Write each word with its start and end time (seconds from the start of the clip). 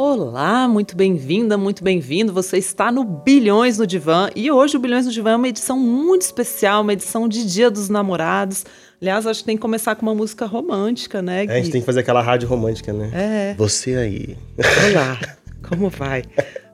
Olá, 0.00 0.68
muito 0.68 0.96
bem-vinda, 0.96 1.58
muito 1.58 1.82
bem-vindo. 1.82 2.32
Você 2.32 2.56
está 2.56 2.92
no 2.92 3.02
Bilhões 3.02 3.78
no 3.78 3.84
Divã 3.84 4.30
e 4.36 4.48
hoje 4.48 4.76
o 4.76 4.78
Bilhões 4.78 5.06
no 5.06 5.10
Divã 5.10 5.30
é 5.32 5.34
uma 5.34 5.48
edição 5.48 5.76
muito 5.76 6.22
especial, 6.22 6.82
uma 6.82 6.92
edição 6.92 7.26
de 7.26 7.44
Dia 7.44 7.68
dos 7.68 7.88
Namorados. 7.88 8.64
Aliás, 9.02 9.26
acho 9.26 9.40
que 9.40 9.46
tem 9.46 9.56
que 9.56 9.60
começar 9.60 9.96
com 9.96 10.06
uma 10.06 10.14
música 10.14 10.46
romântica, 10.46 11.20
né? 11.20 11.46
É, 11.46 11.50
a 11.50 11.56
gente 11.56 11.72
tem 11.72 11.80
que 11.80 11.84
fazer 11.84 11.98
aquela 11.98 12.22
rádio 12.22 12.48
romântica, 12.48 12.92
né? 12.92 13.10
É. 13.12 13.54
Você 13.58 13.96
aí. 13.96 14.38
Olá, 14.88 15.18
como 15.68 15.90
vai? 15.90 16.22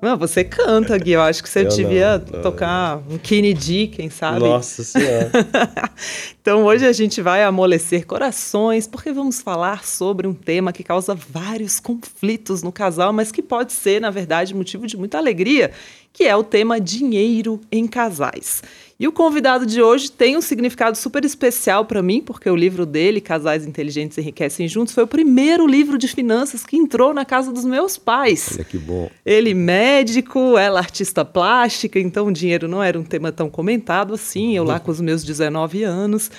Não, 0.04 0.18
você 0.18 0.44
canta, 0.44 0.98
Gui. 0.98 1.12
Eu 1.12 1.22
acho 1.22 1.42
que 1.42 1.48
você 1.48 1.60
eu 1.60 1.68
devia 1.68 2.18
não, 2.18 2.42
tocar 2.42 2.98
um 3.08 3.16
Kennedy, 3.16 3.86
quem 3.86 4.10
sabe? 4.10 4.40
Nossa 4.40 4.84
Senhora. 4.84 5.30
então 6.38 6.62
hoje 6.64 6.84
a 6.84 6.92
gente 6.92 7.22
vai 7.22 7.42
amolecer 7.42 8.06
corações, 8.06 8.86
porque 8.86 9.10
vamos 9.12 9.40
falar 9.40 9.82
sobre 9.82 10.26
um 10.26 10.34
tema 10.34 10.74
que 10.74 10.84
causa 10.84 11.14
vários 11.14 11.80
conflitos 11.80 12.62
no 12.62 12.70
casal, 12.70 13.14
mas 13.14 13.32
que 13.32 13.40
pode 13.40 13.72
ser, 13.72 13.98
na 13.98 14.10
verdade, 14.10 14.54
motivo 14.54 14.86
de 14.86 14.94
muita 14.94 15.16
alegria, 15.16 15.70
que 16.12 16.24
é 16.24 16.36
o 16.36 16.44
tema 16.44 16.78
dinheiro 16.78 17.58
em 17.72 17.86
casais. 17.86 18.62
E 18.98 19.08
o 19.08 19.12
convidado 19.12 19.66
de 19.66 19.82
hoje 19.82 20.10
tem 20.10 20.36
um 20.36 20.40
significado 20.40 20.96
super 20.96 21.24
especial 21.24 21.84
para 21.84 22.00
mim, 22.00 22.20
porque 22.20 22.48
o 22.48 22.54
livro 22.54 22.86
dele, 22.86 23.20
Casais 23.20 23.66
Inteligentes 23.66 24.16
Enriquecem 24.18 24.68
Juntos, 24.68 24.94
foi 24.94 25.02
o 25.02 25.06
primeiro 25.06 25.66
livro 25.66 25.98
de 25.98 26.06
finanças 26.06 26.64
que 26.64 26.76
entrou 26.76 27.12
na 27.12 27.24
casa 27.24 27.52
dos 27.52 27.64
meus 27.64 27.98
pais. 27.98 28.50
Olha 28.54 28.64
que 28.64 28.78
bom. 28.78 29.10
Ele 29.26 29.52
médico, 29.52 30.56
ela 30.56 30.78
artista 30.78 31.24
plástica, 31.24 31.98
então 31.98 32.28
o 32.28 32.32
dinheiro 32.32 32.68
não 32.68 32.80
era 32.80 32.98
um 32.98 33.02
tema 33.02 33.32
tão 33.32 33.50
comentado 33.50 34.14
assim, 34.14 34.56
eu 34.56 34.62
lá 34.62 34.78
com 34.78 34.92
os 34.92 35.00
meus 35.00 35.24
19 35.24 35.82
anos. 35.82 36.30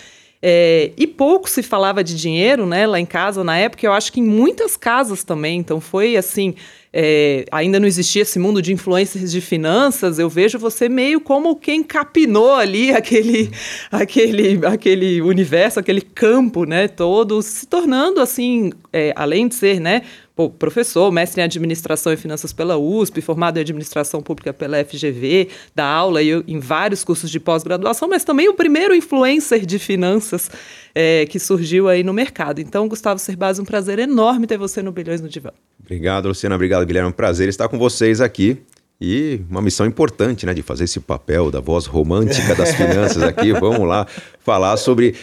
É, 0.41 0.91
e 0.95 1.07
pouco 1.07 1.49
se 1.49 1.63
falava 1.63 2.03
de 2.03 2.15
dinheiro, 2.15 2.65
né, 2.65 2.85
lá 2.85 2.99
em 2.99 3.05
casa 3.05 3.43
na 3.43 3.57
época, 3.57 3.85
eu 3.85 3.91
acho 3.91 4.13
que 4.13 4.19
em 4.19 4.23
muitas 4.23 4.77
casas 4.77 5.23
também, 5.23 5.59
então 5.59 5.81
foi 5.81 6.15
assim, 6.15 6.53
é, 6.97 7.43
ainda 7.51 7.77
não 7.77 7.85
existia 7.85 8.21
esse 8.21 8.39
mundo 8.39 8.61
de 8.61 8.71
influências 8.71 9.29
de 9.29 9.41
finanças, 9.41 10.17
eu 10.17 10.29
vejo 10.29 10.57
você 10.57 10.87
meio 10.87 11.19
como 11.19 11.57
quem 11.57 11.83
capinou 11.83 12.53
ali 12.53 12.91
aquele, 12.95 13.51
aquele, 13.91 14.65
aquele 14.65 15.21
universo, 15.21 15.77
aquele 15.77 15.99
campo, 15.99 16.63
né, 16.63 16.87
todo, 16.87 17.41
se 17.41 17.67
tornando 17.67 18.21
assim, 18.21 18.71
é, 18.93 19.11
além 19.13 19.49
de 19.49 19.55
ser, 19.55 19.81
né, 19.81 20.03
pô, 20.33 20.49
professor, 20.49 21.11
mestre 21.11 21.41
em 21.41 21.43
administração 21.43 22.13
e 22.13 22.17
finanças 22.17 22.53
pela 22.53 22.77
USP, 22.77 23.19
formado 23.19 23.57
em 23.57 23.59
administração 23.59 24.21
pública 24.21 24.53
pela 24.53 24.81
FGV, 24.81 25.49
dá 25.75 25.85
aula 25.85 26.23
em 26.23 26.59
vários 26.59 27.03
cursos 27.03 27.29
de 27.29 27.41
pós-graduação, 27.41 28.07
mas 28.07 28.23
também 28.23 28.47
o 28.47 28.53
primeiro 28.53 28.95
influencer 28.95 29.65
de 29.65 29.77
finanças 29.79 30.49
é, 30.93 31.25
que 31.25 31.39
surgiu 31.39 31.89
aí 31.89 32.03
no 32.03 32.13
mercado. 32.13 32.61
Então, 32.61 32.87
Gustavo 32.87 33.19
Cerbasi, 33.19 33.61
um 33.61 33.65
prazer 33.65 33.99
enorme 33.99 34.47
ter 34.47 34.57
você 34.57 34.81
no 34.81 34.93
Bilhões 34.93 35.19
no 35.19 35.27
Divã. 35.27 35.51
Obrigado, 35.85 36.27
Luciana. 36.27 36.55
Obrigado, 36.55 36.85
Guilherme. 36.85 37.07
É 37.07 37.09
um 37.09 37.13
prazer 37.13 37.47
estar 37.47 37.67
com 37.67 37.77
vocês 37.77 38.19
aqui. 38.19 38.57
E 38.99 39.41
uma 39.49 39.61
missão 39.61 39.85
importante, 39.85 40.45
né, 40.45 40.53
de 40.53 40.61
fazer 40.61 40.85
esse 40.85 40.99
papel 40.99 41.51
da 41.51 41.59
voz 41.59 41.85
romântica 41.85 42.55
das 42.55 42.73
finanças 42.75 43.21
aqui. 43.21 43.53
Vamos 43.53 43.87
lá 43.87 44.07
falar 44.39 44.77
sobre 44.77 45.15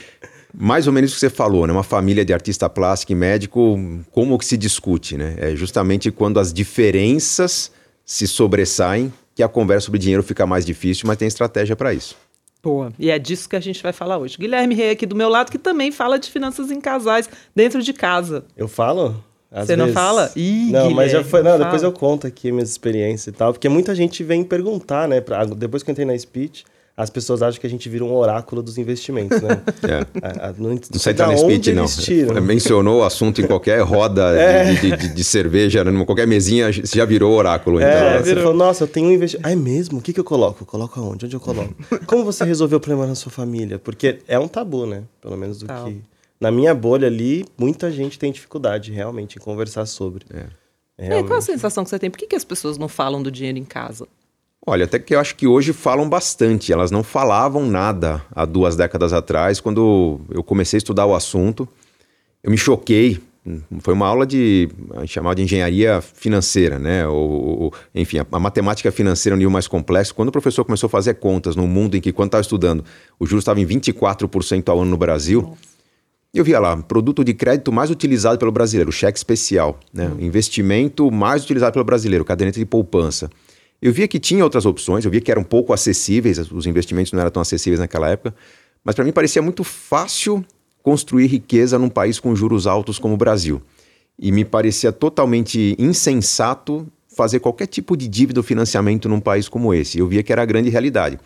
mais 0.55 0.87
ou 0.87 0.93
menos 0.93 1.11
o 1.11 1.15
que 1.15 1.21
você 1.21 1.31
falou, 1.31 1.67
né? 1.67 1.73
Uma 1.73 1.83
família 1.83 2.25
de 2.25 2.33
artista 2.33 2.69
plástico 2.69 3.13
e 3.13 3.15
médico, 3.15 3.79
como 4.11 4.39
que 4.39 4.45
se 4.45 4.57
discute, 4.57 5.17
né? 5.17 5.35
É 5.39 5.57
justamente 5.57 6.11
quando 6.11 6.39
as 6.39 6.53
diferenças 6.53 7.73
se 8.05 8.29
sobressaem 8.29 9.13
que 9.35 9.43
a 9.43 9.49
conversa 9.49 9.87
sobre 9.87 9.99
dinheiro 9.99 10.23
fica 10.23 10.45
mais 10.45 10.67
difícil, 10.67 11.07
mas 11.07 11.17
tem 11.17 11.27
estratégia 11.27 11.75
para 11.75 11.95
isso. 11.95 12.17
Boa. 12.63 12.93
E 12.99 13.11
é 13.11 13.19
disso 13.19 13.49
que 13.49 13.57
a 13.57 13.61
gente 13.61 13.83
vai 13.83 13.93
falar 13.93 14.19
hoje. 14.19 14.37
Guilherme 14.39 14.75
Rei 14.75 14.91
aqui 14.91 15.07
do 15.07 15.17
meu 15.17 15.29
lado, 15.29 15.51
que 15.51 15.59
também 15.59 15.91
fala 15.91 16.19
de 16.19 16.31
finanças 16.31 16.71
em 16.71 16.81
casais 16.81 17.29
dentro 17.57 17.83
de 17.83 17.93
casa. 17.93 18.45
Eu 18.57 18.69
falo? 18.69 19.25
Às 19.53 19.67
Você 19.67 19.77
vezes... 19.77 19.87
não 19.87 19.93
fala? 19.93 20.33
Ih, 20.35 20.71
não, 20.71 20.89
Guilherme, 20.89 20.95
mas 20.95 21.13
já 21.13 21.23
foi. 21.23 21.43
Não, 21.43 21.59
depois 21.59 21.83
eu 21.83 21.93
conto 21.93 22.27
aqui 22.27 22.51
minhas 22.51 22.71
experiências 22.71 23.27
e 23.27 23.37
tal. 23.37 23.53
Porque 23.53 23.69
muita 23.69 23.95
gente 23.95 24.25
vem 24.25 24.43
perguntar, 24.43 25.07
né? 25.07 25.21
Pra, 25.21 25.45
depois 25.45 25.83
que 25.83 25.91
eu 25.91 25.93
entrei 25.93 26.07
na 26.07 26.19
speech, 26.19 26.65
as 26.97 27.11
pessoas 27.11 27.43
acham 27.43 27.61
que 27.61 27.67
a 27.67 27.71
gente 27.71 27.89
vira 27.89 28.05
um 28.05 28.15
oráculo 28.15 28.63
dos 28.63 28.79
investimentos, 28.79 29.41
né? 29.41 29.61
É. 29.83 30.07
A, 30.23 30.49
a, 30.49 30.53
não, 30.53 30.71
não 30.71 30.99
sei 30.99 31.13
entrar 31.13 31.27
no 31.29 31.37
speech, 31.37 31.73
não. 31.73 31.87
Tiram. 31.87 32.41
Mencionou 32.41 33.01
o 33.01 33.05
assunto 33.05 33.41
em 33.41 33.47
qualquer 33.47 33.81
roda 33.81 34.31
é. 34.39 34.73
de, 34.75 34.97
de, 34.97 35.09
de, 35.09 35.25
cerveja, 35.25 35.83
numa 35.85 36.07
qualquer 36.07 36.27
mesinha, 36.27 36.73
você 36.73 36.99
já 36.99 37.05
virou 37.05 37.35
oráculo. 37.35 37.81
É, 37.81 37.83
então. 37.83 38.09
É, 38.09 38.23
você 38.23 38.37
falou, 38.37 38.55
nossa, 38.55 38.85
eu 38.85 38.89
tenho 38.89 39.09
um 39.09 39.13
investimento. 39.13 39.49
Ah, 39.49 39.53
é 39.53 39.57
mesmo? 39.57 39.99
O 39.99 40.03
que, 40.03 40.13
que 40.13 40.21
eu 40.21 40.25
coloco? 40.25 40.63
Eu 40.63 40.67
coloco 40.67 41.01
aonde? 41.01 41.27
Onde 41.27 41.37
eu 41.37 41.41
coloco? 41.41 41.75
Como 42.07 42.25
você 42.25 42.45
resolveu 42.45 42.79
o 42.79 42.81
problema 42.81 43.07
na 43.07 43.15
sua 43.15 43.33
família? 43.33 43.79
Porque 43.79 44.21
é 44.29 44.39
um 44.39 44.47
tabu, 44.47 44.87
né? 44.87 45.03
Pelo 45.21 45.37
menos 45.37 45.59
do 45.59 45.67
Tal. 45.67 45.87
que... 45.87 46.01
Na 46.43 46.51
minha 46.51 46.75
bolha 46.75 47.07
ali, 47.07 47.45
muita 47.57 47.89
gente 47.93 48.19
tem 48.19 48.33
dificuldade, 48.33 48.91
realmente, 48.91 49.39
em 49.39 49.41
conversar 49.41 49.87
sobre. 49.87 50.27
É. 50.35 50.47
É, 50.99 51.23
qual 51.23 51.39
a 51.39 51.41
sensação 51.41 51.85
que 51.85 51.91
você 51.91 52.01
tem? 52.01 52.11
Por 52.11 52.19
que, 52.19 52.27
que 52.27 52.35
as 52.35 52.43
pessoas 52.43 52.77
não 52.77 52.89
falam 52.89 53.23
do 53.23 53.31
dinheiro 53.31 53.59
em 53.59 53.65
casa? 53.65 54.09
Olha, 54.67 54.85
até 54.85 54.99
que 54.99 55.15
eu 55.15 55.21
acho 55.21 55.37
que 55.37 55.47
hoje 55.47 55.73
falam 55.73 56.09
bastante. 56.09 56.73
Elas 56.73 56.91
não 56.91 57.05
falavam 57.05 57.65
nada 57.65 58.25
há 58.35 58.45
duas 58.45 58.75
décadas 58.75 59.13
atrás, 59.13 59.61
quando 59.61 60.21
eu 60.31 60.43
comecei 60.43 60.79
a 60.79 60.79
estudar 60.79 61.07
o 61.07 61.15
assunto. 61.15 61.69
Eu 62.43 62.51
me 62.51 62.59
choquei. 62.59 63.21
Foi 63.81 63.95
uma 63.95 64.09
aula 64.09 64.27
de 64.27 64.69
chamada 65.07 65.37
de 65.37 65.43
engenharia 65.43 66.01
financeira, 66.01 66.77
né? 66.77 67.07
Ou, 67.07 67.63
ou 67.63 67.75
enfim, 67.95 68.19
a, 68.19 68.27
a, 68.33 68.41
matemática 68.41 68.91
financeira 68.91 69.35
é 69.35 69.37
um 69.37 69.39
nível 69.39 69.51
mais 69.51 69.69
complexo. 69.69 70.13
Quando 70.13 70.29
o 70.29 70.33
professor 70.33 70.65
começou 70.65 70.89
a 70.89 70.91
fazer 70.91 71.15
contas 71.15 71.55
no 71.55 71.69
mundo 71.69 71.97
em 71.97 72.01
que, 72.01 72.13
quando 72.13 72.29
estava 72.29 72.43
estudando, 72.43 72.85
o 73.19 73.27
juros 73.27 73.43
estava 73.43 73.61
em 73.61 73.67
24% 73.67 74.69
ao 74.69 74.81
ano 74.81 74.91
no 74.91 74.97
Brasil. 74.97 75.43
Nossa. 75.43 75.72
Eu 76.35 76.43
via 76.43 76.59
lá, 76.59 76.75
produto 76.79 77.23
de 77.23 77.35
crédito 77.35 77.71
mais 77.71 77.91
utilizado 77.91 78.39
pelo 78.39 78.51
brasileiro, 78.51 78.91
cheque 78.91 79.19
especial, 79.19 79.79
né? 79.93 80.09
Hum. 80.09 80.25
Investimento 80.25 81.11
mais 81.11 81.45
utilizado 81.45 81.75
pelo 81.75 81.85
brasileiro, 81.85 82.25
caderneta 82.25 82.59
de 82.59 82.65
poupança. 82.65 83.31
Eu 83.83 83.93
via 83.93 84.09
que 84.09 84.19
tinha 84.19 84.43
outras 84.43 84.65
opções, 84.65 85.05
eu 85.05 85.11
via 85.11 85.21
que 85.21 85.31
eram 85.31 85.45
pouco 85.45 85.75
acessíveis, 85.75 86.39
os 86.39 86.67
investimentos 86.67 87.13
não 87.13 87.21
eram 87.21 87.31
tão 87.31 87.43
acessíveis 87.43 87.81
naquela 87.81 88.09
época, 88.09 88.35
mas 88.83 88.95
para 88.95 89.05
mim 89.05 89.13
parecia 89.13 89.43
muito 89.43 89.63
fácil 89.63 90.43
construir 90.83 91.27
riqueza 91.27 91.79
num 91.79 91.91
país 91.91 92.19
com 92.19 92.35
juros 92.35 92.67
altos 92.67 92.99
como 92.99 93.15
o 93.15 93.17
Brasil. 93.17 93.61
E 94.19 94.33
me 94.33 94.45
parecia 94.45 94.91
totalmente 94.91 95.77
insensato 95.79 96.87
fazer 97.15 97.41
qualquer 97.41 97.67
tipo 97.67 97.95
de 97.95 98.09
dívida 98.09 98.41
ou 98.41 98.45
financiamento 98.45 99.07
num 99.07 99.21
país 99.21 99.49
como 99.49 99.75
esse. 99.75 99.99
Eu 99.99 100.07
via 100.07 100.23
que 100.23 100.33
era 100.33 100.43
a 100.43 100.47
grande 100.47 100.71
realidade. 100.71 101.19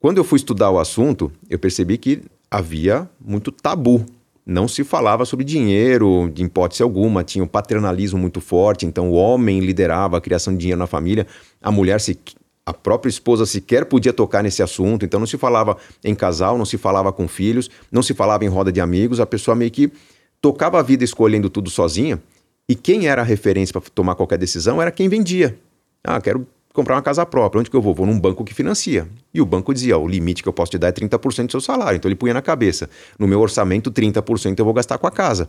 Quando 0.00 0.18
eu 0.18 0.24
fui 0.24 0.36
estudar 0.36 0.70
o 0.70 0.80
assunto, 0.80 1.30
eu 1.48 1.58
percebi 1.60 1.96
que 1.96 2.22
havia 2.50 3.08
muito 3.24 3.52
tabu 3.52 4.04
não 4.44 4.66
se 4.66 4.82
falava 4.82 5.24
sobre 5.24 5.44
dinheiro 5.44 6.30
de 6.32 6.42
hipótese 6.42 6.82
alguma, 6.82 7.22
tinha 7.22 7.44
um 7.44 7.48
paternalismo 7.48 8.18
muito 8.18 8.40
forte, 8.40 8.84
então 8.84 9.10
o 9.10 9.14
homem 9.14 9.60
liderava 9.60 10.18
a 10.18 10.20
criação 10.20 10.52
de 10.52 10.60
dinheiro 10.60 10.78
na 10.78 10.86
família, 10.86 11.26
a 11.60 11.70
mulher 11.70 12.00
se 12.00 12.18
a 12.64 12.72
própria 12.72 13.10
esposa 13.10 13.44
sequer 13.44 13.84
podia 13.86 14.12
tocar 14.12 14.42
nesse 14.42 14.62
assunto, 14.62 15.04
então 15.04 15.18
não 15.18 15.26
se 15.26 15.36
falava 15.36 15.76
em 16.04 16.14
casal, 16.14 16.56
não 16.56 16.64
se 16.64 16.78
falava 16.78 17.12
com 17.12 17.26
filhos, 17.26 17.70
não 17.90 18.02
se 18.02 18.14
falava 18.14 18.44
em 18.44 18.48
roda 18.48 18.70
de 18.70 18.80
amigos, 18.80 19.20
a 19.20 19.26
pessoa 19.26 19.54
meio 19.54 19.70
que 19.70 19.92
tocava 20.40 20.78
a 20.78 20.82
vida 20.82 21.04
escolhendo 21.04 21.50
tudo 21.50 21.70
sozinha, 21.70 22.20
e 22.68 22.74
quem 22.74 23.06
era 23.06 23.22
a 23.22 23.24
referência 23.24 23.72
para 23.72 23.90
tomar 23.92 24.14
qualquer 24.14 24.38
decisão 24.38 24.80
era 24.80 24.90
quem 24.90 25.08
vendia. 25.08 25.58
Ah, 26.04 26.20
quero 26.20 26.46
comprar 26.72 26.96
uma 26.96 27.02
casa 27.02 27.24
própria. 27.26 27.60
Onde 27.60 27.70
que 27.70 27.76
eu 27.76 27.82
vou? 27.82 27.94
Vou 27.94 28.06
num 28.06 28.18
banco 28.18 28.44
que 28.44 28.54
financia. 28.54 29.08
E 29.32 29.40
o 29.40 29.46
banco 29.46 29.72
dizia: 29.72 29.98
o 29.98 30.06
limite 30.06 30.42
que 30.42 30.48
eu 30.48 30.52
posso 30.52 30.70
te 30.70 30.78
dar 30.78 30.88
é 30.88 30.92
30% 30.92 31.46
do 31.46 31.50
seu 31.52 31.60
salário. 31.60 31.96
Então 31.96 32.08
ele 32.08 32.16
punha 32.16 32.34
na 32.34 32.42
cabeça: 32.42 32.88
no 33.18 33.26
meu 33.26 33.40
orçamento, 33.40 33.90
30% 33.90 34.58
eu 34.58 34.64
vou 34.64 34.74
gastar 34.74 34.98
com 34.98 35.06
a 35.06 35.10
casa. 35.10 35.48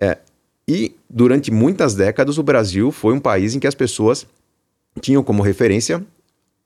É, 0.00 0.18
e 0.66 0.94
durante 1.08 1.50
muitas 1.50 1.94
décadas, 1.94 2.38
o 2.38 2.42
Brasil 2.42 2.92
foi 2.92 3.12
um 3.12 3.20
país 3.20 3.54
em 3.54 3.58
que 3.58 3.66
as 3.66 3.74
pessoas 3.74 4.26
tinham 5.00 5.22
como 5.22 5.42
referência 5.42 6.04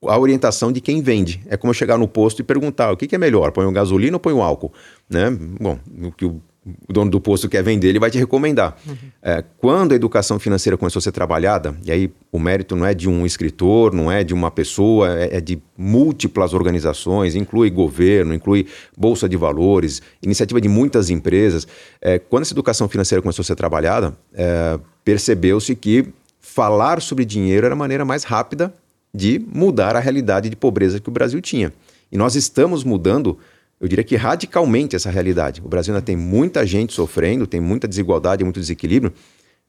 a 0.07 0.19
orientação 0.19 0.71
de 0.71 0.81
quem 0.81 1.01
vende. 1.01 1.43
É 1.47 1.57
como 1.57 1.73
chegar 1.73 1.97
no 1.97 2.07
posto 2.07 2.41
e 2.41 2.43
perguntar 2.43 2.93
o 2.93 2.97
que, 2.97 3.07
que 3.07 3.15
é 3.15 3.19
melhor, 3.19 3.53
põe 3.53 3.65
o 3.65 3.73
gasolina 3.73 4.17
ou 4.17 4.21
põe 4.21 4.33
o 4.33 4.43
álcool? 4.43 4.73
Né? 5.09 5.31
Bom, 5.31 5.79
o 6.03 6.13
que 6.13 6.27
o 6.27 6.41
o 6.89 6.93
dono 6.93 7.11
do 7.11 7.21
posto 7.21 7.49
quer 7.49 7.63
vender, 7.63 7.89
ele 7.89 7.99
vai 7.99 8.11
te 8.11 8.19
recomendar. 8.19 8.77
Uhum. 8.87 8.97
É, 9.23 9.45
quando 9.59 9.93
a 9.93 9.95
educação 9.95 10.39
financeira 10.39 10.77
começou 10.77 10.99
a 10.99 11.03
ser 11.03 11.13
trabalhada, 11.13 11.77
e 11.85 11.93
aí 11.93 12.11
o 12.33 12.39
mérito 12.39 12.75
não 12.75 12.87
é 12.87 12.95
de 12.95 13.09
um 13.09 13.27
escritor, 13.27 13.93
não 13.93 14.11
é 14.11 14.25
de 14.25 14.33
uma 14.33 14.51
pessoa, 14.51 15.15
é, 15.19 15.37
é 15.37 15.41
de 15.41 15.61
múltiplas 15.77 16.55
organizações, 16.55 17.35
inclui 17.35 17.71
governo, 17.71 18.33
inclui 18.33 18.67
bolsa 18.97 19.29
de 19.29 19.37
valores, 19.37 20.01
iniciativa 20.23 20.61
de 20.61 20.69
muitas 20.69 21.11
empresas. 21.11 21.67
É, 22.01 22.19
quando 22.19 22.43
essa 22.43 22.55
educação 22.55 22.89
financeira 22.89 23.21
começou 23.21 23.43
a 23.43 23.47
ser 23.47 23.57
trabalhada, 23.57 24.17
é, 24.33 24.79
percebeu-se 25.05 25.75
que 25.75 26.07
falar 26.41 27.03
sobre 27.03 27.25
dinheiro 27.25 27.67
era 27.67 27.75
a 27.75 27.79
maneira 27.79 28.05
mais 28.05 28.25
rápida 28.25 28.73
de 29.13 29.39
mudar 29.53 29.97
a 29.97 30.01
realidade 30.01 30.49
de 30.49 30.57
pobreza 30.57 30.99
que 30.99 31.09
o 31.09 31.13
Brasil 31.13 31.41
tinha. 31.41 31.73
E 32.11 32.17
nós 32.17 32.35
estamos 32.35 32.85
mudando 32.85 33.39
eu 33.85 33.89
diria 33.89 34.03
que 34.03 34.17
radicalmente 34.17 34.97
essa 34.97 35.11
realidade. 35.11 35.61
O 35.63 35.69
Brasil 35.69 35.93
ainda 35.93 36.03
tem 36.03 36.17
muita 36.17 36.67
gente 36.67 36.95
sofrendo, 36.95 37.47
tem 37.47 37.61
muita 37.61 37.87
desigualdade, 37.87 38.43
muito 38.43 38.59
desequilíbrio, 38.59 39.13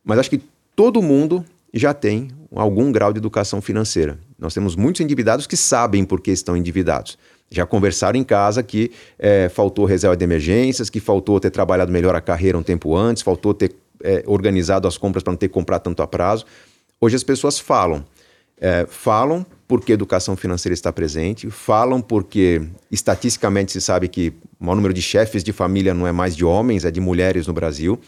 mas 0.06 0.18
acho 0.18 0.30
que 0.30 0.42
todo 0.74 1.02
mundo 1.02 1.44
já 1.74 1.94
tem 1.94 2.30
algum 2.56 2.94
grau 2.94 3.12
de 3.12 3.20
educação 3.20 3.62
financeira. 3.62 4.18
Nós 4.40 4.54
temos 4.54 4.74
muitos 4.78 5.02
endividados 5.02 5.46
que 5.46 5.58
sabem 5.58 6.06
por 6.06 6.22
que 6.22 6.32
estão 6.32 6.56
endividados. 6.56 7.18
Já 7.52 7.66
conversaram 7.66 8.18
em 8.18 8.24
casa 8.24 8.64
que 8.64 8.90
é, 9.20 9.50
faltou 9.50 9.84
reserva 9.84 10.16
de 10.16 10.24
emergências, 10.24 10.90
que 10.90 11.02
faltou 11.02 11.38
ter 11.38 11.50
trabalhado 11.50 11.92
melhor 11.92 12.16
a 12.16 12.22
carreira 12.22 12.58
um 12.58 12.64
tempo 12.64 12.96
antes, 12.96 13.22
faltou 13.22 13.54
ter 13.54 13.76
é, 14.02 14.24
organizado 14.28 14.88
as 14.88 14.98
compras 14.98 15.24
para 15.24 15.32
não 15.32 15.38
ter 15.38 15.50
que 15.50 15.54
comprar 15.54 15.80
tanto 15.80 16.02
a 16.02 16.08
prazo. 16.08 16.46
Hoje 17.02 17.18
as 17.18 17.24
pessoas 17.24 17.60
falam. 17.60 18.06
É, 18.62 18.86
falam 18.90 19.46
porque 19.68 19.92
educação 19.92 20.36
financeira 20.36 20.74
está 20.74 20.92
presente, 20.94 21.50
falam 21.50 22.02
porque 22.02 22.62
estatisticamente 22.92 23.72
se 23.72 23.82
sabe 23.82 24.08
que 24.08 24.34
o 24.60 24.66
maior 24.66 24.76
número 24.76 24.94
de 24.94 25.02
chefes 25.02 25.44
de 25.44 25.52
família 25.52 25.94
não 25.94 26.06
é 26.06 26.12
mais 26.12 26.36
de 26.36 26.46
homens, 26.46 26.86
é 26.86 26.92
de 26.92 27.02
mulheres 27.02 27.48
no 27.48 27.54
Brasil. 27.54 28.00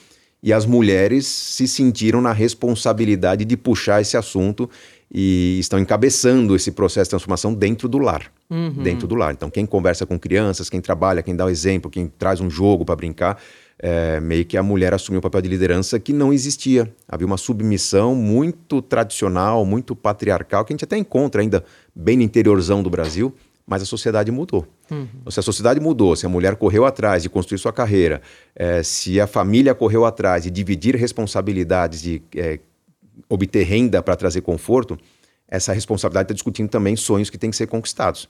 E 0.41 0.53
as 0.53 0.67
mulheres 0.67 1.25
se 1.25 1.67
sentiram 1.67 2.21
na 2.21 2.31
responsabilidade 2.31 3.43
de 3.43 3.57
puxar 3.57 4.01
esse 4.01 4.15
assunto 4.15 4.69
e 5.11 5.57
estão 5.59 5.79
encabeçando 5.79 6.55
esse 6.55 6.71
processo 6.71 7.05
de 7.05 7.09
transformação 7.11 7.53
dentro 7.53 7.87
do 7.87 7.97
lar. 7.97 8.31
Uhum. 8.49 8.83
Dentro 8.83 9.07
do 9.07 9.15
lar. 9.15 9.33
Então, 9.33 9.49
quem 9.49 9.65
conversa 9.65 10.05
com 10.05 10.19
crianças, 10.19 10.69
quem 10.69 10.79
trabalha, 10.79 11.23
quem 11.23 11.35
dá 11.35 11.45
o 11.45 11.49
exemplo, 11.49 11.89
quem 11.89 12.07
traz 12.07 12.39
um 12.39 12.49
jogo 12.49 12.85
para 12.85 12.95
brincar, 12.95 13.41
é, 13.79 14.19
meio 14.19 14.45
que 14.45 14.57
a 14.57 14.63
mulher 14.63 14.93
assumiu 14.93 15.19
um 15.19 15.21
papel 15.21 15.41
de 15.41 15.49
liderança 15.49 15.99
que 15.99 16.11
não 16.11 16.33
existia. 16.33 16.91
Havia 17.07 17.27
uma 17.27 17.37
submissão 17.37 18.15
muito 18.15 18.81
tradicional, 18.81 19.65
muito 19.65 19.95
patriarcal, 19.95 20.65
que 20.65 20.73
a 20.73 20.75
gente 20.75 20.83
até 20.83 20.97
encontra 20.97 21.41
ainda 21.41 21.63
bem 21.95 22.17
no 22.17 22.23
interiorzão 22.23 22.81
do 22.81 22.89
Brasil, 22.89 23.33
mas 23.65 23.81
a 23.81 23.85
sociedade 23.85 24.31
mudou. 24.31 24.65
Uhum. 24.89 25.07
Se 25.29 25.39
a 25.39 25.43
sociedade 25.43 25.79
mudou, 25.79 26.15
se 26.15 26.25
a 26.25 26.29
mulher 26.29 26.55
correu 26.55 26.85
atrás 26.85 27.21
de 27.21 27.29
construir 27.29 27.59
sua 27.59 27.73
carreira, 27.73 28.21
é, 28.55 28.81
se 28.81 29.19
a 29.19 29.27
família 29.27 29.75
correu 29.75 30.05
atrás 30.05 30.43
de 30.43 30.49
dividir 30.49 30.95
responsabilidades, 30.95 32.01
de 32.01 32.21
é, 32.35 32.59
obter 33.29 33.63
renda 33.63 34.01
para 34.01 34.15
trazer 34.15 34.41
conforto, 34.41 34.97
essa 35.47 35.71
responsabilidade 35.71 36.25
está 36.25 36.33
discutindo 36.33 36.69
também 36.69 36.95
sonhos 36.95 37.29
que 37.29 37.37
têm 37.37 37.49
que 37.49 37.55
ser 37.55 37.67
conquistados. 37.67 38.27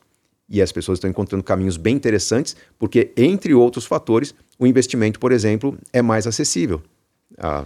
E 0.49 0.61
as 0.61 0.71
pessoas 0.71 0.97
estão 0.97 1.09
encontrando 1.09 1.44
caminhos 1.44 1.77
bem 1.77 1.95
interessantes, 1.95 2.55
porque, 2.79 3.11
entre 3.17 3.53
outros 3.53 3.85
fatores, 3.85 4.33
o 4.57 4.65
investimento, 4.65 5.19
por 5.19 5.31
exemplo, 5.31 5.77
é 5.91 6.01
mais 6.01 6.25
acessível. 6.25 6.81
Há 7.38 7.65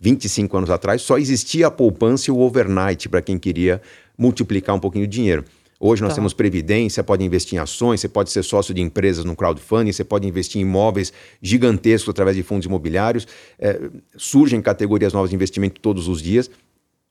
25 0.00 0.56
anos 0.56 0.70
atrás, 0.70 1.02
só 1.02 1.16
existia 1.16 1.68
a 1.68 1.70
poupança 1.70 2.30
e 2.30 2.32
o 2.32 2.40
overnight 2.40 3.08
para 3.08 3.22
quem 3.22 3.38
queria 3.38 3.80
multiplicar 4.18 4.74
um 4.74 4.80
pouquinho 4.80 5.06
de 5.06 5.12
dinheiro. 5.12 5.44
Hoje 5.84 6.00
nós 6.00 6.12
tá. 6.12 6.16
temos 6.16 6.32
previdência, 6.32 7.02
pode 7.02 7.24
investir 7.24 7.56
em 7.56 7.60
ações, 7.60 8.00
você 8.00 8.08
pode 8.08 8.30
ser 8.30 8.44
sócio 8.44 8.72
de 8.72 8.80
empresas 8.80 9.24
no 9.24 9.34
crowdfunding, 9.34 9.90
você 9.90 10.04
pode 10.04 10.28
investir 10.28 10.60
em 10.60 10.64
imóveis 10.64 11.12
gigantescos 11.42 12.08
através 12.08 12.36
de 12.36 12.42
fundos 12.44 12.66
imobiliários. 12.66 13.26
É, 13.58 13.90
surgem 14.16 14.62
categorias 14.62 15.12
novas 15.12 15.30
de 15.30 15.34
investimento 15.34 15.80
todos 15.80 16.06
os 16.06 16.22
dias. 16.22 16.48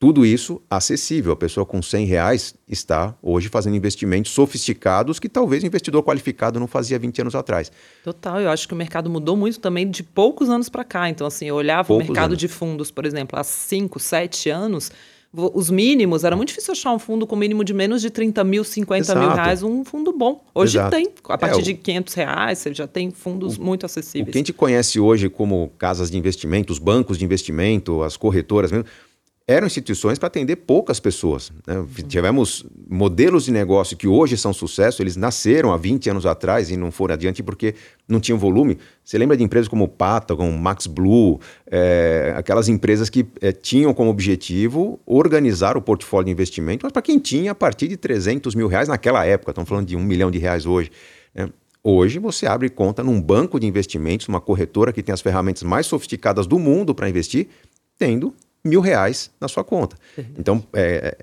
Tudo 0.02 0.26
isso 0.26 0.60
acessível. 0.68 1.32
A 1.32 1.36
pessoa 1.36 1.64
com 1.64 1.80
100 1.80 2.06
reais 2.06 2.56
está 2.68 3.14
hoje 3.22 3.48
fazendo 3.48 3.76
investimentos 3.76 4.32
sofisticados 4.32 5.20
que 5.20 5.28
talvez 5.28 5.62
o 5.62 5.66
investidor 5.66 6.02
qualificado 6.02 6.58
não 6.58 6.66
fazia 6.66 6.98
20 6.98 7.20
anos 7.20 7.36
atrás. 7.36 7.70
Total, 8.02 8.40
eu 8.40 8.50
acho 8.50 8.66
que 8.66 8.74
o 8.74 8.76
mercado 8.76 9.08
mudou 9.08 9.36
muito 9.36 9.60
também 9.60 9.88
de 9.88 10.02
poucos 10.02 10.50
anos 10.50 10.68
para 10.68 10.82
cá. 10.82 11.08
Então, 11.08 11.24
assim, 11.24 11.46
eu 11.46 11.54
olhava 11.54 11.86
poucos 11.86 12.04
o 12.04 12.10
mercado 12.10 12.32
anos. 12.32 12.38
de 12.38 12.48
fundos, 12.48 12.90
por 12.90 13.06
exemplo, 13.06 13.38
há 13.38 13.44
5, 13.44 14.00
7 14.00 14.50
anos, 14.50 14.90
os 15.32 15.70
mínimos, 15.70 16.24
era 16.24 16.34
muito 16.34 16.48
difícil 16.48 16.72
achar 16.72 16.92
um 16.92 16.98
fundo 16.98 17.24
com 17.24 17.36
mínimo 17.36 17.62
de 17.62 17.72
menos 17.72 18.02
de 18.02 18.10
30 18.10 18.42
mil, 18.42 18.64
50 18.64 19.00
Exato. 19.04 19.20
mil 19.20 19.30
reais, 19.30 19.62
um 19.62 19.84
fundo 19.84 20.12
bom. 20.12 20.44
Hoje 20.52 20.78
Exato. 20.78 20.96
tem. 20.96 21.08
A 21.28 21.38
partir 21.38 21.60
é, 21.60 21.62
de 21.62 21.74
500 21.74 22.14
reais, 22.14 22.58
você 22.58 22.74
já 22.74 22.88
tem 22.88 23.12
fundos 23.12 23.56
o, 23.56 23.62
muito 23.62 23.86
acessíveis. 23.86 24.28
O 24.28 24.32
que 24.32 24.36
a 24.36 24.40
gente 24.40 24.52
conhece 24.52 24.98
hoje 24.98 25.30
como 25.30 25.70
casas 25.78 26.10
de 26.10 26.18
investimento, 26.18 26.72
os 26.72 26.80
bancos 26.80 27.16
de 27.18 27.24
investimento, 27.24 28.02
as 28.02 28.16
corretoras 28.16 28.72
mesmo, 28.72 28.84
eram 29.46 29.66
instituições 29.66 30.18
para 30.18 30.28
atender 30.28 30.56
poucas 30.56 31.00
pessoas. 31.00 31.52
Né? 31.66 31.84
Tivemos 32.08 32.64
modelos 32.88 33.44
de 33.44 33.50
negócio 33.50 33.96
que 33.96 34.06
hoje 34.06 34.36
são 34.36 34.52
sucesso, 34.52 35.02
eles 35.02 35.16
nasceram 35.16 35.72
há 35.72 35.76
20 35.76 36.10
anos 36.10 36.26
atrás 36.26 36.70
e 36.70 36.76
não 36.76 36.92
foram 36.92 37.14
adiante 37.14 37.42
porque 37.42 37.74
não 38.06 38.20
tinham 38.20 38.38
volume. 38.38 38.78
Você 39.04 39.18
lembra 39.18 39.36
de 39.36 39.42
empresas 39.42 39.68
como 39.68 39.88
Patagon, 39.88 40.50
Max 40.52 40.86
Blue, 40.86 41.40
é, 41.66 42.34
aquelas 42.36 42.68
empresas 42.68 43.10
que 43.10 43.26
é, 43.40 43.52
tinham 43.52 43.92
como 43.92 44.10
objetivo 44.10 45.00
organizar 45.04 45.76
o 45.76 45.82
portfólio 45.82 46.26
de 46.26 46.32
investimento, 46.32 46.84
mas 46.84 46.92
para 46.92 47.02
quem 47.02 47.18
tinha 47.18 47.52
a 47.52 47.54
partir 47.54 47.88
de 47.88 47.96
300 47.96 48.54
mil 48.54 48.68
reais 48.68 48.88
naquela 48.88 49.24
época, 49.26 49.50
estamos 49.50 49.68
falando 49.68 49.86
de 49.86 49.96
um 49.96 50.02
milhão 50.02 50.30
de 50.30 50.38
reais 50.38 50.66
hoje. 50.66 50.90
Né? 51.34 51.48
Hoje 51.84 52.20
você 52.20 52.46
abre 52.46 52.70
conta 52.70 53.02
num 53.02 53.20
banco 53.20 53.58
de 53.58 53.66
investimentos, 53.66 54.28
uma 54.28 54.40
corretora 54.40 54.92
que 54.92 55.02
tem 55.02 55.12
as 55.12 55.20
ferramentas 55.20 55.64
mais 55.64 55.84
sofisticadas 55.86 56.46
do 56.46 56.56
mundo 56.56 56.94
para 56.94 57.08
investir, 57.08 57.48
tendo 57.98 58.32
mil 58.64 58.80
reais 58.80 59.30
na 59.40 59.48
sua 59.48 59.64
conta. 59.64 59.96
Então, 60.38 60.62
é, 60.72 61.16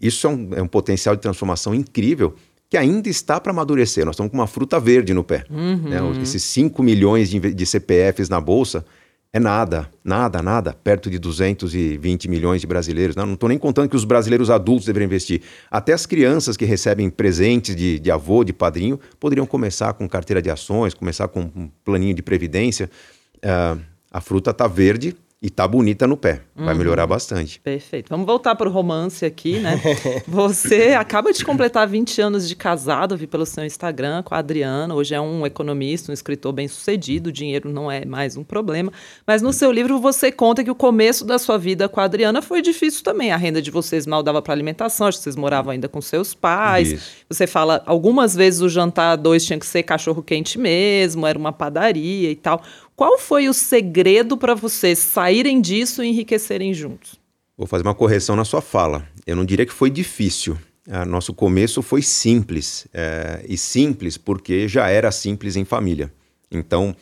isso 0.00 0.26
é 0.26 0.30
um, 0.30 0.54
é 0.54 0.62
um, 0.62 0.68
potencial 0.68 1.14
de 1.14 1.22
transformação 1.22 1.74
incrível 1.74 2.34
que 2.70 2.76
ainda 2.76 3.08
está 3.08 3.40
para 3.40 3.52
amadurecer. 3.52 4.04
Nós 4.04 4.14
estamos 4.14 4.30
com 4.30 4.38
uma 4.38 4.46
fruta 4.46 4.78
verde 4.78 5.14
no 5.14 5.24
pé. 5.24 5.44
Uhum. 5.50 5.88
Né? 5.88 6.22
Esses 6.22 6.42
5 6.44 6.82
milhões 6.82 7.30
de, 7.30 7.40
de, 7.40 7.66
CPFs 7.66 8.28
na 8.28 8.40
Bolsa 8.40 8.84
é 9.32 9.38
nada, 9.38 9.90
nada, 10.02 10.42
nada, 10.42 10.72
perto 10.72 11.10
de 11.10 11.18
220 11.18 12.28
milhões 12.28 12.60
de 12.60 12.66
brasileiros. 12.66 13.16
Não 13.16 13.34
estou 13.34 13.48
nem 13.48 13.58
contando 13.58 13.88
que 13.88 13.96
os 13.96 14.04
brasileiros 14.04 14.50
adultos 14.50 14.86
deveriam 14.86 15.06
investir. 15.06 15.42
Até 15.70 15.92
as 15.92 16.06
crianças 16.06 16.56
que 16.56 16.64
recebem 16.64 17.10
presentes 17.10 17.74
de, 17.74 17.98
de 17.98 18.10
avô, 18.10 18.44
de 18.44 18.52
padrinho, 18.52 18.98
poderiam 19.20 19.46
começar 19.46 19.92
com 19.94 20.08
carteira 20.08 20.40
de 20.40 20.50
ações, 20.50 20.94
começar 20.94 21.28
com 21.28 21.40
um 21.40 21.70
planinho 21.84 22.14
de 22.14 22.22
previdência. 22.22 22.90
Uh, 23.36 23.80
a 24.10 24.20
fruta 24.20 24.50
está 24.50 24.66
verde, 24.66 25.14
e 25.40 25.48
tá 25.48 25.68
bonita 25.68 26.04
no 26.04 26.16
pé. 26.16 26.40
Vai 26.56 26.74
uhum. 26.74 26.78
melhorar 26.78 27.06
bastante. 27.06 27.60
Perfeito. 27.60 28.08
Vamos 28.10 28.26
voltar 28.26 28.56
para 28.56 28.68
o 28.68 28.72
romance 28.72 29.24
aqui, 29.24 29.60
né? 29.60 29.80
Você 30.26 30.94
acaba 30.98 31.32
de 31.32 31.44
completar 31.44 31.86
20 31.86 32.20
anos 32.20 32.48
de 32.48 32.56
casado, 32.56 33.16
vi 33.16 33.28
pelo 33.28 33.46
seu 33.46 33.64
Instagram 33.64 34.24
com 34.24 34.34
a 34.34 34.38
Adriana. 34.38 34.92
Hoje 34.96 35.14
é 35.14 35.20
um 35.20 35.46
economista, 35.46 36.10
um 36.10 36.14
escritor 36.14 36.52
bem 36.52 36.66
sucedido, 36.66 37.28
o 37.28 37.32
dinheiro 37.32 37.70
não 37.70 37.88
é 37.88 38.04
mais 38.04 38.36
um 38.36 38.42
problema. 38.42 38.92
Mas 39.24 39.40
no 39.40 39.52
seu 39.52 39.70
livro 39.70 40.00
você 40.00 40.32
conta 40.32 40.64
que 40.64 40.70
o 40.72 40.74
começo 40.74 41.24
da 41.24 41.38
sua 41.38 41.56
vida 41.56 41.88
com 41.88 42.00
a 42.00 42.04
Adriana 42.04 42.42
foi 42.42 42.60
difícil 42.60 43.04
também. 43.04 43.30
A 43.30 43.36
renda 43.36 43.62
de 43.62 43.70
vocês 43.70 44.08
mal 44.08 44.24
dava 44.24 44.42
para 44.42 44.52
alimentação, 44.52 45.06
acho 45.06 45.18
que 45.18 45.24
vocês 45.24 45.36
moravam 45.36 45.70
ainda 45.70 45.88
com 45.88 46.00
seus 46.00 46.34
pais. 46.34 46.90
Isso. 46.90 47.10
Você 47.30 47.46
fala, 47.46 47.80
algumas 47.86 48.34
vezes 48.34 48.60
o 48.60 48.68
jantar 48.68 49.14
dois 49.14 49.44
tinha 49.44 49.58
que 49.58 49.66
ser 49.66 49.84
cachorro 49.84 50.20
quente 50.20 50.58
mesmo, 50.58 51.24
era 51.28 51.38
uma 51.38 51.52
padaria 51.52 52.28
e 52.28 52.34
tal. 52.34 52.60
Qual 52.98 53.16
foi 53.16 53.48
o 53.48 53.54
segredo 53.54 54.36
para 54.36 54.56
vocês 54.56 54.98
saírem 54.98 55.60
disso 55.60 56.02
e 56.02 56.08
enriquecerem 56.08 56.74
juntos? 56.74 57.14
Vou 57.56 57.64
fazer 57.64 57.84
uma 57.84 57.94
correção 57.94 58.34
na 58.34 58.44
sua 58.44 58.60
fala. 58.60 59.06
Eu 59.24 59.36
não 59.36 59.44
diria 59.44 59.64
que 59.64 59.72
foi 59.72 59.88
difícil. 59.88 60.58
Ah, 60.90 61.04
nosso 61.04 61.32
começo 61.32 61.80
foi 61.80 62.02
simples. 62.02 62.88
É, 62.92 63.44
e 63.48 63.56
simples 63.56 64.18
porque 64.18 64.66
já 64.66 64.88
era 64.88 65.12
simples 65.12 65.54
em 65.54 65.64
família. 65.64 66.12
Então, 66.50 66.92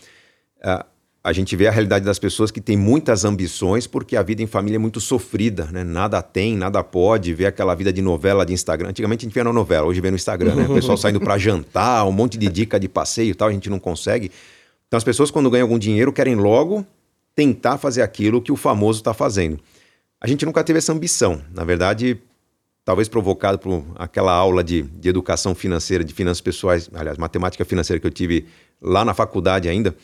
a, 0.62 0.84
a 1.24 1.32
gente 1.32 1.56
vê 1.56 1.66
a 1.66 1.70
realidade 1.70 2.04
das 2.04 2.18
pessoas 2.18 2.50
que 2.50 2.60
têm 2.60 2.76
muitas 2.76 3.24
ambições 3.24 3.86
porque 3.86 4.18
a 4.18 4.22
vida 4.22 4.42
em 4.42 4.46
família 4.46 4.76
é 4.76 4.78
muito 4.78 5.00
sofrida, 5.00 5.64
né? 5.72 5.82
Nada 5.82 6.20
tem, 6.20 6.58
nada 6.58 6.84
pode. 6.84 7.32
Ver 7.32 7.46
aquela 7.46 7.74
vida 7.74 7.90
de 7.90 8.02
novela 8.02 8.44
de 8.44 8.52
Instagram. 8.52 8.90
Antigamente 8.90 9.24
a 9.24 9.24
gente 9.28 9.32
via 9.34 9.44
na 9.44 9.52
novela, 9.52 9.86
hoje 9.86 10.02
vê 10.02 10.10
no 10.10 10.16
Instagram, 10.16 10.56
né? 10.56 10.66
O 10.68 10.74
pessoal 10.74 10.98
saindo 10.98 11.20
para 11.20 11.38
jantar, 11.38 12.06
um 12.06 12.12
monte 12.12 12.36
de 12.36 12.50
dica 12.50 12.78
de 12.78 12.86
passeio 12.86 13.30
e 13.30 13.34
tal, 13.34 13.48
a 13.48 13.52
gente 13.52 13.70
não 13.70 13.78
consegue. 13.78 14.30
Então 14.88 14.96
as 14.96 15.04
pessoas, 15.04 15.30
quando 15.30 15.50
ganham 15.50 15.64
algum 15.64 15.78
dinheiro, 15.78 16.12
querem 16.12 16.34
logo 16.34 16.86
tentar 17.34 17.76
fazer 17.76 18.02
aquilo 18.02 18.40
que 18.40 18.52
o 18.52 18.56
famoso 18.56 19.00
está 19.00 19.12
fazendo. 19.12 19.58
A 20.20 20.26
gente 20.26 20.46
nunca 20.46 20.64
teve 20.64 20.78
essa 20.78 20.92
ambição. 20.92 21.42
Na 21.52 21.64
verdade, 21.64 22.18
talvez 22.84 23.08
provocado 23.08 23.58
por 23.58 23.84
aquela 23.96 24.32
aula 24.32 24.64
de, 24.64 24.82
de 24.82 25.08
educação 25.08 25.54
financeira, 25.54 26.02
de 26.02 26.14
finanças 26.14 26.40
pessoais, 26.40 26.88
aliás, 26.94 27.18
matemática 27.18 27.64
financeira 27.64 28.00
que 28.00 28.06
eu 28.06 28.10
tive 28.10 28.46
lá 28.80 29.04
na 29.04 29.12
faculdade 29.12 29.68
ainda, 29.68 29.94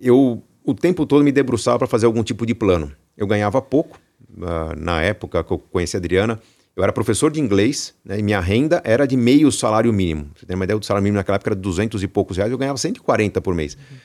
eu 0.00 0.42
o 0.64 0.74
tempo 0.74 1.06
todo 1.06 1.24
me 1.24 1.32
debruçava 1.32 1.78
para 1.78 1.86
fazer 1.86 2.04
algum 2.04 2.22
tipo 2.22 2.44
de 2.44 2.54
plano. 2.54 2.92
Eu 3.16 3.26
ganhava 3.26 3.62
pouco, 3.62 3.98
uh, 4.36 4.78
na 4.78 5.00
época 5.00 5.42
que 5.42 5.50
eu 5.50 5.58
conheci 5.58 5.96
a 5.96 5.98
Adriana, 5.98 6.38
eu 6.76 6.82
era 6.82 6.92
professor 6.92 7.30
de 7.30 7.40
inglês 7.40 7.94
né, 8.04 8.18
e 8.18 8.22
minha 8.22 8.38
renda 8.38 8.82
era 8.84 9.06
de 9.06 9.16
meio 9.16 9.50
salário 9.50 9.90
mínimo. 9.92 10.30
Você 10.36 10.44
tem 10.44 10.54
uma 10.54 10.64
ideia 10.64 10.78
do 10.78 10.84
salário 10.84 11.02
mínimo 11.02 11.16
naquela 11.16 11.36
época 11.36 11.50
era 11.50 11.56
200 11.56 12.02
e 12.02 12.06
poucos 12.06 12.36
reais, 12.36 12.52
eu 12.52 12.58
ganhava 12.58 12.76
140 12.76 13.40
por 13.40 13.54
mês. 13.54 13.74
Uhum. 13.74 13.96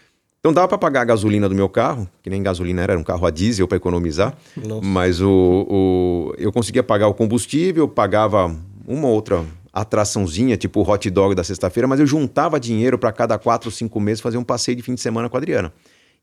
Então 0.43 0.51
dava 0.51 0.67
para 0.67 0.77
pagar 0.77 1.03
a 1.03 1.05
gasolina 1.05 1.47
do 1.47 1.55
meu 1.55 1.69
carro, 1.69 2.05
que 2.21 2.29
nem 2.29 2.43
gasolina 2.43 2.81
era, 2.81 2.91
era 2.91 2.99
um 2.99 3.03
carro 3.03 3.25
a 3.25 3.29
diesel 3.29 3.65
para 3.65 3.77
economizar. 3.77 4.35
Nossa. 4.57 4.85
Mas 4.85 5.21
o, 5.21 5.65
o, 5.69 6.33
eu 6.37 6.51
conseguia 6.51 6.83
pagar 6.83 7.07
o 7.07 7.13
combustível, 7.13 7.87
pagava 7.87 8.53
uma 8.85 9.07
outra 9.07 9.45
atraçãozinha, 9.71 10.57
tipo 10.57 10.81
o 10.81 10.83
hot 10.83 11.09
dog 11.09 11.33
da 11.33 11.45
sexta-feira, 11.45 11.87
mas 11.87 12.01
eu 12.01 12.05
juntava 12.05 12.59
dinheiro 12.59 12.97
para 12.97 13.13
cada 13.13 13.39
quatro, 13.39 13.71
cinco 13.71 14.01
meses 14.01 14.19
fazer 14.19 14.37
um 14.37 14.43
passeio 14.43 14.75
de 14.75 14.83
fim 14.83 14.95
de 14.95 14.99
semana 14.99 15.29
com 15.29 15.37
a 15.37 15.39
Adriana. 15.39 15.71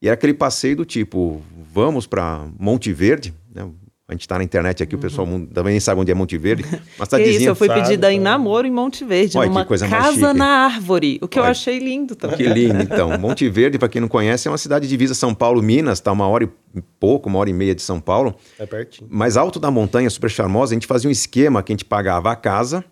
E 0.03 0.07
era 0.07 0.13
aquele 0.13 0.35
passeio 0.35 0.77
do 0.77 0.85
tipo, 0.85 1.41
vamos 1.73 2.07
para 2.07 2.47
Monte 2.59 2.93
Verde, 2.93 3.33
né? 3.55 3.71
A 4.11 4.13
gente 4.13 4.23
está 4.23 4.37
na 4.37 4.43
internet 4.43 4.83
aqui, 4.83 4.97
uhum. 4.97 4.99
o 4.99 5.03
pessoal 5.03 5.25
uhum. 5.25 5.47
também 5.47 5.71
nem 5.71 5.81
sabe 5.81 6.01
onde 6.01 6.11
é 6.11 6.15
Monte 6.17 6.37
Verde. 6.37 6.65
Mas 6.99 7.09
tá 7.09 7.21
isso, 7.21 7.45
eu 7.45 7.55
fui 7.55 7.69
sabe, 7.69 7.83
pedida 7.83 8.13
em 8.13 8.19
namoro 8.19 8.67
em 8.67 8.71
Monte 8.71 9.05
Verde, 9.05 9.39
Olha, 9.39 9.49
numa 9.49 9.65
casa 9.65 10.35
na 10.35 10.65
árvore, 10.65 11.21
o 11.23 11.29
que 11.29 11.39
Olha, 11.39 11.47
eu 11.47 11.51
achei 11.53 11.79
lindo 11.79 12.17
também. 12.17 12.37
Que 12.37 12.43
lindo, 12.43 12.83
então. 12.83 13.17
Monte 13.21 13.49
Verde, 13.49 13.79
para 13.79 13.89
quem 13.89 14.01
não 14.01 14.09
conhece, 14.09 14.49
é 14.49 14.51
uma 14.51 14.59
cidade 14.59 14.89
divisa 14.89 15.15
São 15.15 15.33
Paulo, 15.33 15.63
Minas, 15.63 15.99
está 15.99 16.11
uma 16.11 16.27
hora 16.27 16.43
e 16.43 16.81
pouco, 16.99 17.29
uma 17.29 17.39
hora 17.39 17.49
e 17.49 17.53
meia 17.53 17.73
de 17.73 17.83
São 17.83 18.01
Paulo. 18.01 18.35
É 18.59 18.67
pertinho. 18.67 19.09
Mas 19.13 19.37
alto 19.37 19.61
da 19.61 19.71
montanha, 19.71 20.11
super 20.11 20.29
charmosa, 20.29 20.73
a 20.73 20.75
gente 20.75 20.89
fazia 20.89 21.09
um 21.09 21.13
esquema 21.13 21.63
que 21.63 21.73
a 21.73 21.75
gente 21.75 21.85
pagava 21.85 22.33
a 22.33 22.37
casa, 22.37 22.85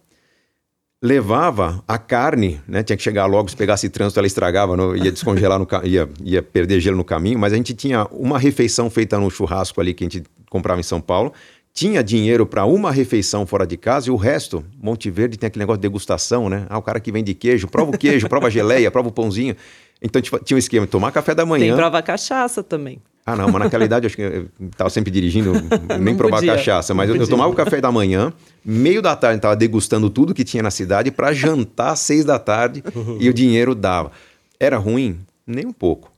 levava 1.02 1.82
a 1.86 1.96
carne, 1.96 2.60
né? 2.66 2.82
Tinha 2.82 2.96
que 2.96 3.02
chegar 3.02 3.26
logo, 3.26 3.48
se 3.48 3.56
pegasse 3.56 3.88
trânsito, 3.88 4.18
ela 4.18 4.26
estragava, 4.26 4.76
não, 4.76 4.96
ia 4.96 5.12
descongelar, 5.12 5.58
no, 5.58 5.66
ia, 5.84 6.08
ia 6.22 6.42
perder 6.42 6.80
gelo 6.80 6.96
no 6.96 7.04
caminho, 7.04 7.38
mas 7.38 7.52
a 7.52 7.56
gente 7.56 7.72
tinha 7.74 8.04
uma 8.10 8.38
refeição 8.38 8.90
feita 8.90 9.18
no 9.18 9.30
churrasco 9.30 9.80
ali 9.80 9.94
que 9.94 10.04
a 10.04 10.08
gente 10.08 10.24
comprava 10.50 10.80
em 10.80 10.84
São 10.84 11.00
Paulo, 11.00 11.32
tinha 11.72 12.02
dinheiro 12.02 12.44
para 12.44 12.64
uma 12.64 12.90
refeição 12.90 13.46
fora 13.46 13.64
de 13.64 13.76
casa 13.76 14.08
e 14.08 14.10
o 14.10 14.16
resto, 14.16 14.64
Monte 14.82 15.08
Verde 15.10 15.38
tem 15.38 15.46
aquele 15.46 15.62
negócio 15.62 15.78
de 15.78 15.82
degustação, 15.82 16.48
né? 16.48 16.66
Ah, 16.68 16.78
o 16.78 16.82
cara 16.82 16.98
que 16.98 17.12
vende 17.12 17.32
queijo, 17.34 17.68
prova 17.68 17.92
o 17.92 17.98
queijo, 17.98 18.28
prova 18.28 18.48
a 18.48 18.50
geleia, 18.50 18.90
prova 18.90 19.08
o 19.08 19.12
pãozinho. 19.12 19.54
Então 20.02 20.20
tinha 20.20 20.56
um 20.56 20.58
esquema 20.58 20.86
tomar 20.88 21.12
café 21.12 21.34
da 21.34 21.46
manhã. 21.46 21.66
Tem 21.66 21.76
prova 21.76 22.02
cachaça 22.02 22.64
também. 22.64 23.00
Ah, 23.28 23.36
não, 23.36 23.50
mas 23.50 23.62
naquela 23.62 23.84
idade 23.84 24.06
eu 24.06 24.08
acho 24.08 24.16
que 24.16 24.22
eu 24.22 24.48
estava 24.70 24.88
sempre 24.88 25.10
dirigindo, 25.10 25.52
nem 26.00 26.16
provar 26.16 26.42
cachaça, 26.42 26.94
mas 26.94 27.10
eu, 27.10 27.16
eu, 27.16 27.28
tomava 27.28 27.52
o 27.52 27.54
café 27.54 27.78
da 27.78 27.92
manhã, 27.92 28.32
meio 28.64 29.02
da 29.02 29.14
tarde 29.14 29.36
estava 29.36 29.54
degustando 29.54 30.08
tudo 30.08 30.32
que 30.32 30.44
tinha 30.44 30.62
na 30.62 30.70
cidade 30.70 31.10
para 31.10 31.34
jantar 31.34 31.92
às 31.92 32.00
seis 32.00 32.24
da 32.24 32.38
tarde 32.38 32.82
e 33.20 33.28
o 33.28 33.34
dinheiro 33.34 33.74
dava. 33.74 34.12
Era 34.58 34.78
ruim? 34.78 35.18
Nem 35.46 35.66
um 35.66 35.72
pouco, 35.72 36.10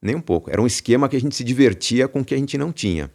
nem 0.00 0.14
um 0.14 0.20
pouco. 0.20 0.50
Era 0.50 0.62
um 0.62 0.66
esquema 0.66 1.06
que 1.06 1.16
a 1.16 1.20
gente 1.20 1.36
se 1.36 1.44
divertia 1.44 2.08
com 2.08 2.20
o 2.20 2.24
que 2.24 2.34
a 2.34 2.38
gente 2.38 2.56
não 2.56 2.72
tinha. 2.72 3.10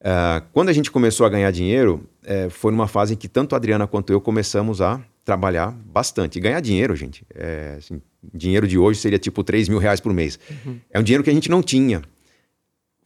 Uh, 0.00 0.42
quando 0.52 0.68
a 0.68 0.72
gente 0.72 0.90
começou 0.90 1.24
a 1.26 1.28
ganhar 1.28 1.50
dinheiro, 1.50 2.02
é, 2.24 2.48
foi 2.48 2.72
numa 2.72 2.88
fase 2.88 3.14
em 3.14 3.16
que 3.16 3.28
tanto 3.28 3.54
a 3.54 3.58
Adriana 3.58 3.86
quanto 3.86 4.12
eu 4.12 4.20
começamos 4.20 4.80
a 4.80 5.00
trabalhar 5.24 5.70
bastante. 5.70 6.38
E 6.38 6.40
ganhar 6.40 6.60
dinheiro, 6.60 6.96
gente, 6.96 7.24
é, 7.34 7.76
assim, 7.78 8.00
dinheiro 8.34 8.66
de 8.66 8.78
hoje 8.78 8.98
seria 8.98 9.18
tipo 9.18 9.44
3 9.44 9.68
mil 9.68 9.78
reais 9.78 10.00
por 10.00 10.12
mês. 10.12 10.38
Uhum. 10.64 10.78
É 10.90 10.98
um 10.98 11.02
dinheiro 11.02 11.22
que 11.22 11.30
a 11.30 11.32
gente 11.32 11.48
não 11.48 11.62
tinha. 11.62 12.02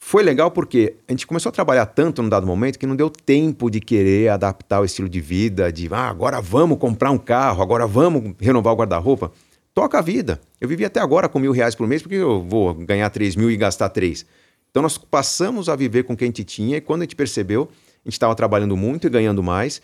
Foi 0.07 0.23
legal 0.23 0.51
porque 0.51 0.97
a 1.09 1.13
gente 1.13 1.27
começou 1.27 1.49
a 1.49 1.53
trabalhar 1.53 1.87
tanto 1.87 2.23
num 2.23 2.29
dado 2.29 2.47
momento 2.47 2.79
que 2.79 2.87
não 2.87 2.95
deu 2.95 3.09
tempo 3.09 3.71
de 3.71 3.81
querer 3.81 4.29
adaptar 4.29 4.83
o 4.83 4.85
estilo 4.85 5.09
de 5.09 5.19
vida, 5.19 5.73
de 5.73 5.89
ah, 5.91 6.11
agora 6.11 6.43
vamos 6.43 6.77
comprar 6.77 7.11
um 7.11 7.17
carro, 7.17 7.63
agora 7.63 7.87
vamos 7.87 8.35
renovar 8.39 8.75
o 8.75 8.77
guarda-roupa. 8.77 9.33
Toca 9.73 9.99
a 9.99 10.03
vida. 10.03 10.39
Eu 10.61 10.69
vivi 10.69 10.85
até 10.85 11.01
agora 11.01 11.27
com 11.27 11.39
mil 11.39 11.53
reais 11.53 11.75
por 11.75 11.89
mês, 11.89 12.03
porque 12.03 12.17
eu 12.17 12.43
vou 12.43 12.75
ganhar 12.75 13.09
3 13.09 13.35
mil 13.35 13.51
e 13.51 13.57
gastar 13.57 13.89
3. 13.89 14.27
Então 14.71 14.83
nós 14.83 14.99
passamos 14.99 15.71
a 15.71 15.75
viver 15.75 16.03
com 16.03 16.13
o 16.13 16.17
que 16.19 16.25
a 16.25 16.27
gente 16.27 16.45
tinha 16.45 16.77
e 16.77 16.83
quando 16.83 17.01
a 17.01 17.05
gente 17.05 17.17
percebeu, 17.17 17.63
a 17.63 18.09
gente 18.09 18.13
estava 18.13 18.35
trabalhando 18.35 18.77
muito 18.77 19.07
e 19.07 19.11
ganhando 19.11 19.43
mais, 19.43 19.81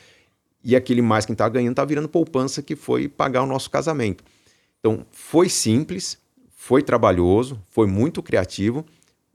e 0.63 0.77
aquele 0.77 1.01
mais 1.01 1.25
que 1.25 1.31
a 1.31 1.33
gente 1.33 1.37
estava 1.37 1.55
ganhando 1.55 1.73
estava 1.73 1.89
virando 1.89 2.11
poupança 2.11 2.61
que 2.61 2.77
foi 2.77 3.09
pagar 3.09 3.43
o 3.43 3.47
nosso 3.47 3.71
casamento. 3.71 4.23
Então 4.81 5.07
foi 5.11 5.49
simples, 5.49 6.19
foi 6.55 6.83
trabalhoso, 6.83 7.59
foi 7.71 7.87
muito 7.87 8.23
criativo 8.23 8.85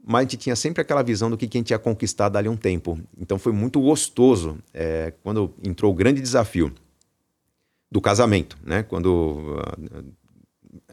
mas 0.06 0.20
a 0.20 0.22
gente 0.22 0.36
tinha 0.36 0.54
sempre 0.54 0.80
aquela 0.80 1.02
visão 1.02 1.28
do 1.28 1.36
que, 1.36 1.46
a 1.46 1.58
gente 1.58 1.70
ia 1.70 1.78
conquistar 1.80 2.28
dali 2.28 2.48
um 2.48 2.56
tempo. 2.56 2.96
Então 3.18 3.40
foi 3.40 3.52
muito 3.52 3.80
gostoso 3.80 4.56
é, 4.72 5.12
quando 5.24 5.52
entrou 5.64 5.90
o 5.90 5.94
grande 5.94 6.20
desafio 6.20 6.72
do 7.90 8.00
casamento, 8.00 8.56
né? 8.64 8.84
Quando 8.84 9.60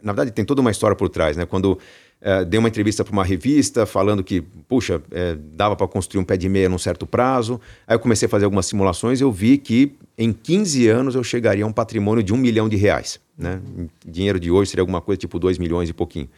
na 0.01 0.13
verdade 0.13 0.31
tem 0.31 0.43
toda 0.43 0.61
uma 0.61 0.71
história 0.71 0.95
por 0.95 1.09
trás, 1.09 1.37
né? 1.37 1.45
Quando 1.45 1.77
é, 2.19 2.43
dei 2.43 2.57
uma 2.57 2.67
entrevista 2.67 3.03
para 3.03 3.13
uma 3.13 3.23
revista 3.23 3.85
falando 3.85 4.23
que, 4.23 4.41
puxa, 4.41 4.99
é, 5.11 5.35
dava 5.35 5.75
para 5.75 5.87
construir 5.87 6.19
um 6.19 6.25
pé 6.25 6.35
de 6.35 6.49
meia 6.49 6.67
num 6.67 6.79
certo 6.79 7.05
prazo. 7.05 7.61
Aí 7.85 7.95
eu 7.95 7.99
comecei 7.99 8.25
a 8.25 8.29
fazer 8.29 8.45
algumas 8.45 8.65
simulações 8.65 9.19
e 9.19 9.23
eu 9.23 9.31
vi 9.31 9.59
que 9.59 9.95
em 10.17 10.33
15 10.33 10.87
anos 10.87 11.13
eu 11.13 11.23
chegaria 11.23 11.65
a 11.65 11.67
um 11.67 11.71
patrimônio 11.71 12.23
de 12.23 12.33
um 12.33 12.37
milhão 12.37 12.67
de 12.67 12.77
reais. 12.77 13.19
Né? 13.37 13.59
dinheiro 14.05 14.39
de 14.39 14.51
hoje 14.51 14.69
seria 14.69 14.83
alguma 14.83 15.01
coisa 15.01 15.17
tipo 15.17 15.37
2 15.37 15.59
milhões 15.59 15.89
e 15.89 15.93
pouquinho. 15.93 16.29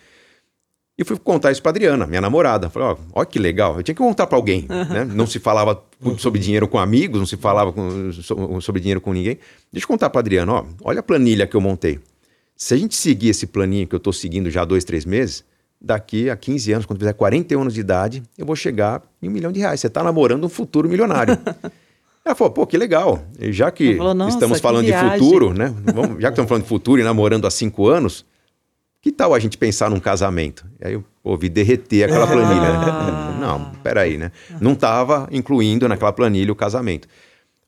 E 0.97 1.03
fui 1.03 1.17
contar 1.17 1.51
isso 1.51 1.61
para 1.61 1.71
Adriana, 1.71 2.07
minha 2.07 2.21
namorada. 2.21 2.69
Falei, 2.69 2.89
ó, 2.89 2.97
olha 3.13 3.25
que 3.25 3.37
legal. 3.37 3.77
Eu 3.77 3.83
tinha 3.83 3.93
que 3.93 4.01
contar 4.01 4.27
para 4.27 4.37
alguém, 4.37 4.65
uhum. 4.69 4.93
né? 4.93 5.03
Não 5.03 5.27
se 5.27 5.39
falava 5.39 5.83
sobre 6.17 6.39
dinheiro 6.39 6.67
com 6.67 6.79
amigos, 6.79 7.19
não 7.19 7.25
se 7.25 7.35
falava 7.35 7.73
com, 7.73 8.11
sobre 8.61 8.79
dinheiro 8.79 9.01
com 9.01 9.11
ninguém. 9.11 9.37
Deixa 9.71 9.83
eu 9.83 9.87
contar 9.89 10.09
para 10.09 10.21
Adriana, 10.21 10.53
ó, 10.53 10.65
olha 10.83 11.01
a 11.01 11.03
planilha 11.03 11.45
que 11.45 11.55
eu 11.55 11.61
montei. 11.61 11.99
Se 12.55 12.73
a 12.73 12.77
gente 12.77 12.95
seguir 12.95 13.29
esse 13.29 13.45
planinho 13.45 13.85
que 13.85 13.93
eu 13.93 13.97
estou 13.97 14.13
seguindo 14.13 14.49
já 14.49 14.61
há 14.61 14.65
dois, 14.65 14.85
três 14.85 15.03
meses, 15.05 15.43
daqui 15.81 16.29
a 16.29 16.37
15 16.37 16.71
anos, 16.71 16.85
quando 16.85 16.99
fizer 16.99 17.13
41 17.13 17.59
anos 17.59 17.73
de 17.73 17.81
idade, 17.81 18.23
eu 18.37 18.45
vou 18.45 18.55
chegar 18.55 19.03
em 19.21 19.27
um 19.27 19.31
milhão 19.31 19.51
de 19.51 19.59
reais. 19.59 19.81
Você 19.81 19.87
está 19.87 20.01
namorando 20.01 20.45
um 20.45 20.49
futuro 20.49 20.87
milionário. 20.87 21.37
Ela 22.23 22.33
falou, 22.33 22.51
pô, 22.51 22.65
que 22.65 22.75
legal. 22.75 23.23
E 23.39 23.51
já 23.51 23.69
que 23.69 23.97
falou, 23.97 24.27
estamos 24.27 24.59
falando 24.59 24.85
de 24.85 24.93
futuro, 24.93 25.53
né? 25.53 25.71
Vamos, 25.93 26.21
já 26.21 26.29
que 26.29 26.33
estamos 26.33 26.49
falando 26.49 26.63
de 26.63 26.69
futuro 26.69 26.99
e 26.99 27.03
namorando 27.03 27.45
há 27.45 27.51
cinco 27.51 27.87
anos, 27.87 28.25
que 29.05 29.11
tal 29.11 29.35
a 29.35 29.39
gente 29.39 29.55
pensar 29.55 29.87
num 29.87 29.99
casamento? 29.99 30.65
E 30.81 30.87
aí 30.87 30.93
eu 30.93 31.03
ouvi 31.23 31.47
derreter 31.47 32.05
aquela 32.05 32.25
planilha. 32.25 32.69
Ah. 32.69 33.37
Não, 33.39 33.71
peraí, 33.83 34.17
né? 34.17 34.31
Não 34.59 34.73
estava 34.73 35.29
incluindo 35.31 35.87
naquela 35.87 36.11
planilha 36.11 36.51
o 36.51 36.55
casamento. 36.55 37.07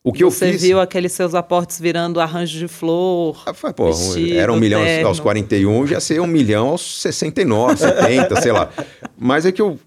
O 0.04 0.12
que 0.12 0.26
Você 0.26 0.46
eu 0.46 0.52
fiz... 0.54 0.62
viu 0.64 0.80
aqueles 0.80 1.12
seus 1.12 1.36
aportes 1.36 1.80
virando 1.80 2.20
arranjo 2.20 2.58
de 2.58 2.68
flor? 2.68 3.40
Ah, 3.46 3.54
foi, 3.54 3.72
pô, 3.72 3.94
vestido, 3.94 4.34
era 4.34 4.52
um 4.52 4.56
milhão 4.58 4.84
terno. 4.84 5.10
aos 5.10 5.20
41, 5.20 5.86
já 5.86 6.00
ser 6.00 6.20
um 6.20 6.26
milhão 6.26 6.70
aos 6.70 7.02
69, 7.04 7.78
70, 7.78 8.42
sei 8.42 8.52
lá. 8.52 8.72
Mas 9.16 9.46
é 9.46 9.52
que 9.52 9.62
eu, 9.62 9.80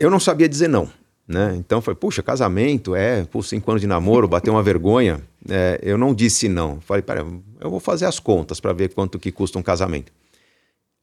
eu 0.00 0.10
não 0.10 0.18
sabia 0.18 0.48
dizer 0.48 0.66
não. 0.66 0.90
Né? 1.28 1.54
Então 1.58 1.80
foi, 1.80 1.94
puxa, 1.94 2.24
casamento, 2.24 2.96
é, 2.96 3.22
por 3.22 3.44
cinco 3.44 3.70
anos 3.70 3.80
de 3.80 3.86
namoro, 3.86 4.26
bateu 4.26 4.52
uma 4.52 4.64
vergonha. 4.64 5.20
É, 5.48 5.78
eu 5.80 5.96
não 5.96 6.12
disse 6.12 6.48
não. 6.48 6.80
Falei, 6.80 7.02
pera, 7.02 7.24
eu 7.60 7.70
vou 7.70 7.78
fazer 7.78 8.06
as 8.06 8.18
contas 8.18 8.58
para 8.58 8.72
ver 8.72 8.92
quanto 8.92 9.16
que 9.16 9.30
custa 9.30 9.60
um 9.60 9.62
casamento. 9.62 10.10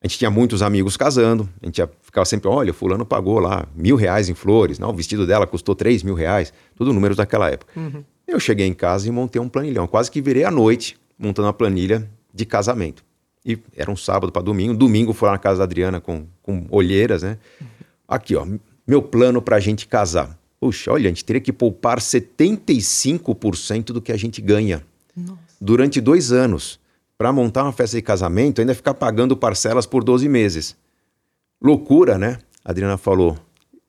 A 0.01 0.07
gente 0.07 0.17
tinha 0.17 0.31
muitos 0.31 0.61
amigos 0.61 0.95
casando, 0.95 1.49
a 1.61 1.65
gente 1.65 1.81
ficava 2.01 2.23
sempre, 2.23 2.47
olha, 2.47 2.73
fulano 2.73 3.05
pagou 3.05 3.37
lá 3.37 3.67
mil 3.75 3.97
reais 3.97 4.29
em 4.29 4.33
flores, 4.33 4.79
não, 4.79 4.91
o 4.91 4.93
vestido 4.93 5.27
dela 5.27 5.45
custou 5.45 5.75
três 5.75 6.03
mil 6.03 6.15
reais, 6.15 6.53
tudo 6.75 6.93
números 6.93 7.17
daquela 7.17 7.49
época. 7.49 7.77
Uhum. 7.77 8.03
Eu 8.25 8.39
cheguei 8.39 8.65
em 8.65 8.73
casa 8.73 9.09
e 9.09 9.11
montei 9.11 9.41
um 9.41 9.49
planilhão, 9.49 9.87
quase 9.87 10.09
que 10.09 10.21
virei 10.21 10.45
à 10.45 10.51
noite 10.51 10.97
montando 11.17 11.47
uma 11.47 11.53
planilha 11.53 12.09
de 12.33 12.45
casamento. 12.45 13.03
E 13.45 13.57
era 13.75 13.91
um 13.91 13.95
sábado 13.97 14.31
para 14.31 14.41
domingo, 14.41 14.73
domingo 14.73 15.11
fui 15.11 15.25
lá 15.25 15.33
na 15.33 15.37
casa 15.37 15.57
da 15.57 15.63
Adriana 15.65 15.99
com, 15.99 16.25
com 16.41 16.65
olheiras, 16.69 17.23
né? 17.23 17.37
Uhum. 17.59 17.67
Aqui, 18.07 18.35
ó, 18.37 18.47
meu 18.87 19.01
plano 19.01 19.41
para 19.41 19.57
a 19.57 19.59
gente 19.59 19.85
casar. 19.85 20.39
Puxa, 20.61 20.91
olha, 20.91 21.07
a 21.07 21.09
gente 21.09 21.25
teria 21.25 21.41
que 21.41 21.51
poupar 21.51 21.99
75% 21.99 23.85
do 23.85 24.01
que 24.01 24.11
a 24.11 24.17
gente 24.17 24.41
ganha 24.41 24.81
Nossa. 25.15 25.39
durante 25.59 25.99
dois 25.99 26.31
anos 26.31 26.79
para 27.19 27.33
montar 27.33 27.63
uma 27.63 27.73
festa 27.73 27.97
de 27.97 28.01
casamento, 28.01 28.61
ainda 28.61 28.73
ficar 28.73 28.93
pagando 28.93 29.35
parcelas 29.35 29.85
por 29.85 30.05
12 30.05 30.29
meses. 30.29 30.77
Loucura, 31.61 32.17
né? 32.17 32.37
A 32.63 32.71
Adriana 32.71 32.97
falou, 32.97 33.37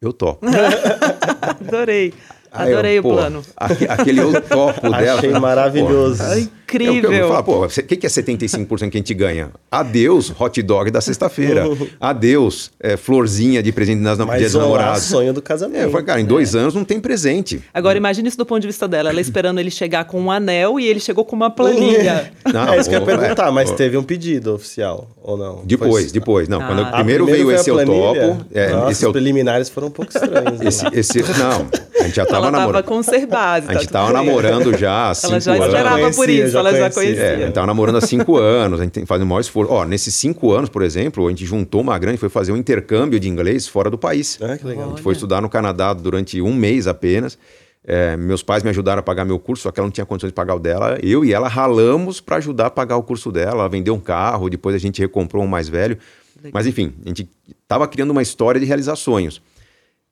eu 0.03 0.13
topo. 0.13 0.45
Adorei. 1.41 2.13
Adorei 2.51 2.99
eu, 2.99 3.01
o 3.01 3.03
pô, 3.05 3.11
plano. 3.11 3.43
Aquele 3.57 4.21
eu 4.21 4.43
topo 4.43 4.81
dela. 4.91 5.19
Achei 5.21 5.31
maravilhoso. 5.31 6.21
Pô, 6.25 6.51
incrível. 6.71 7.13
Eu, 7.13 7.19
eu, 7.19 7.29
falo, 7.29 7.45
pô, 7.45 7.65
o 7.65 7.69
que, 7.69 7.97
que 7.97 8.07
é 8.07 8.09
75% 8.09 8.91
que 8.91 8.97
a 8.97 9.01
gente 9.01 9.15
ganha? 9.15 9.51
Adeus, 9.71 10.33
hot 10.39 10.63
dog 10.63 10.91
da 10.91 11.01
sexta-feira. 11.01 11.65
Adeus, 12.01 12.71
é, 12.81 12.97
florzinha 12.97 13.63
de 13.63 13.73
presente 13.73 14.01
nas 14.01 14.19
Mas 14.19 14.39
dias 14.39 14.55
namorados. 14.55 15.03
sonho 15.03 15.33
do 15.33 15.43
casamento. 15.43 15.81
É, 15.81 15.85
eu 15.85 15.91
falei, 15.91 16.07
cara, 16.07 16.21
em 16.21 16.25
dois 16.25 16.55
é. 16.55 16.59
anos 16.59 16.75
não 16.75 16.85
tem 16.85 17.01
presente. 17.01 17.63
Agora, 17.73 17.97
imagine 17.99 18.29
isso 18.29 18.39
do 18.39 18.47
ponto 18.47 18.61
de 18.61 18.67
vista 18.67 18.87
dela. 18.87 19.11
Ela 19.11 19.21
esperando 19.21 19.59
ele 19.59 19.71
chegar 19.71 20.05
com 20.05 20.21
um 20.21 20.31
anel 20.31 20.79
e 20.79 20.87
ele 20.87 21.01
chegou 21.01 21.25
com 21.25 21.37
uma 21.37 21.51
planilha. 21.51 22.33
Não, 22.53 22.73
é 22.73 22.79
isso 22.79 22.89
que 22.89 22.95
eu 22.95 23.01
ia 23.01 23.07
perguntar, 23.07 23.49
é, 23.49 23.51
mas 23.51 23.71
teve 23.73 23.97
um 23.97 24.03
pedido 24.03 24.55
oficial 24.55 25.09
ou 25.23 25.37
não? 25.37 25.63
Depois, 25.65 26.05
Foi... 26.05 26.13
depois. 26.13 26.49
Não, 26.49 26.61
ah. 26.61 26.67
quando 26.67 26.91
primeiro, 26.91 27.25
primeiro 27.25 27.49
veio 27.49 27.53
esse 27.53 27.71
eu 27.71 27.85
topo. 27.85 28.45
É, 28.53 28.71
Nossa, 28.71 28.93
esse 28.93 29.07
os 29.07 29.13
preliminares 29.13 29.69
foram 29.69 29.89
um 29.89 29.91
pouco 29.91 30.11
estranhos. 30.11 30.61
Esse, 30.61 30.85
né? 30.85 30.91
esse, 30.95 31.19
não, 31.39 31.69
a 32.01 32.05
gente 32.05 32.17
já 32.17 32.27
tava 32.27 32.47
ela 32.47 32.51
namorando. 32.51 32.85
Tava 32.85 32.97
conservada. 32.97 33.67
A 33.71 33.75
gente 33.75 33.89
tá 33.89 34.01
tava 34.01 34.13
namorando 34.13 34.77
já 34.77 35.11
há 35.11 35.15
cinco 35.15 35.33
anos. 35.33 35.47
Ela 35.47 35.57
já 35.59 35.67
esperava 35.67 36.11
por 36.11 36.29
isso, 36.29 36.59
ela 36.61 36.79
já 36.79 36.91
conhecia. 36.91 37.23
É, 37.23 37.35
a 37.35 37.39
gente 37.47 37.53
tava 37.53 37.67
namorando 37.67 37.97
há 37.97 38.01
cinco 38.01 38.37
anos, 38.39 38.81
a 38.81 38.85
gente 38.85 39.05
faz 39.07 39.21
o 39.21 39.27
maior 39.27 39.41
esforço. 39.41 39.73
Ó, 39.73 39.85
nesses 39.85 40.15
cinco 40.15 40.53
anos, 40.53 40.71
por 40.71 40.83
exemplo, 40.83 41.27
a 41.27 41.31
gente 41.31 41.45
juntou 41.45 41.81
uma 41.81 41.99
grande, 41.99 42.19
foi 42.19 42.29
fazer 42.29 42.53
um 42.53 42.57
intercâmbio 42.57 43.19
de 43.19 43.29
inglês 43.29 43.67
fora 43.67 43.91
do 43.91 43.99
país. 43.99 44.39
Ah, 44.41 44.57
que 44.57 44.65
legal. 44.65 44.87
A 44.87 44.89
gente 44.91 45.03
foi 45.03 45.15
estudar 45.15 45.41
no 45.41 45.49
Canadá 45.49 45.93
durante 45.93 46.41
um 46.41 46.55
mês 46.55 46.87
apenas. 46.87 47.39
É, 47.83 48.17
meus 48.17 48.43
pais 48.43 48.63
me 48.63 48.69
ajudaram 48.71 49.01
a 49.01 49.03
pagar 49.03 49.25
meu 49.25 49.39
curso, 49.39 49.63
só 49.63 49.71
que 49.71 49.81
ela 49.81 49.87
não 49.87 49.93
tinha 49.93 50.05
condições 50.05 50.31
de 50.31 50.35
pagar 50.35 50.55
o 50.55 50.59
dela. 50.59 50.99
Eu 51.03 51.25
e 51.25 51.33
ela 51.33 51.49
ralamos 51.49 52.21
para 52.21 52.37
ajudar 52.37 52.67
a 52.67 52.71
pagar 52.71 52.97
o 52.97 53.03
curso 53.03 53.33
dela. 53.33 53.61
Ela 53.61 53.69
vendeu 53.69 53.95
um 53.95 54.01
carro, 54.01 54.51
depois 54.51 54.75
a 54.75 54.79
gente 54.79 55.01
recomprou 55.01 55.43
um 55.43 55.47
mais 55.47 55.69
velho. 55.69 55.97
Legal. 56.37 56.53
Mas 56.53 56.67
enfim, 56.67 56.93
a 57.05 57.09
gente 57.09 57.29
estava 57.63 57.89
criando 57.89 58.11
uma 58.11 58.23
história 58.23 58.61
de 58.61 58.67
realizar 58.67 58.97
sonhos. 58.97 59.41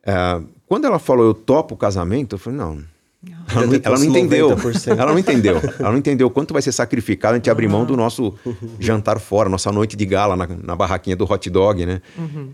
É, 0.04 0.40
quando 0.66 0.86
ela 0.86 0.98
falou 0.98 1.26
eu 1.26 1.34
topo 1.34 1.74
o 1.74 1.78
casamento, 1.78 2.34
eu 2.34 2.38
falei, 2.38 2.58
não. 2.58 2.82
Ela 3.50 3.66
não, 3.66 3.80
ela 3.82 3.98
não 3.98 4.04
entendeu. 4.04 4.50
Ela 4.86 5.12
não 5.12 5.18
entendeu. 5.18 5.56
Ela 5.78 5.90
não 5.90 5.98
entendeu 5.98 6.30
quanto 6.30 6.52
vai 6.52 6.62
ser 6.62 6.70
sacrificado 6.70 7.34
a 7.34 7.36
gente 7.36 7.50
abrir 7.50 7.68
mão 7.68 7.84
do 7.84 7.96
nosso 7.96 8.34
jantar 8.78 9.18
fora, 9.18 9.48
nossa 9.48 9.72
noite 9.72 9.96
de 9.96 10.06
gala 10.06 10.36
na, 10.36 10.46
na 10.46 10.76
barraquinha 10.76 11.16
do 11.16 11.24
hot 11.24 11.50
dog, 11.50 11.84
né? 11.84 12.00
Uhum. 12.16 12.52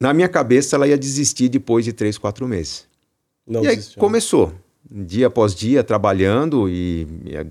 Na 0.00 0.14
minha 0.14 0.28
cabeça, 0.28 0.76
ela 0.76 0.86
ia 0.86 0.96
desistir 0.96 1.48
depois 1.48 1.84
de 1.84 1.92
três, 1.92 2.16
quatro 2.16 2.46
meses. 2.46 2.86
Não 3.46 3.64
e 3.64 3.68
aí 3.68 3.76
desistiu. 3.76 3.98
começou, 3.98 4.52
dia 4.88 5.26
após 5.26 5.54
dia, 5.54 5.82
trabalhando 5.82 6.68
e, 6.68 7.08
e 7.24 7.46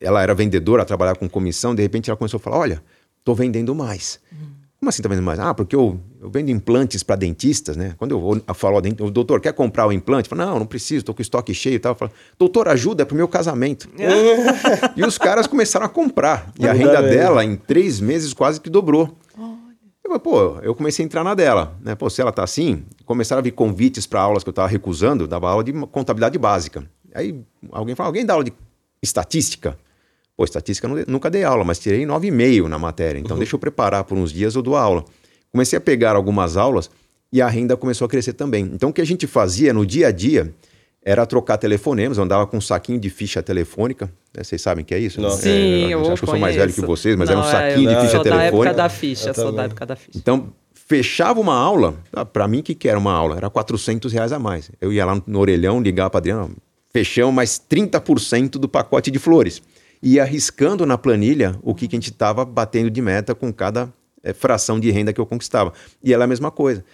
ela 0.00 0.22
era 0.22 0.34
vendedora, 0.34 0.84
trabalhava 0.86 1.18
com 1.18 1.28
comissão. 1.28 1.74
De 1.74 1.82
repente, 1.82 2.08
ela 2.08 2.16
começou 2.16 2.38
a 2.38 2.40
falar: 2.40 2.58
Olha, 2.58 2.82
estou 3.18 3.34
vendendo 3.34 3.74
mais. 3.74 4.18
Uhum. 4.32 4.51
Como 4.82 4.88
assim 4.88 5.00
tá 5.00 5.08
vendendo 5.08 5.24
mais? 5.24 5.38
Ah, 5.38 5.54
porque 5.54 5.76
eu, 5.76 6.00
eu 6.20 6.28
vendo 6.28 6.50
implantes 6.50 7.04
para 7.04 7.14
dentistas, 7.14 7.76
né? 7.76 7.94
Quando 7.96 8.10
eu, 8.10 8.20
vou, 8.20 8.42
eu 8.44 8.52
falo, 8.52 8.78
o 8.78 9.10
doutor 9.12 9.40
quer 9.40 9.52
comprar 9.52 9.86
o 9.86 9.92
implante? 9.92 10.28
Eu 10.28 10.36
falo, 10.36 10.50
não, 10.50 10.58
não 10.58 10.66
preciso, 10.66 11.02
estou 11.02 11.14
com 11.14 11.22
estoque 11.22 11.54
cheio 11.54 11.76
e 11.76 11.78
tal. 11.78 11.92
Eu 11.92 11.96
falo, 11.96 12.10
doutor, 12.36 12.66
ajuda, 12.66 13.04
é 13.04 13.06
pro 13.06 13.14
meu 13.14 13.28
casamento. 13.28 13.88
e 14.96 15.04
os 15.04 15.16
caras 15.18 15.46
começaram 15.46 15.86
a 15.86 15.88
comprar. 15.88 16.52
E 16.58 16.66
a 16.66 16.72
renda 16.72 17.00
dela, 17.00 17.44
em 17.44 17.54
três 17.54 18.00
meses, 18.00 18.34
quase 18.34 18.60
que 18.60 18.68
dobrou. 18.68 19.16
Eu, 20.02 20.18
pô, 20.18 20.58
eu 20.62 20.74
comecei 20.74 21.04
a 21.04 21.06
entrar 21.06 21.22
na 21.22 21.36
dela, 21.36 21.78
né? 21.80 21.94
Pô, 21.94 22.10
se 22.10 22.20
ela 22.20 22.32
tá 22.32 22.42
assim, 22.42 22.82
começaram 23.06 23.38
a 23.38 23.42
vir 23.44 23.52
convites 23.52 24.04
para 24.04 24.20
aulas 24.20 24.42
que 24.42 24.48
eu 24.48 24.52
estava 24.52 24.66
recusando, 24.66 25.28
dava 25.28 25.48
aula 25.48 25.62
de 25.62 25.72
contabilidade 25.92 26.36
básica. 26.40 26.84
Aí 27.14 27.40
alguém 27.70 27.94
fala, 27.94 28.08
alguém 28.08 28.26
dá 28.26 28.32
aula 28.32 28.44
de 28.44 28.52
estatística? 29.00 29.78
Pô, 30.42 30.44
estatística 30.44 30.88
nunca 31.06 31.30
dei 31.30 31.44
aula, 31.44 31.62
mas 31.62 31.78
tirei 31.78 32.04
9,5 32.04 32.66
na 32.66 32.76
matéria. 32.76 33.16
Então 33.16 33.36
uhum. 33.36 33.38
deixa 33.38 33.54
eu 33.54 33.60
preparar 33.60 34.02
por 34.02 34.18
uns 34.18 34.32
dias 34.32 34.56
eu 34.56 34.62
dou 34.62 34.74
aula. 34.74 35.04
Comecei 35.52 35.76
a 35.76 35.80
pegar 35.80 36.16
algumas 36.16 36.56
aulas 36.56 36.90
e 37.32 37.40
a 37.40 37.46
renda 37.46 37.76
começou 37.76 38.06
a 38.06 38.08
crescer 38.08 38.32
também. 38.32 38.68
Então 38.74 38.90
o 38.90 38.92
que 38.92 39.00
a 39.00 39.04
gente 39.04 39.24
fazia 39.28 39.72
no 39.72 39.86
dia 39.86 40.08
a 40.08 40.10
dia 40.10 40.52
era 41.00 41.24
trocar 41.26 41.58
telefonemas, 41.58 42.18
eu 42.18 42.24
andava 42.24 42.44
com 42.44 42.56
um 42.56 42.60
saquinho 42.60 42.98
de 42.98 43.08
ficha 43.08 43.40
telefônica. 43.40 44.06
Né? 44.36 44.42
Vocês 44.42 44.60
sabem 44.60 44.82
o 44.82 44.84
que 44.84 44.92
é 44.92 44.98
isso? 44.98 45.20
Não. 45.20 45.30
Sim, 45.30 45.48
é, 45.48 45.84
eu, 45.84 45.90
eu 45.90 45.98
acho 46.00 46.16
que 46.16 46.24
eu 46.24 46.28
sou 46.30 46.38
mais 46.40 46.56
velho 46.56 46.72
que 46.72 46.80
vocês, 46.80 47.14
mas 47.14 47.28
não, 47.28 47.36
era 47.36 47.46
um 47.46 47.48
saquinho 47.48 47.90
é, 47.90 47.94
de 47.94 48.00
ficha 48.00 48.22
telefônica. 48.24 48.40
Da 48.40 48.44
época 48.46 48.74
da 48.74 48.88
ficha, 48.88 49.28
eu 49.28 49.34
sou 49.34 49.52
da 49.52 49.62
época 49.62 49.86
da 49.86 49.94
ficha. 49.94 50.18
Então, 50.18 50.52
fechava 50.74 51.38
uma 51.38 51.54
aula, 51.54 51.94
ah, 52.12 52.24
para 52.24 52.48
mim, 52.48 52.58
o 52.58 52.62
que, 52.64 52.74
que 52.74 52.88
era 52.88 52.98
uma 52.98 53.12
aula? 53.12 53.36
Era 53.36 53.48
400 53.48 54.12
reais 54.12 54.32
a 54.32 54.40
mais. 54.40 54.72
Eu 54.80 54.92
ia 54.92 55.06
lá 55.06 55.14
no, 55.14 55.22
no 55.24 55.38
orelhão, 55.38 55.80
ligava 55.80 56.10
para 56.10 56.18
Adriano, 56.18 56.56
fechamos 56.92 57.32
mais 57.32 57.60
30% 57.70 58.50
do 58.58 58.68
pacote 58.68 59.08
de 59.08 59.20
flores. 59.20 59.62
E 60.02 60.18
arriscando 60.18 60.84
na 60.84 60.98
planilha 60.98 61.56
o 61.62 61.74
que, 61.74 61.86
que 61.86 61.94
a 61.94 61.98
gente 61.98 62.10
estava 62.10 62.44
batendo 62.44 62.90
de 62.90 63.00
meta 63.00 63.34
com 63.34 63.52
cada 63.52 63.92
é, 64.22 64.32
fração 64.32 64.80
de 64.80 64.90
renda 64.90 65.12
que 65.12 65.20
eu 65.20 65.26
conquistava. 65.26 65.72
E 66.02 66.12
ela 66.12 66.24
é 66.24 66.26
a 66.26 66.28
mesma 66.28 66.50
coisa. 66.50 66.84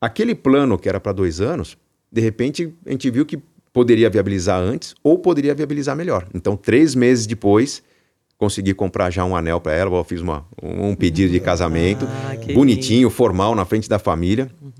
Aquele 0.00 0.34
plano 0.34 0.78
que 0.78 0.88
era 0.88 1.00
para 1.00 1.12
dois 1.12 1.40
anos, 1.40 1.76
de 2.10 2.20
repente 2.20 2.72
a 2.86 2.90
gente 2.90 3.10
viu 3.10 3.24
que 3.24 3.38
poderia 3.72 4.10
viabilizar 4.10 4.60
antes 4.60 4.94
ou 5.02 5.18
poderia 5.18 5.54
viabilizar 5.54 5.96
melhor. 5.96 6.26
Então, 6.34 6.56
três 6.56 6.94
meses 6.94 7.26
depois, 7.26 7.82
consegui 8.36 8.72
comprar 8.72 9.10
já 9.10 9.24
um 9.24 9.36
anel 9.36 9.60
para 9.60 9.72
ela. 9.72 9.96
Eu 9.96 10.04
fiz 10.04 10.20
uma, 10.20 10.46
um 10.62 10.94
pedido 10.94 11.32
de 11.32 11.40
casamento, 11.40 12.06
ah, 12.06 12.52
bonitinho, 12.54 13.08
lindo. 13.08 13.10
formal, 13.10 13.54
na 13.54 13.64
frente 13.64 13.88
da 13.88 13.98
família. 13.98 14.50
Uhum. 14.62 14.72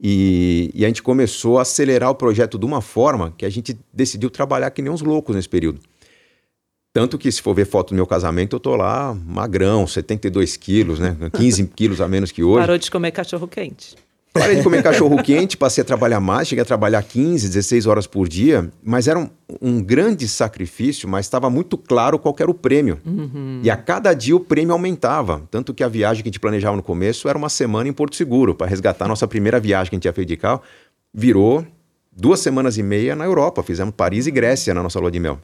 E, 0.00 0.70
e, 0.74 0.84
a 0.84 0.88
gente 0.88 1.02
começou 1.02 1.58
a 1.58 1.62
acelerar 1.62 2.10
o 2.10 2.14
projeto 2.14 2.58
de 2.58 2.66
uma 2.66 2.82
forma 2.82 3.32
que 3.36 3.46
a 3.46 3.50
gente 3.50 3.78
decidiu 3.92 4.28
trabalhar 4.28 4.70
que 4.70 4.82
nem 4.82 4.92
uns 4.92 5.00
loucos 5.00 5.34
nesse 5.34 5.48
período. 5.48 5.80
Tanto 6.96 7.18
que, 7.18 7.30
se 7.30 7.42
for 7.42 7.52
ver 7.52 7.66
foto 7.66 7.90
do 7.90 7.94
meu 7.94 8.06
casamento, 8.06 8.56
eu 8.56 8.60
tô 8.60 8.74
lá 8.74 9.14
magrão, 9.26 9.86
72 9.86 10.56
quilos, 10.56 10.98
né? 10.98 11.14
15 11.30 11.66
quilos 11.76 12.00
a 12.00 12.08
menos 12.08 12.32
que 12.32 12.42
hoje. 12.42 12.60
Parou 12.60 12.78
de 12.78 12.90
comer 12.90 13.10
cachorro 13.10 13.46
quente. 13.46 13.94
Parei 14.32 14.56
de 14.56 14.62
comer 14.62 14.82
cachorro 14.82 15.14
quente, 15.22 15.58
passei 15.58 15.82
a 15.82 15.84
trabalhar 15.84 16.20
mais, 16.20 16.48
cheguei 16.48 16.62
a 16.62 16.64
trabalhar 16.64 17.02
15, 17.02 17.48
16 17.48 17.84
horas 17.84 18.06
por 18.06 18.26
dia, 18.26 18.70
mas 18.82 19.08
era 19.08 19.18
um, 19.18 19.28
um 19.60 19.82
grande 19.82 20.26
sacrifício, 20.26 21.06
mas 21.06 21.26
estava 21.26 21.50
muito 21.50 21.76
claro 21.76 22.18
qual 22.18 22.34
era 22.40 22.50
o 22.50 22.54
prêmio. 22.54 22.98
Uhum. 23.04 23.60
E 23.62 23.68
a 23.68 23.76
cada 23.76 24.14
dia 24.14 24.34
o 24.34 24.40
prêmio 24.40 24.72
aumentava. 24.72 25.42
Tanto 25.50 25.74
que 25.74 25.84
a 25.84 25.88
viagem 25.88 26.22
que 26.22 26.30
a 26.30 26.32
gente 26.32 26.40
planejava 26.40 26.76
no 26.76 26.82
começo 26.82 27.28
era 27.28 27.36
uma 27.36 27.50
semana 27.50 27.90
em 27.90 27.92
Porto 27.92 28.16
Seguro, 28.16 28.54
para 28.54 28.66
resgatar 28.66 29.04
a 29.04 29.08
nossa 29.08 29.28
primeira 29.28 29.60
viagem 29.60 29.90
que 29.90 29.94
a 29.94 29.98
gente 29.98 30.02
tinha 30.04 30.14
feito 30.14 30.28
de 30.28 30.38
carro. 30.38 30.62
Virou 31.12 31.62
duas 32.10 32.40
semanas 32.40 32.78
e 32.78 32.82
meia 32.82 33.14
na 33.14 33.26
Europa. 33.26 33.62
Fizemos 33.62 33.92
Paris 33.94 34.26
e 34.26 34.30
Grécia 34.30 34.72
na 34.72 34.82
nossa 34.82 34.98
lua 34.98 35.10
de 35.10 35.20
mel. 35.20 35.38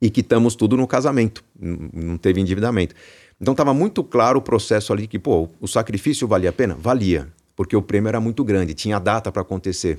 E 0.00 0.08
quitamos 0.08 0.54
tudo 0.54 0.76
no 0.76 0.86
casamento, 0.86 1.44
não 1.60 2.16
teve 2.16 2.40
endividamento. 2.40 2.94
Então 3.40 3.52
estava 3.52 3.74
muito 3.74 4.02
claro 4.02 4.38
o 4.38 4.42
processo 4.42 4.92
ali 4.92 5.06
que, 5.06 5.18
pô, 5.18 5.48
o 5.60 5.68
sacrifício 5.68 6.26
valia 6.26 6.50
a 6.50 6.52
pena? 6.52 6.74
Valia 6.74 7.30
porque 7.60 7.76
o 7.76 7.82
prêmio 7.82 8.08
era 8.08 8.18
muito 8.18 8.42
grande, 8.42 8.72
tinha 8.72 8.98
data 8.98 9.30
para 9.30 9.42
acontecer. 9.42 9.98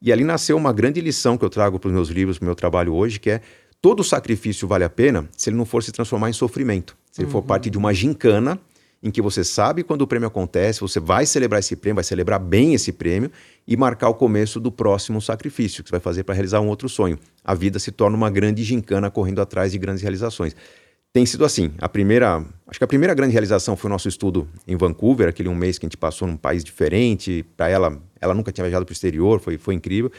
E 0.00 0.10
ali 0.10 0.24
nasceu 0.24 0.56
uma 0.56 0.72
grande 0.72 0.98
lição 0.98 1.36
que 1.36 1.44
eu 1.44 1.50
trago 1.50 1.78
para 1.78 1.88
os 1.88 1.92
meus 1.92 2.08
livros, 2.08 2.38
para 2.38 2.44
o 2.44 2.46
meu 2.46 2.54
trabalho 2.54 2.94
hoje, 2.94 3.20
que 3.20 3.28
é 3.28 3.42
todo 3.82 4.02
sacrifício 4.02 4.66
vale 4.66 4.82
a 4.82 4.88
pena 4.88 5.28
se 5.36 5.50
ele 5.50 5.58
não 5.58 5.66
for 5.66 5.82
se 5.82 5.92
transformar 5.92 6.30
em 6.30 6.32
sofrimento. 6.32 6.96
Se 7.10 7.20
ele 7.20 7.26
uhum. 7.26 7.32
for 7.32 7.42
parte 7.42 7.68
de 7.68 7.76
uma 7.76 7.92
gincana 7.92 8.58
em 9.02 9.10
que 9.10 9.20
você 9.20 9.42
sabe 9.42 9.82
quando 9.82 10.02
o 10.02 10.06
prêmio 10.06 10.28
acontece, 10.28 10.80
você 10.80 11.00
vai 11.00 11.26
celebrar 11.26 11.60
esse 11.60 11.74
prêmio, 11.74 11.96
vai 11.96 12.04
celebrar 12.04 12.38
bem 12.38 12.74
esse 12.74 12.92
prêmio 12.92 13.30
e 13.66 13.76
marcar 13.76 14.08
o 14.08 14.14
começo 14.14 14.60
do 14.60 14.70
próximo 14.70 15.20
sacrifício 15.20 15.82
que 15.82 15.88
você 15.88 15.92
vai 15.92 16.00
fazer 16.00 16.22
para 16.22 16.34
realizar 16.34 16.60
um 16.60 16.68
outro 16.68 16.88
sonho. 16.88 17.18
A 17.44 17.54
vida 17.54 17.78
se 17.78 17.90
torna 17.90 18.16
uma 18.16 18.30
grande 18.30 18.62
gincana 18.62 19.10
correndo 19.10 19.40
atrás 19.40 19.72
de 19.72 19.78
grandes 19.78 20.02
realizações 20.02 20.54
tem 21.12 21.26
sido 21.26 21.44
assim. 21.44 21.72
A 21.78 21.88
primeira, 21.88 22.42
acho 22.66 22.80
que 22.80 22.84
a 22.84 22.88
primeira 22.88 23.12
grande 23.14 23.32
realização 23.32 23.76
foi 23.76 23.88
o 23.88 23.92
nosso 23.92 24.08
estudo 24.08 24.48
em 24.66 24.76
Vancouver, 24.76 25.28
aquele 25.28 25.48
um 25.48 25.54
mês 25.54 25.78
que 25.78 25.84
a 25.84 25.88
gente 25.88 25.96
passou 25.96 26.26
num 26.26 26.36
país 26.36 26.64
diferente. 26.64 27.44
Para 27.56 27.68
ela, 27.68 28.02
ela 28.20 28.34
nunca 28.34 28.50
tinha 28.50 28.64
viajado 28.64 28.86
para 28.86 28.92
o 28.92 28.94
exterior, 28.94 29.38
foi, 29.38 29.58
foi 29.58 29.74
incrível. 29.74 30.10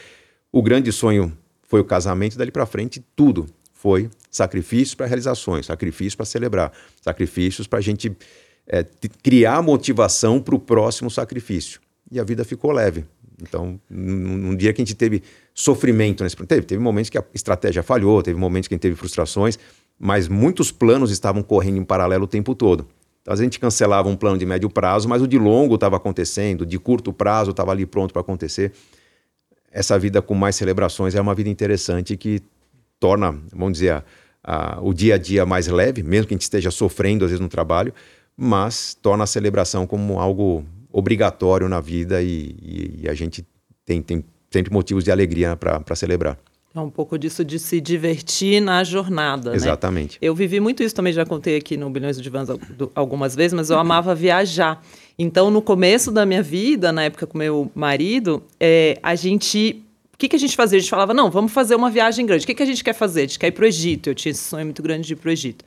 O 0.52 0.62
grande 0.62 0.92
sonho 0.92 1.36
foi 1.62 1.80
o 1.80 1.84
casamento, 1.84 2.38
dali 2.38 2.52
para 2.52 2.64
frente 2.64 3.04
tudo 3.16 3.46
foi 3.72 4.08
sacrifícios 4.30 4.94
para 4.94 5.06
realizações, 5.06 5.66
sacrifícios 5.66 6.14
para 6.14 6.24
celebrar, 6.24 6.72
sacrifícios 7.02 7.66
para 7.66 7.80
a 7.80 7.82
gente 7.82 8.16
é, 8.66 8.84
criar 9.22 9.62
motivação 9.62 10.40
para 10.40 10.54
o 10.54 10.58
próximo 10.58 11.10
sacrifício. 11.10 11.80
E 12.10 12.18
a 12.18 12.24
vida 12.24 12.44
ficou 12.44 12.72
leve. 12.72 13.04
Então, 13.42 13.80
num, 13.90 14.54
dia 14.54 14.72
que 14.72 14.80
a 14.80 14.84
gente 14.84 14.94
teve 14.94 15.22
sofrimento 15.52 16.22
nesse 16.22 16.36
teve, 16.36 16.62
teve 16.62 16.80
momentos 16.80 17.10
que 17.10 17.18
a 17.18 17.24
estratégia 17.34 17.82
falhou, 17.82 18.22
teve 18.22 18.38
momentos 18.38 18.68
que 18.68 18.74
a 18.74 18.76
gente 18.76 18.82
teve 18.82 18.94
frustrações, 18.94 19.58
mas 19.98 20.28
muitos 20.28 20.70
planos 20.70 21.10
estavam 21.10 21.42
correndo 21.42 21.78
em 21.78 21.84
paralelo 21.84 22.24
o 22.24 22.28
tempo 22.28 22.54
todo. 22.54 22.86
Então, 23.22 23.34
a 23.34 23.36
gente 23.36 23.58
cancelava 23.58 24.08
um 24.08 24.16
plano 24.16 24.38
de 24.38 24.46
médio 24.46 24.70
prazo, 24.70 25.08
mas 25.08 25.22
o 25.22 25.26
de 25.26 25.38
longo 25.38 25.74
estava 25.74 25.96
acontecendo, 25.96 26.64
de 26.64 26.78
curto 26.78 27.12
prazo 27.12 27.50
estava 27.50 27.72
ali 27.72 27.86
pronto 27.86 28.12
para 28.12 28.20
acontecer. 28.20 28.72
Essa 29.72 29.98
vida 29.98 30.22
com 30.22 30.34
mais 30.34 30.54
celebrações 30.54 31.14
é 31.14 31.20
uma 31.20 31.34
vida 31.34 31.50
interessante 31.50 32.16
que 32.16 32.40
torna, 33.00 33.32
vamos 33.52 33.74
dizer, 33.74 33.90
a, 33.90 34.04
a, 34.44 34.80
o 34.80 34.94
dia 34.94 35.16
a 35.16 35.18
dia 35.18 35.44
mais 35.44 35.66
leve, 35.66 36.02
mesmo 36.02 36.28
que 36.28 36.34
a 36.34 36.36
gente 36.36 36.42
esteja 36.42 36.70
sofrendo 36.70 37.24
às 37.24 37.30
vezes 37.30 37.40
no 37.40 37.48
trabalho, 37.48 37.92
mas 38.36 38.94
torna 38.94 39.24
a 39.24 39.26
celebração 39.26 39.86
como 39.86 40.18
algo 40.18 40.64
obrigatório 40.92 41.68
na 41.68 41.80
vida 41.80 42.22
e, 42.22 42.54
e, 42.62 43.00
e 43.02 43.08
a 43.08 43.14
gente 43.14 43.44
tem, 43.84 44.00
tem 44.00 44.24
sempre 44.50 44.72
motivos 44.72 45.04
de 45.04 45.10
alegria 45.10 45.56
para 45.56 45.96
celebrar. 45.96 46.38
É 46.76 46.80
um 46.80 46.90
pouco 46.90 47.16
disso 47.16 47.44
de 47.44 47.56
se 47.60 47.80
divertir 47.80 48.60
na 48.60 48.82
jornada. 48.82 49.50
Né? 49.50 49.56
Exatamente. 49.56 50.14
Né? 50.14 50.18
Eu 50.20 50.34
vivi 50.34 50.58
muito 50.58 50.82
isso 50.82 50.92
também, 50.92 51.12
já 51.12 51.24
contei 51.24 51.56
aqui 51.56 51.76
no 51.76 51.88
Bilhões 51.88 52.20
de 52.20 52.28
Vans 52.28 52.48
algumas 52.96 53.36
vezes, 53.36 53.52
mas 53.52 53.70
eu 53.70 53.78
amava 53.78 54.12
viajar. 54.12 54.82
Então, 55.16 55.52
no 55.52 55.62
começo 55.62 56.10
da 56.10 56.26
minha 56.26 56.42
vida, 56.42 56.90
na 56.90 57.04
época 57.04 57.28
com 57.28 57.38
meu 57.38 57.70
marido, 57.76 58.42
é, 58.58 58.98
a 59.04 59.14
gente. 59.14 59.84
O 60.12 60.16
que, 60.16 60.28
que 60.28 60.34
a 60.34 60.38
gente 60.38 60.56
fazia? 60.56 60.78
A 60.78 60.80
gente 60.80 60.90
falava, 60.90 61.14
não, 61.14 61.30
vamos 61.30 61.52
fazer 61.52 61.76
uma 61.76 61.90
viagem 61.90 62.26
grande. 62.26 62.44
O 62.44 62.46
que, 62.46 62.54
que 62.54 62.62
a 62.62 62.66
gente 62.66 62.82
quer 62.82 62.92
fazer? 62.92 63.20
A 63.20 63.22
gente 63.22 63.38
quer 63.38 63.48
ir 63.48 63.52
para 63.52 63.64
o 63.64 63.66
Egito. 63.66 64.10
Eu 64.10 64.14
tinha 64.14 64.30
esse 64.30 64.42
sonho 64.42 64.64
muito 64.64 64.82
grande 64.82 65.06
de 65.06 65.12
ir 65.12 65.16
para 65.16 65.28
o 65.28 65.32
Egito. 65.32 65.64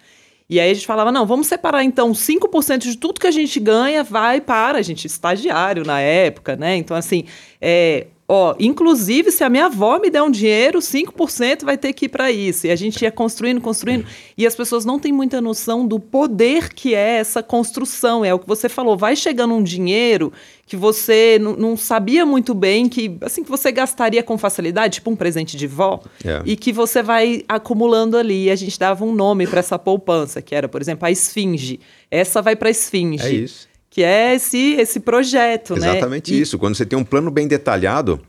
E 0.49 0.59
aí 0.59 0.71
a 0.71 0.73
gente 0.73 0.87
falava, 0.87 1.11
não, 1.11 1.25
vamos 1.25 1.47
separar 1.47 1.83
então 1.83 2.13
5% 2.13 2.79
de 2.79 2.97
tudo 2.97 3.19
que 3.19 3.27
a 3.27 3.31
gente 3.31 3.59
ganha 3.59 4.03
vai 4.03 4.39
para 4.39 4.77
a 4.77 4.81
gente, 4.81 5.05
estagiário 5.05 5.83
na 5.85 5.99
época, 5.99 6.55
né? 6.55 6.77
Então, 6.77 6.95
assim, 6.95 7.25
é, 7.59 8.07
Ó, 8.29 8.53
inclusive, 8.59 9.31
se 9.31 9.41
a 9.41 9.49
minha 9.49 9.67
avó 9.67 9.97
me 9.99 10.09
der 10.09 10.21
um 10.21 10.29
dinheiro, 10.29 10.79
5% 10.79 11.63
vai 11.63 11.77
ter 11.77 11.93
que 11.93 12.05
ir 12.05 12.09
para 12.09 12.29
isso. 12.29 12.67
E 12.67 12.71
a 12.71 12.75
gente 12.75 13.01
ia 13.01 13.09
construindo, 13.09 13.61
construindo. 13.61 14.05
E 14.37 14.45
as 14.45 14.53
pessoas 14.53 14.83
não 14.83 14.99
têm 14.99 15.13
muita 15.13 15.39
noção 15.39 15.87
do 15.87 15.97
poder 15.97 16.73
que 16.73 16.93
é 16.93 17.19
essa 17.19 17.41
construção. 17.41 18.25
É 18.25 18.33
o 18.33 18.39
que 18.39 18.45
você 18.45 18.67
falou. 18.67 18.97
Vai 18.97 19.15
chegando 19.15 19.53
um 19.53 19.63
dinheiro 19.63 20.33
que 20.65 20.75
você 20.75 21.39
não 21.39 21.77
sabia 21.77 22.25
muito 22.25 22.53
bem, 22.53 22.89
que 22.89 23.17
assim 23.21 23.41
que 23.45 23.49
você 23.49 23.71
gastaria 23.71 24.21
com 24.21 24.37
facilidade, 24.37 24.95
tipo 24.95 25.09
um 25.09 25.15
presente 25.15 25.55
de 25.55 25.65
vó, 25.65 26.01
é. 26.25 26.41
e 26.45 26.57
que 26.57 26.73
você 26.73 27.01
vai 27.01 27.45
acumulando 27.47 28.17
ali. 28.17 28.47
E 28.47 28.51
a 28.51 28.55
gente 28.57 28.77
dava 28.77 29.05
um 29.05 29.15
nome 29.15 29.47
para 29.47 29.59
essa 29.59 29.79
poupança, 29.79 30.41
que 30.41 30.53
era, 30.53 30.67
por 30.67 30.81
exemplo, 30.81 31.07
a 31.07 31.11
esfinge. 31.11 31.79
Essa 32.11 32.41
vai 32.41 32.57
para 32.57 32.69
esfinge. 32.69 33.25
É 33.25 33.31
isso 33.31 33.76
que 33.97 34.03
é 34.03 34.35
esse, 34.35 34.75
esse 34.75 34.99
projeto, 34.99 35.73
Exatamente 35.73 35.81
né? 35.81 35.97
Exatamente 35.97 36.39
isso. 36.39 36.59
Quando 36.59 36.75
você 36.75 36.85
tem 36.85 36.99
um 36.99 37.03
plano 37.03 37.31
bem 37.31 37.47
detalhado, 37.47 38.21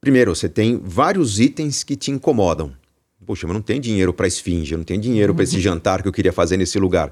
primeiro, 0.00 0.32
você 0.36 0.48
tem 0.48 0.80
vários 0.80 1.40
itens 1.40 1.82
que 1.82 1.96
te 1.96 2.12
incomodam. 2.12 2.72
Poxa, 3.26 3.44
mas 3.44 3.54
não 3.54 3.60
tem 3.60 3.80
dinheiro 3.80 4.12
para 4.12 4.28
esfinge, 4.28 4.76
não 4.76 4.84
tem 4.84 5.00
dinheiro 5.00 5.34
para 5.34 5.42
esse 5.42 5.56
uhum. 5.56 5.62
jantar 5.62 6.00
que 6.00 6.06
eu 6.06 6.12
queria 6.12 6.32
fazer 6.32 6.56
nesse 6.56 6.78
lugar. 6.78 7.10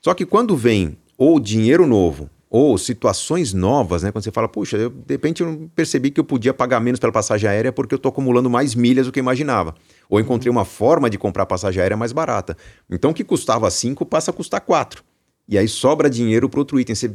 Só 0.00 0.14
que 0.14 0.24
quando 0.24 0.56
vem 0.56 0.96
ou 1.18 1.40
dinheiro 1.40 1.88
novo, 1.88 2.30
ou 2.48 2.78
situações 2.78 3.52
novas, 3.52 4.04
né? 4.04 4.12
Quando 4.12 4.22
você 4.22 4.30
fala, 4.30 4.48
puxa, 4.48 4.76
eu, 4.76 4.88
de 4.88 5.12
repente 5.12 5.42
eu 5.42 5.68
percebi 5.74 6.12
que 6.12 6.20
eu 6.20 6.24
podia 6.24 6.54
pagar 6.54 6.78
menos 6.78 7.00
pela 7.00 7.12
passagem 7.12 7.50
aérea 7.50 7.72
porque 7.72 7.94
eu 7.94 7.96
estou 7.96 8.10
acumulando 8.10 8.48
mais 8.48 8.76
milhas 8.76 9.06
do 9.06 9.12
que 9.12 9.18
eu 9.18 9.24
imaginava. 9.24 9.74
Ou 10.08 10.20
encontrei 10.20 10.52
uma 10.52 10.64
forma 10.64 11.10
de 11.10 11.18
comprar 11.18 11.46
passagem 11.46 11.82
aérea 11.82 11.96
mais 11.96 12.12
barata. 12.12 12.56
Então, 12.88 13.10
o 13.10 13.14
que 13.14 13.24
custava 13.24 13.68
5 13.68 14.06
passa 14.06 14.30
a 14.30 14.34
custar 14.34 14.60
4. 14.60 15.02
E 15.48 15.58
aí 15.58 15.66
sobra 15.66 16.08
dinheiro 16.08 16.48
para 16.48 16.60
outro 16.60 16.78
item. 16.78 16.94
Você 16.94 17.12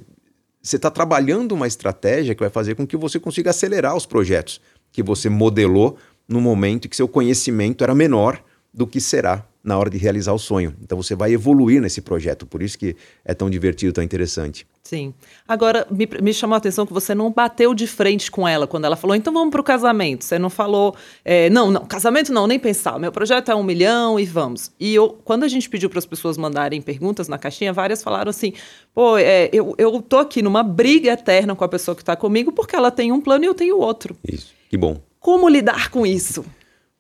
você 0.66 0.78
está 0.78 0.90
trabalhando 0.90 1.52
uma 1.52 1.68
estratégia 1.68 2.34
que 2.34 2.42
vai 2.42 2.50
fazer 2.50 2.74
com 2.74 2.88
que 2.88 2.98
você 2.98 3.20
consiga 3.20 3.52
acelerar 3.52 3.96
os 3.96 4.06
projetos 4.06 4.60
que 4.92 5.04
você 5.04 5.30
modelou 5.30 5.96
no 6.28 6.42
momento 6.42 6.86
em 6.86 6.90
que 6.90 6.96
seu 6.96 7.08
conhecimento 7.08 7.84
era 7.84 7.94
menor 7.94 8.44
do 8.74 8.88
que 8.88 9.00
será 9.00 9.46
na 9.66 9.78
hora 9.78 9.90
de 9.90 9.98
realizar 9.98 10.32
o 10.32 10.40
sonho. 10.40 10.74
Então 10.82 11.02
você 11.02 11.16
vai 11.16 11.34
evoluir 11.34 11.82
nesse 11.82 12.02
projeto, 12.02 12.46
por 12.46 12.62
isso 12.62 12.78
que 12.78 12.96
é 13.26 13.34
tão 13.34 13.50
divertido, 13.50 13.92
tão 13.92 14.04
interessante. 14.04 14.66
Sim. 14.84 15.16
Agora, 15.48 15.88
me, 15.90 16.08
me 16.22 16.32
chamou 16.32 16.54
a 16.54 16.58
atenção 16.60 16.86
que 16.86 16.94
você 16.94 17.16
não 17.16 17.32
bateu 17.32 17.74
de 17.74 17.88
frente 17.88 18.30
com 18.30 18.48
ela 18.48 18.68
quando 18.68 18.86
ela 18.86 18.96
falou, 18.96 19.16
então 19.16 19.34
vamos 19.34 19.50
para 19.50 19.60
o 19.60 19.64
casamento. 19.64 20.24
Você 20.24 20.38
não 20.38 20.50
falou, 20.50 20.96
é, 21.24 21.50
não, 21.50 21.72
não, 21.72 21.84
casamento 21.86 22.32
não, 22.32 22.46
nem 22.46 22.60
pensar. 22.60 23.00
Meu 23.00 23.12
projeto 23.12 23.50
é 23.50 23.56
um 23.56 23.64
milhão 23.64 24.20
e 24.20 24.26
vamos. 24.26 24.72
E 24.80 24.94
eu, 24.94 25.18
quando 25.26 25.44
a 25.44 25.48
gente 25.48 25.68
pediu 25.68 25.90
para 25.90 25.98
as 25.98 26.06
pessoas 26.06 26.38
mandarem 26.38 26.84
perguntas 26.84 27.28
na 27.28 27.40
caixinha, 27.40 27.74
várias 27.74 28.04
falaram 28.04 28.30
assim, 28.30 28.54
pô, 28.94 29.18
é, 29.18 29.50
eu, 29.52 29.74
eu 29.80 30.00
tô 30.04 30.20
aqui 30.20 30.44
numa 30.44 30.62
briga 30.62 31.14
eterna 31.14 31.56
com 31.56 31.64
a 31.64 31.68
pessoa 31.68 31.96
que 31.96 32.04
está 32.04 32.16
comigo 32.16 32.52
porque 32.52 32.76
ela 32.76 32.92
tem 32.92 33.12
um 33.12 33.20
plano 33.20 33.44
e 33.44 33.48
eu 33.48 33.56
tenho 33.56 33.80
outro. 33.80 34.16
Isso, 34.24 34.54
que 34.70 34.78
bom. 34.78 35.02
Como 35.20 35.50
lidar 35.50 35.90
com 35.90 36.06
isso? 36.06 36.46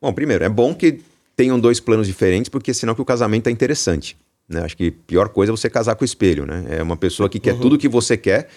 Bom, 0.01 0.12
primeiro, 0.12 0.43
é 0.43 0.49
bom 0.49 0.73
que 0.73 1.01
tenham 1.36 1.60
dois 1.60 1.80
planos 1.80 2.08
diferentes, 2.08 2.50
porque 2.50 2.74
senão 2.74 2.95
que 2.95 3.02
o 3.02 3.06
casamento 3.06 3.48
é 3.48 3.52
interessante. 3.52 4.17
Né? 4.48 4.62
Acho 4.62 4.78
que 4.78 4.88
a 4.88 5.08
pior 5.08 5.30
coisa 5.30 5.52
é 5.52 5.56
você 5.56 5.69
casar 5.69 5.95
com 5.95 6.04
o 6.04 6.06
espelho, 6.06 6.45
né? 6.45 6.65
É 6.69 6.84
uma 6.84 6.95
pessoa 6.95 7.28
que 7.28 7.39
quer 7.39 7.54
uhum. 7.54 7.60
tudo 7.60 7.76
o 7.76 7.78
que 7.78 7.88
você 7.88 8.15
quer 8.15 8.48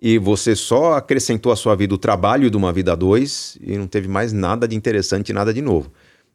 e 0.00 0.18
você 0.18 0.56
só 0.56 0.94
acrescentou 0.94 1.52
à 1.52 1.56
sua 1.56 1.74
vida 1.76 1.94
o 1.94 1.98
trabalho 1.98 2.50
de 2.50 2.56
uma 2.56 2.72
vida 2.72 2.92
a 2.92 2.94
dois 2.94 3.56
e 3.60 3.76
não 3.76 3.86
teve 3.86 4.08
mais 4.08 4.32
nada 4.32 4.66
de 4.66 4.74
interessante, 4.74 5.32
nada 5.32 5.52
de 5.52 5.62
novo. 5.62 5.92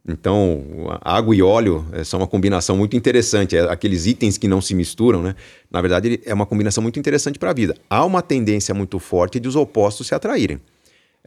Então, 0.08 0.64
água 1.02 1.36
e 1.36 1.42
óleo 1.42 1.86
é, 1.92 2.02
são 2.04 2.22
uma 2.22 2.28
combinação 2.28 2.78
muito 2.78 2.96
interessante. 2.96 3.58
É, 3.58 3.70
aqueles 3.70 4.06
itens 4.06 4.38
que 4.38 4.48
não 4.48 4.62
se 4.62 4.74
misturam, 4.74 5.22
né? 5.22 5.36
Na 5.70 5.82
verdade, 5.82 6.22
é 6.26 6.34
uma 6.34 6.46
combinação 6.46 6.82
muito 6.82 6.98
interessante 6.98 7.38
para 7.38 7.50
a 7.50 7.54
vida. 7.54 7.76
Há 7.90 8.06
uma 8.06 8.22
tendência 8.22 8.74
muito 8.74 9.00
forte 9.00 9.38
de 9.38 9.50
os 9.50 9.56
opostos 9.58 10.08
se 10.08 10.16
atraírem. 10.16 10.62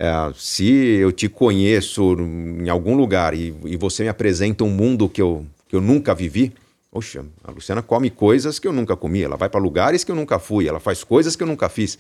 É, 0.03 0.33
se 0.35 0.67
eu 0.67 1.13
te 1.13 1.29
conheço 1.29 2.17
em 2.59 2.71
algum 2.71 2.97
lugar 2.97 3.35
e, 3.35 3.55
e, 3.67 3.77
você 3.77 4.03
me 4.03 4.09
apresenta 4.09 4.65
um 4.65 4.71
mundo 4.71 5.11
que 5.11 5.21
eu, 5.21 5.45
que 5.69 5.77
eu 5.77 5.81
nunca 5.81 6.15
vivi, 6.15 6.55
poxa, 6.91 7.23
a 7.45 7.51
Luciana 7.51 7.83
come 7.83 8.09
coisas 8.09 8.59
que 8.59 8.67
eu 8.67 8.73
nunca 8.73 8.97
comi, 8.97 9.23
ela 9.23 9.37
vai 9.37 9.51
para 9.51 9.61
lugares 9.61 10.03
que 10.03 10.11
eu 10.11 10.17
nunca 10.17 10.39
fui, 10.39 10.67
ela 10.67 10.81
faz 10.81 11.05
coisas 11.05 11.37
que 11.37 11.43
eu 11.43 11.47
nunca 11.47 11.69
fiz 11.69 11.99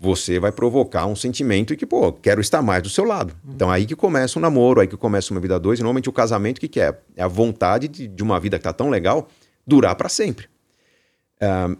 você 0.00 0.40
vai 0.40 0.50
provocar 0.50 1.04
um 1.04 1.14
sentimento 1.14 1.74
e 1.74 1.76
que, 1.76 1.84
pô, 1.84 2.10
quero 2.10 2.40
estar 2.40 2.62
mais 2.62 2.82
do 2.82 2.88
seu 2.88 3.04
lado. 3.04 3.34
Uhum. 3.44 3.52
Então 3.54 3.70
aí 3.70 3.84
que 3.84 3.94
começa 3.94 4.38
o 4.38 4.42
namoro, 4.42 4.80
aí 4.80 4.86
que 4.86 4.96
começa 4.96 5.30
uma 5.30 5.40
vida 5.40 5.60
dois, 5.60 5.78
e 5.78 5.82
normalmente 5.82 6.08
o 6.08 6.12
casamento, 6.12 6.56
o 6.56 6.60
que, 6.62 6.68
que 6.68 6.80
é? 6.80 6.98
É 7.14 7.22
a 7.22 7.28
vontade 7.28 7.86
de, 7.86 8.08
de 8.08 8.22
uma 8.22 8.40
vida 8.40 8.56
que 8.56 8.64
tá 8.64 8.72
tão 8.72 8.88
legal 8.88 9.28
durar 9.66 9.94
para 9.94 10.08
sempre. 10.08 10.46
Uh, 11.36 11.76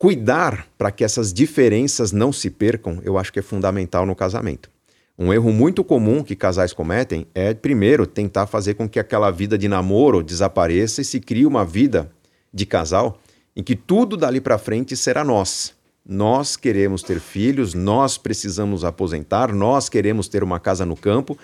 cuidar 0.00 0.66
para 0.78 0.90
que 0.90 1.04
essas 1.04 1.30
diferenças 1.30 2.10
não 2.10 2.32
se 2.32 2.48
percam, 2.48 3.00
eu 3.04 3.18
acho 3.18 3.30
que 3.30 3.38
é 3.38 3.42
fundamental 3.42 4.06
no 4.06 4.16
casamento. 4.16 4.70
Um 5.18 5.30
erro 5.30 5.52
muito 5.52 5.84
comum 5.84 6.24
que 6.24 6.34
casais 6.34 6.72
cometem 6.72 7.26
é, 7.34 7.52
primeiro, 7.52 8.06
tentar 8.06 8.46
fazer 8.46 8.72
com 8.72 8.88
que 8.88 8.98
aquela 8.98 9.30
vida 9.30 9.58
de 9.58 9.68
namoro 9.68 10.22
desapareça 10.22 11.02
e 11.02 11.04
se 11.04 11.20
crie 11.20 11.44
uma 11.44 11.66
vida 11.66 12.10
de 12.50 12.64
casal 12.64 13.20
em 13.54 13.62
que 13.62 13.76
tudo 13.76 14.16
dali 14.16 14.40
para 14.40 14.56
frente 14.56 14.96
será 14.96 15.22
nós 15.22 15.78
nós 16.04 16.56
queremos 16.56 17.02
ter 17.02 17.20
filhos, 17.20 17.74
nós 17.74 18.16
precisamos 18.16 18.84
aposentar, 18.84 19.54
nós 19.54 19.88
queremos 19.88 20.28
ter 20.28 20.42
uma 20.42 20.58
casa 20.58 20.84
no 20.84 20.96
campo. 20.96 21.38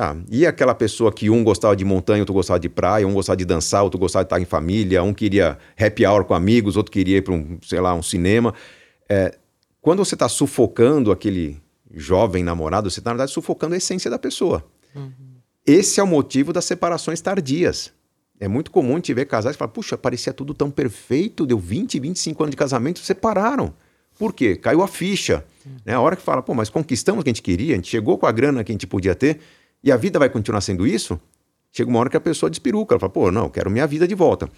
Ah, 0.00 0.14
e 0.30 0.46
aquela 0.46 0.76
pessoa 0.76 1.12
que 1.12 1.28
um 1.28 1.42
gostava 1.42 1.74
de 1.74 1.84
montanha, 1.84 2.22
outro 2.22 2.32
gostava 2.32 2.60
de 2.60 2.68
praia, 2.68 3.04
um 3.04 3.12
gostava 3.12 3.36
de 3.36 3.44
dançar, 3.44 3.82
outro 3.82 3.98
gostava 3.98 4.24
de 4.24 4.26
estar 4.26 4.40
em 4.40 4.44
família, 4.44 5.02
um 5.02 5.12
queria 5.12 5.58
happy 5.76 6.06
hour 6.06 6.24
com 6.24 6.34
amigos, 6.34 6.76
outro 6.76 6.92
queria 6.92 7.16
ir 7.16 7.22
para 7.22 7.34
um, 7.34 7.58
sei 7.62 7.80
lá, 7.80 7.92
um 7.94 8.02
cinema. 8.02 8.54
É, 9.08 9.36
quando 9.80 10.04
você 10.04 10.14
está 10.14 10.28
sufocando 10.28 11.10
aquele 11.10 11.60
jovem 11.92 12.44
namorado, 12.44 12.88
você 12.88 13.00
está, 13.00 13.10
na 13.10 13.14
verdade, 13.14 13.32
sufocando 13.32 13.74
a 13.74 13.76
essência 13.76 14.08
da 14.08 14.20
pessoa. 14.20 14.64
Uhum. 14.94 15.10
Esse 15.66 15.98
é 15.98 16.02
o 16.02 16.06
motivo 16.06 16.52
das 16.52 16.64
separações 16.64 17.20
tardias. 17.20 17.92
É 18.38 18.46
muito 18.46 18.70
comum 18.70 18.92
a 18.92 18.96
gente 18.96 19.12
ver 19.12 19.24
casais 19.26 19.56
que 19.56 19.58
falam, 19.58 19.72
puxa, 19.72 19.98
parecia 19.98 20.32
tudo 20.32 20.54
tão 20.54 20.70
perfeito, 20.70 21.44
deu 21.44 21.58
20, 21.58 21.98
25 21.98 22.42
anos 22.44 22.50
de 22.52 22.56
casamento, 22.56 23.00
separaram. 23.00 23.74
Por 24.16 24.32
quê? 24.32 24.56
Caiu 24.56 24.80
a 24.80 24.88
ficha. 24.88 25.44
Hum. 25.66 25.76
Né? 25.84 25.94
A 25.94 26.00
hora 26.00 26.14
que 26.14 26.22
fala, 26.22 26.40
pô, 26.40 26.54
mas 26.54 26.68
conquistamos 26.68 27.20
o 27.20 27.24
que 27.24 27.30
a 27.30 27.32
gente 27.32 27.42
queria, 27.42 27.74
a 27.74 27.76
gente 27.76 27.88
chegou 27.88 28.16
com 28.16 28.26
a 28.26 28.32
grana 28.32 28.62
que 28.62 28.70
a 28.70 28.74
gente 28.74 28.86
podia 28.86 29.14
ter, 29.14 29.40
e 29.82 29.92
a 29.92 29.96
vida 29.96 30.18
vai 30.18 30.28
continuar 30.28 30.60
sendo 30.60 30.86
isso? 30.86 31.20
Chega 31.72 31.88
uma 31.88 31.98
hora 32.00 32.10
que 32.10 32.16
a 32.16 32.20
pessoa 32.20 32.48
despiruca, 32.48 32.94
ela 32.94 33.00
fala, 33.00 33.12
pô, 33.12 33.30
não, 33.30 33.48
quero 33.48 33.70
minha 33.70 33.86
vida 33.86 34.06
de 34.08 34.14
volta. 34.14 34.48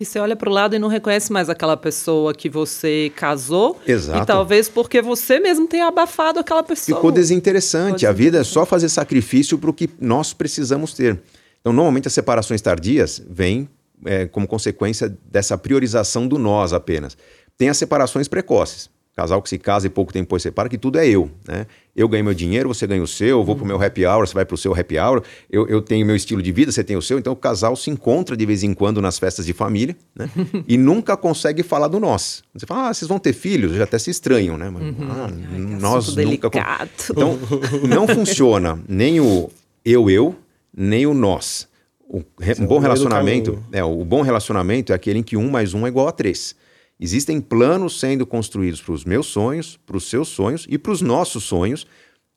E 0.00 0.04
você 0.04 0.18
olha 0.18 0.34
para 0.34 0.48
o 0.48 0.52
lado 0.52 0.74
e 0.74 0.78
não 0.78 0.88
reconhece 0.88 1.30
mais 1.30 1.50
aquela 1.50 1.76
pessoa 1.76 2.32
que 2.32 2.48
você 2.48 3.12
casou. 3.14 3.78
Exato. 3.86 4.22
E 4.22 4.26
talvez 4.26 4.66
porque 4.66 5.02
você 5.02 5.38
mesmo 5.38 5.66
tenha 5.66 5.88
abafado 5.88 6.38
aquela 6.38 6.62
pessoa. 6.62 6.96
Ficou 6.96 7.12
desinteressante. 7.12 8.06
A 8.06 8.12
vida 8.12 8.38
é 8.38 8.44
só 8.44 8.64
fazer 8.64 8.88
sacrifício 8.88 9.58
para 9.58 9.68
o 9.68 9.74
que 9.74 9.90
nós 10.00 10.32
precisamos 10.32 10.94
ter. 10.94 11.20
Então, 11.60 11.70
normalmente 11.70 12.08
as 12.08 12.14
separações 12.14 12.62
tardias 12.62 13.22
vêm 13.28 13.68
é, 14.06 14.24
como 14.24 14.48
consequência 14.48 15.14
dessa 15.30 15.58
priorização 15.58 16.26
do 16.26 16.38
nós 16.38 16.72
apenas. 16.72 17.14
Tem 17.58 17.68
as 17.68 17.76
separações 17.76 18.26
precoces. 18.26 18.88
Casal 19.20 19.42
que 19.42 19.50
se 19.50 19.58
casa 19.58 19.86
e 19.86 19.90
pouco 19.90 20.14
tempo 20.14 20.24
depois 20.24 20.42
separa, 20.42 20.66
que 20.66 20.78
tudo 20.78 20.98
é 20.98 21.06
eu. 21.06 21.30
Né? 21.46 21.66
Eu 21.94 22.08
ganho 22.08 22.24
meu 22.24 22.32
dinheiro, 22.32 22.72
você 22.72 22.86
ganha 22.86 23.02
o 23.02 23.06
seu, 23.06 23.40
eu 23.40 23.44
vou 23.44 23.54
pro 23.54 23.66
meu 23.66 23.82
happy 23.82 24.06
hour, 24.06 24.26
você 24.26 24.32
vai 24.32 24.46
pro 24.46 24.56
seu 24.56 24.74
happy 24.74 24.98
hour, 24.98 25.22
eu, 25.50 25.68
eu 25.68 25.82
tenho 25.82 26.06
meu 26.06 26.16
estilo 26.16 26.40
de 26.40 26.50
vida, 26.50 26.72
você 26.72 26.82
tem 26.82 26.96
o 26.96 27.02
seu. 27.02 27.18
Então 27.18 27.34
o 27.34 27.36
casal 27.36 27.76
se 27.76 27.90
encontra 27.90 28.34
de 28.34 28.46
vez 28.46 28.62
em 28.62 28.72
quando 28.72 29.02
nas 29.02 29.18
festas 29.18 29.44
de 29.44 29.52
família 29.52 29.94
né? 30.16 30.30
e 30.66 30.78
nunca 30.78 31.18
consegue 31.18 31.62
falar 31.62 31.88
do 31.88 32.00
nós. 32.00 32.42
Você 32.54 32.64
fala, 32.64 32.88
ah, 32.88 32.94
vocês 32.94 33.06
vão 33.06 33.18
ter 33.18 33.34
filhos, 33.34 33.74
já 33.74 33.84
até 33.84 33.98
se 33.98 34.10
estranham, 34.10 34.56
né? 34.56 34.70
Mas, 34.70 34.82
uhum. 34.84 34.94
ah, 35.10 35.28
Ai, 35.52 35.58
nós 35.58 36.08
nunca. 36.08 36.22
Delicado. 36.22 36.90
Então 37.10 37.38
não 37.86 38.08
funciona 38.08 38.78
nem 38.88 39.20
o 39.20 39.50
eu-eu, 39.84 40.34
nem 40.74 41.06
o 41.06 41.12
nós. 41.12 41.68
O, 42.08 42.22
um 42.58 42.66
bom 42.66 42.78
relacionamento, 42.78 43.62
é, 43.70 43.84
o 43.84 44.02
bom 44.02 44.22
relacionamento 44.22 44.92
é 44.92 44.94
aquele 44.94 45.18
em 45.18 45.22
que 45.22 45.36
um 45.36 45.50
mais 45.50 45.74
um 45.74 45.84
é 45.84 45.88
igual 45.90 46.08
a 46.08 46.12
três. 46.12 46.56
Existem 47.00 47.40
planos 47.40 47.98
sendo 47.98 48.26
construídos 48.26 48.82
para 48.82 48.92
os 48.92 49.06
meus 49.06 49.26
sonhos, 49.26 49.78
para 49.86 49.96
os 49.96 50.04
seus 50.04 50.28
sonhos 50.28 50.66
e 50.68 50.76
para 50.76 50.92
os 50.92 51.00
nossos 51.00 51.44
sonhos, 51.44 51.86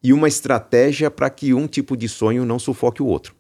e 0.01 0.13
uma 0.13 0.27
estratégia 0.27 1.11
para 1.11 1.29
que 1.29 1.53
um 1.53 1.67
tipo 1.67 1.97
de 1.97 2.07
sonho 2.07 2.45
não 2.45 2.57
sufoque 2.57 3.03
o 3.03 3.05
outro. 3.05 3.35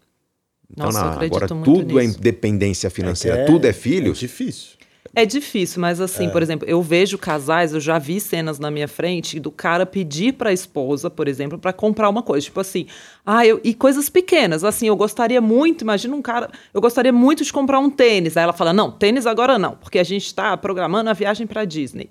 Então, 0.69 0.87
Nossa, 0.87 1.05
na, 1.05 1.23
agora 1.23 1.47
tudo 1.47 1.99
é 1.99 2.03
nisso. 2.03 2.17
é 2.17 2.19
independência 2.19 2.89
financeira, 2.89 3.37
é, 3.39 3.45
tudo 3.45 3.65
é 3.65 3.71
filhos. 3.71 4.17
É 4.17 4.21
difícil. 4.21 4.71
É 5.15 5.27
difícil, 5.27 5.79
mas 5.79 6.01
assim, 6.01 6.25
é. 6.25 6.29
por 6.29 6.41
exemplo, 6.41 6.67
eu 6.67 6.81
vejo 6.81 7.19
casais, 7.19 7.71
eu 7.71 7.79
já 7.79 7.99
vi 7.99 8.19
cenas 8.19 8.57
na 8.57 8.71
minha 8.71 8.87
frente 8.87 9.39
do 9.39 9.51
cara 9.51 9.85
pedir 9.85 10.33
para 10.33 10.49
a 10.49 10.53
esposa, 10.53 11.07
por 11.07 11.27
exemplo, 11.27 11.59
para 11.59 11.71
comprar 11.71 12.09
uma 12.09 12.23
coisa, 12.23 12.45
tipo 12.45 12.59
assim, 12.59 12.87
ah, 13.23 13.45
eu, 13.45 13.61
e 13.63 13.75
coisas 13.75 14.09
pequenas, 14.09 14.63
assim, 14.63 14.87
eu 14.87 14.95
gostaria 14.95 15.39
muito, 15.39 15.81
imagina 15.81 16.15
um 16.15 16.21
cara, 16.21 16.49
eu 16.73 16.81
gostaria 16.81 17.13
muito 17.13 17.43
de 17.43 17.53
comprar 17.53 17.77
um 17.77 17.91
tênis. 17.91 18.35
Aí 18.35 18.43
ela 18.43 18.53
fala: 18.53 18.73
"Não, 18.73 18.89
tênis 18.89 19.27
agora 19.27 19.59
não, 19.59 19.75
porque 19.75 19.99
a 19.99 20.03
gente 20.03 20.25
está 20.25 20.57
programando 20.57 21.11
a 21.11 21.13
viagem 21.13 21.45
para 21.45 21.63
Disney". 21.63 22.09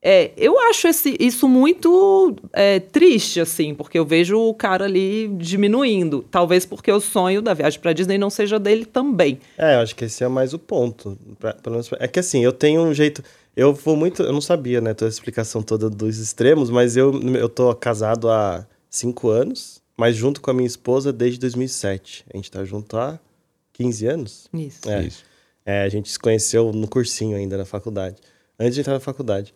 É, 0.00 0.30
eu 0.36 0.58
acho 0.60 0.86
esse, 0.86 1.16
isso 1.18 1.48
muito 1.48 2.36
é, 2.52 2.78
triste, 2.78 3.40
assim, 3.40 3.74
porque 3.74 3.98
eu 3.98 4.06
vejo 4.06 4.38
o 4.38 4.54
cara 4.54 4.84
ali 4.84 5.28
diminuindo. 5.36 6.24
Talvez 6.30 6.64
porque 6.64 6.90
o 6.90 7.00
sonho 7.00 7.42
da 7.42 7.52
viagem 7.52 7.80
para 7.80 7.92
Disney 7.92 8.16
não 8.16 8.30
seja 8.30 8.58
dele 8.58 8.84
também. 8.84 9.40
É, 9.56 9.74
eu 9.74 9.80
acho 9.80 9.96
que 9.96 10.04
esse 10.04 10.22
é 10.22 10.28
mais 10.28 10.54
o 10.54 10.58
ponto. 10.58 11.18
Pra, 11.38 11.56
menos, 11.66 11.90
é 11.98 12.06
que 12.06 12.20
assim, 12.20 12.44
eu 12.44 12.52
tenho 12.52 12.80
um 12.82 12.94
jeito. 12.94 13.24
Eu 13.56 13.74
vou 13.74 13.96
muito. 13.96 14.22
Eu 14.22 14.32
não 14.32 14.40
sabia, 14.40 14.80
né, 14.80 14.94
toda 14.94 15.08
a 15.08 15.12
explicação 15.12 15.62
toda 15.62 15.90
dos 15.90 16.18
extremos, 16.18 16.70
mas 16.70 16.96
eu, 16.96 17.20
eu 17.34 17.48
tô 17.48 17.74
casado 17.74 18.30
há 18.30 18.64
cinco 18.88 19.28
anos, 19.28 19.82
mas 19.96 20.14
junto 20.14 20.40
com 20.40 20.50
a 20.50 20.54
minha 20.54 20.66
esposa 20.66 21.12
desde 21.12 21.40
2007. 21.40 22.24
A 22.32 22.36
gente 22.36 22.50
tá 22.50 22.64
junto 22.64 22.96
há 22.96 23.18
15 23.72 24.06
anos. 24.06 24.48
Isso. 24.54 24.88
É, 24.88 25.02
Isso. 25.02 25.24
É, 25.66 25.82
a 25.82 25.88
gente 25.88 26.08
se 26.08 26.18
conheceu 26.18 26.72
no 26.72 26.86
cursinho 26.86 27.36
ainda 27.36 27.58
na 27.58 27.64
faculdade. 27.64 28.16
Antes 28.58 28.74
de 28.74 28.80
entrar 28.80 28.94
na 28.94 29.00
faculdade. 29.00 29.54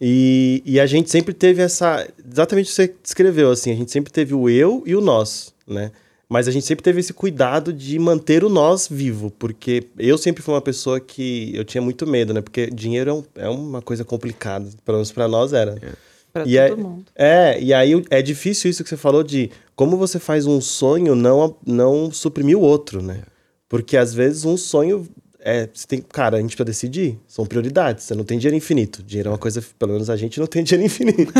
E, 0.00 0.62
e 0.64 0.78
a 0.78 0.86
gente 0.86 1.10
sempre 1.10 1.34
teve 1.34 1.62
essa. 1.62 2.06
Exatamente 2.30 2.66
o 2.66 2.68
que 2.68 2.74
você 2.74 2.94
descreveu, 3.02 3.50
assim. 3.50 3.72
A 3.72 3.76
gente 3.76 3.90
sempre 3.90 4.12
teve 4.12 4.34
o 4.34 4.48
eu 4.48 4.82
e 4.86 4.94
o 4.94 5.00
nós, 5.00 5.52
né? 5.66 5.90
Mas 6.28 6.46
a 6.46 6.50
gente 6.50 6.66
sempre 6.66 6.82
teve 6.82 7.00
esse 7.00 7.12
cuidado 7.12 7.72
de 7.72 7.98
manter 7.98 8.44
o 8.44 8.50
nós 8.50 8.86
vivo, 8.86 9.30
porque 9.38 9.84
eu 9.98 10.18
sempre 10.18 10.42
fui 10.42 10.52
uma 10.52 10.60
pessoa 10.60 11.00
que 11.00 11.52
eu 11.56 11.64
tinha 11.64 11.80
muito 11.80 12.06
medo, 12.06 12.34
né? 12.34 12.42
Porque 12.42 12.66
dinheiro 12.66 13.10
é, 13.10 13.14
um, 13.14 13.24
é 13.46 13.48
uma 13.48 13.80
coisa 13.80 14.04
complicada, 14.04 14.68
pelo 14.84 14.98
menos 14.98 15.10
para 15.10 15.26
nós 15.26 15.54
era. 15.54 15.76
É. 15.80 15.92
Pra 16.30 16.42
e 16.46 16.68
todo 16.68 16.80
é, 16.80 16.82
mundo. 16.82 17.04
É, 17.16 17.60
e 17.60 17.72
aí 17.72 18.04
é 18.10 18.20
difícil 18.20 18.70
isso 18.70 18.82
que 18.82 18.90
você 18.90 18.96
falou 18.96 19.24
de 19.24 19.50
como 19.74 19.96
você 19.96 20.18
faz 20.18 20.44
um 20.44 20.60
sonho 20.60 21.14
não, 21.14 21.56
não 21.66 22.12
suprimir 22.12 22.58
o 22.58 22.60
outro, 22.60 23.02
né? 23.02 23.22
Porque 23.66 23.96
às 23.96 24.12
vezes 24.12 24.44
um 24.44 24.56
sonho 24.56 25.08
é, 25.40 25.68
você 25.72 25.86
tem, 25.86 26.00
cara, 26.00 26.36
a 26.36 26.40
gente 26.40 26.56
precisa 26.56 26.64
decidir. 26.64 27.18
São 27.26 27.46
prioridades. 27.46 28.04
Você 28.04 28.14
não 28.14 28.24
tem 28.24 28.38
dinheiro 28.38 28.56
infinito. 28.56 29.02
Dinheiro 29.02 29.28
é 29.28 29.32
uma 29.32 29.38
coisa, 29.38 29.62
pelo 29.78 29.92
menos 29.92 30.10
a 30.10 30.16
gente 30.16 30.40
não 30.40 30.46
tem 30.46 30.64
dinheiro 30.64 30.86
infinito. 30.86 31.32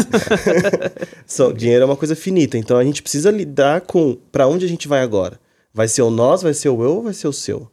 so, 1.27 1.53
dinheiro 1.53 1.83
é 1.83 1.87
uma 1.87 1.97
coisa 1.97 2.15
finita. 2.15 2.57
Então 2.57 2.77
a 2.77 2.85
gente 2.85 3.03
precisa 3.03 3.31
lidar 3.31 3.81
com 3.83 4.17
para 4.31 4.47
onde 4.47 4.65
a 4.65 4.69
gente 4.69 4.87
vai 4.87 5.01
agora. 5.01 5.41
Vai 5.75 5.89
ser 5.89 6.03
o 6.03 6.11
nós, 6.11 6.43
vai 6.43 6.55
ser 6.55 6.69
o 6.69 6.83
eu 6.83 6.97
ou 6.97 7.03
vai 7.03 7.13
ser 7.13 7.29
o 7.29 7.33
seu? 7.33 7.69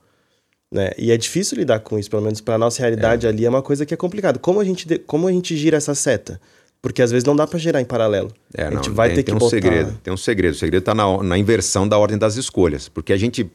Né? 0.71 0.91
E 0.97 1.11
é 1.11 1.17
difícil 1.17 1.57
lidar 1.57 1.79
com 1.79 1.97
isso, 1.97 2.09
pelo 2.09 2.23
menos 2.23 2.41
para 2.41 2.57
nossa 2.57 2.81
realidade 2.81 3.25
é. 3.25 3.29
ali 3.29 3.45
é 3.45 3.49
uma 3.49 3.61
coisa 3.61 3.85
que 3.85 3.93
é 3.93 3.97
complicado. 3.97 4.39
Como 4.39 4.59
a 4.59 4.63
gente, 4.63 4.97
como 4.99 5.27
a 5.27 5.31
gente 5.31 5.55
gira 5.55 5.77
essa 5.77 5.93
seta? 5.93 6.41
Porque 6.81 7.01
às 7.01 7.11
vezes 7.11 7.23
não 7.23 7.35
dá 7.35 7.47
para 7.47 7.57
girar 7.57 7.81
em 7.81 7.85
paralelo. 7.85 8.31
É, 8.53 8.63
a 8.63 8.71
gente 8.71 8.89
não, 8.89 8.95
vai 8.95 9.09
tem, 9.09 9.17
ter 9.17 9.23
tem 9.23 9.33
que 9.33 9.38
um 9.38 9.39
botar... 9.39 9.49
segredo. 9.49 9.99
Tem 10.03 10.13
um 10.13 10.17
segredo. 10.17 10.53
O 10.53 10.57
segredo 10.57 10.81
está 10.81 10.93
na, 10.93 11.23
na 11.23 11.38
inversão 11.38 11.88
da 11.88 11.97
ordem 11.97 12.17
das 12.17 12.35
escolhas. 12.35 12.89
Porque 12.89 13.13
a 13.13 13.17
gente 13.17 13.49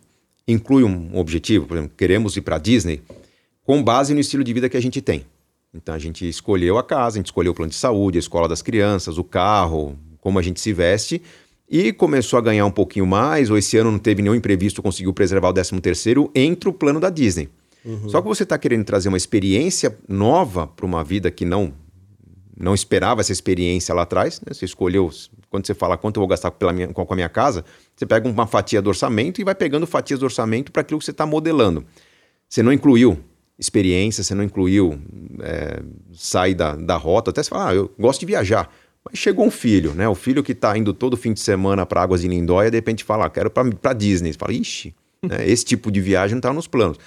inclui 0.51 0.85
um 0.85 1.17
objetivo, 1.17 1.67
por 1.67 1.77
exemplo, 1.77 1.95
queremos 1.97 2.37
ir 2.37 2.43
para 2.43 2.59
Disney, 2.59 3.03
com 3.65 3.83
base 3.83 4.15
no 4.15 4.21
estilo 4.21 4.43
de 4.43 4.53
vida 4.53 4.69
que 4.69 4.77
a 4.77 4.83
gente 4.83 5.01
tem. 5.01 5.25
Então 5.73 5.95
a 5.95 5.99
gente 5.99 6.29
escolheu 6.29 6.79
a 6.79 6.83
casa, 6.83 7.17
a 7.17 7.19
gente 7.19 7.27
escolheu 7.27 7.53
o 7.53 7.55
plano 7.55 7.71
de 7.71 7.77
saúde, 7.77 8.19
a 8.19 8.21
escola 8.21 8.49
das 8.49 8.63
crianças, 8.63 9.19
o 9.19 9.25
carro, 9.25 9.97
como 10.21 10.39
a 10.39 10.43
gente 10.43 10.61
se 10.61 10.73
veste 10.73 11.23
e 11.71 11.93
começou 11.93 12.37
a 12.37 12.43
ganhar 12.43 12.67
um 12.67 12.71
pouquinho 12.71 13.07
mais, 13.07 13.49
ou 13.49 13.57
esse 13.57 13.77
ano 13.77 13.93
não 13.93 13.99
teve 13.99 14.21
nenhum 14.21 14.35
imprevisto, 14.35 14.83
conseguiu 14.83 15.13
preservar 15.13 15.51
o 15.51 15.53
13 15.53 15.81
terceiro, 15.81 16.29
entra 16.35 16.69
o 16.69 16.73
plano 16.73 16.99
da 16.99 17.09
Disney. 17.09 17.49
Uhum. 17.85 18.09
Só 18.09 18.21
que 18.21 18.27
você 18.27 18.43
está 18.43 18.59
querendo 18.59 18.85
trazer 18.85 19.09
uma 19.09 19.17
experiência 19.17 19.97
nova 20.09 20.67
para 20.67 20.85
uma 20.85 21.05
vida 21.05 21.31
que 21.31 21.45
não 21.45 21.73
não 22.59 22.75
esperava 22.75 23.23
essa 23.23 23.33
experiência 23.33 23.95
lá 23.95 24.03
atrás, 24.03 24.39
né? 24.41 24.53
você 24.53 24.67
escolheu 24.67 25.09
quando 25.51 25.67
você 25.67 25.75
fala 25.75 25.99
quanto 25.99 26.17
eu 26.17 26.21
vou 26.21 26.29
gastar 26.29 26.53
pela 26.53 26.73
minha, 26.73 26.89
com 26.89 27.07
a 27.11 27.17
minha 27.17 27.29
casa, 27.29 27.65
você 27.95 28.07
pega 28.07 28.29
uma 28.29 28.47
fatia 28.47 28.81
do 28.81 28.89
orçamento 28.89 29.41
e 29.41 29.45
vai 29.45 29.55
pegando 29.55 29.87
fatias 29.87 30.21
do 30.21 30.25
orçamento 30.25 30.71
para 30.71 30.83
aquilo 30.83 31.01
que 31.01 31.05
você 31.05 31.11
está 31.11 31.27
modelando. 31.27 31.85
Você 32.49 32.63
não 32.63 32.73
incluiu 32.73 33.19
experiência, 33.59 34.23
você 34.23 34.35
não 34.35 34.45
incluiu 34.45 34.99
é, 35.43 35.83
sair 36.15 36.55
da, 36.55 36.77
da 36.77 36.97
rota, 36.97 37.31
até 37.31 37.43
você 37.43 37.51
fala, 37.51 37.71
ah, 37.71 37.75
eu 37.75 37.91
gosto 37.99 38.21
de 38.21 38.27
viajar. 38.27 38.73
Mas 39.05 39.19
chegou 39.19 39.45
um 39.45 39.51
filho, 39.51 39.93
né? 39.93 40.09
O 40.09 40.15
filho 40.15 40.43
que 40.43 40.53
está 40.53 40.77
indo 40.79 40.95
todo 40.95 41.17
fim 41.17 41.33
de 41.33 41.41
semana 41.41 41.85
para 41.85 42.03
Águas 42.03 42.23
de 42.23 42.29
Lindóia, 42.29 42.71
de 42.71 42.77
repente 42.77 43.03
fala, 43.03 43.27
ah, 43.27 43.31
quero 43.31 43.51
para 43.51 43.93
Disney. 43.93 44.33
Você 44.33 44.39
fala, 44.39 44.53
ixi, 44.53 44.95
né? 45.23 45.49
esse 45.49 45.65
tipo 45.65 45.91
de 45.91 46.01
viagem 46.01 46.35
não 46.35 46.39
está 46.39 46.53
nos 46.53 46.69
planos. 46.69 46.99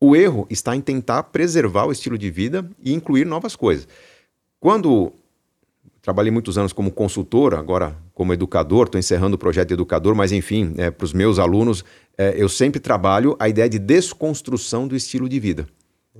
O 0.00 0.16
erro 0.16 0.46
está 0.48 0.74
em 0.74 0.80
tentar 0.80 1.24
preservar 1.24 1.86
o 1.86 1.92
estilo 1.92 2.16
de 2.16 2.30
vida 2.30 2.68
e 2.82 2.92
incluir 2.92 3.24
novas 3.24 3.54
coisas. 3.54 3.86
Quando 4.58 5.12
trabalhei 6.02 6.32
muitos 6.32 6.58
anos 6.58 6.72
como 6.72 6.90
consultor, 6.90 7.54
agora 7.54 7.96
como 8.12 8.34
educador, 8.34 8.86
estou 8.86 8.98
encerrando 8.98 9.36
o 9.36 9.38
projeto 9.38 9.68
de 9.68 9.74
educador, 9.74 10.16
mas 10.16 10.32
enfim, 10.32 10.74
é, 10.76 10.90
para 10.90 11.04
os 11.04 11.12
meus 11.12 11.38
alunos, 11.38 11.84
é, 12.18 12.34
eu 12.36 12.48
sempre 12.48 12.80
trabalho 12.80 13.36
a 13.38 13.48
ideia 13.48 13.68
de 13.68 13.78
desconstrução 13.78 14.88
do 14.88 14.96
estilo 14.96 15.28
de 15.28 15.38
vida. 15.38 15.66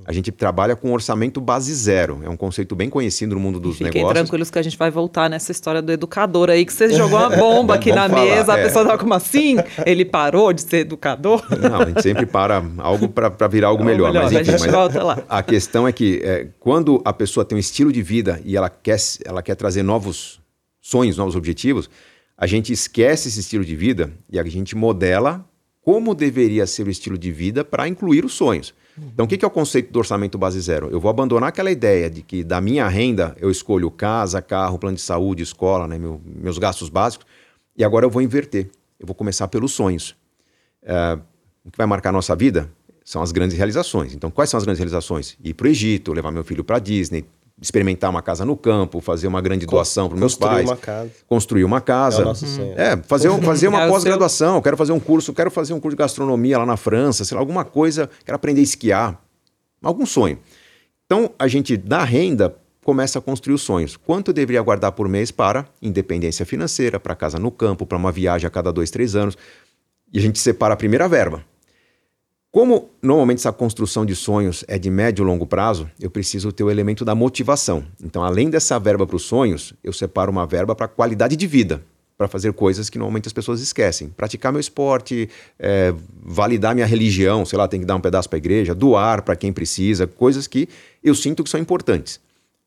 A 0.07 0.13
gente 0.13 0.33
trabalha 0.33 0.75
com 0.75 0.91
orçamento 0.91 1.39
base 1.39 1.73
zero. 1.75 2.23
É 2.25 2.29
um 2.29 2.37
conceito 2.37 2.75
bem 2.75 2.89
conhecido 2.89 3.35
no 3.35 3.41
mundo 3.41 3.61
dos 3.61 3.73
Fiquem 3.73 3.87
negócios. 3.87 4.09
Fiquem 4.09 4.25
tranquilos 4.25 4.51
que 4.51 4.59
a 4.59 4.63
gente 4.63 4.79
vai 4.79 4.91
voltar 4.91 5.29
nessa 5.29 5.53
história 5.53 5.83
do 5.83 5.93
educador 5.93 6.49
aí, 6.49 6.65
que 6.65 6.73
você 6.73 6.91
jogou 6.95 7.19
uma 7.19 7.29
bomba 7.29 7.75
aqui 7.77 7.93
na 7.93 8.09
falar, 8.09 8.25
mesa, 8.25 8.57
é. 8.57 8.61
a 8.61 8.65
pessoa 8.65 8.87
tava 8.87 8.99
como 8.99 9.13
assim? 9.13 9.57
Ele 9.85 10.07
parou 10.07 10.51
de 10.51 10.63
ser 10.63 10.79
educador? 10.79 11.45
Não, 11.59 11.83
a 11.83 11.85
gente 11.85 12.03
sempre 12.03 12.25
para 12.25 12.65
algo 12.79 13.07
para 13.07 13.47
virar 13.49 13.69
algo 13.69 13.85
melhor. 13.85 14.09
melhor. 14.09 14.25
Mas, 14.25 14.33
enfim, 14.33 14.41
a, 14.41 14.45
gente 14.45 14.61
mas 14.61 14.73
volta 14.73 15.03
lá. 15.03 15.23
a 15.29 15.43
questão 15.43 15.87
é 15.87 15.93
que 15.93 16.23
é, 16.25 16.49
quando 16.59 17.03
a 17.05 17.13
pessoa 17.13 17.45
tem 17.45 17.57
um 17.57 17.61
estilo 17.61 17.93
de 17.93 18.01
vida 18.01 18.41
e 18.47 18.57
ela 18.57 18.71
quer, 18.71 18.99
ela 19.27 19.43
quer 19.43 19.57
trazer 19.57 19.83
novos 19.83 20.41
sonhos, 20.81 21.19
novos 21.19 21.37
objetivos, 21.37 21.91
a 22.37 22.47
gente 22.47 22.73
esquece 22.73 23.29
esse 23.29 23.41
estilo 23.41 23.65
de 23.65 23.77
vida 23.77 24.11
e 24.31 24.39
a 24.39 24.45
gente 24.45 24.75
modela 24.75 25.45
como 25.83 26.15
deveria 26.15 26.67
ser 26.67 26.87
o 26.87 26.91
estilo 26.91 27.19
de 27.19 27.31
vida 27.31 27.63
para 27.63 27.87
incluir 27.87 28.25
os 28.25 28.33
sonhos. 28.33 28.73
Então, 28.99 29.25
o 29.25 29.29
que 29.29 29.43
é 29.43 29.49
o 29.49 29.51
conceito 29.51 29.91
do 29.91 29.99
orçamento 29.99 30.37
base 30.37 30.61
zero? 30.61 30.91
Eu 30.91 31.01
vou 31.01 31.11
abandonar 31.11 31.49
aquela 31.49 31.71
ideia 31.71 32.11
de 32.11 32.23
que 32.23 32.45
da 32.45 32.61
minha 32.61 32.87
renda 32.89 33.35
eu 33.41 33.51
escolho 33.51 33.91
casa, 33.91 34.43
carro, 34.43 34.79
plano 34.79 34.97
de 34.97 35.03
saúde, 35.03 35.43
escola, 35.43 35.89
né, 35.89 35.99
meu, 35.99 36.21
meus 36.25 36.59
gastos 36.59 36.89
básicos, 36.89 37.27
e 37.77 37.83
agora 37.83 38.05
eu 38.05 38.11
vou 38.11 38.21
inverter. 38.21 38.71
Eu 39.01 39.07
vou 39.07 39.15
começar 39.15 39.49
pelos 39.49 39.73
sonhos. 39.73 40.15
É, 40.83 41.19
o 41.65 41.71
que 41.71 41.79
vai 41.79 41.87
marcar 41.87 42.11
a 42.11 42.13
nossa 42.13 42.37
vida 42.37 42.71
são 43.05 43.23
as 43.23 43.33
grandes 43.33 43.57
realizações. 43.57 44.15
Então, 44.15 44.31
quais 44.31 44.51
são 44.51 44.59
as 44.59 44.65
grandes 44.65 44.79
realizações? 44.79 45.37
Ir 45.43 45.55
para 45.55 45.67
o 45.67 45.71
Egito, 45.71 46.13
levar 46.13 46.31
meu 46.31 46.45
filho 46.45 46.63
para 46.63 46.79
Disney, 46.79 47.25
experimentar 47.63 48.11
uma 48.11 48.21
casa 48.21 48.45
no 48.45 48.57
campo, 48.57 49.01
fazer 49.01 49.29
uma 49.29 49.41
grande 49.41 49.65
doação 49.65 50.09
para 50.09 50.19
meus 50.19 50.35
pais. 50.35 50.69
Uma 50.69 50.77
casa. 50.77 51.11
Construir 51.29 51.63
uma 51.63 51.81
casa. 51.81 52.19
É, 52.19 52.23
o 52.23 52.25
nosso 52.25 52.47
sonho. 52.47 52.75
é 52.77 52.97
fazer, 52.97 53.31
fazer 53.41 53.69
uma 53.69 53.83
é 53.87 53.89
pós-graduação. 53.89 54.61
Quero 54.61 54.77
fazer 54.77 54.93
um 54.93 54.99
curso, 54.99 55.33
quero 55.33 55.51
fazer 55.51 55.73
um 55.73 55.79
curso 55.79 55.97
de 55.97 56.03
gastronomia 56.03 56.59
lá 56.59 56.67
na 56.67 56.77
França, 56.77 57.25
sei 57.25 57.37
lá, 57.37 57.41
alguma 57.41 57.65
coisa. 57.65 58.11
Quero 58.25 58.35
aprender 58.35 58.61
a 58.61 58.65
esquiar. 58.65 59.23
Algum 59.81 60.05
sonho. 60.05 60.39
Então, 61.07 61.31
a 61.39 61.47
gente, 61.47 61.77
da 61.77 62.03
renda, 62.03 62.57
começa 62.85 63.21
a 63.21 63.23
construir 63.23 63.55
os 63.55 63.63
sonhos. 63.63 63.97
Quanto 63.97 64.29
eu 64.29 64.35
deveria 64.35 64.61
guardar 64.61 64.93
por 64.93 65.09
mês 65.09 65.31
para 65.31 65.67
independência 65.81 66.45
financeira, 66.45 66.99
para 66.99 67.15
casa 67.15 67.39
no 67.39 67.51
campo, 67.51 67.87
para 67.87 67.97
uma 67.97 68.11
viagem 68.11 68.47
a 68.47 68.51
cada 68.51 68.73
dois, 68.73 68.91
três 68.91 69.15
anos? 69.15 69.37
E 70.13 70.19
a 70.19 70.21
gente 70.21 70.39
separa 70.39 70.75
a 70.75 70.77
primeira 70.77 71.09
verba. 71.09 71.45
Como 72.53 72.91
normalmente 73.01 73.39
essa 73.39 73.51
construção 73.51 74.05
de 74.05 74.15
sonhos 74.15 74.63
é 74.69 74.79
de 74.79 74.91
médio 74.91 75.23
e 75.23 75.27
longo 75.27 75.47
prazo, 75.47 75.91
eu 75.99 76.11
preciso 76.11 76.53
ter 76.53 76.63
o 76.63 76.71
elemento 76.71 77.03
da 77.03 77.15
motivação. 77.15 77.83
Então, 78.05 78.23
além 78.23 78.51
dessa 78.51 78.79
verba 78.79 79.07
para 79.07 79.17
os 79.17 79.23
sonhos, 79.23 79.73
eu 79.83 79.91
separo 79.91 80.31
uma 80.31 80.47
verba 80.47 80.75
para 80.75 80.87
qualidade 80.87 81.35
de 81.35 81.47
vida, 81.47 81.83
para 82.19 82.29
fazer 82.29 82.53
coisas 82.53 82.91
que 82.91 82.99
normalmente 82.99 83.27
as 83.27 83.33
pessoas 83.33 83.63
esquecem. 83.63 84.11
Praticar 84.11 84.53
meu 84.53 84.61
esporte, 84.61 85.31
é, 85.59 85.95
validar 86.23 86.75
minha 86.75 86.85
religião, 86.85 87.47
sei 87.47 87.59
lá, 87.59 87.67
tem 87.67 87.81
que 87.81 87.87
dar 87.87 87.97
um 87.97 88.03
pedaço 88.03 88.29
para 88.29 88.37
a 88.37 88.41
igreja, 88.41 88.75
doar 88.75 89.23
para 89.23 89.35
quem 89.35 89.51
precisa, 89.51 90.07
coisas 90.07 90.47
que 90.47 90.69
eu 91.03 91.15
sinto 91.15 91.43
que 91.43 91.49
são 91.49 91.59
importantes. 91.59 92.21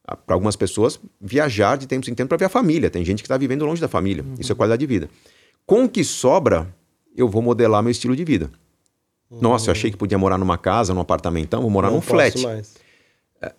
Ah, 0.07 0.15
para 0.15 0.35
algumas 0.35 0.55
pessoas, 0.55 0.99
viajar 1.21 1.77
de 1.77 1.85
tempos 1.85 2.09
em 2.09 2.15
tempos 2.15 2.29
para 2.29 2.37
ver 2.37 2.45
a 2.45 2.49
família. 2.49 2.89
Tem 2.89 3.05
gente 3.05 3.21
que 3.21 3.27
está 3.27 3.37
vivendo 3.37 3.63
longe 3.63 3.81
da 3.81 3.87
família. 3.87 4.23
Uhum. 4.23 4.33
Isso 4.39 4.51
é 4.51 4.55
qualidade 4.55 4.79
de 4.79 4.87
vida. 4.87 5.07
Com 5.63 5.83
o 5.83 5.89
que 5.89 6.03
sobra, 6.03 6.73
eu 7.15 7.29
vou 7.29 7.43
modelar 7.43 7.83
meu 7.83 7.91
estilo 7.91 8.15
de 8.15 8.23
vida. 8.23 8.49
Nossa, 9.29 9.69
eu 9.69 9.71
achei 9.71 9.91
que 9.91 9.97
podia 9.97 10.17
morar 10.17 10.37
numa 10.37 10.57
casa, 10.57 10.93
num 10.93 11.01
apartamentão, 11.01 11.61
vou 11.61 11.69
morar 11.69 11.87
não 11.87 11.95
num 11.95 12.01
flat. 12.01 12.41
Mais. 12.41 12.75
É, 13.41 13.53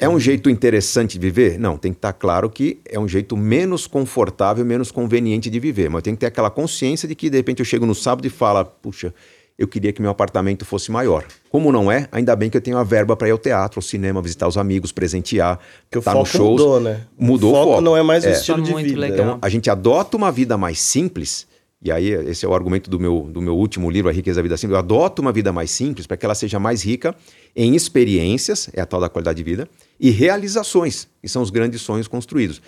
é 0.00 0.08
um 0.08 0.18
jeito 0.18 0.50
interessante 0.50 1.18
de 1.18 1.26
viver? 1.26 1.58
Não, 1.58 1.76
tem 1.76 1.92
que 1.92 1.98
estar 1.98 2.12
claro 2.12 2.50
que 2.50 2.80
é 2.84 2.98
um 2.98 3.08
jeito 3.08 3.36
menos 3.36 3.86
confortável, 3.86 4.64
menos 4.64 4.90
conveniente 4.90 5.48
de 5.48 5.60
viver. 5.60 5.88
Mas 5.88 6.02
tem 6.02 6.14
que 6.14 6.20
ter 6.20 6.26
aquela 6.26 6.50
consciência 6.50 7.08
de 7.08 7.14
que, 7.14 7.30
de 7.30 7.36
repente, 7.36 7.60
eu 7.60 7.64
chego 7.64 7.86
no 7.86 7.94
sábado 7.94 8.26
e 8.26 8.30
falo, 8.30 8.64
puxa, 8.64 9.14
eu 9.58 9.68
queria 9.68 9.92
que 9.92 10.02
meu 10.02 10.10
apartamento 10.10 10.64
fosse 10.64 10.90
maior. 10.90 11.24
Como 11.50 11.70
não 11.70 11.90
é, 11.90 12.08
ainda 12.10 12.34
bem 12.34 12.50
que 12.50 12.56
eu 12.56 12.60
tenho 12.60 12.78
a 12.78 12.84
verba 12.84 13.16
para 13.16 13.28
ir 13.28 13.32
ao 13.32 13.38
teatro, 13.38 13.78
ao 13.78 13.82
cinema, 13.82 14.20
visitar 14.20 14.48
os 14.48 14.56
amigos, 14.56 14.92
presentear, 14.92 15.58
que 15.90 15.98
o 15.98 16.02
tá 16.02 16.12
foco 16.12 16.26
shows. 16.26 16.60
mudou, 16.60 16.80
né? 16.80 17.00
Mudou 17.18 17.52
o 17.52 17.54
foco. 17.54 17.66
O 17.66 17.70
foco 17.72 17.80
não 17.82 17.96
é 17.96 18.02
mais 18.02 18.24
o 18.24 18.28
é. 18.28 18.32
estilo 18.32 18.62
de 18.62 18.74
vida. 18.74 18.98
Legal. 18.98 19.26
Então, 19.26 19.38
a 19.40 19.48
gente 19.48 19.70
adota 19.70 20.16
uma 20.16 20.32
vida 20.32 20.56
mais 20.56 20.80
simples 20.80 21.46
e 21.84 21.90
aí, 21.90 22.10
esse 22.10 22.46
é 22.46 22.48
o 22.48 22.54
argumento 22.54 22.88
do 22.88 23.00
meu, 23.00 23.28
do 23.28 23.40
meu 23.40 23.56
último 23.56 23.90
livro, 23.90 24.08
A 24.08 24.12
Riqueza 24.12 24.36
da 24.36 24.42
Vida 24.42 24.56
Simples. 24.56 24.74
Eu 24.74 24.78
adoto 24.78 25.20
uma 25.20 25.32
vida 25.32 25.52
mais 25.52 25.70
simples 25.70 26.06
para 26.06 26.16
que 26.16 26.24
ela 26.24 26.34
seja 26.34 26.60
mais 26.60 26.84
rica 26.84 27.12
em 27.56 27.74
experiências, 27.74 28.70
é 28.72 28.80
a 28.80 28.86
tal 28.86 29.00
da 29.00 29.08
qualidade 29.08 29.38
de 29.38 29.42
vida, 29.42 29.68
e 29.98 30.10
realizações, 30.10 31.08
que 31.20 31.28
são 31.28 31.42
os 31.42 31.50
grandes 31.50 31.82
sonhos 31.82 32.06
construídos. 32.06 32.62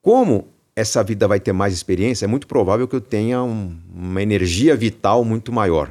Como 0.00 0.46
essa 0.76 1.02
vida 1.02 1.26
vai 1.26 1.40
ter 1.40 1.52
mais 1.52 1.74
experiência, 1.74 2.26
é 2.26 2.28
muito 2.28 2.46
provável 2.46 2.86
que 2.86 2.94
eu 2.94 3.00
tenha 3.00 3.42
um, 3.42 3.74
uma 3.92 4.22
energia 4.22 4.76
vital 4.76 5.24
muito 5.24 5.52
maior. 5.52 5.90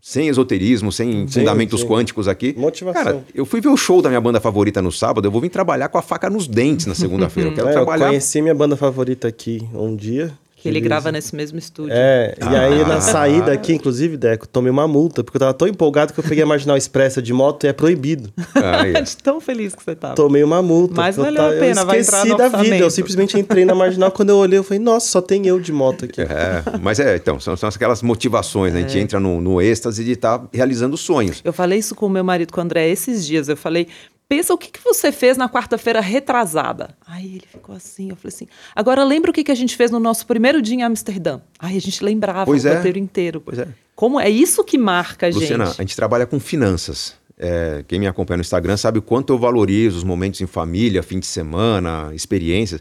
Sem 0.00 0.28
esoterismo, 0.28 0.90
sem 0.90 1.26
sim, 1.26 1.40
fundamentos 1.40 1.80
sim. 1.80 1.86
quânticos 1.86 2.26
aqui. 2.26 2.54
Motivação. 2.56 3.04
Cara, 3.04 3.24
eu 3.34 3.44
fui 3.44 3.60
ver 3.60 3.68
o 3.68 3.76
show 3.76 4.00
da 4.00 4.08
minha 4.08 4.20
banda 4.20 4.40
favorita 4.40 4.80
no 4.80 4.92
sábado, 4.92 5.26
eu 5.26 5.30
vou 5.30 5.42
vir 5.42 5.50
trabalhar 5.50 5.88
com 5.88 5.98
a 5.98 6.02
faca 6.02 6.30
nos 6.30 6.46
dentes 6.46 6.86
na 6.86 6.94
segunda-feira. 6.94 7.50
Eu 7.50 7.54
quero 7.54 7.68
é, 7.68 7.72
trabalhar. 7.72 8.06
Eu 8.06 8.10
conheci 8.10 8.40
minha 8.40 8.54
banda 8.54 8.76
favorita 8.76 9.28
aqui 9.28 9.68
um 9.74 9.94
dia, 9.94 10.32
que 10.66 10.76
ele 10.76 10.80
grava 10.80 11.12
nesse 11.12 11.34
mesmo 11.34 11.58
estúdio. 11.58 11.92
É, 11.94 12.34
ah. 12.40 12.52
e 12.52 12.56
aí 12.56 12.84
na 12.84 13.00
saída 13.00 13.52
aqui, 13.52 13.72
inclusive, 13.72 14.16
Deco, 14.16 14.48
tomei 14.48 14.70
uma 14.70 14.88
multa, 14.88 15.22
porque 15.22 15.36
eu 15.36 15.40
tava 15.40 15.54
tão 15.54 15.68
empolgado 15.68 16.12
que 16.12 16.20
eu 16.20 16.24
peguei 16.24 16.42
a 16.42 16.46
Marginal 16.46 16.76
Expressa 16.76 17.22
de 17.22 17.32
moto 17.32 17.64
e 17.64 17.68
é 17.68 17.72
proibido. 17.72 18.32
Ah, 18.54 18.86
é. 18.86 19.04
tão 19.22 19.40
feliz 19.40 19.74
que 19.74 19.84
você 19.84 19.94
tava. 19.94 20.14
Tomei 20.14 20.42
uma 20.42 20.60
multa. 20.62 20.94
Mas 20.94 21.16
valeu 21.16 21.44
a 21.44 21.50
pena, 21.50 21.82
eu 21.82 21.86
vai 21.86 22.00
entrar 22.00 22.24
no 22.24 22.36
da 22.36 22.48
vida, 22.48 22.76
eu 22.76 22.90
simplesmente 22.90 23.38
entrei 23.38 23.64
na 23.64 23.74
Marginal, 23.74 24.10
quando 24.10 24.30
eu 24.30 24.36
olhei, 24.36 24.58
eu 24.58 24.64
falei, 24.64 24.82
nossa, 24.82 25.06
só 25.06 25.20
tem 25.20 25.46
eu 25.46 25.60
de 25.60 25.72
moto 25.72 26.04
aqui. 26.04 26.20
É, 26.20 26.62
mas 26.80 26.98
é, 26.98 27.16
então, 27.16 27.38
são, 27.38 27.56
são 27.56 27.68
aquelas 27.68 28.02
motivações, 28.02 28.72
né? 28.72 28.80
A 28.80 28.82
gente 28.82 28.98
é. 28.98 29.00
entra 29.00 29.20
no, 29.20 29.40
no 29.40 29.60
êxtase 29.60 30.04
de 30.04 30.12
estar 30.12 30.38
tá 30.38 30.48
realizando 30.52 30.96
sonhos. 30.96 31.40
Eu 31.44 31.52
falei 31.52 31.78
isso 31.78 31.94
com 31.94 32.06
o 32.06 32.10
meu 32.10 32.24
marido, 32.24 32.52
com 32.52 32.60
o 32.60 32.64
André, 32.64 32.88
esses 32.88 33.26
dias, 33.26 33.48
eu 33.48 33.56
falei, 33.56 33.88
pensa 34.28 34.52
o 34.52 34.58
que, 34.58 34.70
que 34.70 34.82
você 34.82 35.12
fez 35.12 35.36
na 35.36 35.48
quarta-feira 35.48 36.00
retrasada. 36.00 36.96
Aí 37.06 37.36
ele 37.36 37.46
ficou 37.50 37.74
assim, 37.74 38.10
eu 38.10 38.16
falei 38.16 38.34
assim, 38.34 38.48
agora 38.74 39.04
lembra 39.04 39.30
o 39.30 39.34
que, 39.34 39.44
que 39.44 39.52
a 39.52 39.54
gente 39.54 39.76
fez 39.76 39.90
no 39.90 40.00
nosso 40.00 40.26
primeiro 40.26 40.60
dia 40.60 40.76
em 40.76 40.82
Amsterdã. 40.82 41.40
Aí 41.58 41.76
a 41.76 41.80
gente 41.80 42.02
lembrava 42.02 42.46
pois 42.46 42.64
o 42.64 42.68
é. 42.68 42.76
roteiro 42.76 42.98
inteiro. 42.98 43.40
Pois 43.40 43.58
é. 43.58 43.68
Como 43.94 44.20
é 44.20 44.28
isso 44.28 44.62
que 44.62 44.76
marca 44.76 45.26
a 45.26 45.30
Luciana, 45.30 45.66
gente. 45.66 45.80
a 45.80 45.82
gente 45.82 45.96
trabalha 45.96 46.26
com 46.26 46.38
finanças. 46.38 47.14
É, 47.38 47.84
quem 47.86 47.98
me 47.98 48.06
acompanha 48.06 48.38
no 48.38 48.42
Instagram 48.42 48.76
sabe 48.76 48.98
o 48.98 49.02
quanto 49.02 49.32
eu 49.32 49.38
valorizo 49.38 49.98
os 49.98 50.04
momentos 50.04 50.40
em 50.40 50.46
família, 50.46 51.02
fim 51.02 51.18
de 51.20 51.26
semana, 51.26 52.10
experiências. 52.14 52.80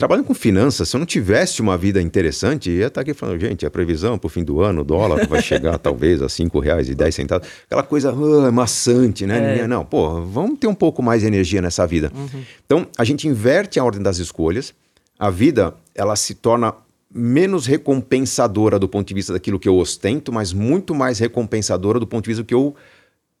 Trabalhando 0.00 0.24
com 0.24 0.32
finanças, 0.32 0.88
se 0.88 0.96
eu 0.96 0.98
não 0.98 1.04
tivesse 1.04 1.60
uma 1.60 1.76
vida 1.76 2.00
interessante, 2.00 2.70
ia 2.70 2.86
estar 2.86 3.02
aqui 3.02 3.12
falando, 3.12 3.38
gente, 3.38 3.66
a 3.66 3.70
previsão 3.70 4.16
para 4.16 4.28
o 4.28 4.30
fim 4.30 4.42
do 4.42 4.62
ano, 4.62 4.80
o 4.80 4.84
dólar 4.84 5.26
vai 5.26 5.42
chegar 5.42 5.76
talvez 5.78 6.22
a 6.22 6.28
cinco 6.30 6.58
reais 6.58 6.88
e 6.88 6.94
dez 6.94 7.14
centavos. 7.14 7.46
Aquela 7.66 7.82
coisa 7.82 8.10
uh, 8.10 8.50
maçante, 8.50 9.26
né? 9.26 9.58
É. 9.58 9.66
Não, 9.66 9.84
pô, 9.84 10.22
vamos 10.22 10.58
ter 10.58 10.68
um 10.68 10.74
pouco 10.74 11.02
mais 11.02 11.20
de 11.20 11.26
energia 11.26 11.60
nessa 11.60 11.86
vida. 11.86 12.10
Uhum. 12.14 12.42
Então, 12.64 12.86
a 12.96 13.04
gente 13.04 13.28
inverte 13.28 13.78
a 13.78 13.84
ordem 13.84 14.02
das 14.02 14.16
escolhas. 14.16 14.72
A 15.18 15.28
vida, 15.28 15.74
ela 15.94 16.16
se 16.16 16.34
torna 16.34 16.72
menos 17.14 17.66
recompensadora 17.66 18.78
do 18.78 18.88
ponto 18.88 19.06
de 19.06 19.12
vista 19.12 19.34
daquilo 19.34 19.60
que 19.60 19.68
eu 19.68 19.76
ostento, 19.76 20.32
mas 20.32 20.50
muito 20.50 20.94
mais 20.94 21.18
recompensadora 21.18 22.00
do 22.00 22.06
ponto 22.06 22.24
de 22.24 22.30
vista 22.30 22.42
do 22.42 22.46
que 22.46 22.54
eu 22.54 22.74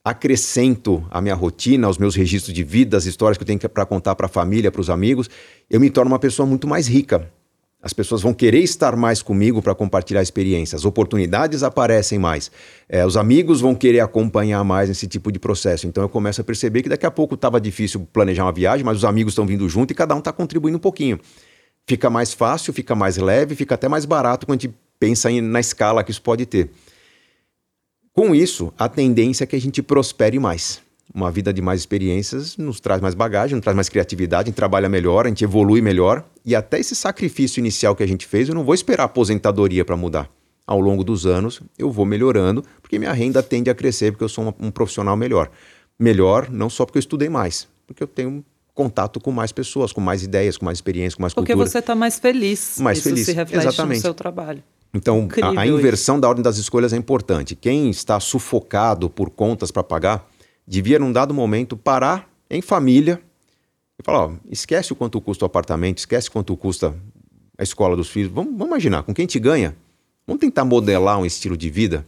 acrescento 0.04 1.06
à 1.10 1.20
minha 1.20 1.34
rotina, 1.34 1.86
aos 1.86 1.98
meus 1.98 2.14
registros 2.14 2.54
de 2.54 2.64
vida, 2.64 2.96
as 2.96 3.04
histórias 3.04 3.36
que 3.36 3.42
eu 3.42 3.46
tenho 3.46 3.58
para 3.58 3.84
contar 3.84 4.14
para 4.14 4.26
a 4.26 4.28
família, 4.28 4.70
para 4.70 4.80
os 4.80 4.88
amigos, 4.88 5.28
eu 5.68 5.78
me 5.78 5.90
torno 5.90 6.10
uma 6.10 6.18
pessoa 6.18 6.46
muito 6.46 6.66
mais 6.66 6.88
rica. 6.88 7.30
As 7.82 7.94
pessoas 7.94 8.20
vão 8.20 8.34
querer 8.34 8.60
estar 8.60 8.94
mais 8.94 9.22
comigo 9.22 9.62
para 9.62 9.74
compartilhar 9.74 10.20
experiências, 10.20 10.82
as 10.82 10.84
oportunidades 10.84 11.62
aparecem 11.62 12.18
mais, 12.18 12.50
é, 12.86 13.06
os 13.06 13.16
amigos 13.16 13.62
vão 13.62 13.74
querer 13.74 14.00
acompanhar 14.00 14.62
mais 14.64 14.90
esse 14.90 15.06
tipo 15.06 15.32
de 15.32 15.38
processo. 15.38 15.86
Então 15.86 16.02
eu 16.02 16.08
começo 16.08 16.42
a 16.42 16.44
perceber 16.44 16.82
que 16.82 16.90
daqui 16.90 17.06
a 17.06 17.10
pouco 17.10 17.36
estava 17.36 17.58
difícil 17.58 18.06
planejar 18.12 18.44
uma 18.44 18.52
viagem, 18.52 18.84
mas 18.84 18.98
os 18.98 19.04
amigos 19.04 19.32
estão 19.32 19.46
vindo 19.46 19.66
junto 19.66 19.92
e 19.92 19.94
cada 19.94 20.14
um 20.14 20.18
está 20.18 20.30
contribuindo 20.30 20.76
um 20.76 20.80
pouquinho. 20.80 21.18
Fica 21.86 22.10
mais 22.10 22.34
fácil, 22.34 22.72
fica 22.74 22.94
mais 22.94 23.16
leve, 23.16 23.54
fica 23.54 23.74
até 23.74 23.88
mais 23.88 24.04
barato 24.04 24.46
quando 24.46 24.58
a 24.58 24.62
gente 24.62 24.74
pensa 24.98 25.30
em, 25.30 25.40
na 25.40 25.58
escala 25.58 26.04
que 26.04 26.10
isso 26.10 26.20
pode 26.20 26.44
ter. 26.44 26.70
Com 28.12 28.34
isso, 28.34 28.72
a 28.78 28.88
tendência 28.88 29.44
é 29.44 29.46
que 29.46 29.56
a 29.56 29.60
gente 29.60 29.82
prospere 29.82 30.38
mais. 30.38 30.80
uma 31.12 31.30
vida 31.30 31.52
de 31.52 31.60
mais 31.60 31.80
experiências 31.80 32.56
nos 32.56 32.78
traz 32.78 33.00
mais 33.00 33.14
bagagem, 33.14 33.56
nos 33.56 33.62
traz 33.64 33.74
mais 33.74 33.88
criatividade, 33.88 34.44
a 34.44 34.46
gente 34.50 34.54
trabalha 34.54 34.88
melhor, 34.88 35.26
a 35.26 35.28
gente 35.28 35.42
evolui 35.42 35.80
melhor. 35.80 36.24
E 36.44 36.54
até 36.54 36.78
esse 36.78 36.94
sacrifício 36.94 37.58
inicial 37.58 37.96
que 37.96 38.02
a 38.02 38.06
gente 38.06 38.26
fez, 38.26 38.48
eu 38.48 38.54
não 38.54 38.64
vou 38.64 38.74
esperar 38.74 39.04
a 39.04 39.06
aposentadoria 39.06 39.84
para 39.84 39.96
mudar. 39.96 40.30
Ao 40.66 40.78
longo 40.78 41.02
dos 41.02 41.26
anos, 41.26 41.60
eu 41.76 41.90
vou 41.90 42.06
melhorando, 42.06 42.62
porque 42.80 42.96
minha 42.96 43.12
renda 43.12 43.42
tende 43.42 43.68
a 43.68 43.74
crescer, 43.74 44.12
porque 44.12 44.22
eu 44.22 44.28
sou 44.28 44.54
um 44.60 44.70
profissional 44.70 45.16
melhor. 45.16 45.50
Melhor 45.98 46.48
não 46.48 46.70
só 46.70 46.86
porque 46.86 46.98
eu 46.98 47.00
estudei 47.00 47.28
mais, 47.28 47.66
porque 47.88 48.02
eu 48.02 48.06
tenho 48.06 48.44
contato 48.72 49.18
com 49.18 49.32
mais 49.32 49.50
pessoas, 49.50 49.92
com 49.92 50.00
mais 50.00 50.22
ideias, 50.22 50.56
com 50.56 50.64
mais 50.64 50.78
experiência, 50.78 51.16
com 51.16 51.22
mais 51.22 51.34
porque 51.34 51.52
cultura. 51.52 51.64
Porque 51.64 51.72
você 51.72 51.78
está 51.80 51.94
mais 51.96 52.20
feliz. 52.20 52.78
Mais 52.78 52.98
Isso 52.98 53.08
feliz. 53.08 53.26
se 53.26 53.32
reflete 53.32 53.66
Exatamente. 53.66 53.98
no 53.98 54.02
seu 54.02 54.14
trabalho. 54.14 54.62
Então, 54.92 55.28
a, 55.42 55.60
a, 55.60 55.66
inversão 55.66 56.16
isso. 56.16 56.22
da 56.22 56.28
ordem 56.28 56.42
das 56.42 56.56
escolhas 56.56 56.92
é 56.92 56.96
importante. 56.96 57.54
Quem 57.54 57.90
está 57.90 58.18
sufocado 58.18 59.08
por 59.08 59.30
contas 59.30 59.70
para 59.70 59.84
pagar, 59.84 60.28
devia, 60.66 60.98
num 60.98 61.12
dado 61.12 61.32
momento, 61.32 61.76
parar 61.76 62.28
em 62.50 62.60
família 62.60 63.20
e 63.98 64.02
falar: 64.02 64.26
ó, 64.26 64.32
esquece 64.50 64.92
o 64.92 64.96
quanto 64.96 65.20
custa 65.20 65.44
o 65.44 65.46
apartamento, 65.46 65.98
esquece 65.98 66.30
quanto 66.30 66.56
custa 66.56 66.94
a 67.56 67.62
escola 67.62 67.94
dos 67.94 68.08
filhos. 68.08 68.32
Vamos, 68.32 68.52
vamos 68.52 68.66
imaginar, 68.66 69.02
com 69.04 69.14
quem 69.14 69.26
te 69.26 69.38
ganha, 69.38 69.76
vamos 70.26 70.40
tentar 70.40 70.64
modelar 70.64 71.18
um 71.18 71.26
estilo 71.26 71.56
de 71.56 71.70
vida 71.70 72.04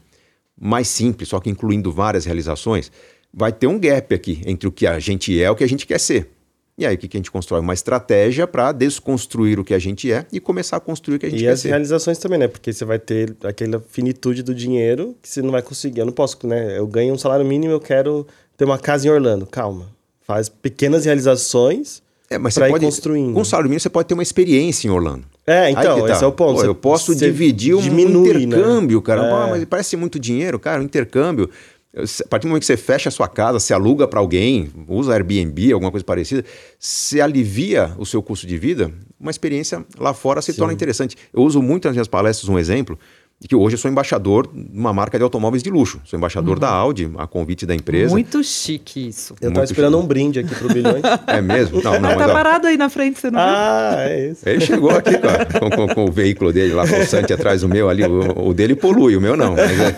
mais 0.61 0.89
simples, 0.89 1.29
só 1.29 1.39
que 1.39 1.51
incluindo 1.51 1.93
várias 1.93 2.25
realizações. 2.25 2.91
Vai 3.33 3.53
ter 3.53 3.67
um 3.67 3.79
gap 3.79 4.15
aqui 4.15 4.43
entre 4.45 4.69
o 4.69 4.73
que 4.73 4.87
a 4.87 4.99
gente 4.99 5.41
é 5.41 5.47
e 5.47 5.49
o 5.49 5.55
que 5.55 5.65
a 5.65 5.69
gente 5.69 5.87
quer 5.87 5.99
ser. 5.99 6.31
E 6.77 6.87
aí, 6.87 6.95
o 6.95 6.99
que, 6.99 7.07
que 7.07 7.17
a 7.17 7.21
gente 7.21 7.31
constrói? 7.31 7.61
Uma 7.61 7.75
estratégia 7.75 8.47
para 8.47 8.73
desconstruir 8.73 9.61
o 9.61 9.65
que 9.65 9.75
a 9.75 9.79
gente 9.79 10.11
é 10.11 10.25
e 10.33 10.41
começar 10.41 10.79
a 10.79 10.81
construir 10.81 11.17
o 11.17 11.19
que 11.19 11.27
a 11.27 11.31
gente 11.31 11.41
e 11.41 11.45
quer 11.45 11.53
as 11.53 11.61
ser. 11.61 11.69
realizações 11.69 12.19
também, 12.19 12.39
né? 12.39 12.49
Porque 12.49 12.73
você 12.73 12.85
vai 12.85 12.99
ter 12.99 13.37
aquela 13.45 13.79
finitude 13.79 14.43
do 14.43 14.55
dinheiro 14.55 15.15
que 15.21 15.29
você 15.29 15.43
não 15.43 15.51
vai 15.51 15.61
conseguir. 15.61 16.01
Eu 16.01 16.07
não 16.07 16.13
posso, 16.13 16.39
né? 16.47 16.79
Eu 16.79 16.87
ganho 16.87 17.13
um 17.13 17.19
salário 17.19 17.45
mínimo, 17.45 17.73
eu 17.73 17.81
quero 17.81 18.27
ter 18.57 18.65
uma 18.65 18.79
casa 18.79 19.07
em 19.07 19.11
Orlando. 19.11 19.47
Calma. 19.47 19.91
Faz 20.23 20.49
pequenas 20.49 21.05
realizações 21.05 22.03
é, 22.33 22.39
mas 22.39 22.55
você 22.55 22.67
pode, 22.67 22.85
construindo. 22.85 23.35
Com 23.35 23.45
salário 23.45 23.69
mínimo, 23.69 23.81
você 23.81 23.91
pode 23.91 24.09
ter 24.09 24.15
uma 24.15 24.23
experiência 24.23 24.89
em 24.89 24.91
Orlando. 24.91 25.25
É, 25.47 25.71
então, 25.71 26.07
tá. 26.07 26.13
esse 26.13 26.25
é 26.25 26.27
o 26.27 26.33
ponto. 26.33 26.61
Pô, 26.61 26.65
eu 26.65 26.75
posso 26.75 27.15
dividir 27.15 27.75
um 27.75 27.81
diminui, 27.81 28.43
intercâmbio, 28.43 28.99
né? 28.99 29.05
cara. 29.05 29.27
É. 29.27 29.31
Pô, 29.31 29.51
mas 29.51 29.65
parece 29.67 29.97
muito 29.97 30.19
dinheiro, 30.19 30.59
cara. 30.59 30.81
Um 30.81 30.85
intercâmbio. 30.85 31.51
A 31.95 32.29
partir 32.29 32.47
do 32.47 32.49
momento 32.49 32.63
que 32.63 32.67
você 32.67 32.77
fecha 32.77 33.11
a 33.11 33.13
sua 33.13 33.29
casa, 33.29 33.61
se 33.61 33.75
aluga 33.75 34.09
para 34.09 34.19
alguém, 34.19 34.71
usa 34.89 35.13
Airbnb, 35.13 35.73
alguma 35.73 35.91
coisa 35.91 36.03
parecida, 36.03 36.43
se 36.79 37.21
alivia 37.21 37.95
o 37.99 38.07
seu 38.07 38.23
custo 38.23 38.47
de 38.47 38.57
vida, 38.57 38.91
uma 39.21 39.31
experiência 39.31 39.85
lá 39.99 40.15
fora 40.15 40.41
se 40.41 40.53
Sim. 40.53 40.59
torna 40.59 40.73
interessante. 40.73 41.17
Eu 41.35 41.43
uso 41.43 41.61
muito 41.61 41.85
nas 41.85 41.95
minhas 41.95 42.09
palestras 42.09 42.49
um 42.49 42.59
exemplo 42.59 42.99
de 43.43 43.49
que 43.49 43.57
hoje 43.57 43.75
eu 43.75 43.79
sou 43.79 43.91
embaixador 43.91 44.47
de 44.47 44.79
uma 44.79 44.93
marca 44.93 45.19
de 45.19 45.25
automóveis 45.25 45.65
de 45.65 45.69
luxo. 45.69 46.01
Sou 46.05 46.17
embaixador 46.17 46.55
uhum. 46.55 46.61
da 46.61 46.69
Audi, 46.69 47.11
a 47.19 47.27
convite 47.27 47.67
da 47.67 47.75
empresa. 47.75 48.13
Muito 48.13 48.43
chique 48.45 49.09
isso. 49.09 49.35
Eu 49.41 49.49
estava 49.49 49.65
esperando 49.65 49.95
chique. 49.95 50.05
um 50.05 50.07
brinde 50.07 50.39
aqui 50.39 50.55
pro 50.55 50.73
Bilhões. 50.73 51.03
É 51.27 51.41
mesmo? 51.41 51.83
Não, 51.83 51.95
não. 51.95 52.01
Mas 52.03 52.13
mas, 52.19 52.27
tá 52.27 52.29
ó, 52.29 52.33
parado 52.33 52.69
aí 52.69 52.77
na 52.77 52.89
frente, 52.89 53.19
você 53.19 53.33
não 53.33 53.41
Ah, 53.41 53.97
é 53.99 54.29
isso. 54.29 54.49
Ele 54.49 54.61
chegou 54.61 54.91
aqui 54.91 55.15
com, 55.19 55.59
com, 55.59 55.71
com, 55.71 55.95
com, 55.95 56.05
o 56.05 56.13
veículo 56.13 56.53
dele 56.53 56.73
lá, 56.73 56.87
possante 56.87 57.33
atrás 57.33 57.63
do 57.63 57.69
meu 57.69 57.89
ali. 57.89 58.05
O, 58.05 58.51
o, 58.51 58.55
dele 58.55 58.77
polui, 58.77 59.17
o 59.17 59.21
meu 59.21 59.37
não. 59.37 59.57
Mas, 59.57 59.81
é, 59.81 59.97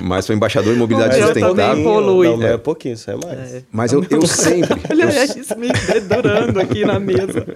mas 0.00 0.24
sou 0.24 0.34
embaixador 0.34 0.72
de 0.72 0.78
mobilidade 0.78 1.14
O 1.20 1.26
sustentável. 1.26 1.56
também 1.56 1.84
polui. 1.84 2.36
Não, 2.38 2.42
é. 2.42 2.54
é 2.54 2.56
pouquinho, 2.56 2.94
isso 2.94 3.10
é 3.10 3.16
mais. 3.16 3.54
É. 3.54 3.62
Mas 3.70 3.92
eu, 3.92 4.02
eu 4.08 4.26
sempre. 4.26 4.80
Olha 4.90 5.04
eu, 5.04 5.42
isso 5.42 5.58
me 5.58 5.68
dedurando 5.92 6.58
aqui 6.58 6.86
na 6.86 6.98
mesa. 6.98 7.46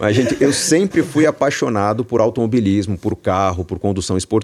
Mas, 0.00 0.16
gente, 0.16 0.36
eu 0.40 0.52
sempre 0.52 1.04
fui 1.04 1.24
apaixonado 1.24 2.04
por 2.04 2.20
automobilismo, 2.20 2.98
por 2.98 3.14
carro, 3.14 3.64
por 3.64 3.78
condução 3.78 4.16
esportiva. 4.16 4.39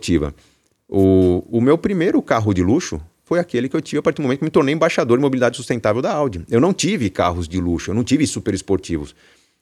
O, 0.88 1.44
o 1.50 1.60
meu 1.60 1.76
primeiro 1.76 2.22
carro 2.22 2.54
de 2.54 2.62
luxo 2.62 3.00
foi 3.24 3.40
aquele 3.40 3.68
que 3.68 3.76
eu 3.76 3.80
tive 3.80 3.98
a 3.98 4.02
partir 4.02 4.18
do 4.18 4.22
momento 4.22 4.38
que 4.38 4.44
me 4.44 4.50
tornei 4.50 4.74
embaixador 4.74 5.18
de 5.18 5.22
mobilidade 5.22 5.56
sustentável 5.56 6.00
da 6.00 6.12
Audi. 6.12 6.44
Eu 6.48 6.60
não 6.60 6.72
tive 6.72 7.10
carros 7.10 7.48
de 7.48 7.60
luxo, 7.60 7.90
eu 7.90 7.94
não 7.94 8.04
tive 8.04 8.26
super 8.26 8.54
esportivos. 8.54 9.14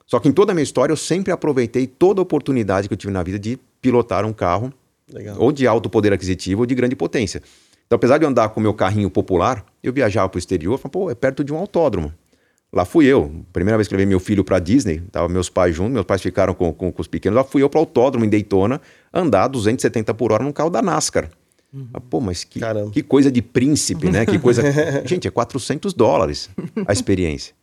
Só 0.07 0.21
que 0.21 0.29
em 0.29 0.33
toda 0.33 0.53
a 0.53 0.55
minha 0.55 0.63
história 0.63 0.93
eu 0.93 0.97
sempre 0.97 1.33
aproveitei 1.33 1.87
toda 1.87 2.21
a 2.21 2.23
oportunidade 2.23 2.89
que 2.89 2.95
eu 2.95 2.99
tive 2.99 3.13
na 3.13 3.23
vida 3.23 3.39
de 3.39 3.59
pilotar 3.81 4.27
um 4.27 4.35
carro 4.35 4.73
Legal. 5.11 5.37
ou 5.39 5.51
de 5.51 5.67
alto 5.67 5.89
poder 5.89 6.13
aquisitivo 6.13 6.61
ou 6.61 6.67
de 6.67 6.75
grande 6.75 6.95
potência. 6.95 7.43
Então, 7.87 7.97
apesar 7.97 8.19
de 8.19 8.25
eu 8.25 8.29
andar 8.29 8.49
com 8.51 8.61
o 8.61 8.63
meu 8.63 8.75
carrinho 8.75 9.11
popular, 9.11 9.65
eu 9.83 9.93
viajava 9.93 10.29
para 10.29 10.37
o 10.37 10.39
exterior 10.39 10.75
e 10.75 10.79
falava, 10.79 10.91
pô, 10.91 11.11
é 11.11 11.15
perto 11.15 11.43
de 11.43 11.53
um 11.53 11.57
autódromo. 11.57 12.13
Lá 12.75 12.85
fui 12.85 13.07
eu. 13.07 13.31
Primeira 13.53 13.79
vez 13.79 13.87
que 13.87 13.95
levei 13.95 14.05
meu 14.05 14.19
filho 14.19 14.43
para 14.43 14.59
Disney, 14.59 15.01
tava 15.13 15.29
meus 15.29 15.49
pais 15.49 15.77
juntos, 15.77 15.93
meus 15.93 16.05
pais 16.05 16.21
ficaram 16.21 16.53
com, 16.53 16.73
com, 16.73 16.91
com 16.91 17.01
os 17.01 17.07
pequenos. 17.07 17.37
Lá 17.37 17.45
fui 17.45 17.63
eu 17.63 17.71
para 17.71 17.79
o 17.79 17.83
autódromo 17.83 18.25
em 18.25 18.29
Daytona, 18.29 18.81
andar 19.13 19.47
270 19.47 20.13
por 20.15 20.33
hora 20.33 20.43
num 20.43 20.51
carro 20.51 20.71
da 20.71 20.83
NASCAR. 20.83 21.31
Uhum. 21.73 21.89
Ah, 21.95 22.01
pô, 22.01 22.21
mas 22.21 22.43
que, 22.43 22.61
que 22.93 23.03
coisa 23.03 23.31
de 23.31 23.41
príncipe, 23.41 24.11
né? 24.11 24.27
Que 24.27 24.39
coisa. 24.41 24.63
Gente, 25.07 25.29
é 25.29 25.31
400 25.31 25.95
dólares 25.95 26.51
a 26.87 26.93
experiência. 26.93 27.55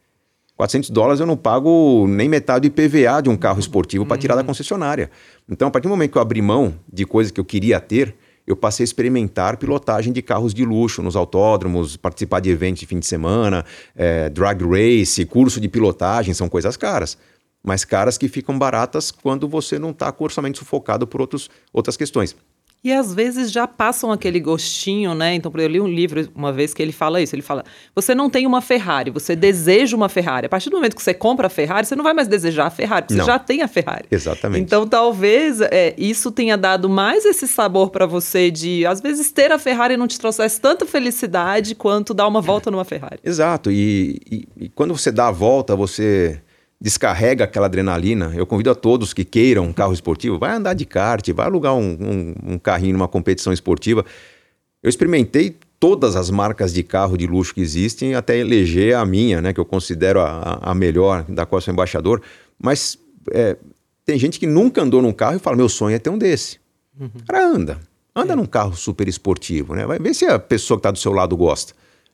400 0.56 0.90
dólares 0.92 1.20
eu 1.20 1.26
não 1.26 1.36
pago 1.36 2.06
nem 2.08 2.30
metade 2.30 2.70
do 2.70 2.72
IPVA 2.72 3.22
de 3.22 3.30
um 3.30 3.36
carro 3.36 3.60
esportivo 3.60 4.06
para 4.06 4.18
tirar 4.18 4.36
da 4.36 4.44
concessionária. 4.44 5.10
Então, 5.50 5.68
a 5.68 5.72
partir 5.72 5.88
do 5.88 5.92
momento 5.92 6.12
que 6.12 6.18
eu 6.18 6.22
abri 6.22 6.42
mão 6.42 6.76
de 6.92 7.04
coisas 7.06 7.32
que 7.32 7.40
eu 7.40 7.46
queria 7.46 7.80
ter, 7.80 8.16
eu 8.52 8.56
passei 8.56 8.84
a 8.84 8.86
experimentar 8.86 9.58
pilotagem 9.58 10.12
de 10.12 10.22
carros 10.22 10.54
de 10.54 10.66
luxo 10.66 11.02
nos 11.02 11.16
autódromos, 11.16 11.96
participar 11.96 12.40
de 12.40 12.50
eventos 12.50 12.82
de 12.82 12.86
fim 12.86 13.00
de 13.00 13.06
semana, 13.06 13.64
é, 13.96 14.30
drag 14.30 14.64
race, 14.64 15.26
curso 15.26 15.60
de 15.62 15.70
pilotagem, 15.70 16.34
são 16.34 16.50
coisas 16.50 16.76
caras. 16.76 17.18
Mas 17.64 17.86
caras 17.86 18.18
que 18.18 18.28
ficam 18.28 18.58
baratas 18.58 19.12
quando 19.12 19.48
você 19.48 19.78
não 19.78 19.92
está 19.92 20.12
com 20.12 20.24
o 20.24 20.26
orçamento 20.26 20.58
sufocado 20.58 21.06
por 21.06 21.22
outros, 21.22 21.50
outras 21.72 21.96
questões. 21.96 22.36
E 22.84 22.92
às 22.92 23.14
vezes 23.14 23.52
já 23.52 23.68
passam 23.68 24.12
aquele 24.12 24.40
gostinho, 24.40 25.14
né? 25.14 25.36
Então, 25.36 25.52
eu 25.56 25.68
li 25.68 25.80
um 25.80 25.88
livro 25.88 26.28
uma 26.34 26.52
vez 26.52 26.74
que 26.74 26.82
ele 26.82 26.92
fala 26.92 27.22
isso. 27.22 27.36
Ele 27.36 27.44
fala: 27.44 27.64
você 27.94 28.16
não 28.16 28.28
tem 28.28 28.48
uma 28.48 28.60
Ferrari, 28.60 29.12
você 29.12 29.36
deseja 29.36 29.96
uma 29.96 30.10
Ferrari. 30.10 30.48
A 30.48 30.50
partir 30.50 30.72
do 30.72 30.78
momento 30.78 30.96
que 30.96 31.04
você 31.04 31.14
compra 31.14 31.46
a 31.46 31.50
Ferrari, 31.50 31.86
você 31.86 31.96
não 31.96 32.04
vai 32.04 32.14
mais 32.14 32.28
desejar 32.28 32.66
a 32.66 32.70
Ferrari, 32.72 33.04
porque 33.04 33.16
não. 33.16 33.26
você 33.26 33.32
já 33.32 33.38
tem 33.38 33.62
a 33.62 33.68
Ferrari. 33.68 34.06
Exatamente. 34.10 34.64
Então, 34.64 34.88
talvez 34.88 35.62
é, 35.62 35.94
isso 35.96 36.32
tenha 36.32 36.58
dado 36.58 36.90
mais 36.90 37.24
esse 37.24 37.48
sabor 37.48 37.92
para 37.92 38.08
você 38.08 38.50
de, 38.50 38.84
às 38.88 39.00
vezes, 39.00 39.32
ter 39.32 39.52
a 39.52 39.60
Ferrari 39.60 39.96
não 39.96 40.08
te 40.08 40.20
trouxesse 40.20 40.60
tanta 40.60 40.84
felicidade 40.84 41.76
quanto 41.76 42.16
dar 42.16 42.28
uma 42.28 42.42
volta 42.42 42.72
numa 42.72 42.84
Ferrari. 42.84 43.20
Exato. 43.24 43.72
E, 43.72 44.20
e, 44.32 44.48
e 44.58 44.70
quando 44.70 44.98
você 44.98 45.12
dá 45.12 45.28
a 45.28 45.32
volta, 45.32 45.76
você 45.76 46.42
descarrega 46.82 47.44
aquela 47.44 47.68
adrenalina. 47.68 48.34
Eu 48.36 48.48
convido 48.48 48.72
a 48.72 48.76
todos 48.76 49.14
que 49.14 49.24
queiram 49.24 49.66
um 49.66 49.74
carro 49.74 49.94
esportivo, 49.94 50.40
vai 50.40 50.52
andar 50.52 50.74
de 50.74 50.84
kart, 50.84 51.30
vai 51.32 51.46
alugar 51.46 51.76
um, 51.76 51.96
um, 52.02 52.54
um 52.54 52.58
carrinho 52.58 52.94
numa 52.94 53.08
competição 53.08 53.54
esportiva. 53.54 54.04
Eu 54.82 54.90
experimentei 54.90 55.56
todas 55.80 56.16
as 56.16 56.32
marcas 56.32 56.74
de 56.74 56.82
carro 56.82 57.16
de 57.16 57.28
luxo 57.28 57.54
que 57.54 57.62
existem, 57.62 58.16
até 58.16 58.38
eleger 58.38 58.96
a 58.96 59.06
minha, 59.06 59.42
né, 59.42 59.54
que 59.54 59.60
eu 59.60 59.66
considero 59.66 60.20
a, 60.20 60.60
a 60.62 60.74
melhor, 60.74 61.24
da 61.30 61.46
qual 61.46 61.62
sou 61.62 61.72
embaixador. 61.72 62.20
Mas 62.58 62.98
é, 63.32 63.56
tem 64.04 64.18
gente 64.18 64.40
que 64.40 64.48
nunca 64.48 64.82
andou 64.82 65.02
num 65.04 65.14
carro 65.14 65.36
e 65.36 65.40
fala: 65.40 65.56
meu 65.56 65.70
sonho 65.70 65.96
é 65.96 66.00
ter 66.00 66.10
um 66.10 66.18
desse. 66.18 66.60
Uhum. 67.00 67.10
Cara, 67.28 67.46
anda. 67.46 67.80
Anda 68.16 68.34
é. 68.34 68.36
num 68.36 68.46
carro 68.46 68.76
super 68.76 69.08
esportivo, 69.08 69.76
né? 69.76 69.86
Vai 69.86 70.00
ver 70.00 70.14
se 70.16 70.26
a 70.26 70.40
pessoa 70.40 70.78
que 70.78 70.80
está 70.80 70.92
do 70.92 70.98
seu 70.98 71.14
lado 71.14 71.38
gosta. 71.38 71.74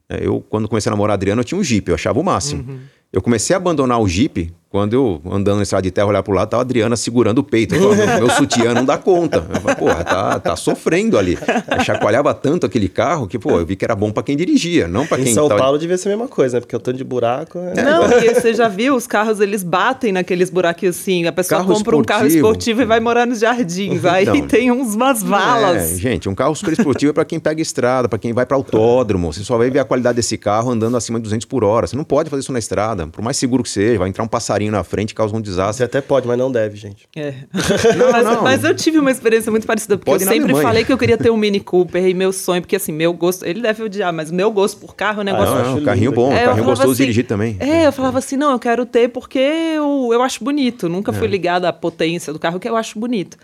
Eu, 0.09 0.41
quando 0.49 0.67
comecei 0.69 0.89
a 0.89 0.91
namorar 0.91 1.13
a 1.13 1.15
Adriana, 1.15 1.41
eu 1.41 1.43
tinha 1.43 1.59
um 1.59 1.63
Jeep, 1.63 1.89
eu 1.89 1.95
achava 1.95 2.19
o 2.19 2.23
máximo. 2.23 2.63
Uhum. 2.69 2.79
Eu 3.11 3.21
comecei 3.21 3.53
a 3.53 3.57
abandonar 3.57 3.99
o 3.99 4.07
Jeep 4.07 4.53
quando 4.69 4.93
eu, 4.93 5.21
andando 5.31 5.57
na 5.57 5.63
estrada 5.63 5.83
de 5.83 5.91
terra, 5.91 6.07
olhar 6.07 6.21
pro 6.21 6.33
lado, 6.33 6.49
tava 6.49 6.61
a 6.61 6.65
Adriana 6.65 6.97
segurando 6.97 7.39
o 7.39 7.43
peito. 7.43 7.73
Eu 7.73 7.81
falava, 7.81 8.05
meu, 8.05 8.27
meu 8.27 8.29
sutiã 8.31 8.73
não 8.73 8.83
dá 8.83 8.97
conta. 8.97 9.37
Eu 9.37 9.61
falava, 9.61 9.75
porra, 9.75 10.03
tá, 10.03 10.39
tá 10.39 10.55
sofrendo 10.57 11.17
ali. 11.17 11.37
Eu 11.71 11.83
chacoalhava 11.85 12.33
tanto 12.33 12.65
aquele 12.65 12.89
carro 12.89 13.27
que, 13.27 13.39
pô, 13.39 13.51
eu 13.51 13.65
vi 13.65 13.77
que 13.77 13.85
era 13.85 13.95
bom 13.95 14.11
para 14.11 14.23
quem 14.23 14.35
dirigia, 14.35 14.85
não 14.85 15.07
para 15.07 15.17
quem... 15.17 15.31
Em 15.31 15.33
São 15.33 15.47
tava... 15.47 15.61
Paulo 15.61 15.77
devia 15.77 15.97
ser 15.97 16.09
a 16.09 16.11
mesma 16.11 16.27
coisa, 16.27 16.57
né? 16.57 16.61
Porque 16.61 16.75
o 16.75 16.79
tanto 16.79 16.97
de 16.97 17.03
buraco... 17.05 17.57
É... 17.59 17.81
Não, 17.81 18.11
e 18.19 18.33
você 18.33 18.53
já 18.53 18.67
viu, 18.67 18.95
os 18.95 19.07
carros, 19.07 19.39
eles 19.39 19.63
batem 19.63 20.11
naqueles 20.11 20.49
buraquinhos 20.49 20.97
assim. 20.97 21.25
A 21.25 21.31
pessoa 21.31 21.61
Carro 21.61 21.73
compra 21.73 21.95
um 21.95 22.03
carro 22.03 22.27
esportivo. 22.27 22.47
esportivo 22.47 22.81
e 22.81 22.85
vai 22.85 22.99
morar 22.99 23.25
nos 23.25 23.39
jardins. 23.39 24.03
Aí 24.03 24.25
Não. 24.25 24.47
tem 24.47 24.69
uns, 24.69 24.95
umas 24.95 25.23
valas. 25.23 25.93
É, 25.93 25.95
gente, 25.95 26.27
um 26.27 26.35
carro 26.35 26.53
super 26.53 26.73
esportivo 26.73 27.11
é 27.11 27.13
para 27.13 27.23
quem 27.23 27.39
pega 27.39 27.61
estrada, 27.61 28.09
para 28.09 28.19
quem 28.19 28.33
vai 28.33 28.45
para 28.45 28.57
autódromo. 28.57 29.31
Você 29.31 29.45
só 29.45 29.57
vai 29.57 29.69
ver 29.69 29.79
a 29.79 29.85
qualidade 29.85 30.17
desse 30.17 30.37
carro 30.37 30.71
andando 30.71 30.97
acima 30.97 31.19
de 31.19 31.23
200 31.23 31.45
por 31.45 31.63
hora. 31.63 31.87
Você 31.87 31.95
não 31.95 32.03
pode 32.03 32.29
fazer 32.29 32.41
isso 32.41 32.51
na 32.51 32.59
estrada. 32.59 33.07
Por 33.07 33.23
mais 33.23 33.37
seguro 33.37 33.63
que 33.63 33.69
seja, 33.69 33.97
vai 33.97 34.09
entrar 34.09 34.23
um 34.23 34.27
passarinho 34.27 34.56
na 34.71 34.83
frente 34.83 35.13
causa 35.15 35.33
um 35.35 35.37
Você 35.39 35.43
desastre. 35.43 35.83
até 35.85 36.01
pode, 36.01 36.27
mas 36.27 36.37
não 36.37 36.51
deve, 36.51 36.75
gente. 36.75 37.07
É. 37.15 37.33
Não, 37.97 38.11
mas, 38.11 38.23
não. 38.25 38.41
mas 38.43 38.63
eu 38.63 38.75
tive 38.75 38.97
uma 38.99 39.11
experiência 39.11 39.49
muito 39.51 39.65
parecida, 39.67 39.97
porque 39.97 40.11
Pode 40.11 40.23
eu 40.23 40.29
sempre 40.29 40.53
falei 40.61 40.83
que 40.83 40.91
eu 40.91 40.97
queria 40.97 41.17
ter 41.17 41.29
um 41.29 41.37
Mini 41.37 41.59
Cooper 41.59 42.05
e 42.05 42.13
meu 42.13 42.31
sonho, 42.33 42.61
porque 42.61 42.75
assim, 42.75 42.91
meu 42.91 43.13
gosto, 43.13 43.45
ele 43.45 43.61
deve 43.61 43.83
odiar, 43.83 44.11
mas 44.11 44.31
meu 44.31 44.51
gosto 44.51 44.79
por 44.79 44.95
carro 44.95 45.21
é 45.21 45.25
um 45.25 45.27
Ah, 45.27 45.31
negócio. 45.31 45.53
não, 45.55 45.61
acho 45.61 45.75
não, 45.77 45.83
carrinho 45.83 46.09
lindo. 46.11 46.21
bom, 46.21 46.31
É, 46.33 46.43
eu 46.43 46.47
carrinho 46.47 46.65
gostoso 46.65 46.91
assim, 46.91 46.97
de 46.97 47.03
dirigir 47.03 47.25
também. 47.25 47.57
É, 47.59 47.85
eu 47.87 47.91
falava 47.91 48.17
assim, 48.19 48.35
não, 48.37 48.51
eu 48.51 48.59
quero 48.59 48.85
ter 48.85 49.07
porque 49.09 49.37
eu, 49.39 50.09
eu 50.11 50.21
acho 50.21 50.43
bonito. 50.43 50.89
Nunca 50.89 51.11
É. 51.11 51.15
fui 51.15 51.27
ligada 51.27 51.69
à 51.69 51.73
potência 51.73 52.33
do 52.33 52.39
carro, 52.39 52.59
que 52.59 52.67
eu 52.67 52.75
acho 52.75 52.97
bonito. 52.99 53.37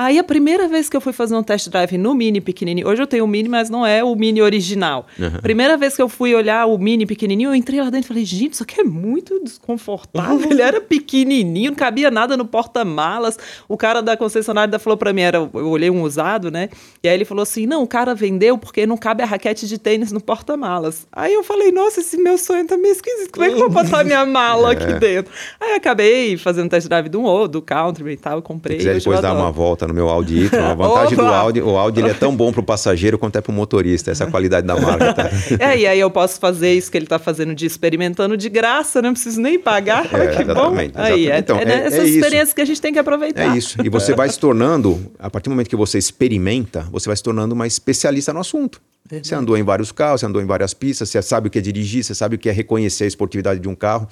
Aí 0.00 0.16
a 0.16 0.22
primeira 0.22 0.68
vez 0.68 0.88
que 0.88 0.96
eu 0.96 1.00
fui 1.00 1.12
fazer 1.12 1.34
um 1.34 1.42
test 1.42 1.68
drive 1.70 1.98
no 1.98 2.14
Mini 2.14 2.40
pequenininho, 2.40 2.86
hoje 2.86 3.02
eu 3.02 3.06
tenho 3.08 3.24
o 3.24 3.26
Mini, 3.26 3.48
mas 3.48 3.68
não 3.68 3.84
é 3.84 4.04
o 4.04 4.14
Mini 4.14 4.40
original. 4.40 5.08
Uhum. 5.18 5.40
Primeira 5.42 5.76
vez 5.76 5.96
que 5.96 6.00
eu 6.00 6.08
fui 6.08 6.36
olhar 6.36 6.66
o 6.66 6.78
Mini 6.78 7.04
pequenininho, 7.04 7.50
eu 7.50 7.54
entrei 7.56 7.80
lá 7.80 7.90
dentro 7.90 8.06
e 8.06 8.06
falei, 8.06 8.24
gente, 8.24 8.52
isso 8.52 8.62
aqui 8.62 8.80
é 8.80 8.84
muito 8.84 9.42
desconfortável. 9.42 10.48
Ele 10.48 10.62
era 10.62 10.80
pequenininho, 10.80 11.72
não 11.72 11.76
cabia 11.76 12.12
nada 12.12 12.36
no 12.36 12.44
porta-malas. 12.44 13.36
O 13.68 13.76
cara 13.76 14.00
da 14.00 14.16
concessionária 14.16 14.78
falou 14.78 14.96
para 14.96 15.12
mim, 15.12 15.22
era, 15.22 15.38
eu 15.38 15.68
olhei 15.68 15.90
um 15.90 16.02
usado, 16.02 16.48
né? 16.48 16.68
E 17.02 17.08
aí 17.08 17.14
ele 17.16 17.24
falou 17.24 17.42
assim, 17.42 17.66
não, 17.66 17.82
o 17.82 17.88
cara 17.88 18.14
vendeu 18.14 18.56
porque 18.56 18.86
não 18.86 18.96
cabe 18.96 19.24
a 19.24 19.26
raquete 19.26 19.66
de 19.66 19.78
tênis 19.78 20.12
no 20.12 20.20
porta-malas. 20.20 21.08
Aí 21.10 21.34
eu 21.34 21.42
falei, 21.42 21.72
nossa, 21.72 21.98
esse 21.98 22.16
meu 22.18 22.38
sonho 22.38 22.64
tá 22.68 22.76
meio 22.76 22.92
esquisito. 22.92 23.32
Como 23.32 23.44
é 23.44 23.48
que 23.48 23.54
eu 23.56 23.58
vou 23.58 23.70
botar 23.70 24.04
minha 24.04 24.24
mala 24.24 24.70
aqui 24.70 24.84
é. 24.84 24.98
dentro? 25.00 25.32
Aí 25.58 25.72
acabei 25.72 26.36
fazendo 26.36 26.70
test 26.70 26.86
drive 26.86 27.08
do, 27.08 27.48
do 27.48 27.60
Country 27.60 28.12
e 28.12 28.16
tal, 28.16 28.40
comprei. 28.40 28.78
Se 28.78 28.86
quiser 28.86 28.98
depois 28.98 29.20
dar 29.20 29.34
uma 29.34 29.50
volta 29.50 29.87
no 29.88 29.94
meu 29.94 30.08
Audi 30.08 30.44
e-tron. 30.44 30.64
A 30.64 30.74
vantagem 30.74 31.16
do 31.16 31.26
Audi, 31.26 31.60
o 31.60 31.76
Audi 31.76 32.00
ele 32.00 32.10
é 32.10 32.14
tão 32.14 32.34
bom 32.36 32.52
para 32.52 32.60
o 32.60 32.64
passageiro 32.64 33.18
quanto 33.18 33.36
é 33.36 33.40
para 33.40 33.50
o 33.50 33.54
motorista. 33.54 34.10
Essa 34.10 34.24
é 34.24 34.26
a 34.26 34.30
qualidade 34.30 34.66
da 34.66 34.78
marca. 34.78 35.14
Tá? 35.14 35.30
é, 35.58 35.78
e 35.78 35.86
aí 35.86 35.98
eu 35.98 36.10
posso 36.10 36.38
fazer 36.38 36.72
isso 36.74 36.90
que 36.90 36.96
ele 36.96 37.06
está 37.06 37.18
fazendo 37.18 37.54
de 37.54 37.66
experimentando 37.66 38.36
de 38.36 38.48
graça, 38.48 39.02
não 39.02 39.12
preciso 39.12 39.40
nem 39.40 39.58
pagar. 39.58 40.06
É, 40.14 40.28
que 40.28 40.42
exatamente, 40.42 40.92
bom. 40.94 41.02
Aí, 41.02 41.30
é, 41.30 41.38
então, 41.38 41.56
é, 41.58 41.64
é, 41.64 41.86
essas 41.86 42.00
é 42.00 42.08
experiências 42.08 42.52
que 42.52 42.60
a 42.60 42.64
gente 42.64 42.80
tem 42.80 42.92
que 42.92 42.98
aproveitar. 42.98 43.54
É 43.54 43.58
isso. 43.58 43.78
E 43.82 43.88
você 43.88 44.14
vai 44.14 44.28
se 44.28 44.38
tornando, 44.38 45.10
a 45.18 45.28
partir 45.28 45.48
do 45.48 45.52
momento 45.52 45.68
que 45.68 45.76
você 45.76 45.98
experimenta, 45.98 46.86
você 46.92 47.08
vai 47.08 47.16
se 47.16 47.22
tornando 47.22 47.54
uma 47.54 47.66
especialista 47.66 48.32
no 48.32 48.40
assunto. 48.40 48.80
Verdade. 49.08 49.28
Você 49.28 49.34
andou 49.34 49.56
em 49.56 49.62
vários 49.62 49.90
carros, 49.90 50.20
você 50.20 50.26
andou 50.26 50.42
em 50.42 50.46
várias 50.46 50.74
pistas, 50.74 51.08
você 51.08 51.20
sabe 51.22 51.48
o 51.48 51.50
que 51.50 51.58
é 51.58 51.62
dirigir, 51.62 52.04
você 52.04 52.14
sabe 52.14 52.36
o 52.36 52.38
que 52.38 52.48
é 52.48 52.52
reconhecer 52.52 53.04
a 53.04 53.06
esportividade 53.06 53.58
de 53.58 53.68
um 53.68 53.74
carro 53.74 54.06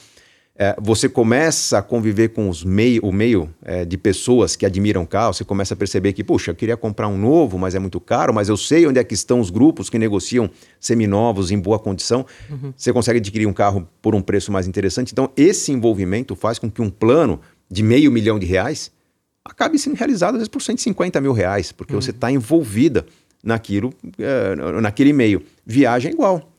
é, 0.59 0.75
você 0.81 1.09
começa 1.09 1.79
a 1.79 1.83
conviver 1.83 2.29
com 2.31 2.49
os 2.49 2.65
meio, 2.65 3.05
o 3.05 3.13
meio 3.13 3.55
é, 3.63 3.85
de 3.85 3.99
pessoas 3.99 4.57
que 4.57 4.65
admiram 4.65 5.05
carro, 5.05 5.35
você 5.35 5.45
começa 5.45 5.75
a 5.75 5.77
perceber 5.77 6.15
que, 6.15 6.25
puxa, 6.25 6.51
eu 6.51 6.55
queria 6.55 6.77
comprar 6.77 7.09
um 7.09 7.19
novo, 7.19 7.59
mas 7.59 7.75
é 7.75 7.79
muito 7.79 8.01
caro, 8.01 8.33
mas 8.33 8.49
eu 8.49 8.57
sei 8.57 8.87
onde 8.87 8.99
é 8.99 9.05
que 9.05 9.15
estão 9.15 9.39
os 9.39 9.51
grupos 9.51 9.91
que 9.91 9.99
negociam 9.99 10.51
seminovos 10.81 11.51
em 11.51 11.59
boa 11.59 11.79
condição. 11.79 12.25
Uhum. 12.49 12.73
Você 12.75 12.93
consegue 12.93 13.19
adquirir 13.19 13.47
um 13.47 13.53
carro 13.53 13.87
por 14.01 14.15
um 14.15 14.23
preço 14.23 14.51
mais 14.51 14.67
interessante. 14.67 15.13
Então, 15.13 15.31
esse 15.37 15.73
envolvimento 15.73 16.35
faz 16.35 16.59
com 16.59 16.71
que 16.71 16.81
um 16.81 16.89
plano 16.89 17.41
de 17.71 17.83
meio 17.83 18.11
milhão 18.11 18.39
de 18.39 18.47
reais 18.47 18.91
acabe 19.45 19.79
sendo 19.79 19.97
realizado, 19.97 20.35
às 20.35 20.39
vezes, 20.39 20.49
por 20.49 20.63
150 20.63 21.21
mil 21.21 21.33
reais, 21.33 21.71
porque 21.71 21.95
uhum. 21.95 22.01
você 22.01 22.13
está 22.13 22.31
envolvida 22.31 23.05
naquilo, 23.45 23.93
é, 24.19 24.81
naquele 24.81 25.13
meio. 25.13 25.43
Viagem 25.67 26.11
é 26.11 26.15
igual 26.15 26.56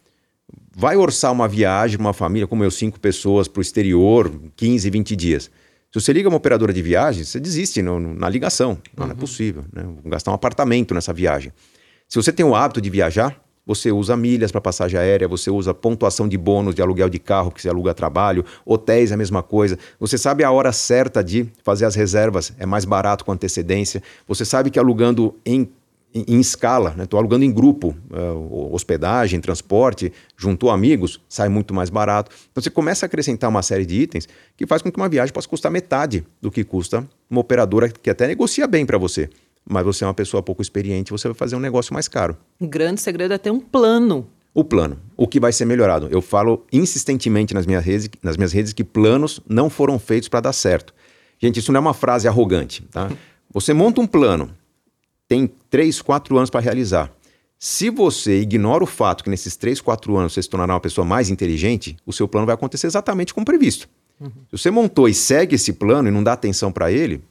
vai 0.79 0.95
orçar 0.95 1.31
uma 1.31 1.47
viagem, 1.47 1.97
uma 1.97 2.13
família, 2.13 2.45
como 2.45 2.63
eu, 2.63 2.69
cinco 2.69 2.99
pessoas 2.99 3.47
para 3.47 3.59
o 3.59 3.61
exterior, 3.63 4.31
15, 4.55 4.87
20 4.91 5.15
dias. 5.15 5.43
Se 5.91 5.99
você 5.99 6.13
liga 6.13 6.29
uma 6.29 6.37
operadora 6.37 6.71
de 6.71 6.83
viagem, 6.83 7.23
você 7.23 7.39
desiste 7.39 7.81
no, 7.81 7.99
no, 7.99 8.13
na 8.13 8.29
ligação. 8.29 8.77
Não, 8.95 9.05
uhum. 9.05 9.09
não, 9.09 9.17
é 9.17 9.19
possível. 9.19 9.65
Né? 9.73 9.81
Vou 9.81 10.11
gastar 10.11 10.29
um 10.29 10.35
apartamento 10.35 10.93
nessa 10.93 11.11
viagem. 11.11 11.51
Se 12.07 12.15
você 12.15 12.31
tem 12.31 12.45
o 12.45 12.55
hábito 12.55 12.79
de 12.79 12.91
viajar, 12.91 13.41
você 13.65 13.91
usa 13.91 14.15
milhas 14.15 14.51
para 14.51 14.61
passagem 14.61 14.99
aérea, 14.99 15.27
você 15.27 15.49
usa 15.49 15.73
pontuação 15.73 16.27
de 16.27 16.37
bônus 16.37 16.75
de 16.75 16.81
aluguel 16.81 17.09
de 17.09 17.17
carro, 17.17 17.51
que 17.51 17.59
você 17.59 17.69
aluga 17.69 17.91
trabalho, 17.95 18.45
hotéis 18.63 19.09
é 19.09 19.15
a 19.15 19.17
mesma 19.17 19.41
coisa. 19.41 19.79
Você 19.99 20.15
sabe 20.15 20.43
a 20.43 20.51
hora 20.51 20.71
certa 20.71 21.23
de 21.23 21.47
fazer 21.63 21.85
as 21.85 21.95
reservas, 21.95 22.53
é 22.59 22.67
mais 22.67 22.85
barato 22.85 23.25
com 23.25 23.31
antecedência. 23.31 24.03
Você 24.27 24.45
sabe 24.45 24.69
que 24.69 24.77
alugando 24.77 25.35
em 25.43 25.67
em, 26.13 26.25
em 26.27 26.39
escala, 26.39 26.95
estou 27.01 27.17
né? 27.17 27.21
alugando 27.21 27.43
em 27.43 27.51
grupo, 27.51 27.95
uh, 28.11 28.73
hospedagem, 28.73 29.39
transporte, 29.39 30.11
juntou 30.35 30.71
amigos, 30.71 31.19
sai 31.27 31.49
muito 31.49 31.73
mais 31.73 31.89
barato. 31.89 32.31
Então 32.51 32.61
você 32.61 32.69
começa 32.69 33.05
a 33.05 33.07
acrescentar 33.07 33.49
uma 33.49 33.61
série 33.61 33.85
de 33.85 34.01
itens 34.01 34.27
que 34.55 34.65
faz 34.65 34.81
com 34.81 34.91
que 34.91 34.97
uma 34.97 35.09
viagem 35.09 35.33
possa 35.33 35.47
custar 35.47 35.71
metade 35.71 36.25
do 36.41 36.49
que 36.49 36.63
custa 36.63 37.07
uma 37.29 37.41
operadora 37.41 37.89
que 37.89 38.09
até 38.09 38.27
negocia 38.27 38.67
bem 38.67 38.85
para 38.85 38.97
você. 38.97 39.29
Mas 39.69 39.83
você 39.83 40.03
é 40.03 40.07
uma 40.07 40.13
pessoa 40.13 40.41
pouco 40.41 40.61
experiente, 40.61 41.11
você 41.11 41.27
vai 41.27 41.35
fazer 41.35 41.55
um 41.55 41.59
negócio 41.59 41.93
mais 41.93 42.07
caro. 42.07 42.37
O 42.59 42.67
grande 42.67 43.01
segredo 43.01 43.33
é 43.33 43.37
ter 43.37 43.51
um 43.51 43.59
plano. 43.59 44.27
O 44.53 44.63
plano, 44.63 44.97
o 45.15 45.27
que 45.27 45.39
vai 45.39 45.51
ser 45.51 45.65
melhorado. 45.65 46.07
Eu 46.09 46.21
falo 46.21 46.65
insistentemente 46.71 47.53
nas 47.53 47.65
minhas 47.65 47.83
redes, 47.83 48.09
nas 48.23 48.37
minhas 48.37 48.53
redes 48.53 48.73
que 48.73 48.83
planos 48.83 49.39
não 49.47 49.69
foram 49.69 49.99
feitos 49.99 50.29
para 50.29 50.39
dar 50.39 50.53
certo. 50.53 50.95
Gente, 51.37 51.59
isso 51.59 51.71
não 51.71 51.77
é 51.77 51.81
uma 51.81 51.93
frase 51.93 52.27
arrogante, 52.27 52.81
tá? 52.89 53.11
Você 53.53 53.73
monta 53.73 54.01
um 54.01 54.07
plano, 54.07 54.49
tem 55.27 55.51
3, 55.69 56.01
4 56.01 56.37
anos 56.37 56.49
para 56.49 56.61
realizar. 56.61 57.11
Se 57.59 57.89
você 57.89 58.39
ignora 58.39 58.83
o 58.83 58.87
fato 58.87 59.23
que 59.23 59.29
nesses 59.29 59.55
3, 59.55 59.81
4 59.81 60.15
anos 60.15 60.33
você 60.33 60.43
se 60.43 60.49
tornará 60.49 60.73
uma 60.73 60.79
pessoa 60.79 61.05
mais 61.05 61.29
inteligente, 61.29 61.97
o 62.05 62.13
seu 62.13 62.27
plano 62.27 62.45
vai 62.45 62.53
acontecer 62.53 62.87
exatamente 62.87 63.33
como 63.33 63.45
previsto. 63.45 63.89
Uhum. 64.19 64.29
Se 64.49 64.57
você 64.57 64.71
montou 64.71 65.09
e 65.09 65.13
segue 65.13 65.55
esse 65.55 65.73
plano 65.73 66.07
e 66.07 66.11
não 66.11 66.23
dá 66.23 66.33
atenção 66.33 66.71
para 66.71 66.91
ele, 66.91 67.21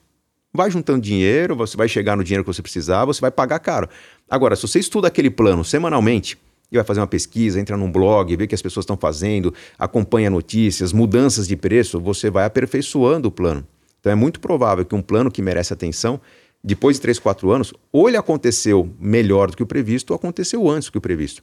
vai 0.52 0.70
juntando 0.70 1.00
dinheiro, 1.00 1.54
você 1.54 1.76
vai 1.76 1.88
chegar 1.88 2.16
no 2.16 2.24
dinheiro 2.24 2.42
que 2.42 2.52
você 2.52 2.62
precisar, 2.62 3.04
você 3.04 3.20
vai 3.20 3.30
pagar 3.30 3.58
caro. 3.60 3.88
Agora, 4.28 4.56
se 4.56 4.62
você 4.62 4.80
estuda 4.80 5.06
aquele 5.06 5.30
plano 5.30 5.64
semanalmente 5.64 6.36
e 6.72 6.76
vai 6.76 6.84
fazer 6.84 7.00
uma 7.00 7.06
pesquisa, 7.06 7.60
entra 7.60 7.76
num 7.76 7.90
blog, 7.90 8.34
vê 8.36 8.44
o 8.44 8.48
que 8.48 8.54
as 8.54 8.62
pessoas 8.62 8.82
estão 8.82 8.96
fazendo, 8.96 9.54
acompanha 9.78 10.28
notícias, 10.28 10.92
mudanças 10.92 11.46
de 11.46 11.56
preço, 11.56 12.00
você 12.00 12.30
vai 12.30 12.44
aperfeiçoando 12.44 13.28
o 13.28 13.30
plano. 13.30 13.64
Então 14.00 14.10
é 14.10 14.16
muito 14.16 14.40
provável 14.40 14.84
que 14.84 14.94
um 14.94 15.02
plano 15.02 15.30
que 15.30 15.42
merece 15.42 15.72
atenção 15.72 16.20
depois 16.66 16.96
de 16.96 17.02
3, 17.02 17.20
4 17.20 17.50
anos, 17.52 17.72
ou 17.92 18.08
ele 18.08 18.16
aconteceu 18.16 18.90
melhor 18.98 19.52
do 19.52 19.56
que 19.56 19.62
o 19.62 19.66
previsto, 19.66 20.10
ou 20.10 20.16
aconteceu 20.16 20.68
antes 20.68 20.88
do 20.88 20.92
que 20.92 20.98
o 20.98 21.00
previsto. 21.00 21.40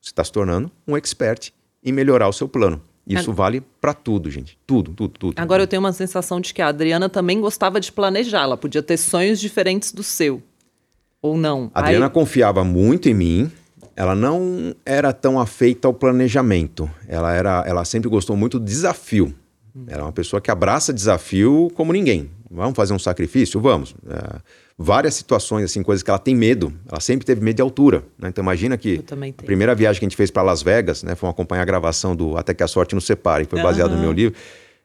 Você 0.00 0.08
está 0.08 0.24
se 0.24 0.32
tornando 0.32 0.70
um 0.88 0.96
expert 0.96 1.50
em 1.84 1.92
melhorar 1.92 2.28
o 2.28 2.32
seu 2.32 2.48
plano. 2.48 2.80
Isso 3.06 3.30
vale 3.30 3.62
para 3.78 3.92
tudo, 3.92 4.30
gente. 4.30 4.58
Tudo, 4.66 4.92
tudo, 4.94 5.18
tudo. 5.18 5.34
Agora 5.36 5.62
eu 5.62 5.66
tenho 5.66 5.80
uma 5.80 5.92
sensação 5.92 6.40
de 6.40 6.54
que 6.54 6.62
a 6.62 6.68
Adriana 6.68 7.10
também 7.10 7.38
gostava 7.38 7.78
de 7.78 7.92
planejar. 7.92 8.44
Ela 8.44 8.56
podia 8.56 8.82
ter 8.82 8.96
sonhos 8.96 9.38
diferentes 9.38 9.92
do 9.92 10.02
seu. 10.02 10.42
Ou 11.20 11.36
não. 11.36 11.70
A 11.74 11.80
Adriana 11.80 12.06
Aí... 12.06 12.12
confiava 12.12 12.64
muito 12.64 13.06
em 13.06 13.14
mim. 13.14 13.52
Ela 13.94 14.14
não 14.14 14.74
era 14.86 15.12
tão 15.12 15.38
afeita 15.38 15.86
ao 15.86 15.92
planejamento. 15.92 16.90
Ela, 17.06 17.34
era, 17.34 17.62
ela 17.66 17.84
sempre 17.84 18.08
gostou 18.08 18.34
muito 18.34 18.58
do 18.58 18.64
desafio. 18.64 19.34
Ela 19.88 20.00
é 20.00 20.04
uma 20.04 20.12
pessoa 20.12 20.40
que 20.40 20.50
abraça 20.50 20.92
desafio 20.92 21.70
como 21.74 21.92
ninguém. 21.92 22.30
Vamos 22.50 22.76
fazer 22.76 22.92
um 22.92 22.98
sacrifício? 22.98 23.60
Vamos. 23.60 23.94
É, 24.08 24.40
várias 24.78 25.14
situações, 25.14 25.64
assim, 25.64 25.82
coisas 25.82 26.02
que 26.02 26.10
ela 26.10 26.18
tem 26.18 26.34
medo. 26.34 26.72
Ela 26.88 27.00
sempre 27.00 27.26
teve 27.26 27.40
medo 27.40 27.56
de 27.56 27.62
altura. 27.62 28.04
Né? 28.18 28.28
Então 28.28 28.42
imagina 28.42 28.76
que 28.76 29.02
a 29.36 29.42
primeira 29.42 29.74
viagem 29.74 29.98
que 29.98 30.04
a 30.04 30.08
gente 30.08 30.16
fez 30.16 30.30
para 30.30 30.42
Las 30.42 30.62
Vegas, 30.62 31.02
né, 31.02 31.16
foi 31.16 31.28
acompanhar 31.28 31.62
a 31.62 31.64
gravação 31.64 32.14
do 32.14 32.36
Até 32.36 32.54
que 32.54 32.62
a 32.62 32.68
Sorte 32.68 32.94
nos 32.94 33.04
Separe, 33.04 33.44
que 33.44 33.50
foi 33.50 33.62
baseado 33.62 33.90
uhum. 33.90 33.96
no 33.96 34.02
meu 34.02 34.12
livro. 34.12 34.38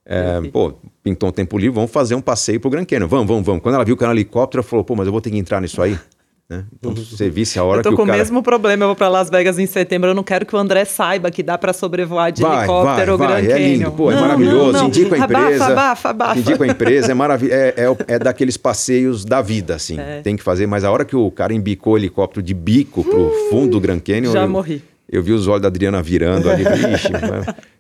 É, 0.05 0.41
pô, 0.51 0.73
pintou 1.03 1.29
um 1.29 1.31
tempo 1.31 1.55
livre, 1.55 1.75
vamos 1.75 1.91
fazer 1.91 2.15
um 2.15 2.21
passeio 2.21 2.59
pro 2.59 2.71
Grand 2.71 2.85
Canyon. 2.85 3.07
Vamos, 3.07 3.27
vamos, 3.27 3.45
vamos. 3.45 3.61
Quando 3.61 3.75
ela 3.75 3.85
viu 3.85 3.95
que 3.95 4.03
era 4.03 4.11
um 4.11 4.15
helicóptero, 4.15 4.61
ela 4.61 4.67
falou, 4.67 4.83
pô, 4.83 4.95
mas 4.95 5.05
eu 5.05 5.11
vou 5.11 5.21
ter 5.21 5.29
que 5.29 5.37
entrar 5.37 5.61
nisso 5.61 5.81
aí. 5.81 5.97
Né? 6.49 6.65
Então, 6.73 6.95
se 6.95 7.15
você 7.15 7.29
visse 7.29 7.59
a 7.59 7.63
hora 7.63 7.77
que 7.77 7.83
cara... 7.83 7.93
Eu 7.93 7.97
tô 7.97 8.03
com 8.03 8.09
o 8.09 8.11
mesmo 8.11 8.41
problema, 8.41 8.83
eu 8.83 8.87
vou 8.87 8.95
para 8.95 9.07
Las 9.07 9.29
Vegas 9.29 9.59
em 9.59 9.67
setembro, 9.67 10.09
eu 10.09 10.15
não 10.15 10.23
quero 10.23 10.47
que 10.47 10.55
o 10.55 10.57
André 10.57 10.83
saiba 10.83 11.29
que 11.29 11.43
dá 11.43 11.59
para 11.59 11.71
sobrevoar 11.73 12.31
de 12.31 12.41
vai, 12.41 12.57
helicóptero 12.57 13.17
vai, 13.19 13.27
vai. 13.27 13.41
Grand 13.43 13.53
É 13.53 13.59
lindo, 13.59 13.91
pô, 13.91 14.11
é 14.11 14.15
não, 14.15 14.21
maravilhoso, 14.21 14.71
não, 14.71 14.79
não. 14.79 14.87
indico 14.87 15.13
a 15.13 15.17
empresa. 15.19 15.65
Abafa, 15.65 15.71
abafa, 15.71 16.09
abafa. 16.09 16.39
Indico 16.39 16.63
a 16.63 16.67
empresa, 16.67 17.11
é, 17.11 17.13
marav 17.13 17.43
é, 17.43 17.75
é, 17.77 18.15
é, 18.15 18.19
daqueles 18.19 18.57
passeios 18.57 19.23
da 19.23 19.43
vida, 19.43 19.75
assim, 19.75 19.99
é. 19.99 20.21
tem 20.21 20.35
que 20.35 20.41
fazer, 20.41 20.65
mas 20.65 20.83
a 20.83 20.91
hora 20.91 21.05
que 21.05 21.15
o 21.15 21.29
cara 21.29 21.53
embicou 21.53 21.93
o 21.93 21.97
helicóptero 21.97 22.41
de 22.41 22.55
bico 22.55 23.03
pro 23.03 23.27
uh, 23.27 23.49
fundo 23.51 23.73
do 23.73 23.79
Grand 23.79 23.99
Canyon... 23.99 24.31
Já 24.31 24.41
eu, 24.41 24.49
morri. 24.49 24.81
Eu 25.07 25.21
vi 25.21 25.33
os 25.33 25.47
olhos 25.47 25.61
da 25.61 25.67
Adriana 25.67 26.01
virando 26.01 26.49
ali, 26.49 26.63
vixe, 26.65 27.09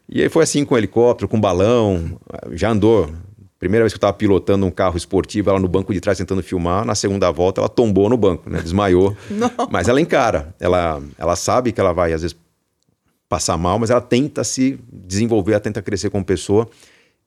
E 0.07 0.21
aí 0.21 0.29
foi 0.29 0.43
assim 0.43 0.63
com 0.63 0.75
o 0.75 0.77
helicóptero, 0.77 1.27
com 1.27 1.41
balão, 1.41 2.19
já 2.51 2.69
andou 2.69 3.09
Primeira 3.59 3.83
vez 3.83 3.91
que 3.91 3.97
eu 3.97 3.99
estava 3.99 4.13
pilotando 4.13 4.65
um 4.65 4.71
carro 4.71 4.95
esportivo, 4.95 5.49
ela 5.49 5.59
no 5.59 5.67
banco 5.67 5.93
de 5.93 5.99
trás 5.99 6.17
tentando 6.17 6.41
filmar. 6.41 6.85
Na 6.85 6.95
segunda 6.95 7.29
volta, 7.29 7.59
ela 7.59 7.67
tombou 7.67 8.09
no 8.09 8.15
banco, 8.15 8.49
né? 8.49 8.61
Desmaiou. 8.61 9.15
mas 9.69 9.89
ela 9.89 9.99
encara. 9.99 10.55
Ela, 10.61 11.01
ela 11.17 11.35
sabe 11.35 11.73
que 11.73 11.81
ela 11.81 11.91
vai, 11.91 12.13
às 12.13 12.21
vezes, 12.21 12.37
passar 13.27 13.57
mal, 13.57 13.77
mas 13.77 13.89
ela 13.89 13.99
tenta 13.99 14.45
se 14.45 14.79
desenvolver, 14.89 15.51
ela 15.51 15.59
tenta 15.59 15.81
crescer 15.81 16.09
como 16.09 16.23
pessoa. 16.23 16.69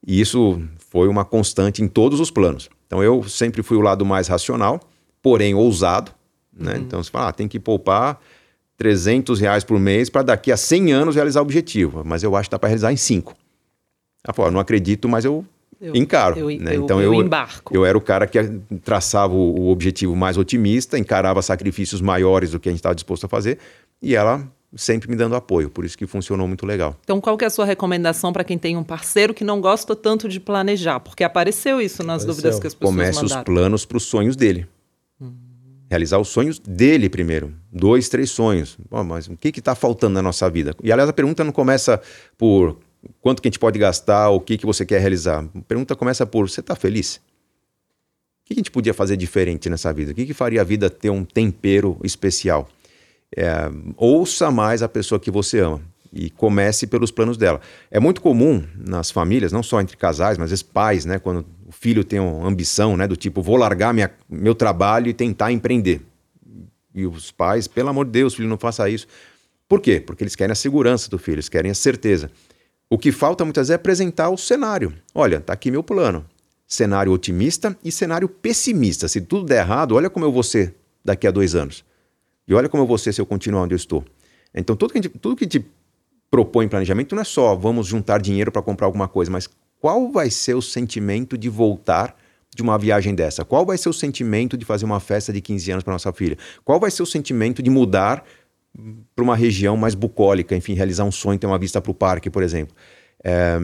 E 0.06 0.22
isso 0.22 0.60
foi 0.90 1.06
uma 1.06 1.22
constante 1.22 1.82
em 1.82 1.86
todos 1.86 2.18
os 2.18 2.30
planos. 2.30 2.70
Então, 2.86 3.02
eu 3.02 3.22
sempre 3.24 3.62
fui 3.62 3.76
o 3.76 3.82
lado 3.82 4.04
mais 4.04 4.26
racional, 4.26 4.80
porém 5.20 5.54
ousado. 5.54 6.12
Né? 6.50 6.76
Uhum. 6.76 6.80
Então, 6.80 7.02
você 7.02 7.10
fala, 7.10 7.28
ah, 7.28 7.32
tem 7.32 7.46
que 7.46 7.60
poupar 7.60 8.18
300 8.78 9.38
reais 9.38 9.64
por 9.64 9.78
mês 9.78 10.08
para 10.08 10.22
daqui 10.22 10.50
a 10.50 10.56
100 10.56 10.92
anos 10.92 11.14
realizar 11.14 11.40
o 11.40 11.42
objetivo. 11.42 12.02
Mas 12.06 12.22
eu 12.22 12.34
acho 12.34 12.48
que 12.48 12.52
dá 12.52 12.58
para 12.58 12.68
realizar 12.68 12.90
em 12.90 12.96
5. 12.96 13.36
Ela 14.24 14.32
falou, 14.32 14.50
não 14.50 14.60
acredito, 14.60 15.08
mas 15.10 15.26
eu 15.26 15.44
eu, 15.82 15.96
encaro. 15.96 16.38
Eu, 16.38 16.60
né? 16.60 16.76
eu, 16.76 16.84
então 16.84 17.02
eu, 17.02 17.12
embarco. 17.12 17.74
Eu 17.74 17.84
era 17.84 17.98
o 17.98 18.00
cara 18.00 18.24
que 18.28 18.38
traçava 18.84 19.34
o, 19.34 19.60
o, 19.62 19.68
objetivo 19.68 20.14
mais 20.14 20.38
otimista, 20.38 20.96
encarava 20.96 21.42
sacrifícios 21.42 22.00
maiores 22.00 22.52
do 22.52 22.60
que 22.60 22.68
a 22.68 22.72
gente 22.72 22.78
estava 22.78 22.94
disposto 22.94 23.26
a 23.26 23.28
fazer, 23.28 23.58
e 24.00 24.14
ela 24.14 24.48
sempre 24.76 25.10
me 25.10 25.16
dando 25.16 25.34
apoio, 25.34 25.68
por 25.68 25.84
isso 25.84 25.98
que 25.98 26.06
funcionou 26.06 26.46
muito 26.46 26.64
legal. 26.64 26.96
Então, 27.02 27.20
qual 27.20 27.36
que 27.36 27.44
é 27.44 27.48
a 27.48 27.50
sua 27.50 27.64
recomendação 27.64 28.32
para 28.32 28.44
quem 28.44 28.56
tem 28.56 28.76
um 28.76 28.84
parceiro 28.84 29.34
que 29.34 29.42
não 29.42 29.60
gosta 29.60 29.96
tanto 29.96 30.28
de 30.28 30.38
planejar? 30.38 31.00
Porque 31.00 31.24
apareceu 31.24 31.80
isso 31.80 32.04
nas 32.04 32.22
apareceu. 32.22 32.28
dúvidas 32.28 32.60
que 32.60 32.66
as 32.68 32.74
pessoas 32.74 32.94
Comece 32.94 33.22
mandaram. 33.22 33.40
os 33.40 33.44
planos 33.44 33.84
para 33.84 33.96
os 33.96 34.04
sonhos 34.04 34.36
dele. 34.36 34.66
Hum. 35.20 35.32
Realizar 35.90 36.18
os 36.18 36.28
sonhos 36.28 36.60
dele 36.60 37.10
primeiro. 37.10 37.52
Dois, 37.70 38.08
três 38.08 38.30
sonhos. 38.30 38.78
Bom, 38.88 39.02
mas 39.02 39.26
o 39.26 39.36
que 39.36 39.48
está 39.48 39.74
faltando 39.74 40.14
na 40.14 40.22
nossa 40.22 40.48
vida? 40.48 40.74
E, 40.82 40.92
aliás, 40.92 41.10
a 41.10 41.12
pergunta 41.12 41.42
não 41.44 41.52
começa 41.52 42.00
por 42.38 42.78
quanto 43.20 43.40
que 43.40 43.48
a 43.48 43.50
gente 43.50 43.58
pode 43.58 43.78
gastar, 43.78 44.30
o 44.30 44.40
que, 44.40 44.58
que 44.58 44.66
você 44.66 44.84
quer 44.84 45.00
realizar. 45.00 45.44
A 45.54 45.60
pergunta 45.62 45.94
começa 45.96 46.26
por, 46.26 46.48
você 46.48 46.60
está 46.60 46.74
feliz? 46.74 47.16
O 47.16 47.20
que 48.46 48.54
a 48.54 48.56
gente 48.56 48.70
podia 48.70 48.92
fazer 48.92 49.16
diferente 49.16 49.70
nessa 49.70 49.92
vida? 49.92 50.12
O 50.12 50.14
que, 50.14 50.26
que 50.26 50.34
faria 50.34 50.60
a 50.60 50.64
vida 50.64 50.90
ter 50.90 51.10
um 51.10 51.24
tempero 51.24 51.98
especial? 52.02 52.68
É, 53.36 53.70
ouça 53.96 54.50
mais 54.50 54.82
a 54.82 54.88
pessoa 54.88 55.18
que 55.18 55.30
você 55.30 55.60
ama 55.60 55.80
e 56.12 56.28
comece 56.28 56.86
pelos 56.86 57.10
planos 57.10 57.36
dela. 57.36 57.60
É 57.90 57.98
muito 57.98 58.20
comum 58.20 58.62
nas 58.76 59.10
famílias, 59.10 59.50
não 59.50 59.62
só 59.62 59.80
entre 59.80 59.96
casais, 59.96 60.36
mas 60.36 60.46
às 60.46 60.50
vezes 60.50 60.62
pais, 60.62 61.06
né, 61.06 61.18
quando 61.18 61.46
o 61.66 61.72
filho 61.72 62.04
tem 62.04 62.20
uma 62.20 62.46
ambição, 62.46 62.96
né, 62.96 63.08
do 63.08 63.16
tipo, 63.16 63.40
vou 63.40 63.56
largar 63.56 63.94
minha, 63.94 64.10
meu 64.28 64.54
trabalho 64.54 65.08
e 65.08 65.14
tentar 65.14 65.50
empreender. 65.50 66.02
E 66.94 67.06
os 67.06 67.30
pais, 67.30 67.66
pelo 67.66 67.88
amor 67.88 68.04
de 68.04 68.12
Deus, 68.12 68.34
filho, 68.34 68.48
não 68.48 68.58
faça 68.58 68.88
isso. 68.90 69.06
Por 69.66 69.80
quê? 69.80 69.98
Porque 69.98 70.22
eles 70.22 70.36
querem 70.36 70.52
a 70.52 70.56
segurança 70.56 71.08
do 71.08 71.18
filho, 71.18 71.36
eles 71.36 71.48
querem 71.48 71.70
a 71.70 71.74
certeza. 71.74 72.30
O 72.92 72.98
que 72.98 73.10
falta 73.10 73.42
muitas 73.42 73.68
vezes 73.68 73.70
é 73.70 73.74
apresentar 73.76 74.28
o 74.28 74.36
cenário. 74.36 74.92
Olha, 75.14 75.40
tá 75.40 75.54
aqui 75.54 75.70
meu 75.70 75.82
plano. 75.82 76.26
Cenário 76.68 77.10
otimista 77.10 77.74
e 77.82 77.90
cenário 77.90 78.28
pessimista. 78.28 79.08
Se 79.08 79.18
tudo 79.18 79.46
der 79.46 79.60
errado, 79.64 79.94
olha 79.94 80.10
como 80.10 80.26
eu 80.26 80.30
vou 80.30 80.42
ser 80.42 80.74
daqui 81.02 81.26
a 81.26 81.30
dois 81.30 81.54
anos. 81.54 81.82
E 82.46 82.52
olha 82.52 82.68
como 82.68 82.82
eu 82.82 82.86
vou 82.86 82.98
ser 82.98 83.14
se 83.14 83.18
eu 83.18 83.24
continuar 83.24 83.62
onde 83.62 83.72
eu 83.72 83.76
estou. 83.76 84.04
Então, 84.54 84.76
tudo 84.76 84.92
que 84.92 84.98
a 84.98 85.00
gente, 85.00 85.18
tudo 85.18 85.34
que 85.34 85.44
a 85.44 85.48
gente 85.50 85.66
propõe 86.30 86.66
em 86.66 86.68
planejamento 86.68 87.14
não 87.14 87.22
é 87.22 87.24
só 87.24 87.54
vamos 87.54 87.86
juntar 87.86 88.20
dinheiro 88.20 88.52
para 88.52 88.60
comprar 88.60 88.86
alguma 88.86 89.08
coisa, 89.08 89.30
mas 89.30 89.48
qual 89.80 90.12
vai 90.12 90.28
ser 90.28 90.52
o 90.52 90.60
sentimento 90.60 91.38
de 91.38 91.48
voltar 91.48 92.14
de 92.54 92.62
uma 92.62 92.76
viagem 92.76 93.14
dessa? 93.14 93.42
Qual 93.42 93.64
vai 93.64 93.78
ser 93.78 93.88
o 93.88 93.94
sentimento 93.94 94.54
de 94.54 94.66
fazer 94.66 94.84
uma 94.84 95.00
festa 95.00 95.32
de 95.32 95.40
15 95.40 95.72
anos 95.72 95.82
para 95.82 95.94
nossa 95.94 96.12
filha? 96.12 96.36
Qual 96.62 96.78
vai 96.78 96.90
ser 96.90 97.02
o 97.02 97.06
sentimento 97.06 97.62
de 97.62 97.70
mudar 97.70 98.22
para 99.14 99.22
uma 99.22 99.36
região 99.36 99.76
mais 99.76 99.94
bucólica, 99.94 100.56
enfim, 100.56 100.74
realizar 100.74 101.04
um 101.04 101.12
sonho, 101.12 101.38
ter 101.38 101.46
uma 101.46 101.58
vista 101.58 101.80
para 101.80 101.90
o 101.90 101.94
parque, 101.94 102.30
por 102.30 102.42
exemplo. 102.42 102.74
É, 103.22 103.60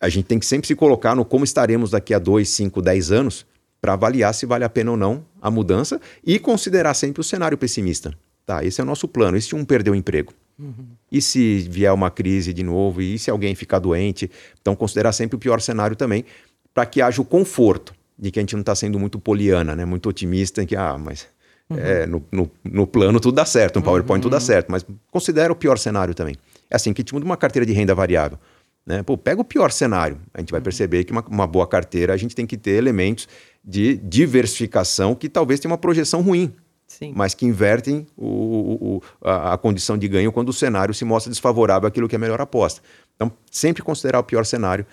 a 0.00 0.08
gente 0.08 0.26
tem 0.26 0.38
que 0.38 0.46
sempre 0.46 0.66
se 0.66 0.74
colocar 0.74 1.14
no 1.14 1.24
como 1.24 1.44
estaremos 1.44 1.90
daqui 1.90 2.12
a 2.12 2.18
2, 2.18 2.48
5, 2.48 2.82
10 2.82 3.12
anos 3.12 3.46
para 3.80 3.92
avaliar 3.92 4.34
se 4.34 4.46
vale 4.46 4.64
a 4.64 4.68
pena 4.68 4.90
ou 4.90 4.96
não 4.96 5.24
a 5.40 5.50
mudança 5.50 6.00
e 6.24 6.38
considerar 6.38 6.94
sempre 6.94 7.20
o 7.20 7.24
cenário 7.24 7.56
pessimista. 7.56 8.12
Tá, 8.44 8.64
esse 8.64 8.80
é 8.80 8.84
o 8.84 8.86
nosso 8.86 9.08
plano. 9.08 9.36
E 9.36 9.42
se 9.42 9.54
um 9.54 9.64
perder 9.64 9.90
o 9.90 9.94
emprego? 9.94 10.32
Uhum. 10.58 10.86
E 11.10 11.20
se 11.20 11.58
vier 11.68 11.92
uma 11.92 12.10
crise 12.10 12.52
de 12.52 12.62
novo? 12.62 13.02
E 13.02 13.18
se 13.18 13.30
alguém 13.30 13.54
ficar 13.54 13.78
doente? 13.78 14.30
Então, 14.60 14.76
considerar 14.76 15.12
sempre 15.12 15.36
o 15.36 15.38
pior 15.38 15.60
cenário 15.60 15.96
também, 15.96 16.24
para 16.72 16.86
que 16.86 17.02
haja 17.02 17.20
o 17.20 17.24
conforto 17.24 17.92
de 18.18 18.30
que 18.30 18.38
a 18.38 18.42
gente 18.42 18.54
não 18.54 18.60
está 18.60 18.74
sendo 18.74 18.98
muito 18.98 19.18
poliana, 19.18 19.74
né? 19.74 19.84
muito 19.84 20.08
otimista, 20.08 20.62
em 20.62 20.66
que, 20.66 20.76
ah, 20.76 20.96
mas 20.96 21.26
Uhum. 21.68 21.78
É, 21.78 22.06
no, 22.06 22.24
no, 22.30 22.50
no, 22.64 22.86
plano 22.86 23.18
tudo 23.18 23.34
dá 23.34 23.44
certo, 23.44 23.76
no 23.76 23.82
PowerPoint 23.82 24.18
uhum. 24.18 24.22
tudo 24.22 24.32
dá 24.32 24.36
uhum. 24.36 24.40
certo, 24.40 24.70
mas 24.70 24.86
considera 25.10 25.52
o 25.52 25.56
pior 25.56 25.78
cenário 25.78 26.14
também. 26.14 26.36
É 26.70 26.76
assim 26.76 26.92
que 26.92 27.00
a 27.00 27.02
gente 27.02 27.12
muda 27.12 27.26
uma 27.26 27.36
carteira 27.36 27.66
de 27.66 27.72
renda 27.72 27.94
variável. 27.94 28.38
Né? 28.86 29.02
Pô, 29.02 29.18
pega 29.18 29.40
o 29.40 29.44
pior 29.44 29.72
cenário, 29.72 30.20
a 30.32 30.38
gente 30.38 30.52
vai 30.52 30.60
uhum. 30.60 30.64
perceber 30.64 31.02
que 31.02 31.10
uma, 31.10 31.24
uma 31.28 31.46
boa 31.46 31.66
carteira 31.66 32.14
a 32.14 32.16
gente 32.16 32.36
tem 32.36 32.46
que 32.46 32.56
ter 32.56 32.72
elementos 32.72 33.28
de 33.64 33.96
diversificação 33.96 35.12
que 35.12 35.28
talvez 35.28 35.58
tenha 35.58 35.72
uma 35.72 35.78
projeção 35.78 36.22
ruim, 36.22 36.54
Sim. 36.86 37.12
mas 37.16 37.34
que 37.34 37.44
invertem 37.44 38.06
o, 38.16 38.28
o, 38.28 39.02
a, 39.24 39.54
a, 39.54 39.58
condição 39.58 39.98
de 39.98 40.06
ganho 40.06 40.30
quando 40.30 40.50
o 40.50 40.52
cenário 40.52 40.94
se 40.94 41.04
mostra 41.04 41.30
desfavorável 41.32 41.88
àquilo 41.88 42.08
que 42.08 42.14
é 42.14 42.18
melhor 42.18 42.40
aposta. 42.40 42.80
Então, 43.16 43.32
sempre 43.50 43.82
considerar 43.82 44.20
o 44.20 44.24
pior 44.24 44.46
cenário 44.46 44.86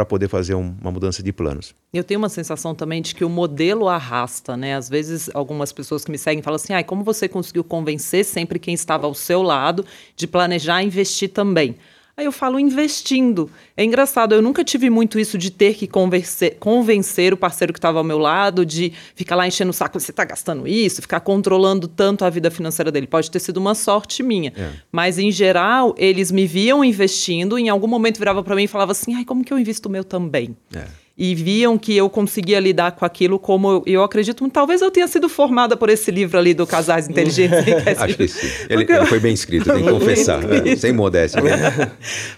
para 0.00 0.06
poder 0.06 0.28
fazer 0.28 0.54
um, 0.54 0.74
uma 0.80 0.90
mudança 0.90 1.22
de 1.22 1.30
planos. 1.30 1.74
Eu 1.92 2.02
tenho 2.02 2.18
uma 2.18 2.30
sensação 2.30 2.74
também 2.74 3.02
de 3.02 3.14
que 3.14 3.22
o 3.22 3.28
modelo 3.28 3.86
arrasta, 3.86 4.56
né? 4.56 4.74
Às 4.74 4.88
vezes 4.88 5.28
algumas 5.34 5.72
pessoas 5.72 6.04
que 6.04 6.10
me 6.10 6.16
seguem 6.16 6.42
falam 6.42 6.56
assim: 6.56 6.72
ah, 6.72 6.82
como 6.82 7.04
você 7.04 7.28
conseguiu 7.28 7.62
convencer 7.62 8.24
sempre 8.24 8.58
quem 8.58 8.72
estava 8.72 9.06
ao 9.06 9.14
seu 9.14 9.42
lado 9.42 9.84
de 10.16 10.26
planejar 10.26 10.82
investir 10.82 11.28
também? 11.28 11.76
Aí 12.20 12.26
eu 12.26 12.32
falo 12.32 12.60
investindo. 12.60 13.50
É 13.74 13.82
engraçado, 13.82 14.34
eu 14.34 14.42
nunca 14.42 14.62
tive 14.62 14.90
muito 14.90 15.18
isso 15.18 15.38
de 15.38 15.50
ter 15.50 15.72
que 15.72 15.86
convencer, 15.86 16.58
convencer 16.60 17.32
o 17.32 17.36
parceiro 17.36 17.72
que 17.72 17.78
estava 17.78 17.96
ao 17.96 18.04
meu 18.04 18.18
lado, 18.18 18.66
de 18.66 18.92
ficar 19.14 19.36
lá 19.36 19.48
enchendo 19.48 19.70
o 19.70 19.72
saco, 19.72 19.98
você 19.98 20.10
está 20.10 20.22
gastando 20.22 20.68
isso, 20.68 21.00
ficar 21.00 21.20
controlando 21.20 21.88
tanto 21.88 22.22
a 22.22 22.28
vida 22.28 22.50
financeira 22.50 22.92
dele. 22.92 23.06
Pode 23.06 23.30
ter 23.30 23.40
sido 23.40 23.56
uma 23.56 23.74
sorte 23.74 24.22
minha. 24.22 24.52
É. 24.54 24.70
Mas, 24.92 25.18
em 25.18 25.32
geral, 25.32 25.94
eles 25.96 26.30
me 26.30 26.46
viam 26.46 26.84
investindo, 26.84 27.58
em 27.58 27.70
algum 27.70 27.86
momento 27.86 28.18
virava 28.18 28.42
para 28.42 28.54
mim 28.54 28.64
e 28.64 28.68
falava 28.68 28.92
assim, 28.92 29.14
ai, 29.14 29.24
como 29.24 29.42
que 29.42 29.50
eu 29.50 29.58
invisto 29.58 29.88
o 29.88 29.90
meu 29.90 30.04
também? 30.04 30.54
É 30.74 30.99
e 31.22 31.34
viam 31.34 31.76
que 31.76 31.94
eu 31.94 32.08
conseguia 32.08 32.58
lidar 32.58 32.92
com 32.92 33.04
aquilo 33.04 33.38
como 33.38 33.70
eu, 33.70 33.82
eu 33.84 34.02
acredito. 34.02 34.48
Talvez 34.48 34.80
eu 34.80 34.90
tenha 34.90 35.06
sido 35.06 35.28
formada 35.28 35.76
por 35.76 35.90
esse 35.90 36.10
livro 36.10 36.38
ali 36.38 36.54
do 36.54 36.66
Casais 36.66 37.10
Inteligentes. 37.10 37.58
Acho 38.00 38.16
que 38.16 38.26
sim. 38.26 38.46
Ele, 38.70 38.86
ele, 38.90 39.04
foi 39.04 39.20
bem 39.20 39.34
escrito, 39.34 39.70
tem 39.70 39.84
que 39.84 39.90
confessar. 39.90 40.40
É, 40.50 40.74
sem 40.76 40.94
modéstia. 40.94 41.42
Né? 41.42 41.92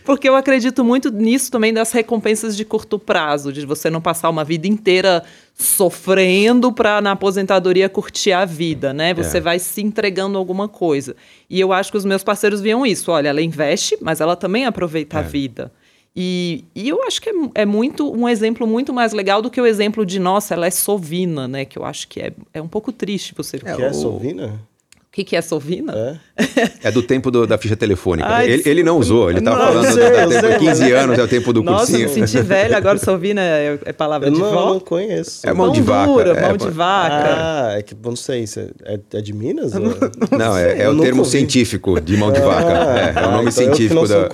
Porque 0.04 0.28
eu 0.28 0.34
acredito 0.34 0.82
muito 0.82 1.12
nisso 1.12 1.48
também 1.48 1.72
das 1.72 1.92
recompensas 1.92 2.56
de 2.56 2.64
curto 2.64 2.98
prazo, 2.98 3.52
de 3.52 3.64
você 3.64 3.88
não 3.88 4.00
passar 4.00 4.28
uma 4.28 4.42
vida 4.42 4.66
inteira 4.66 5.22
sofrendo 5.54 6.72
para 6.72 7.00
na 7.00 7.12
aposentadoria 7.12 7.88
curtir 7.88 8.32
a 8.32 8.44
vida, 8.44 8.92
né? 8.92 9.14
Você 9.14 9.38
é. 9.38 9.40
vai 9.40 9.60
se 9.60 9.80
entregando 9.80 10.36
alguma 10.36 10.66
coisa. 10.66 11.14
E 11.48 11.60
eu 11.60 11.72
acho 11.72 11.92
que 11.92 11.98
os 11.98 12.04
meus 12.04 12.24
parceiros 12.24 12.60
viam 12.60 12.84
isso. 12.84 13.12
Olha, 13.12 13.28
ela 13.28 13.42
investe, 13.42 13.96
mas 14.00 14.20
ela 14.20 14.34
também 14.34 14.66
aproveita 14.66 15.18
é. 15.18 15.20
a 15.20 15.22
vida. 15.22 15.70
E, 16.14 16.64
e 16.74 16.88
eu 16.88 17.02
acho 17.04 17.22
que 17.22 17.30
é, 17.30 17.32
é, 17.54 17.66
muito 17.66 18.12
um 18.12 18.28
exemplo 18.28 18.66
muito 18.66 18.92
mais 18.92 19.12
legal 19.12 19.40
do 19.40 19.50
que 19.50 19.60
o 19.60 19.66
exemplo 19.66 20.04
de, 20.04 20.18
nossa, 20.18 20.54
ela 20.54 20.66
é 20.66 20.70
sovina, 20.70 21.48
né? 21.48 21.64
Que 21.64 21.78
eu 21.78 21.84
acho 21.84 22.06
que 22.08 22.20
é, 22.20 22.32
é 22.52 22.60
um 22.60 22.68
pouco 22.68 22.92
triste 22.92 23.34
você... 23.34 23.56
É, 23.64 23.74
que 23.74 23.82
é 23.82 23.92
sovina? 23.92 24.60
O 25.12 25.14
que, 25.14 25.24
que 25.24 25.36
é 25.36 25.42
Sovina? 25.42 26.22
É, 26.38 26.88
é 26.88 26.90
do 26.90 27.02
tempo 27.02 27.30
do, 27.30 27.46
da 27.46 27.58
ficha 27.58 27.76
telefônica. 27.76 28.26
Ai, 28.26 28.50
ele, 28.50 28.62
ele, 28.64 28.82
não 28.82 28.96
usou, 28.96 29.28
ele 29.28 29.40
estava 29.40 29.66
falando 29.66 29.92
sei, 29.92 30.10
da, 30.10 30.24
da 30.24 30.40
tempo, 30.40 30.58
15 30.60 30.92
anos, 30.92 31.18
é 31.18 31.22
o 31.22 31.28
tempo 31.28 31.52
do 31.52 31.62
Nossa, 31.62 31.84
cursinho. 31.84 32.08
Nossa, 32.08 32.20
me 32.20 32.26
senti 32.26 32.42
velho, 32.42 32.74
agora 32.74 32.96
Sovina 32.96 33.42
é, 33.42 33.78
é 33.84 33.92
palavra 33.92 34.28
eu 34.28 34.32
de 34.32 34.40
não, 34.40 34.50
vó? 34.50 34.72
não 34.72 34.80
conheço. 34.80 35.46
É 35.46 35.52
mão, 35.52 35.66
mão 35.66 35.74
de 35.74 35.82
vaca. 35.82 36.10
Dura, 36.10 36.30
é, 36.30 36.40
mão 36.40 36.56
de 36.56 36.70
vaca. 36.70 37.24
Ah, 37.28 37.74
é 37.76 37.82
que, 37.82 37.94
não 38.02 38.16
sei, 38.16 38.46
é, 38.86 38.98
é 39.12 39.20
de 39.20 39.34
Minas? 39.34 39.72
Não, 39.82 40.38
não 40.38 40.56
é, 40.56 40.82
é 40.82 40.88
o 40.88 40.98
termo 40.98 41.26
científico 41.26 42.00
de 42.00 42.16
mão 42.16 42.32
de 42.32 42.40
vaca. 42.40 42.68
Ah, 42.68 42.98
é, 42.98 43.22
é, 43.22 43.26
o 43.26 43.30
nome 43.32 43.50
então 43.50 43.52
científico 43.52 44.06
eu 44.06 44.08
da... 44.08 44.28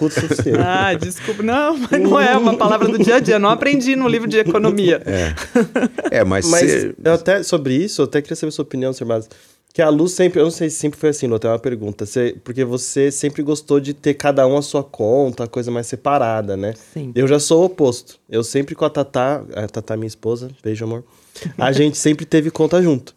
ah, 0.64 0.94
desculpa. 0.94 1.42
Não, 1.42 1.76
mas 1.76 2.00
não 2.00 2.20
é 2.20 2.36
uma 2.36 2.56
palavra 2.56 2.86
do 2.86 2.98
dia 2.98 3.16
a 3.16 3.20
dia, 3.20 3.38
não 3.38 3.48
aprendi 3.48 3.96
no 3.96 4.06
livro 4.06 4.28
de 4.28 4.38
economia. 4.38 5.02
É, 5.04 6.18
é 6.18 6.24
mas... 6.24 6.48
Mas 6.48 6.70
ser... 6.70 6.94
eu 7.02 7.14
até, 7.14 7.42
sobre 7.42 7.74
isso, 7.74 8.02
eu 8.02 8.04
até 8.04 8.22
queria 8.22 8.36
saber 8.36 8.50
a 8.50 8.52
sua 8.52 8.62
opinião, 8.62 8.92
Sr. 8.92 9.06
Mas 9.06 9.28
que 9.72 9.82
a 9.82 9.88
luz 9.88 10.12
sempre, 10.12 10.40
eu 10.40 10.44
não 10.44 10.50
sei 10.50 10.70
se 10.70 10.76
sempre 10.76 10.98
foi 10.98 11.10
assim, 11.10 11.26
não 11.26 11.38
tem 11.38 11.50
uma 11.50 11.58
pergunta, 11.58 12.04
você, 12.04 12.36
porque 12.42 12.64
você 12.64 13.10
sempre 13.10 13.42
gostou 13.42 13.78
de 13.78 13.94
ter 13.94 14.14
cada 14.14 14.46
um 14.46 14.56
a 14.56 14.62
sua 14.62 14.82
conta, 14.82 15.44
a 15.44 15.48
coisa 15.48 15.70
mais 15.70 15.86
separada, 15.86 16.56
né? 16.56 16.74
Sim. 16.92 17.12
Eu 17.14 17.28
já 17.28 17.38
sou 17.38 17.62
o 17.62 17.64
oposto. 17.66 18.18
Eu 18.28 18.42
sempre 18.42 18.74
com 18.74 18.84
a 18.84 18.90
Tatá, 18.90 19.44
a 19.54 19.68
Tatá 19.68 19.96
minha 19.96 20.08
esposa, 20.08 20.50
beijo 20.62 20.84
amor, 20.84 21.04
a 21.56 21.70
gente 21.70 21.96
sempre 21.98 22.26
teve 22.26 22.50
conta 22.50 22.82
junto. 22.82 23.14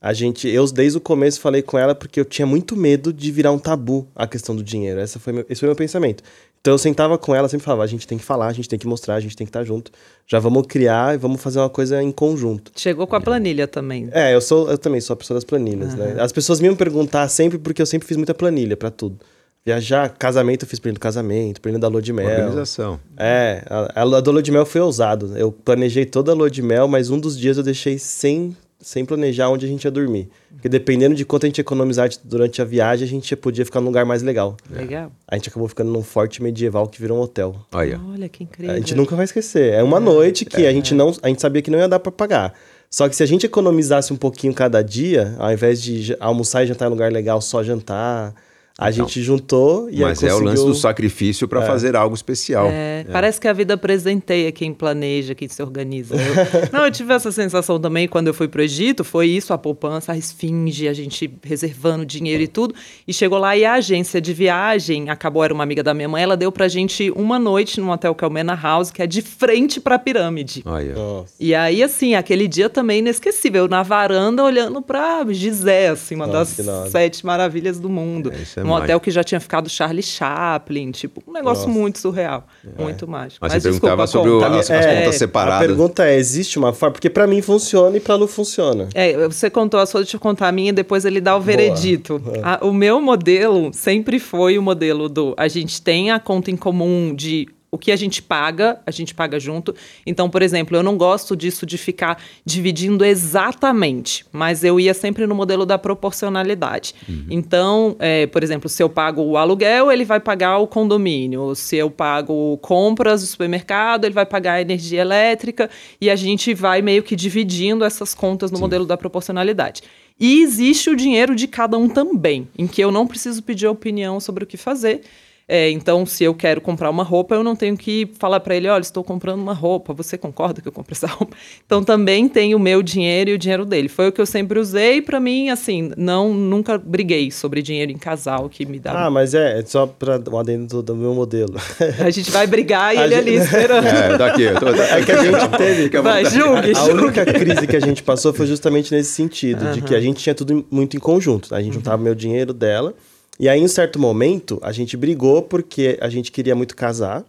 A 0.00 0.12
gente, 0.12 0.46
eu 0.46 0.66
desde 0.66 0.98
o 0.98 1.00
começo 1.00 1.40
falei 1.40 1.62
com 1.62 1.78
ela 1.78 1.94
porque 1.94 2.20
eu 2.20 2.26
tinha 2.26 2.44
muito 2.44 2.76
medo 2.76 3.10
de 3.10 3.32
virar 3.32 3.52
um 3.52 3.58
tabu 3.58 4.06
a 4.14 4.26
questão 4.26 4.54
do 4.54 4.62
dinheiro. 4.62 5.00
Essa 5.00 5.18
foi 5.18 5.32
meu, 5.32 5.46
esse 5.48 5.60
foi 5.60 5.68
meu 5.68 5.76
pensamento. 5.76 6.22
Então 6.64 6.72
eu 6.72 6.78
sentava 6.78 7.18
com 7.18 7.34
ela, 7.34 7.46
sempre 7.46 7.62
falava, 7.62 7.82
a 7.82 7.86
gente 7.86 8.06
tem 8.06 8.16
que 8.16 8.24
falar, 8.24 8.46
a 8.46 8.52
gente 8.54 8.66
tem 8.66 8.78
que 8.78 8.86
mostrar, 8.86 9.16
a 9.16 9.20
gente 9.20 9.36
tem 9.36 9.46
que 9.46 9.50
estar 9.50 9.62
junto. 9.64 9.92
Já 10.26 10.38
vamos 10.38 10.66
criar 10.66 11.14
e 11.14 11.18
vamos 11.18 11.42
fazer 11.42 11.58
uma 11.58 11.68
coisa 11.68 12.02
em 12.02 12.10
conjunto. 12.10 12.72
Chegou 12.74 13.06
com 13.06 13.14
a 13.14 13.20
planilha 13.20 13.68
também. 13.68 14.08
É, 14.10 14.34
eu 14.34 14.40
sou, 14.40 14.70
eu 14.70 14.78
também 14.78 14.98
sou 14.98 15.12
a 15.12 15.16
pessoa 15.18 15.34
das 15.34 15.44
planilhas, 15.44 15.92
uhum. 15.92 15.98
né? 15.98 16.16
As 16.18 16.32
pessoas 16.32 16.60
me 16.60 16.66
iam 16.66 16.74
perguntar 16.74 17.28
sempre 17.28 17.58
porque 17.58 17.82
eu 17.82 17.86
sempre 17.86 18.08
fiz 18.08 18.16
muita 18.16 18.32
planilha 18.32 18.78
para 18.78 18.90
tudo. 18.90 19.18
Viajar, 19.62 20.08
casamento, 20.08 20.64
eu 20.64 20.66
fiz 20.66 20.78
planilha 20.78 20.94
do 20.98 21.02
casamento, 21.02 21.60
planilha 21.60 21.80
da 21.80 21.88
lua 21.88 22.00
de 22.00 22.14
mel. 22.14 22.30
Organização. 22.30 22.98
É, 23.14 23.62
a, 23.68 24.00
a, 24.00 24.02
a 24.02 24.20
da 24.22 24.30
lua 24.30 24.42
de 24.42 24.50
mel 24.50 24.64
foi 24.64 24.80
ousado. 24.80 25.36
Eu 25.36 25.52
planejei 25.52 26.06
toda 26.06 26.32
a 26.32 26.34
lua 26.34 26.50
de 26.50 26.62
mel, 26.62 26.88
mas 26.88 27.10
um 27.10 27.20
dos 27.20 27.38
dias 27.38 27.58
eu 27.58 27.62
deixei 27.62 27.98
sem 27.98 28.56
sem 28.84 29.04
planejar 29.04 29.48
onde 29.48 29.64
a 29.64 29.68
gente 29.68 29.84
ia 29.84 29.90
dormir. 29.90 30.28
Porque 30.52 30.68
dependendo 30.68 31.14
de 31.14 31.24
quanto 31.24 31.44
a 31.44 31.48
gente 31.48 31.60
economizar 31.60 32.08
durante 32.22 32.60
a 32.60 32.64
viagem, 32.64 33.06
a 33.06 33.10
gente 33.10 33.34
podia 33.36 33.64
ficar 33.64 33.80
num 33.80 33.86
lugar 33.86 34.04
mais 34.04 34.22
legal. 34.22 34.56
Legal. 34.70 35.10
A 35.26 35.36
gente 35.36 35.48
acabou 35.48 35.66
ficando 35.66 35.90
num 35.90 36.02
forte 36.02 36.42
medieval 36.42 36.86
que 36.86 37.00
virou 37.00 37.18
um 37.18 37.22
hotel. 37.22 37.56
Olha, 37.72 38.00
Olha 38.12 38.28
que 38.28 38.44
incrível. 38.44 38.74
A 38.74 38.78
gente 38.78 38.94
nunca 38.94 39.16
vai 39.16 39.24
esquecer. 39.24 39.72
É 39.72 39.82
uma 39.82 39.96
é. 39.96 40.00
noite 40.00 40.44
que 40.44 40.64
é. 40.64 40.68
a 40.68 40.72
gente 40.72 40.94
não, 40.94 41.14
a 41.22 41.28
gente 41.28 41.40
sabia 41.40 41.62
que 41.62 41.70
não 41.70 41.78
ia 41.78 41.88
dar 41.88 41.98
para 41.98 42.12
pagar. 42.12 42.54
Só 42.90 43.08
que 43.08 43.16
se 43.16 43.22
a 43.22 43.26
gente 43.26 43.44
economizasse 43.44 44.12
um 44.12 44.16
pouquinho 44.16 44.54
cada 44.54 44.80
dia, 44.82 45.34
ao 45.38 45.52
invés 45.52 45.82
de 45.82 46.16
almoçar 46.20 46.62
e 46.62 46.66
jantar 46.68 46.84
em 46.84 46.88
um 46.88 46.90
lugar 46.90 47.10
legal, 47.10 47.40
só 47.40 47.62
jantar, 47.62 48.34
a 48.76 48.90
então, 48.90 49.06
gente 49.06 49.22
juntou 49.22 49.88
e 49.88 50.00
Mas 50.00 50.18
conseguiu... 50.18 50.36
é 50.36 50.40
o 50.40 50.44
lance 50.44 50.66
do 50.66 50.74
sacrifício 50.74 51.46
para 51.46 51.62
é. 51.62 51.66
fazer 51.66 51.94
algo 51.94 52.12
especial. 52.12 52.66
É, 52.66 53.04
é. 53.08 53.12
Parece 53.12 53.40
que 53.40 53.46
a 53.46 53.52
vida 53.52 53.76
presenteia 53.76 54.50
quem 54.50 54.74
planeja, 54.74 55.32
quem 55.32 55.46
se 55.46 55.62
organiza. 55.62 56.16
Eu, 56.16 56.68
não, 56.72 56.84
eu 56.84 56.90
tive 56.90 57.12
essa 57.14 57.30
sensação 57.30 57.78
também 57.78 58.08
quando 58.08 58.26
eu 58.26 58.34
fui 58.34 58.48
para 58.48 58.60
o 58.60 58.64
Egito, 58.64 59.04
foi 59.04 59.28
isso, 59.28 59.52
a 59.52 59.58
poupança, 59.58 60.10
a 60.10 60.16
esfinge, 60.16 60.88
a 60.88 60.92
gente 60.92 61.32
reservando 61.44 62.04
dinheiro 62.04 62.42
e 62.42 62.48
tudo. 62.48 62.74
E 63.06 63.14
chegou 63.14 63.38
lá 63.38 63.56
e 63.56 63.64
a 63.64 63.74
agência 63.74 64.20
de 64.20 64.32
viagem, 64.32 65.08
acabou, 65.08 65.44
era 65.44 65.54
uma 65.54 65.62
amiga 65.62 65.82
da 65.82 65.94
minha 65.94 66.08
mãe, 66.08 66.24
ela 66.24 66.36
deu 66.36 66.50
pra 66.50 66.66
gente 66.66 67.12
uma 67.12 67.38
noite 67.38 67.80
num 67.80 67.90
hotel 67.90 68.12
que 68.12 68.24
é 68.24 68.26
o 68.26 68.30
Mena 68.30 68.58
House, 68.60 68.90
que 68.90 69.00
é 69.00 69.06
de 69.06 69.22
frente 69.22 69.80
para 69.80 69.94
a 69.94 69.98
pirâmide. 70.00 70.64
Oh, 70.66 71.24
e 71.38 71.54
aí, 71.54 71.80
assim, 71.80 72.16
aquele 72.16 72.48
dia 72.48 72.68
também 72.68 72.98
inesquecível, 72.98 73.68
na 73.68 73.84
varanda 73.84 74.42
olhando 74.42 74.82
para 74.82 75.24
Gizé, 75.30 75.90
assim, 75.90 76.16
uma 76.16 76.26
Nossa, 76.26 76.60
das 76.60 76.90
sete 76.90 77.24
maravilhas 77.24 77.78
do 77.78 77.88
mundo. 77.88 78.32
É, 78.32 78.42
isso 78.42 78.58
é 78.58 78.63
um 78.64 78.72
hotel 78.72 79.00
que 79.00 79.10
já 79.10 79.22
tinha 79.22 79.40
ficado 79.40 79.68
Charlie 79.68 80.02
Chaplin, 80.02 80.90
tipo, 80.90 81.22
um 81.26 81.32
negócio 81.32 81.66
Nossa. 81.66 81.78
muito 81.78 81.98
surreal, 81.98 82.46
é. 82.78 82.82
muito 82.82 83.06
mágico. 83.06 83.38
Mas, 83.40 83.52
Mas 83.52 83.62
você 83.62 83.70
desculpa, 83.70 83.96
perguntava 83.96 84.06
sobre 84.06 84.30
o, 84.30 84.44
as, 84.44 84.70
as 84.70 84.86
é, 84.86 84.96
contas 84.96 85.16
separadas. 85.16 85.64
A 85.64 85.66
pergunta 85.66 86.04
é, 86.04 86.16
existe 86.16 86.58
uma 86.58 86.72
forma? 86.72 86.92
Porque 86.92 87.10
para 87.10 87.26
mim 87.26 87.42
funciona 87.42 87.96
e 87.96 88.00
para 88.00 88.14
Lu 88.14 88.26
funciona. 88.26 88.88
É, 88.94 89.28
você 89.28 89.50
contou 89.50 89.80
a 89.80 89.86
sua, 89.86 90.00
deixa 90.00 90.16
eu 90.16 90.20
contar 90.20 90.48
a 90.48 90.52
minha, 90.52 90.72
depois 90.72 91.04
ele 91.04 91.20
dá 91.20 91.36
o 91.36 91.40
veredito. 91.40 92.20
A, 92.42 92.64
o 92.64 92.72
meu 92.72 93.00
modelo 93.00 93.70
sempre 93.72 94.18
foi 94.18 94.58
o 94.58 94.62
modelo 94.62 95.08
do, 95.08 95.34
a 95.36 95.48
gente 95.48 95.80
tem 95.80 96.10
a 96.10 96.18
conta 96.18 96.50
em 96.50 96.56
comum 96.56 97.14
de 97.14 97.48
o 97.74 97.78
que 97.78 97.90
a 97.90 97.96
gente 97.96 98.22
paga, 98.22 98.80
a 98.86 98.92
gente 98.92 99.12
paga 99.12 99.40
junto. 99.40 99.74
Então, 100.06 100.30
por 100.30 100.42
exemplo, 100.42 100.76
eu 100.76 100.82
não 100.82 100.96
gosto 100.96 101.34
disso 101.34 101.66
de 101.66 101.76
ficar 101.76 102.22
dividindo 102.44 103.04
exatamente, 103.04 104.24
mas 104.30 104.62
eu 104.62 104.78
ia 104.78 104.94
sempre 104.94 105.26
no 105.26 105.34
modelo 105.34 105.66
da 105.66 105.76
proporcionalidade. 105.76 106.94
Uhum. 107.08 107.26
Então, 107.28 107.96
é, 107.98 108.28
por 108.28 108.44
exemplo, 108.44 108.68
se 108.68 108.80
eu 108.80 108.88
pago 108.88 109.22
o 109.22 109.36
aluguel, 109.36 109.90
ele 109.90 110.04
vai 110.04 110.20
pagar 110.20 110.58
o 110.58 110.68
condomínio. 110.68 111.52
Se 111.56 111.74
eu 111.74 111.90
pago 111.90 112.56
compras 112.58 113.22
do 113.22 113.26
supermercado, 113.26 114.04
ele 114.04 114.14
vai 114.14 114.24
pagar 114.24 114.52
a 114.52 114.60
energia 114.60 115.00
elétrica. 115.00 115.68
E 116.00 116.08
a 116.08 116.14
gente 116.14 116.54
vai 116.54 116.80
meio 116.80 117.02
que 117.02 117.16
dividindo 117.16 117.84
essas 117.84 118.14
contas 118.14 118.52
no 118.52 118.58
Sim. 118.58 118.62
modelo 118.62 118.86
da 118.86 118.96
proporcionalidade. 118.96 119.82
E 120.20 120.42
existe 120.42 120.90
o 120.90 120.94
dinheiro 120.94 121.34
de 121.34 121.48
cada 121.48 121.76
um 121.76 121.88
também, 121.88 122.46
em 122.56 122.68
que 122.68 122.80
eu 122.80 122.92
não 122.92 123.04
preciso 123.04 123.42
pedir 123.42 123.66
opinião 123.66 124.20
sobre 124.20 124.44
o 124.44 124.46
que 124.46 124.56
fazer. 124.56 125.00
É, 125.46 125.70
então, 125.70 126.06
se 126.06 126.24
eu 126.24 126.34
quero 126.34 126.60
comprar 126.60 126.88
uma 126.88 127.02
roupa, 127.02 127.34
eu 127.34 127.44
não 127.44 127.54
tenho 127.54 127.76
que 127.76 128.10
falar 128.18 128.40
para 128.40 128.56
ele, 128.56 128.66
olha, 128.66 128.80
estou 128.80 129.04
comprando 129.04 129.40
uma 129.40 129.52
roupa, 129.52 129.92
você 129.92 130.16
concorda 130.16 130.62
que 130.62 130.68
eu 130.68 130.72
compre 130.72 130.92
essa 130.92 131.06
roupa? 131.08 131.36
Então, 131.66 131.84
também 131.84 132.28
tem 132.28 132.54
o 132.54 132.58
meu 132.58 132.82
dinheiro 132.82 133.30
e 133.30 133.34
o 133.34 133.38
dinheiro 133.38 133.66
dele. 133.66 133.88
Foi 133.88 134.08
o 134.08 134.12
que 134.12 134.20
eu 134.20 134.26
sempre 134.26 134.58
usei 134.58 135.02
para 135.02 135.20
mim, 135.20 135.50
assim, 135.50 135.92
não 135.96 136.32
nunca 136.32 136.78
briguei 136.78 137.30
sobre 137.30 137.60
dinheiro 137.60 137.92
em 137.92 137.98
casal 137.98 138.48
que 138.48 138.64
me 138.64 138.78
dá. 138.78 139.06
Ah, 139.06 139.10
mas 139.10 139.34
é, 139.34 139.58
é 139.60 139.64
só 139.64 139.86
para 139.86 140.18
o 140.30 140.38
adendo 140.38 140.82
do 140.82 140.96
meu 140.96 141.14
modelo. 141.14 141.54
A 141.98 142.10
gente 142.10 142.30
vai 142.30 142.46
brigar 142.46 142.94
e 142.94 142.98
a 142.98 143.04
ele 143.04 143.14
gente... 143.14 143.28
ali 143.28 143.36
esperando. 143.36 143.86
É, 143.86 144.16
daqui, 144.16 144.42
eu 144.42 144.58
tô... 144.58 144.68
é 144.80 145.04
que 145.04 145.12
a 145.12 145.24
gente 145.24 145.58
teve. 145.58 145.88
Que 145.90 146.00
vai, 146.00 146.24
julgue, 146.24 146.72
a, 146.74 146.80
a 146.80 146.84
única 146.84 147.26
crise 147.26 147.66
que 147.66 147.76
a 147.76 147.80
gente 147.80 148.02
passou 148.02 148.32
foi 148.32 148.46
justamente 148.46 148.94
nesse 148.94 149.12
sentido, 149.12 149.72
de 149.72 149.82
que 149.82 149.94
a 149.94 150.00
gente 150.00 150.22
tinha 150.22 150.34
tudo 150.34 150.64
muito 150.70 150.96
em 150.96 151.00
conjunto. 151.00 151.54
A 151.54 151.60
gente 151.60 151.74
juntava 151.74 151.98
uhum. 151.98 152.04
meu 152.04 152.14
dinheiro 152.14 152.54
dela 152.54 152.94
e 153.38 153.48
aí, 153.48 153.60
em 153.60 153.68
certo 153.68 153.98
momento, 153.98 154.58
a 154.62 154.72
gente 154.72 154.96
brigou 154.96 155.42
porque 155.42 155.98
a 156.00 156.08
gente 156.08 156.30
queria 156.30 156.54
muito 156.54 156.76
casar 156.76 157.24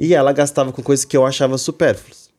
e 0.00 0.14
ela 0.14 0.32
gastava 0.32 0.72
com 0.72 0.82
coisas 0.82 1.04
que 1.04 1.16
eu 1.16 1.26
achava 1.26 1.58
supérfluas. 1.58 2.30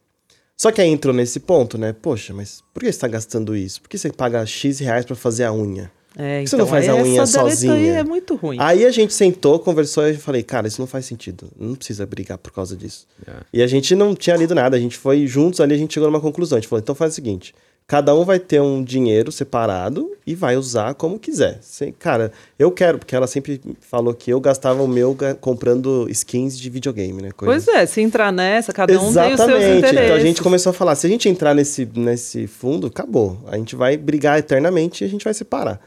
Só 0.57 0.71
que 0.71 0.81
aí 0.81 0.89
entrou 0.89 1.13
nesse 1.13 1.39
ponto, 1.39 1.77
né? 1.77 1.93
Poxa, 1.93 2.33
mas 2.33 2.63
por 2.73 2.79
que 2.79 2.85
você 2.85 2.91
está 2.91 3.07
gastando 3.07 3.55
isso? 3.55 3.81
Por 3.81 3.89
que 3.89 3.97
você 3.97 4.11
paga 4.11 4.45
X 4.45 4.79
reais 4.79 5.05
para 5.05 5.15
fazer 5.15 5.43
a 5.43 5.53
unha? 5.53 5.91
É, 6.15 6.41
por 6.41 6.43
que 6.43 6.47
então, 6.47 6.47
você 6.47 6.57
não 6.57 6.67
faz 6.67 6.89
a 6.89 6.95
unha 6.95 7.25
sozinha? 7.25 7.73
Aí 7.73 7.87
é 7.89 8.03
muito 8.03 8.35
ruim. 8.35 8.57
Aí 8.59 8.85
a 8.85 8.91
gente 8.91 9.13
sentou, 9.13 9.59
conversou 9.59 10.07
e 10.07 10.11
eu 10.11 10.19
falei, 10.19 10.43
cara, 10.43 10.67
isso 10.67 10.79
não 10.79 10.87
faz 10.87 11.05
sentido. 11.05 11.49
Não 11.59 11.75
precisa 11.75 12.05
brigar 12.05 12.37
por 12.37 12.51
causa 12.51 12.75
disso. 12.77 13.07
É. 13.27 13.31
E 13.51 13.63
a 13.63 13.67
gente 13.67 13.95
não 13.95 14.15
tinha 14.15 14.35
lido 14.35 14.53
nada, 14.53 14.77
a 14.77 14.79
gente 14.79 14.95
foi 14.95 15.25
juntos 15.25 15.59
ali, 15.59 15.73
a 15.73 15.77
gente 15.77 15.93
chegou 15.93 16.09
numa 16.09 16.21
conclusão. 16.21 16.57
A 16.57 16.61
gente 16.61 16.69
falou, 16.69 16.81
então 16.81 16.93
faz 16.93 17.13
o 17.13 17.15
seguinte: 17.15 17.53
Cada 17.85 18.15
um 18.15 18.23
vai 18.23 18.39
ter 18.39 18.61
um 18.61 18.81
dinheiro 18.81 19.31
separado 19.31 20.11
e 20.25 20.33
vai 20.33 20.55
usar 20.55 20.93
como 20.93 21.19
quiser. 21.19 21.59
Cara, 21.99 22.31
eu 22.57 22.71
quero, 22.71 22.97
porque 22.97 23.15
ela 23.15 23.27
sempre 23.27 23.59
falou 23.81 24.13
que 24.13 24.31
eu 24.31 24.39
gastava 24.39 24.81
o 24.81 24.87
meu 24.87 25.15
comprando 25.41 26.07
skins 26.09 26.57
de 26.57 26.69
videogame, 26.69 27.21
né? 27.21 27.31
Coisas. 27.31 27.65
Pois 27.65 27.75
é, 27.75 27.85
se 27.85 28.01
entrar 28.01 28.31
nessa, 28.31 28.71
cada 28.71 28.93
um 28.93 29.09
Exatamente. 29.09 29.35
tem 29.37 29.45
os 29.45 29.51
seus 29.51 29.77
interesses. 29.77 30.05
Então 30.05 30.15
a 30.15 30.19
gente 30.19 30.41
começou 30.41 30.69
a 30.69 30.73
falar, 30.73 30.95
se 30.95 31.05
a 31.05 31.09
gente 31.09 31.27
entrar 31.27 31.53
nesse, 31.53 31.87
nesse 31.93 32.47
fundo, 32.47 32.87
acabou. 32.87 33.37
A 33.47 33.57
gente 33.57 33.75
vai 33.75 33.97
brigar 33.97 34.39
eternamente 34.39 35.03
e 35.03 35.07
a 35.07 35.09
gente 35.09 35.25
vai 35.25 35.33
separar. 35.33 35.79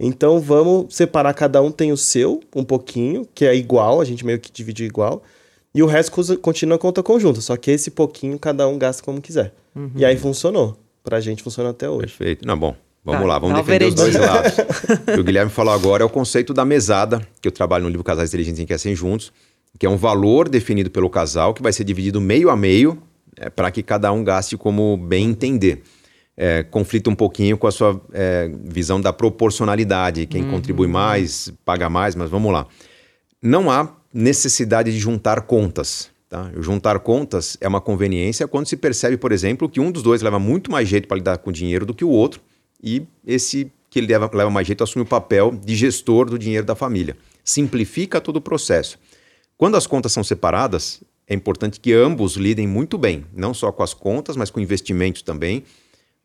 Então 0.00 0.40
vamos 0.40 0.94
separar, 0.94 1.34
cada 1.34 1.60
um 1.60 1.70
tem 1.70 1.92
o 1.92 1.96
seu, 1.98 2.40
um 2.56 2.64
pouquinho, 2.64 3.28
que 3.34 3.44
é 3.44 3.54
igual, 3.54 4.00
a 4.00 4.04
gente 4.06 4.24
meio 4.24 4.40
que 4.40 4.50
divide 4.50 4.84
igual. 4.84 5.22
E 5.74 5.82
o 5.82 5.86
resto 5.86 6.38
continua 6.38 6.76
a 6.76 6.78
conta 6.78 7.02
conjunta, 7.02 7.40
só 7.42 7.56
que 7.56 7.70
esse 7.70 7.90
pouquinho 7.90 8.38
cada 8.38 8.66
um 8.66 8.78
gasta 8.78 9.02
como 9.02 9.20
quiser. 9.20 9.52
Uhum. 9.76 9.90
E 9.96 10.04
aí 10.04 10.16
funcionou 10.16 10.76
pra 11.02 11.20
gente 11.20 11.42
funciona 11.42 11.70
até 11.70 11.88
hoje. 11.88 12.06
Perfeito. 12.06 12.46
Não, 12.46 12.58
bom. 12.58 12.74
Vamos 13.04 13.22
tá, 13.22 13.26
lá, 13.26 13.38
vamos 13.38 13.56
defender 13.56 13.86
os 13.86 13.94
dois 13.94 14.14
lados. 14.14 14.52
o 15.08 15.12
que 15.14 15.20
o 15.20 15.24
Guilherme 15.24 15.50
falou 15.50 15.74
agora 15.74 16.04
é 16.04 16.06
o 16.06 16.08
conceito 16.08 16.54
da 16.54 16.64
mesada, 16.64 17.20
que 17.40 17.48
eu 17.48 17.52
trabalho 17.52 17.82
no 17.84 17.90
livro 17.90 18.04
Casais 18.04 18.30
Inteligentes 18.30 18.60
em 18.60 18.62
Enriquecem 18.62 18.94
Juntos, 18.94 19.32
que 19.76 19.84
é 19.84 19.90
um 19.90 19.96
valor 19.96 20.48
definido 20.48 20.88
pelo 20.88 21.10
casal 21.10 21.52
que 21.52 21.62
vai 21.62 21.72
ser 21.72 21.82
dividido 21.82 22.20
meio 22.20 22.48
a 22.48 22.56
meio 22.56 23.02
é, 23.36 23.50
para 23.50 23.70
que 23.70 23.82
cada 23.82 24.12
um 24.12 24.22
gaste 24.22 24.56
como 24.56 24.96
bem 24.96 25.30
entender. 25.30 25.82
É, 26.36 26.62
conflita 26.62 27.10
um 27.10 27.14
pouquinho 27.14 27.58
com 27.58 27.66
a 27.66 27.72
sua 27.72 28.00
é, 28.12 28.50
visão 28.64 29.00
da 29.00 29.12
proporcionalidade, 29.12 30.26
quem 30.26 30.44
uhum. 30.44 30.52
contribui 30.52 30.86
mais, 30.86 31.52
paga 31.64 31.90
mais, 31.90 32.14
mas 32.14 32.30
vamos 32.30 32.52
lá. 32.52 32.66
Não 33.42 33.70
há 33.70 33.96
necessidade 34.14 34.92
de 34.92 34.98
juntar 34.98 35.42
contas. 35.42 36.11
Tá? 36.32 36.50
Juntar 36.56 36.98
contas 37.00 37.58
é 37.60 37.68
uma 37.68 37.78
conveniência 37.78 38.48
quando 38.48 38.66
se 38.66 38.74
percebe, 38.74 39.18
por 39.18 39.32
exemplo, 39.32 39.68
que 39.68 39.78
um 39.78 39.92
dos 39.92 40.02
dois 40.02 40.22
leva 40.22 40.38
muito 40.38 40.70
mais 40.70 40.88
jeito 40.88 41.06
para 41.06 41.18
lidar 41.18 41.36
com 41.36 41.50
o 41.50 41.52
dinheiro 41.52 41.84
do 41.84 41.92
que 41.92 42.06
o 42.06 42.08
outro, 42.08 42.40
e 42.82 43.06
esse 43.26 43.70
que 43.90 43.98
ele 43.98 44.06
leva, 44.06 44.30
leva 44.32 44.48
mais 44.48 44.66
jeito 44.66 44.82
assume 44.82 45.02
o 45.02 45.06
papel 45.06 45.50
de 45.62 45.76
gestor 45.76 46.30
do 46.30 46.38
dinheiro 46.38 46.64
da 46.64 46.74
família. 46.74 47.18
Simplifica 47.44 48.18
todo 48.18 48.36
o 48.36 48.40
processo. 48.40 48.98
Quando 49.58 49.76
as 49.76 49.86
contas 49.86 50.10
são 50.10 50.24
separadas, 50.24 51.02
é 51.28 51.34
importante 51.34 51.78
que 51.78 51.92
ambos 51.92 52.36
lidem 52.36 52.66
muito 52.66 52.96
bem, 52.96 53.26
não 53.34 53.52
só 53.52 53.70
com 53.70 53.82
as 53.82 53.92
contas, 53.92 54.34
mas 54.34 54.48
com 54.48 54.58
investimentos 54.58 55.20
também. 55.20 55.64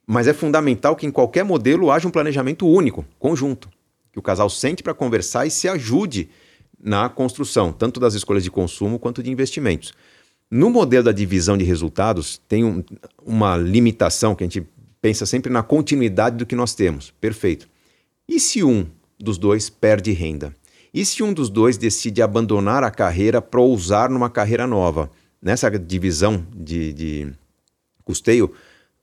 Mas 0.06 0.26
é 0.26 0.34
fundamental 0.34 0.96
que 0.96 1.06
em 1.06 1.12
qualquer 1.12 1.44
modelo 1.44 1.92
haja 1.92 2.08
um 2.08 2.12
planejamento 2.12 2.66
único, 2.66 3.06
conjunto, 3.20 3.70
que 4.14 4.20
o 4.20 4.22
casal 4.22 4.50
sente 4.50 4.82
para 4.82 4.94
conversar 4.94 5.46
e 5.46 5.52
se 5.52 5.68
ajude 5.68 6.30
na 6.80 7.10
construção, 7.10 7.72
tanto 7.72 8.00
das 8.00 8.14
escolhas 8.14 8.44
de 8.44 8.52
consumo 8.52 9.00
quanto 9.00 9.24
de 9.24 9.32
investimentos. 9.32 9.94
No 10.50 10.70
modelo 10.70 11.06
da 11.06 11.12
divisão 11.12 11.58
de 11.58 11.66
resultados, 11.66 12.40
tem 12.48 12.64
um, 12.64 12.84
uma 13.26 13.58
limitação 13.58 14.36
que 14.36 14.44
a 14.44 14.48
gente 14.48 14.66
pensa 15.02 15.26
sempre 15.26 15.52
na 15.52 15.64
continuidade 15.64 16.38
do 16.38 16.46
que 16.46 16.56
nós 16.56 16.74
temos. 16.74 17.12
Perfeito. 17.20 17.68
E 18.28 18.40
se 18.40 18.64
um 18.64 18.88
dos 19.20 19.38
dois 19.38 19.70
perde 19.70 20.12
renda? 20.12 20.56
E 20.94 21.06
se 21.06 21.22
um 21.22 21.34
dos 21.34 21.50
dois 21.50 21.78
decide 21.78 22.22
abandonar 22.22 22.84
a 22.84 22.92
carreira 22.92 23.42
para 23.42 23.60
ousar 23.60 24.10
numa 24.10 24.30
carreira 24.30 24.66
nova? 24.66 25.12
Nessa 25.42 25.70
divisão 25.70 26.46
de, 26.56 26.94
de 26.94 27.34
custeio, 28.04 28.54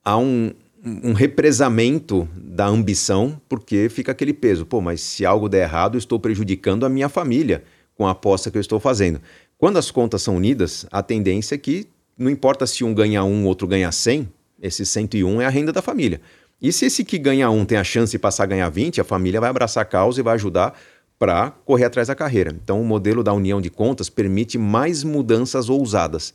há 0.04 0.16
um, 0.16 0.52
um 0.84 1.12
represamento 1.12 2.28
da 2.36 2.66
ambição, 2.66 3.40
porque 3.48 3.88
fica 3.88 4.12
aquele 4.12 4.34
peso. 4.34 4.66
Pô, 4.66 4.80
mas 4.80 5.00
se 5.00 5.24
algo 5.24 5.48
der 5.48 5.62
errado, 5.62 5.94
eu 5.94 5.98
estou 5.98 6.20
prejudicando 6.20 6.84
a 6.84 6.88
minha 6.88 7.08
família 7.08 7.64
com 7.96 8.06
a 8.06 8.10
aposta 8.10 8.50
que 8.50 8.58
eu 8.58 8.60
estou 8.60 8.78
fazendo. 8.78 9.20
Quando 9.56 9.78
as 9.78 9.90
contas 9.90 10.22
são 10.22 10.36
unidas, 10.36 10.86
a 10.90 11.02
tendência 11.02 11.54
é 11.54 11.58
que 11.58 11.86
não 12.18 12.30
importa 12.30 12.66
se 12.66 12.84
um 12.84 12.92
ganha 12.92 13.24
um, 13.24 13.46
outro 13.46 13.66
ganha 13.66 13.90
100, 13.90 14.28
esse 14.60 14.84
101 14.84 15.40
é 15.40 15.46
a 15.46 15.50
renda 15.50 15.72
da 15.72 15.80
família. 15.80 16.20
E 16.60 16.72
se 16.72 16.86
esse 16.86 17.04
que 17.04 17.18
ganha 17.18 17.50
um 17.50 17.64
tem 17.64 17.78
a 17.78 17.84
chance 17.84 18.12
de 18.12 18.18
passar 18.18 18.44
a 18.44 18.46
ganhar 18.46 18.68
20, 18.68 19.00
a 19.00 19.04
família 19.04 19.40
vai 19.40 19.50
abraçar 19.50 19.82
a 19.82 19.86
causa 19.86 20.20
e 20.20 20.22
vai 20.22 20.34
ajudar 20.34 20.78
para 21.18 21.50
correr 21.50 21.84
atrás 21.84 22.08
da 22.08 22.14
carreira. 22.14 22.54
Então, 22.62 22.80
o 22.80 22.84
modelo 22.84 23.22
da 23.22 23.32
união 23.32 23.60
de 23.60 23.70
contas 23.70 24.08
permite 24.08 24.58
mais 24.58 25.02
mudanças 25.02 25.68
ousadas. 25.68 26.34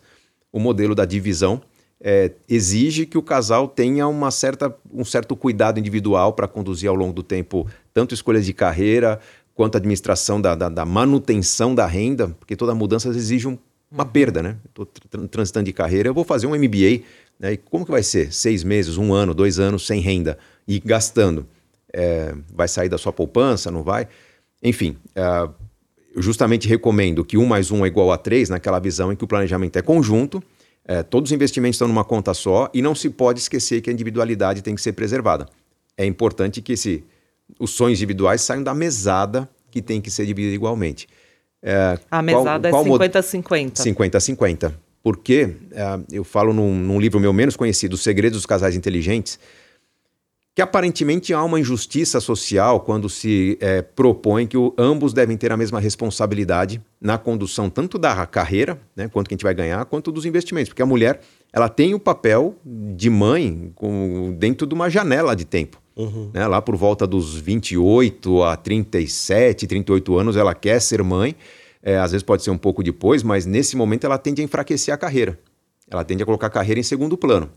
O 0.51 0.59
modelo 0.59 0.95
da 0.95 1.05
divisão 1.05 1.61
é, 2.01 2.31
exige 2.47 3.05
que 3.05 3.17
o 3.17 3.21
casal 3.21 3.67
tenha 3.67 4.07
uma 4.07 4.31
certa, 4.31 4.73
um 4.91 5.03
certo 5.03 5.35
cuidado 5.35 5.79
individual 5.79 6.33
para 6.33 6.47
conduzir 6.47 6.89
ao 6.89 6.95
longo 6.95 7.13
do 7.13 7.23
tempo 7.23 7.67
tanto 7.93 8.13
escolhas 8.13 8.45
de 8.45 8.53
carreira 8.53 9.19
quanto 9.53 9.75
administração 9.75 10.39
da, 10.39 10.55
da, 10.55 10.69
da 10.69 10.85
manutenção 10.85 11.75
da 11.75 11.85
renda, 11.85 12.29
porque 12.39 12.55
toda 12.55 12.73
mudança 12.73 13.09
exige 13.09 13.45
um, 13.45 13.57
uma 13.91 14.05
uhum. 14.05 14.09
perda, 14.09 14.41
né? 14.41 14.55
Estou 14.65 14.85
transitando 15.29 15.65
de 15.65 15.73
carreira, 15.73 16.07
eu 16.07 16.13
vou 16.13 16.23
fazer 16.23 16.47
um 16.47 16.55
MBA, 16.55 17.03
né? 17.37 17.53
E 17.53 17.57
como 17.57 17.83
que 17.83 17.91
vai 17.91 18.01
ser? 18.01 18.31
Seis 18.31 18.63
meses, 18.63 18.95
um 18.95 19.13
ano, 19.13 19.33
dois 19.33 19.59
anos 19.59 19.85
sem 19.85 19.99
renda 19.99 20.37
e 20.65 20.79
gastando. 20.79 21.45
É, 21.91 22.33
vai 22.53 22.69
sair 22.69 22.87
da 22.87 22.97
sua 22.97 23.11
poupança, 23.11 23.69
não 23.69 23.83
vai? 23.83 24.07
Enfim, 24.63 24.95
é, 25.13 25.49
eu 26.15 26.21
justamente 26.21 26.65
recomendo 26.65 27.25
que 27.25 27.37
um 27.37 27.45
mais 27.45 27.69
um 27.69 27.83
é 27.83 27.87
igual 27.87 28.13
a 28.13 28.17
três, 28.17 28.47
naquela 28.47 28.79
visão 28.79 29.11
em 29.11 29.15
que 29.17 29.25
o 29.25 29.27
planejamento 29.27 29.77
é 29.77 29.81
conjunto, 29.81 30.41
é, 30.89 31.03
todos 31.03 31.29
os 31.29 31.35
investimentos 31.35 31.75
estão 31.75 31.87
numa 31.87 32.03
conta 32.03 32.33
só 32.33 32.67
e 32.73 32.81
não 32.81 32.95
se 32.95 33.11
pode 33.11 33.39
esquecer 33.39 33.79
que 33.79 33.91
a 33.91 33.93
individualidade 33.93 34.63
tem 34.63 34.73
que 34.73 34.81
ser 34.81 34.93
preservada. 34.93 35.45
É 35.95 36.03
importante 36.03 36.63
que 36.63 36.73
esse, 36.73 37.03
os 37.59 37.69
sonhos 37.69 37.99
individuais 37.99 38.41
saiam 38.41 38.63
da 38.63 38.73
mesada 38.73 39.47
que 39.69 39.83
tem 39.83 40.01
que 40.01 40.09
ser 40.09 40.25
dividida 40.25 40.55
igualmente. 40.55 41.07
É, 41.61 41.99
a 42.09 42.23
mesada 42.23 42.71
qual, 42.71 42.83
qual 42.83 43.03
é 43.03 43.07
50-50. 43.07 43.73
50-50. 43.73 44.73
Porque 45.03 45.51
é, 45.73 45.99
eu 46.11 46.23
falo 46.23 46.53
num, 46.53 46.73
num 46.73 46.99
livro 46.99 47.19
meu 47.19 47.31
menos 47.31 47.55
conhecido, 47.55 47.93
Os 47.93 48.01
Segredos 48.01 48.39
dos 48.39 48.47
Casais 48.47 48.75
Inteligentes, 48.75 49.39
que 50.55 50.61
aparentemente 50.61 51.33
há 51.33 51.43
uma 51.43 51.59
injustiça 51.59 52.19
social 52.19 52.81
quando 52.81 53.09
se 53.09 53.57
é, 53.61 53.81
propõe 53.81 54.45
que 54.45 54.57
o, 54.57 54.73
ambos 54.77 55.13
devem 55.13 55.37
ter 55.37 55.51
a 55.51 55.57
mesma 55.57 55.79
responsabilidade 55.79 56.81
na 56.99 57.17
condução 57.17 57.69
tanto 57.69 57.97
da 57.97 58.25
carreira, 58.25 58.79
né, 58.95 59.07
quanto 59.07 59.27
que 59.27 59.33
a 59.33 59.37
gente 59.37 59.43
vai 59.43 59.53
ganhar, 59.53 59.85
quanto 59.85 60.11
dos 60.11 60.25
investimentos, 60.25 60.69
porque 60.69 60.81
a 60.81 60.85
mulher 60.85 61.21
ela 61.53 61.69
tem 61.69 61.93
o 61.93 61.99
papel 61.99 62.55
de 62.65 63.09
mãe 63.09 63.71
com, 63.75 64.35
dentro 64.37 64.67
de 64.67 64.73
uma 64.73 64.89
janela 64.89 65.35
de 65.35 65.45
tempo. 65.45 65.81
Uhum. 65.95 66.29
Né? 66.33 66.47
Lá 66.47 66.61
por 66.61 66.75
volta 66.75 67.05
dos 67.05 67.35
28 67.35 68.43
a 68.43 68.55
37, 68.55 69.67
38 69.67 70.17
anos, 70.17 70.37
ela 70.37 70.55
quer 70.55 70.79
ser 70.79 71.03
mãe. 71.03 71.35
É, 71.81 71.97
às 71.97 72.11
vezes 72.11 72.23
pode 72.23 72.43
ser 72.43 72.51
um 72.51 72.57
pouco 72.57 72.83
depois, 72.83 73.23
mas 73.23 73.45
nesse 73.45 73.75
momento 73.75 74.05
ela 74.05 74.17
tende 74.17 74.41
a 74.41 74.45
enfraquecer 74.45 74.93
a 74.93 74.97
carreira. 74.97 75.39
Ela 75.89 76.03
tende 76.03 76.21
a 76.21 76.25
colocar 76.25 76.47
a 76.47 76.51
carreira 76.51 76.79
em 76.79 76.83
segundo 76.83 77.17
plano. 77.17 77.49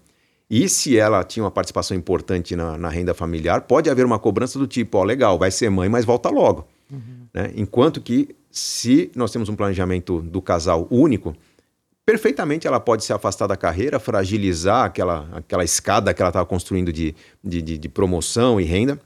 E 0.55 0.69
se 0.69 0.99
ela 0.99 1.25
tinha 1.25 1.43
uma 1.43 1.51
participação 1.51 1.97
importante 1.97 2.55
na, 2.55 2.77
na 2.77 2.91
renda 2.91 3.15
familiar, 3.15 3.63
pode 3.63 3.89
haver 3.89 4.05
uma 4.05 4.19
cobrança 4.19 4.59
do 4.59 4.67
tipo: 4.67 4.99
ó, 4.99 5.03
legal, 5.03 5.39
vai 5.39 5.51
ser 5.51 5.71
mãe, 5.71 5.89
mas 5.89 6.05
volta 6.05 6.29
logo. 6.29 6.69
Uhum. 6.91 7.27
Né? 7.33 7.53
Enquanto 7.57 8.03
que, 8.03 8.37
se 8.51 9.11
nós 9.17 9.33
temos 9.33 9.49
um 9.49 9.57
planejamento 9.57 10.21
do 10.21 10.43
casal 10.43 10.87
único, 10.91 11.35
perfeitamente 12.05 12.67
ela 12.67 12.79
pode 12.79 13.03
se 13.03 13.15
afastar 13.15 13.47
da 13.47 13.57
carreira, 13.57 13.99
fragilizar 13.99 14.85
aquela, 14.85 15.27
aquela 15.33 15.65
escada 15.65 16.13
que 16.13 16.21
ela 16.21 16.29
estava 16.29 16.45
construindo 16.45 16.93
de, 16.93 17.15
de, 17.43 17.63
de, 17.63 17.79
de 17.79 17.89
promoção 17.89 18.61
e 18.61 18.65
renda, 18.65 19.01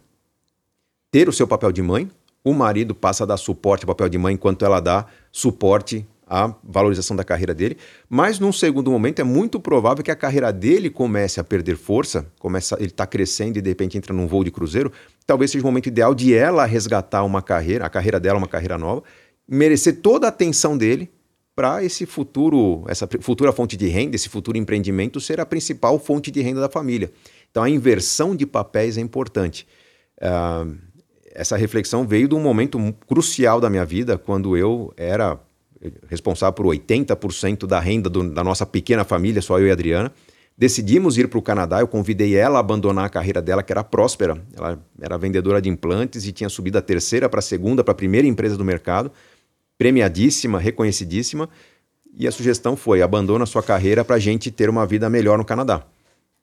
ter 1.12 1.28
o 1.28 1.32
seu 1.32 1.47
papel 1.47 1.70
de 1.70 1.80
mãe, 1.80 2.11
o 2.42 2.53
marido 2.53 2.92
passa 2.92 3.22
a 3.22 3.26
dar 3.26 3.36
suporte 3.36 3.84
ao 3.84 3.94
papel 3.94 4.09
de 4.09 4.18
mãe 4.18 4.34
enquanto 4.34 4.64
ela 4.64 4.80
dá 4.80 5.07
suporte 5.30 6.05
à 6.26 6.52
valorização 6.64 7.16
da 7.16 7.22
carreira 7.22 7.54
dele. 7.54 7.76
Mas 8.08 8.40
num 8.40 8.52
segundo 8.52 8.90
momento 8.90 9.20
é 9.20 9.24
muito 9.24 9.60
provável 9.60 10.02
que 10.02 10.10
a 10.10 10.16
carreira 10.16 10.52
dele 10.52 10.90
comece 10.90 11.38
a 11.38 11.44
perder 11.44 11.76
força, 11.76 12.26
começa, 12.38 12.76
ele 12.78 12.86
está 12.86 13.06
crescendo 13.06 13.58
e 13.58 13.62
de 13.62 13.70
repente 13.70 13.96
entra 13.96 14.12
num 14.12 14.26
voo 14.26 14.42
de 14.42 14.50
cruzeiro. 14.50 14.92
Talvez 15.24 15.50
seja 15.50 15.62
o 15.62 15.66
momento 15.66 15.86
ideal 15.86 16.14
de 16.14 16.34
ela 16.34 16.64
resgatar 16.66 17.22
uma 17.22 17.40
carreira, 17.40 17.86
a 17.86 17.88
carreira 17.88 18.18
dela 18.18 18.38
uma 18.38 18.48
carreira 18.48 18.76
nova, 18.76 19.02
merecer 19.48 20.00
toda 20.00 20.26
a 20.26 20.30
atenção 20.30 20.76
dele 20.76 21.10
para 21.54 21.82
esse 21.82 22.04
futuro, 22.04 22.84
essa 22.86 23.08
futura 23.20 23.50
fonte 23.52 23.76
de 23.76 23.86
renda, 23.86 24.14
esse 24.14 24.28
futuro 24.28 24.58
empreendimento 24.58 25.20
ser 25.20 25.40
a 25.40 25.46
principal 25.46 25.98
fonte 25.98 26.30
de 26.30 26.42
renda 26.42 26.60
da 26.60 26.68
família. 26.68 27.10
Então 27.50 27.62
a 27.62 27.70
inversão 27.70 28.36
de 28.36 28.44
papéis 28.44 28.98
é 28.98 29.00
importante. 29.00 29.66
Uh, 30.18 30.76
essa 31.32 31.56
reflexão 31.56 32.06
veio 32.06 32.28
de 32.28 32.34
um 32.34 32.40
momento 32.40 32.78
crucial 33.06 33.60
da 33.60 33.70
minha 33.70 33.84
vida, 33.84 34.18
quando 34.18 34.56
eu 34.56 34.92
era 34.96 35.38
responsável 36.08 36.52
por 36.52 36.66
80% 36.66 37.66
da 37.66 37.78
renda 37.80 38.08
do, 38.08 38.30
da 38.30 38.42
nossa 38.42 38.64
pequena 38.64 39.04
família, 39.04 39.42
só 39.42 39.58
eu 39.58 39.66
e 39.66 39.70
a 39.70 39.72
Adriana. 39.72 40.12
Decidimos 40.58 41.18
ir 41.18 41.28
para 41.28 41.38
o 41.38 41.42
Canadá, 41.42 41.80
eu 41.80 41.88
convidei 41.88 42.34
ela 42.34 42.58
a 42.58 42.60
abandonar 42.60 43.04
a 43.04 43.08
carreira 43.10 43.42
dela, 43.42 43.62
que 43.62 43.72
era 43.72 43.84
próspera. 43.84 44.42
Ela 44.56 44.78
era 45.00 45.18
vendedora 45.18 45.60
de 45.60 45.68
implantes 45.68 46.26
e 46.26 46.32
tinha 46.32 46.48
subido 46.48 46.74
da 46.74 46.82
terceira 46.82 47.28
para 47.28 47.40
a 47.40 47.42
segunda, 47.42 47.84
para 47.84 47.92
a 47.92 47.94
primeira 47.94 48.26
empresa 48.26 48.56
do 48.56 48.64
mercado 48.64 49.12
premiadíssima, 49.78 50.58
reconhecidíssima, 50.58 51.48
e 52.14 52.26
a 52.26 52.32
sugestão 52.32 52.76
foi: 52.76 53.02
abandona 53.02 53.46
sua 53.46 53.62
carreira 53.62 54.04
para 54.04 54.16
a 54.16 54.18
gente 54.18 54.50
ter 54.50 54.68
uma 54.70 54.86
vida 54.86 55.08
melhor 55.08 55.38
no 55.38 55.44
Canadá. 55.44 55.84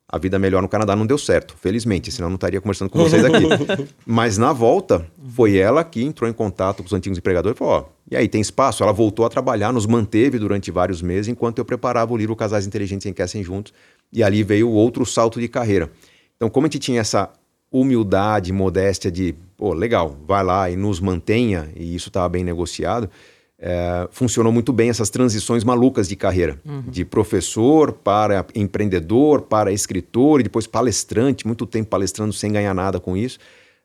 A 0.08 0.18
vida 0.18 0.38
melhor 0.38 0.62
no 0.62 0.70
Canadá 0.70 0.96
não 0.96 1.06
deu 1.06 1.18
certo, 1.18 1.56
felizmente, 1.58 2.12
senão 2.12 2.30
não 2.30 2.36
estaria 2.36 2.62
conversando 2.62 2.90
com 2.90 3.00
vocês 3.00 3.24
aqui. 3.26 3.46
Mas 4.06 4.38
na 4.38 4.54
volta, 4.54 5.06
foi 5.34 5.58
ela 5.58 5.84
que 5.84 6.04
entrou 6.04 6.30
em 6.30 6.34
contato 6.34 6.84
com 6.84 6.88
os 6.88 6.94
antigos 6.94 7.18
empregadores 7.18 7.56
e 7.56 7.60
falou: 7.60 7.74
Ó, 7.74 7.86
e 8.12 8.16
aí, 8.16 8.28
tem 8.28 8.42
espaço? 8.42 8.84
Ela 8.84 8.92
voltou 8.92 9.26
a 9.26 9.30
trabalhar, 9.30 9.72
nos 9.72 9.88
manteve 9.88 10.38
durante 10.38 10.70
vários 10.70 11.02
meses, 11.02 11.30
enquanto 11.30 11.58
eu 11.58 11.66
preparava 11.66 12.14
o 12.14 12.18
livro 12.18 12.36
Casais 12.36 12.68
Inteligentes 12.68 13.06
Enriquecem 13.06 13.44
Juntos, 13.44 13.74
e 14.12 14.22
ali 14.22 14.44
veio 14.44 14.70
outro 14.70 15.06
salto 15.06 15.40
de 15.40 15.48
carreira. 15.48 15.90
Então, 16.36 16.50
como 16.50 16.68
a 16.68 16.70
gente 16.70 16.80
tinha 16.80 17.02
essa 17.02 17.30
humildade, 17.72 18.54
modéstia 18.54 19.12
de, 19.12 19.34
pô, 19.58 19.74
legal, 19.74 20.16
vai 20.28 20.44
lá 20.44 20.70
e 20.70 20.76
nos 20.76 21.00
mantenha, 21.00 21.72
e 21.76 21.96
isso 21.96 22.10
estava 22.10 22.30
bem 22.30 22.44
negociado, 22.44 23.10
é, 23.66 24.10
funcionou 24.12 24.52
muito 24.52 24.74
bem 24.74 24.90
essas 24.90 25.10
transições 25.10 25.64
malucas 25.64 26.10
de 26.10 26.18
carreira, 26.18 26.60
uhum. 26.66 26.82
de 26.82 27.06
professor 27.06 27.94
para 27.94 28.46
empreendedor, 28.54 29.44
para 29.44 29.72
escritor 29.72 30.42
e 30.42 30.44
depois 30.44 30.68
palestrante, 30.68 31.48
muito 31.48 31.66
tempo 31.66 31.90
palestrando 31.90 32.34
sem 32.34 32.52
ganhar 32.52 32.74
nada 32.74 33.00
com 33.00 33.16
isso. 33.16 33.40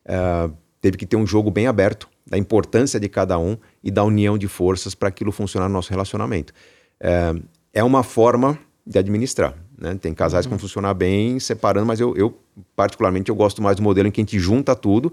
É, 0.04 0.50
teve 0.80 0.96
que 0.96 1.06
ter 1.06 1.14
um 1.14 1.24
jogo 1.24 1.48
bem 1.48 1.68
aberto 1.68 2.08
da 2.26 2.36
importância 2.36 2.98
de 2.98 3.08
cada 3.08 3.38
um 3.38 3.56
e 3.82 3.88
da 3.88 4.02
união 4.02 4.36
de 4.36 4.48
forças 4.48 4.96
para 4.96 5.10
aquilo 5.10 5.30
funcionar 5.30 5.68
no 5.68 5.74
nosso 5.74 5.90
relacionamento. 5.90 6.52
É, 6.98 7.32
é 7.72 7.84
uma 7.84 8.02
forma 8.02 8.58
de 8.84 8.98
administrar. 8.98 9.54
Né? 9.78 9.94
Tem 9.94 10.12
casais 10.12 10.44
uhum. 10.44 10.48
que 10.48 10.54
vão 10.54 10.58
funcionar 10.58 10.92
bem 10.92 11.38
separando, 11.38 11.86
mas 11.86 12.00
eu, 12.00 12.16
eu, 12.16 12.36
particularmente, 12.74 13.30
eu 13.30 13.36
gosto 13.36 13.62
mais 13.62 13.76
do 13.76 13.82
modelo 13.84 14.08
em 14.08 14.10
que 14.10 14.20
a 14.20 14.22
gente 14.22 14.40
junta 14.40 14.74
tudo. 14.74 15.12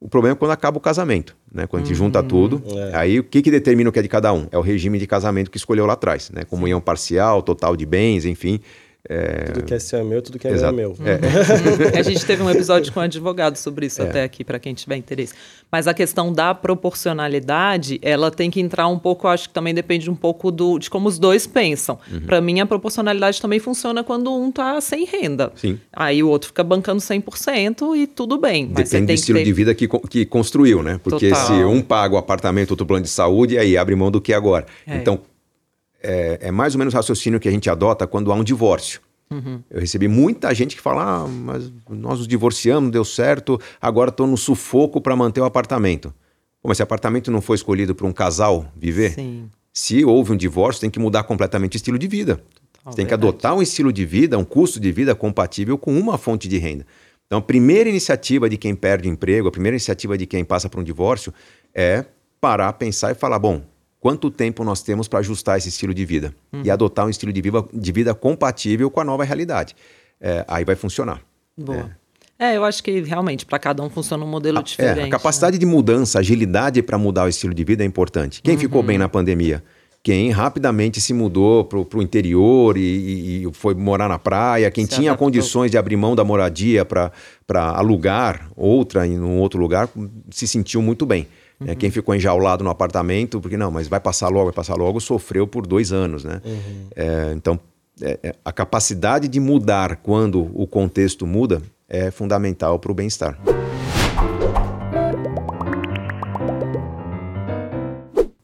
O 0.00 0.08
problema 0.08 0.36
é 0.36 0.38
quando 0.38 0.52
acaba 0.52 0.78
o 0.78 0.80
casamento, 0.80 1.36
né? 1.52 1.66
Quando 1.66 1.82
a 1.82 1.84
gente 1.86 1.94
uhum. 1.98 2.06
junta 2.06 2.22
tudo, 2.22 2.62
é. 2.66 2.96
aí 2.96 3.18
o 3.18 3.24
que, 3.24 3.42
que 3.42 3.50
determina 3.50 3.90
o 3.90 3.92
que 3.92 3.98
é 3.98 4.02
de 4.02 4.08
cada 4.08 4.32
um? 4.32 4.46
É 4.52 4.56
o 4.56 4.60
regime 4.60 4.96
de 4.98 5.06
casamento 5.08 5.50
que 5.50 5.56
escolheu 5.56 5.86
lá 5.86 5.94
atrás, 5.94 6.30
né? 6.30 6.44
Comunhão 6.44 6.80
parcial, 6.80 7.42
total 7.42 7.76
de 7.76 7.84
bens, 7.84 8.24
enfim. 8.24 8.60
É... 9.08 9.44
Tudo 9.44 9.64
que 9.64 9.72
é 9.72 9.78
seu 9.78 10.00
é 10.00 10.04
meu, 10.04 10.20
tudo 10.20 10.38
que 10.38 10.46
é 10.46 10.50
Exato. 10.50 10.74
meu 10.74 10.94
é 11.00 11.18
meu. 11.18 11.88
É. 11.96 11.98
a 11.98 12.02
gente 12.02 12.24
teve 12.26 12.42
um 12.42 12.50
episódio 12.50 12.92
com 12.92 13.00
um 13.00 13.02
advogado 13.02 13.56
sobre 13.56 13.86
isso 13.86 14.02
é. 14.02 14.04
até 14.04 14.22
aqui, 14.22 14.44
para 14.44 14.58
quem 14.58 14.74
tiver 14.74 14.96
interesse. 14.96 15.32
Mas 15.72 15.88
a 15.88 15.94
questão 15.94 16.30
da 16.30 16.54
proporcionalidade, 16.54 17.98
ela 18.02 18.30
tem 18.30 18.50
que 18.50 18.60
entrar 18.60 18.86
um 18.86 18.98
pouco, 18.98 19.26
acho 19.26 19.48
que 19.48 19.54
também 19.54 19.72
depende 19.72 20.10
um 20.10 20.14
pouco 20.14 20.50
do, 20.50 20.78
de 20.78 20.90
como 20.90 21.08
os 21.08 21.18
dois 21.18 21.46
pensam. 21.46 21.98
Uhum. 22.12 22.20
Para 22.20 22.40
mim, 22.42 22.60
a 22.60 22.66
proporcionalidade 22.66 23.40
também 23.40 23.58
funciona 23.58 24.04
quando 24.04 24.30
um 24.30 24.52
tá 24.52 24.78
sem 24.80 25.06
renda. 25.06 25.52
Sim. 25.56 25.80
Aí 25.90 26.22
o 26.22 26.28
outro 26.28 26.48
fica 26.48 26.62
bancando 26.62 27.00
100% 27.00 27.96
e 27.96 28.06
tudo 28.06 28.36
bem. 28.36 28.66
Depende 28.66 29.06
do 29.06 29.12
estilo 29.12 29.38
ter... 29.38 29.44
de 29.44 29.52
vida 29.54 29.74
que, 29.74 29.88
que 30.10 30.26
construiu, 30.26 30.82
né? 30.82 31.00
Porque 31.02 31.30
Total. 31.30 31.46
se 31.46 31.52
um 31.64 31.80
paga 31.80 32.14
o 32.14 32.18
apartamento, 32.18 32.72
outro 32.72 32.84
plano 32.84 33.04
de 33.04 33.10
saúde, 33.10 33.56
aí 33.56 33.76
abre 33.76 33.94
mão 33.94 34.10
do 34.10 34.20
que 34.20 34.34
agora. 34.34 34.66
É. 34.86 34.96
Então, 34.96 35.20
é, 36.02 36.38
é, 36.42 36.50
mais 36.50 36.74
ou 36.74 36.78
menos 36.78 36.94
o 36.94 36.96
raciocínio 36.96 37.40
que 37.40 37.48
a 37.48 37.52
gente 37.52 37.68
adota 37.68 38.06
quando 38.06 38.32
há 38.32 38.34
um 38.34 38.44
divórcio. 38.44 39.00
Uhum. 39.30 39.62
Eu 39.70 39.80
recebi 39.80 40.08
muita 40.08 40.54
gente 40.54 40.74
que 40.74 40.82
fala: 40.82 41.24
ah, 41.24 41.28
mas 41.28 41.70
nós 41.88 42.18
nos 42.18 42.28
divorciamos, 42.28 42.90
deu 42.90 43.04
certo, 43.04 43.60
agora 43.80 44.10
estou 44.10 44.26
no 44.26 44.36
sufoco 44.36 45.00
para 45.00 45.14
manter 45.14 45.40
o 45.40 45.44
apartamento. 45.44 46.14
Pô, 46.62 46.68
mas 46.68 46.78
se 46.78 46.82
o 46.82 46.84
apartamento 46.84 47.30
não 47.30 47.40
foi 47.40 47.56
escolhido 47.56 47.94
para 47.94 48.06
um 48.06 48.12
casal 48.12 48.66
viver, 48.76 49.12
Sim. 49.12 49.48
se 49.72 50.04
houve 50.04 50.32
um 50.32 50.36
divórcio, 50.36 50.80
tem 50.80 50.90
que 50.90 50.98
mudar 50.98 51.24
completamente 51.24 51.74
o 51.74 51.76
estilo 51.76 51.98
de 51.98 52.08
vida. 52.08 52.40
Você 52.84 52.96
tem 52.96 53.06
que 53.06 53.12
adotar 53.12 53.54
um 53.54 53.60
estilo 53.60 53.92
de 53.92 54.04
vida, 54.06 54.38
um 54.38 54.44
custo 54.44 54.80
de 54.80 54.90
vida 54.90 55.14
compatível 55.14 55.76
com 55.76 55.98
uma 55.98 56.16
fonte 56.16 56.48
de 56.48 56.56
renda. 56.56 56.86
Então, 57.26 57.38
a 57.38 57.42
primeira 57.42 57.90
iniciativa 57.90 58.48
de 58.48 58.56
quem 58.56 58.74
perde 58.74 59.08
o 59.08 59.12
emprego, 59.12 59.48
a 59.48 59.50
primeira 59.50 59.74
iniciativa 59.74 60.16
de 60.16 60.24
quem 60.24 60.42
passa 60.42 60.70
por 60.70 60.80
um 60.80 60.82
divórcio 60.82 61.32
é 61.74 62.06
parar, 62.40 62.72
pensar 62.72 63.12
e 63.12 63.14
falar: 63.14 63.38
bom, 63.38 63.60
quanto 64.00 64.30
tempo 64.30 64.64
nós 64.64 64.82
temos 64.82 65.08
para 65.08 65.18
ajustar 65.20 65.58
esse 65.58 65.68
estilo 65.68 65.92
de 65.92 66.04
vida 66.04 66.34
uhum. 66.52 66.62
e 66.64 66.70
adotar 66.70 67.06
um 67.06 67.10
estilo 67.10 67.32
de 67.32 67.40
vida, 67.40 67.64
de 67.72 67.92
vida 67.92 68.14
compatível 68.14 68.90
com 68.90 69.00
a 69.00 69.04
nova 69.04 69.24
realidade. 69.24 69.74
É, 70.20 70.44
aí 70.48 70.64
vai 70.64 70.76
funcionar. 70.76 71.20
Boa. 71.56 71.90
É. 72.38 72.52
é 72.52 72.56
eu 72.56 72.64
acho 72.64 72.82
que 72.82 73.00
realmente 73.00 73.44
para 73.44 73.58
cada 73.58 73.82
um 73.82 73.90
funciona 73.90 74.24
um 74.24 74.28
modelo 74.28 74.58
a, 74.58 74.62
diferente. 74.62 75.00
É, 75.00 75.04
a 75.04 75.10
capacidade 75.10 75.56
né? 75.56 75.60
de 75.60 75.66
mudança, 75.66 76.18
agilidade 76.18 76.82
para 76.82 76.98
mudar 76.98 77.24
o 77.24 77.28
estilo 77.28 77.54
de 77.54 77.64
vida 77.64 77.82
é 77.82 77.86
importante. 77.86 78.40
Quem 78.42 78.54
uhum. 78.54 78.60
ficou 78.60 78.82
bem 78.82 78.98
na 78.98 79.08
pandemia? 79.08 79.62
Quem 80.00 80.30
rapidamente 80.30 81.00
se 81.00 81.12
mudou 81.12 81.64
para 81.64 81.98
o 81.98 82.02
interior 82.02 82.78
e, 82.78 83.42
e, 83.44 83.52
foi 83.52 83.74
morar 83.74 84.08
na 84.08 84.18
praia, 84.18 84.70
quem 84.70 84.84
se 84.84 84.92
tinha 84.92 85.10
adaptou. 85.10 85.26
condições 85.26 85.70
de 85.70 85.76
abrir 85.76 85.96
mão 85.96 86.14
da 86.14 86.22
moradia 86.24 86.84
para 86.84 87.12
alugar 87.74 88.48
outra 88.56 89.06
em 89.06 89.18
um 89.18 89.38
outro 89.38 89.60
lugar, 89.60 89.88
se 90.30 90.46
sentiu 90.46 90.80
muito 90.80 91.04
bem. 91.04 91.26
Uhum. 91.60 91.68
É, 91.68 91.74
quem 91.74 91.90
ficou 91.90 92.14
enjaulado 92.14 92.62
no 92.62 92.70
apartamento, 92.70 93.40
porque 93.40 93.56
não, 93.56 93.70
mas 93.70 93.88
vai 93.88 94.00
passar 94.00 94.28
logo, 94.28 94.44
vai 94.46 94.54
passar 94.54 94.76
logo, 94.76 95.00
sofreu 95.00 95.46
por 95.46 95.66
dois 95.66 95.92
anos, 95.92 96.24
né? 96.24 96.40
Uhum. 96.44 96.86
É, 96.94 97.32
então, 97.34 97.58
é, 98.00 98.18
é 98.22 98.34
a 98.44 98.52
capacidade 98.52 99.26
de 99.28 99.40
mudar 99.40 99.96
quando 99.96 100.50
o 100.54 100.66
contexto 100.66 101.26
muda 101.26 101.60
é 101.88 102.10
fundamental 102.10 102.78
para 102.78 102.92
o 102.92 102.94
bem-estar. 102.94 103.38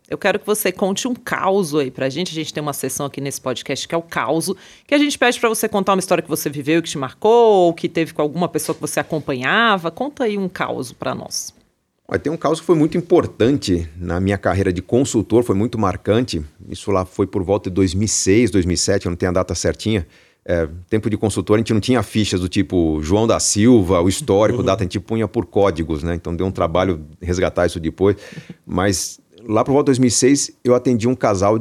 Eu 0.08 0.18
quero 0.18 0.38
que 0.38 0.46
você 0.46 0.70
conte 0.70 1.08
um 1.08 1.14
caos 1.14 1.74
aí 1.74 1.90
pra 1.90 2.08
gente. 2.08 2.30
A 2.30 2.34
gente 2.34 2.54
tem 2.54 2.62
uma 2.62 2.72
sessão 2.72 3.06
aqui 3.06 3.20
nesse 3.20 3.40
podcast 3.40 3.86
que 3.86 3.94
é 3.94 3.98
o 3.98 4.02
caos, 4.02 4.52
que 4.86 4.94
a 4.94 4.98
gente 4.98 5.18
pede 5.18 5.40
para 5.40 5.48
você 5.48 5.68
contar 5.68 5.92
uma 5.92 5.98
história 5.98 6.22
que 6.22 6.28
você 6.28 6.48
viveu, 6.48 6.80
que 6.80 6.88
te 6.88 6.96
marcou, 6.96 7.66
ou 7.66 7.74
que 7.74 7.88
teve 7.88 8.14
com 8.14 8.22
alguma 8.22 8.48
pessoa 8.48 8.74
que 8.74 8.80
você 8.80 9.00
acompanhava. 9.00 9.90
Conta 9.90 10.24
aí 10.24 10.38
um 10.38 10.48
caos 10.48 10.92
para 10.92 11.14
nós. 11.16 11.52
Olha, 12.06 12.18
tem 12.18 12.30
um 12.30 12.36
caso 12.36 12.60
que 12.60 12.66
foi 12.66 12.76
muito 12.76 12.98
importante 12.98 13.88
na 13.96 14.20
minha 14.20 14.36
carreira 14.36 14.70
de 14.70 14.82
consultor, 14.82 15.42
foi 15.42 15.54
muito 15.54 15.78
marcante. 15.78 16.44
Isso 16.68 16.90
lá 16.90 17.06
foi 17.06 17.26
por 17.26 17.42
volta 17.42 17.70
de 17.70 17.74
2006, 17.74 18.50
2007, 18.50 19.06
eu 19.06 19.10
não 19.10 19.16
tenho 19.16 19.30
a 19.30 19.32
data 19.32 19.54
certinha. 19.54 20.06
É, 20.46 20.68
tempo 20.90 21.08
de 21.08 21.16
consultor, 21.16 21.56
a 21.56 21.58
gente 21.58 21.72
não 21.72 21.80
tinha 21.80 22.02
fichas 22.02 22.38
do 22.38 22.48
tipo 22.50 23.00
João 23.02 23.26
da 23.26 23.40
Silva, 23.40 24.02
o 24.02 24.08
histórico, 24.10 24.58
uhum. 24.58 24.64
data, 24.64 24.82
a 24.82 24.84
gente 24.84 25.00
punha 25.00 25.26
por 25.26 25.46
códigos, 25.46 26.02
né? 26.02 26.14
Então 26.14 26.36
deu 26.36 26.46
um 26.46 26.50
trabalho 26.50 27.06
resgatar 27.22 27.64
isso 27.64 27.80
depois. 27.80 28.16
Mas 28.66 29.18
lá 29.42 29.64
por 29.64 29.72
volta 29.72 29.90
de 29.90 29.98
2006, 29.98 30.58
eu 30.62 30.74
atendi 30.74 31.08
um 31.08 31.14
casal 31.14 31.58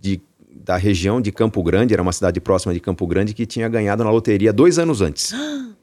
de, 0.00 0.20
da 0.52 0.76
região 0.76 1.20
de 1.20 1.30
Campo 1.30 1.62
Grande, 1.62 1.94
era 1.94 2.02
uma 2.02 2.12
cidade 2.12 2.40
próxima 2.40 2.74
de 2.74 2.80
Campo 2.80 3.06
Grande, 3.06 3.32
que 3.32 3.46
tinha 3.46 3.68
ganhado 3.68 4.02
na 4.02 4.10
loteria 4.10 4.52
dois 4.52 4.76
anos 4.76 5.00
antes. 5.00 5.32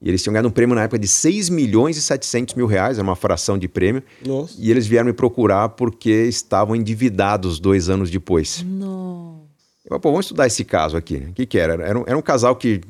E 0.00 0.08
eles 0.08 0.22
tinham 0.22 0.32
ganhado 0.32 0.48
um 0.48 0.52
prêmio 0.52 0.74
na 0.74 0.82
época 0.82 0.98
de 0.98 1.08
6 1.08 1.48
milhões 1.48 1.96
e 1.96 2.02
700 2.02 2.54
mil 2.54 2.66
reais, 2.66 2.98
era 2.98 3.06
uma 3.06 3.16
fração 3.16 3.58
de 3.58 3.66
prêmio. 3.66 4.02
Nossa. 4.24 4.54
E 4.58 4.70
eles 4.70 4.86
vieram 4.86 5.06
me 5.06 5.12
procurar 5.12 5.70
porque 5.70 6.10
estavam 6.10 6.76
endividados 6.76 7.58
dois 7.58 7.88
anos 7.88 8.10
depois. 8.10 8.64
Nossa. 8.64 9.38
Eu 9.84 9.90
falei, 9.90 10.00
pô, 10.00 10.10
vamos 10.10 10.26
estudar 10.26 10.46
esse 10.46 10.64
caso 10.64 10.96
aqui. 10.96 11.16
O 11.16 11.32
que, 11.32 11.46
que 11.46 11.58
era? 11.58 11.74
Era 11.82 11.98
um, 11.98 12.04
era 12.06 12.16
um 12.16 12.22
casal 12.22 12.54
que 12.54 12.80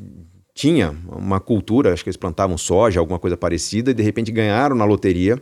tinha 0.53 0.95
uma 1.09 1.39
cultura, 1.39 1.93
acho 1.93 2.03
que 2.03 2.11
eles 2.11 2.17
plantavam 2.17 2.59
soja, 2.59 2.99
alguma 2.99 3.19
coisa 3.19 3.37
parecida, 3.37 3.93
e 3.93 3.95
de 3.95 4.03
repente 4.03 4.33
ganharam 4.33 4.75
na 4.75 4.85
loteria. 4.85 5.41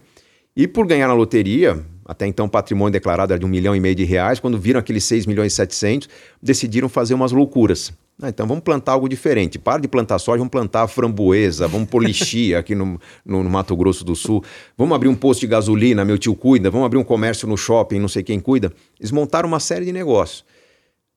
E 0.55 0.69
por 0.69 0.87
ganhar 0.87 1.09
na 1.09 1.15
loteria, 1.15 1.83
até 2.05 2.27
então 2.27 2.47
o 2.47 2.49
patrimônio 2.51 2.93
declarado 2.93 3.33
era 3.33 3.41
de 3.41 3.47
um 3.47 3.49
milhão 3.49 3.75
e 3.75 3.81
meio 3.81 3.95
de 3.95 4.05
reais, 4.05 4.39
quando 4.39 4.59
viram 4.59 4.79
aqueles 4.79 5.05
6 5.05 5.27
milhões 5.27 5.53
e 5.53 5.57
700, 5.57 6.09
decidiram 6.43 6.89
fazer 6.89 7.15
umas 7.15 7.33
loucuras. 7.33 7.93
Ah, 8.21 8.31
então 8.31 8.47
vamos 8.47 8.65
plantar 8.65 8.93
algo 8.93 9.09
diferente. 9.09 9.59
Para 9.59 9.83
de 9.83 9.89
plantar 9.89 10.19
soja, 10.19 10.39
vamos 10.39 10.51
plantar 10.51 10.89
framboesa, 10.89 11.69
vamos 11.69 11.89
pôr 11.89 12.03
lixia 12.03 12.59
aqui 12.61 12.75
no, 12.75 12.99
no, 13.25 13.43
no, 13.43 13.51
Mato 13.51 13.77
Grosso 13.77 14.05
do 14.05 14.17
Sul. 14.17 14.43
Vamos 14.77 14.95
abrir 14.95 15.09
um 15.09 15.15
posto 15.15 15.41
de 15.41 15.47
gasolina, 15.47 16.05
meu 16.05 16.17
tio 16.17 16.35
cuida. 16.35 16.71
Vamos 16.71 16.87
abrir 16.87 16.99
um 16.99 17.05
comércio 17.05 17.47
no 17.47 17.57
shopping, 17.57 17.99
não 17.99 18.09
sei 18.09 18.23
quem 18.23 18.41
cuida. 18.41 18.73
Eles 18.99 19.11
montaram 19.11 19.47
uma 19.47 19.61
série 19.61 19.85
de 19.85 19.93
negócios 19.93 20.45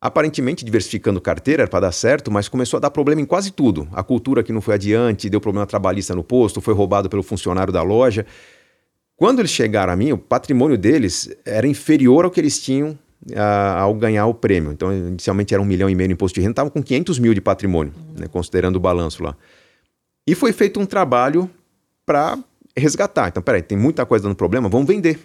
aparentemente 0.02 0.64
diversificando 0.64 1.20
carteira 1.20 1.68
para 1.68 1.82
dar 1.82 1.92
certo, 1.92 2.32
mas 2.32 2.48
começou 2.48 2.78
a 2.78 2.80
dar 2.80 2.90
problema 2.90 3.22
em 3.22 3.26
quase 3.26 3.52
tudo. 3.52 3.88
A 3.92 4.02
cultura 4.02 4.42
que 4.42 4.54
não 4.54 4.62
foi 4.62 4.76
adiante, 4.76 5.30
deu 5.30 5.42
problema 5.42 5.66
trabalhista 5.66 6.16
no 6.16 6.24
posto, 6.24 6.62
foi 6.62 6.74
roubado 6.74 7.10
pelo 7.10 7.22
funcionário 7.22 7.74
da 7.74 7.82
loja. 7.82 8.26
Quando 9.18 9.40
eles 9.40 9.52
chegaram 9.52 9.92
a 9.92 9.96
mim, 9.96 10.14
o 10.14 10.18
patrimônio 10.18 10.78
deles 10.78 11.30
era 11.46 11.68
inferior 11.68 12.24
ao 12.24 12.32
que 12.32 12.40
eles 12.40 12.62
tinham 12.62 12.98
a, 13.36 13.80
ao 13.80 13.94
ganhar 13.94 14.26
o 14.28 14.34
prêmio. 14.34 14.72
Então, 14.72 14.92
inicialmente 14.94 15.54
era 15.54 15.62
um 15.62 15.66
milhão 15.66 15.90
e 15.90 15.96
meio 15.96 16.08
de 16.08 16.14
imposto 16.14 16.36
de 16.36 16.42
renda, 16.42 16.52
estavam 16.52 16.70
com 16.70 16.82
500 16.82 17.20
mil 17.20 17.34
de 17.34 17.42
patrimônio, 17.42 17.94
uhum. 17.96 18.22
né, 18.22 18.28
considerando 18.28 18.78
o 18.78 18.80
balanço 18.80 19.24
lá. 19.24 19.36
E 20.28 20.36
foi 20.36 20.52
feito 20.54 20.80
um 20.80 20.86
trabalho 20.86 21.50
para 22.06 22.38
resgatar. 22.76 23.30
Então, 23.30 23.42
peraí, 23.42 23.62
tem 23.62 23.78
muita 23.78 24.06
coisa 24.06 24.24
dando 24.24 24.36
problema, 24.36 24.70
vamos 24.70 24.88
vender. 24.88 25.20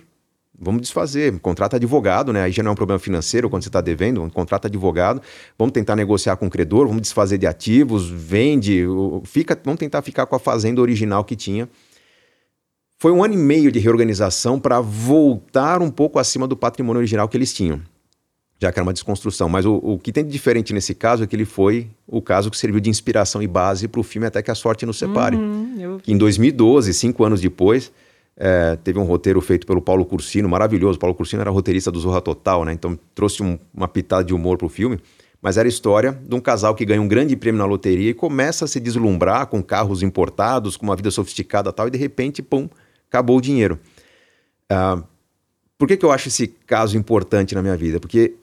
Vamos 0.57 0.83
desfazer, 0.83 1.37
contrata 1.41 1.77
advogado, 1.77 2.33
né? 2.33 2.45
Aí 2.45 2.53
já 2.53 2.63
não 2.63 2.71
é 2.71 2.73
um 2.73 2.77
problema 2.77 2.99
financeiro 2.99 3.51
quando 3.51 3.65
você 3.65 3.69
está 3.69 3.81
devendo, 3.81 4.31
contrata 4.33 4.69
advogado, 4.69 5.21
vamos 5.59 5.73
tentar 5.73 5.97
negociar 5.97 6.37
com 6.37 6.47
o 6.47 6.51
credor, 6.51 6.87
vamos 6.87 7.03
desfazer 7.03 7.39
de 7.39 7.47
ativos, 7.47 8.09
vende, 8.09 8.85
fica, 9.25 9.61
vamos 9.65 9.81
tentar 9.81 10.01
ficar 10.03 10.27
com 10.27 10.37
a 10.37 10.39
fazenda 10.39 10.81
original 10.81 11.25
que 11.25 11.35
tinha. 11.35 11.69
Foi 13.05 13.13
um 13.13 13.23
ano 13.23 13.35
e 13.35 13.37
meio 13.37 13.71
de 13.71 13.79
reorganização 13.79 14.59
para 14.59 14.81
voltar 14.81 15.83
um 15.83 15.91
pouco 15.91 16.19
acima 16.19 16.49
do 16.49 16.57
patrimônio 16.57 17.01
original 17.01 17.29
que 17.29 17.37
eles 17.37 17.53
tinham, 17.53 17.83
já 18.59 18.73
que 18.73 18.79
era 18.79 18.83
uma 18.83 18.95
desconstrução. 18.95 19.47
Mas 19.47 19.67
o, 19.67 19.75
o 19.75 19.99
que 19.99 20.11
tem 20.11 20.25
de 20.25 20.31
diferente 20.31 20.73
nesse 20.73 20.95
caso 20.95 21.23
é 21.23 21.27
que 21.27 21.37
ele 21.37 21.45
foi 21.45 21.87
o 22.07 22.23
caso 22.23 22.51
que 22.51 22.57
serviu 22.57 22.81
de 22.81 22.89
inspiração 22.89 23.43
e 23.43 23.47
base 23.47 23.89
para 23.89 24.01
o 24.01 24.03
filme 24.03 24.27
Até 24.27 24.41
que 24.41 24.51
a 24.51 24.55
Sorte 24.55 24.87
nos 24.87 24.99
Separe. 24.99 25.37
Uhum, 25.37 25.77
eu... 25.79 26.01
Em 26.09 26.17
2012, 26.17 26.95
cinco 26.95 27.25
anos 27.25 27.43
depois 27.43 27.93
é, 28.39 28.75
teve 28.83 28.99
um 28.99 29.05
roteiro 29.05 29.39
feito 29.43 29.67
pelo 29.67 29.83
Paulo 29.83 30.07
Cursino, 30.07 30.49
maravilhoso. 30.49 30.97
O 30.97 30.99
Paulo 30.99 31.15
Cursino 31.15 31.43
era 31.43 31.51
roteirista 31.51 31.93
do 31.93 32.01
Zorra 32.01 32.23
Total, 32.23 32.65
né? 32.65 32.73
Então 32.73 32.99
trouxe 33.15 33.43
um, 33.43 33.59
uma 33.75 33.87
pitada 33.87 34.25
de 34.25 34.33
humor 34.33 34.57
pro 34.57 34.71
filme. 34.71 34.99
Mas 35.43 35.59
era 35.59 35.69
a 35.69 35.69
história 35.69 36.19
de 36.27 36.35
um 36.35 36.41
casal 36.41 36.75
que 36.75 36.87
ganha 36.87 37.03
um 37.03 37.07
grande 37.07 37.37
prêmio 37.37 37.59
na 37.59 37.67
loteria 37.67 38.09
e 38.09 38.15
começa 38.15 38.65
a 38.65 38.69
se 38.69 38.81
deslumbrar 38.81 39.49
com 39.49 39.63
carros 39.63 40.03
importados, 40.03 40.75
com 40.75 40.87
uma 40.87 40.97
vida 40.97 41.11
sofisticada 41.11 41.69
e 41.69 41.73
tal, 41.75 41.87
e 41.87 41.91
de 41.91 41.99
repente, 41.99 42.41
pum, 42.41 42.67
acabou 43.15 43.39
o 43.39 43.41
dinheiro. 43.41 43.79
Uh, 44.71 45.05
por 45.79 45.87
que, 45.87 45.97
que 45.97 46.05
eu 46.05 46.11
acho 46.11 46.29
esse 46.29 46.49
caso 46.49 46.97
importante 46.97 47.55
na 47.55 47.63
minha 47.63 47.77
vida? 47.77 48.01
Porque 48.01 48.35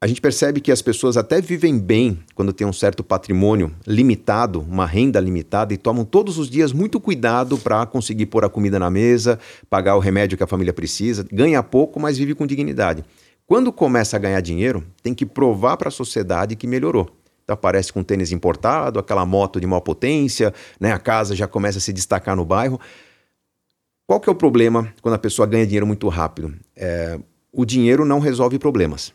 a 0.00 0.06
gente 0.06 0.20
percebe 0.20 0.60
que 0.60 0.70
as 0.70 0.82
pessoas 0.82 1.16
até 1.16 1.40
vivem 1.40 1.78
bem 1.78 2.18
quando 2.34 2.52
tem 2.52 2.66
um 2.66 2.72
certo 2.72 3.02
patrimônio 3.02 3.74
limitado, 3.86 4.60
uma 4.60 4.86
renda 4.86 5.18
limitada, 5.18 5.72
e 5.72 5.78
tomam 5.78 6.04
todos 6.04 6.38
os 6.38 6.48
dias 6.48 6.72
muito 6.72 7.00
cuidado 7.00 7.56
para 7.58 7.86
conseguir 7.86 8.26
pôr 8.26 8.44
a 8.44 8.48
comida 8.48 8.78
na 8.78 8.90
mesa, 8.90 9.38
pagar 9.70 9.96
o 9.96 10.00
remédio 10.00 10.36
que 10.36 10.44
a 10.44 10.46
família 10.46 10.72
precisa, 10.72 11.26
ganha 11.32 11.62
pouco, 11.62 11.98
mas 11.98 12.18
vive 12.18 12.34
com 12.34 12.46
dignidade. 12.46 13.04
Quando 13.46 13.72
começa 13.72 14.16
a 14.16 14.18
ganhar 14.18 14.40
dinheiro, 14.40 14.84
tem 15.02 15.14
que 15.14 15.26
provar 15.26 15.76
para 15.76 15.88
a 15.88 15.92
sociedade 15.92 16.56
que 16.56 16.66
melhorou. 16.66 17.08
Então 17.42 17.54
aparece 17.54 17.92
com 17.92 18.02
tênis 18.02 18.32
importado, 18.32 18.98
aquela 18.98 19.24
moto 19.26 19.60
de 19.60 19.66
maior 19.66 19.80
potência, 19.80 20.52
né? 20.80 20.92
a 20.92 20.98
casa 20.98 21.34
já 21.34 21.46
começa 21.46 21.78
a 21.78 21.80
se 21.80 21.92
destacar 21.92 22.34
no 22.34 22.44
bairro. 22.44 22.80
Qual 24.06 24.20
que 24.20 24.28
é 24.28 24.32
o 24.32 24.36
problema 24.36 24.92
quando 25.00 25.14
a 25.14 25.18
pessoa 25.18 25.46
ganha 25.46 25.66
dinheiro 25.66 25.86
muito 25.86 26.08
rápido? 26.08 26.54
É, 26.76 27.18
o 27.52 27.64
dinheiro 27.64 28.04
não 28.04 28.18
resolve 28.18 28.58
problemas 28.58 29.12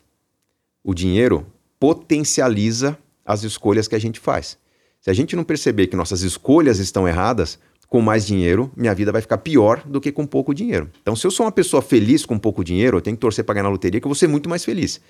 o 0.84 0.94
dinheiro 0.94 1.46
potencializa 1.80 2.98
as 3.26 3.44
escolhas 3.44 3.88
que 3.88 3.96
a 3.96 4.00
gente 4.00 4.20
faz. 4.20 4.58
Se 5.00 5.10
a 5.10 5.14
gente 5.14 5.36
não 5.36 5.44
perceber 5.44 5.88
que 5.88 5.96
nossas 5.96 6.22
escolhas 6.22 6.80
estão 6.80 7.08
erradas, 7.08 7.60
com 7.88 8.02
mais 8.02 8.26
dinheiro, 8.26 8.72
minha 8.76 8.94
vida 8.94 9.12
vai 9.12 9.22
ficar 9.22 9.40
pior 9.40 9.84
do 9.86 10.00
que 10.00 10.12
com 10.12 10.26
pouco 10.26 10.54
dinheiro. 10.54 10.90
Então, 11.02 11.16
se 11.16 11.26
eu 11.26 11.32
sou 11.32 11.46
uma 11.46 11.52
pessoa 11.52 11.82
feliz 11.82 12.26
com 12.26 12.38
pouco 12.38 12.64
dinheiro, 12.64 12.98
eu 12.98 13.02
tenho 13.02 13.16
que 13.16 13.22
torcer 13.22 13.44
para 13.44 13.56
ganhar 13.56 13.64
na 13.64 13.70
loteria, 13.70 14.00
que 14.00 14.06
eu 14.06 14.10
vou 14.10 14.16
ser 14.16 14.28
muito 14.28 14.48
mais 14.48 14.64
feliz. 14.64 15.02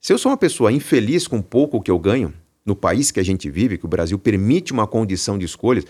Se 0.00 0.12
eu 0.12 0.18
sou 0.18 0.30
uma 0.30 0.36
pessoa 0.36 0.70
infeliz 0.70 1.26
com 1.26 1.40
pouco 1.40 1.80
que 1.80 1.90
eu 1.90 1.98
ganho, 1.98 2.34
no 2.64 2.76
país 2.76 3.10
que 3.10 3.20
a 3.20 3.22
gente 3.22 3.48
vive, 3.48 3.78
que 3.78 3.86
o 3.86 3.88
Brasil 3.88 4.18
permite 4.18 4.72
uma 4.72 4.86
condição 4.86 5.38
de 5.38 5.46
escolhas, 5.46 5.86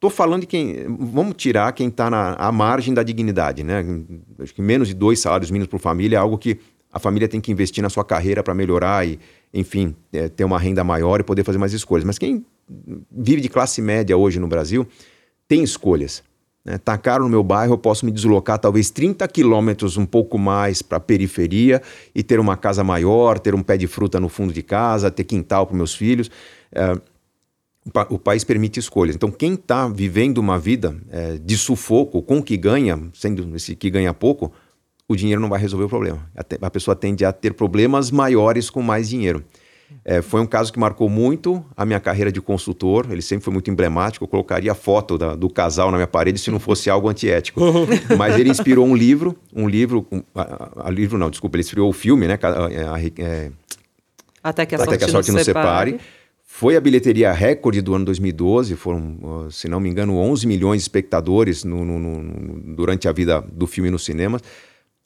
estou 0.00 0.08
falando 0.08 0.40
de 0.40 0.46
quem. 0.46 0.86
Vamos 0.98 1.34
tirar 1.36 1.70
quem 1.72 1.88
está 1.88 2.08
à 2.38 2.50
margem 2.50 2.94
da 2.94 3.02
dignidade, 3.02 3.62
né? 3.62 3.84
Acho 4.38 4.54
que 4.54 4.62
menos 4.62 4.88
de 4.88 4.94
dois 4.94 5.20
salários 5.20 5.50
mínimos 5.50 5.68
por 5.68 5.78
família 5.78 6.16
é 6.16 6.18
algo 6.18 6.38
que 6.38 6.58
a 6.90 6.98
família 6.98 7.28
tem 7.28 7.40
que 7.40 7.52
investir 7.52 7.82
na 7.82 7.90
sua 7.90 8.04
carreira 8.04 8.42
para 8.42 8.54
melhorar 8.54 9.06
e, 9.06 9.20
enfim, 9.52 9.94
é, 10.12 10.28
ter 10.28 10.44
uma 10.44 10.58
renda 10.58 10.82
maior 10.82 11.20
e 11.20 11.22
poder 11.22 11.44
fazer 11.44 11.58
mais 11.58 11.74
escolhas. 11.74 12.04
Mas 12.04 12.18
quem 12.18 12.44
vive 13.12 13.42
de 13.42 13.48
classe 13.48 13.82
média 13.82 14.16
hoje 14.16 14.40
no 14.40 14.48
Brasil 14.48 14.86
tem 15.46 15.62
escolhas. 15.62 16.22
Né? 16.64 16.78
Tá 16.78 16.96
caro 16.96 17.24
no 17.24 17.30
meu 17.30 17.42
bairro, 17.42 17.74
eu 17.74 17.78
posso 17.78 18.06
me 18.06 18.10
deslocar 18.10 18.58
talvez 18.58 18.90
30 18.90 19.28
quilômetros, 19.28 19.98
um 19.98 20.06
pouco 20.06 20.38
mais 20.38 20.80
para 20.80 20.96
a 20.96 21.00
periferia 21.00 21.82
e 22.14 22.22
ter 22.22 22.40
uma 22.40 22.56
casa 22.56 22.82
maior, 22.82 23.38
ter 23.38 23.54
um 23.54 23.62
pé 23.62 23.76
de 23.76 23.86
fruta 23.86 24.18
no 24.18 24.30
fundo 24.30 24.52
de 24.52 24.62
casa, 24.62 25.10
ter 25.10 25.24
quintal 25.24 25.66
para 25.66 25.76
meus 25.76 25.94
filhos. 25.94 26.30
É, 26.72 26.98
o 28.10 28.18
país 28.18 28.44
permite 28.44 28.78
escolhas. 28.78 29.16
Então, 29.16 29.30
quem 29.30 29.54
está 29.54 29.88
vivendo 29.88 30.38
uma 30.38 30.58
vida 30.58 30.96
é, 31.10 31.38
de 31.38 31.56
sufoco 31.56 32.22
com 32.22 32.38
o 32.38 32.42
que 32.42 32.56
ganha, 32.56 33.00
sendo 33.14 33.56
esse 33.56 33.74
que 33.74 33.88
ganha 33.88 34.12
pouco, 34.12 34.52
o 35.08 35.16
dinheiro 35.16 35.40
não 35.40 35.48
vai 35.48 35.58
resolver 35.58 35.86
o 35.86 35.88
problema. 35.88 36.30
A 36.60 36.70
pessoa 36.70 36.94
tende 36.94 37.24
a 37.24 37.32
ter 37.32 37.54
problemas 37.54 38.10
maiores 38.10 38.70
com 38.70 38.82
mais 38.82 39.08
dinheiro. 39.08 39.44
É, 40.04 40.22
foi 40.22 40.40
um 40.40 40.46
caso 40.46 40.72
que 40.72 40.78
marcou 40.78 41.08
muito 41.08 41.64
a 41.76 41.84
minha 41.84 41.98
carreira 41.98 42.30
de 42.30 42.40
consultor. 42.40 43.06
Ele 43.10 43.22
sempre 43.22 43.44
foi 43.44 43.52
muito 43.52 43.70
emblemático. 43.70 44.24
Eu 44.24 44.28
colocaria 44.28 44.70
a 44.70 44.74
foto 44.74 45.18
da, 45.18 45.34
do 45.34 45.50
casal 45.50 45.90
na 45.90 45.96
minha 45.96 46.06
parede 46.06 46.38
se 46.38 46.50
não 46.50 46.60
fosse 46.60 46.88
algo 46.88 47.08
antiético. 47.08 47.60
Mas 48.16 48.38
ele 48.38 48.50
inspirou 48.50 48.86
um 48.86 48.94
livro, 48.94 49.36
um 49.54 49.68
livro, 49.68 50.06
a, 50.34 50.86
a 50.86 50.90
livro 50.90 51.18
não, 51.18 51.28
desculpa, 51.28 51.56
ele 51.56 51.62
inspirou 51.62 51.88
o 51.88 51.92
filme, 51.92 52.28
né? 52.28 52.38
A, 52.40 53.00
é, 53.02 53.50
Até 54.42 54.64
que 54.64 54.74
a 54.74 54.78
Até 54.78 54.84
sorte, 54.84 54.98
que 54.98 55.04
a 55.04 55.08
sorte 55.08 55.32
nos 55.32 55.42
separe. 55.42 55.92
separe. 55.92 56.19
Foi 56.60 56.76
a 56.76 56.80
bilheteria 56.80 57.32
recorde 57.32 57.80
do 57.80 57.94
ano 57.94 58.04
2012, 58.04 58.76
foram, 58.76 59.48
se 59.50 59.66
não 59.66 59.80
me 59.80 59.88
engano, 59.88 60.18
11 60.18 60.46
milhões 60.46 60.80
de 60.80 60.82
espectadores 60.82 61.64
no, 61.64 61.86
no, 61.86 61.98
no, 61.98 62.74
durante 62.76 63.08
a 63.08 63.12
vida 63.12 63.42
do 63.50 63.66
filme 63.66 63.90
nos 63.90 64.04
cinemas 64.04 64.42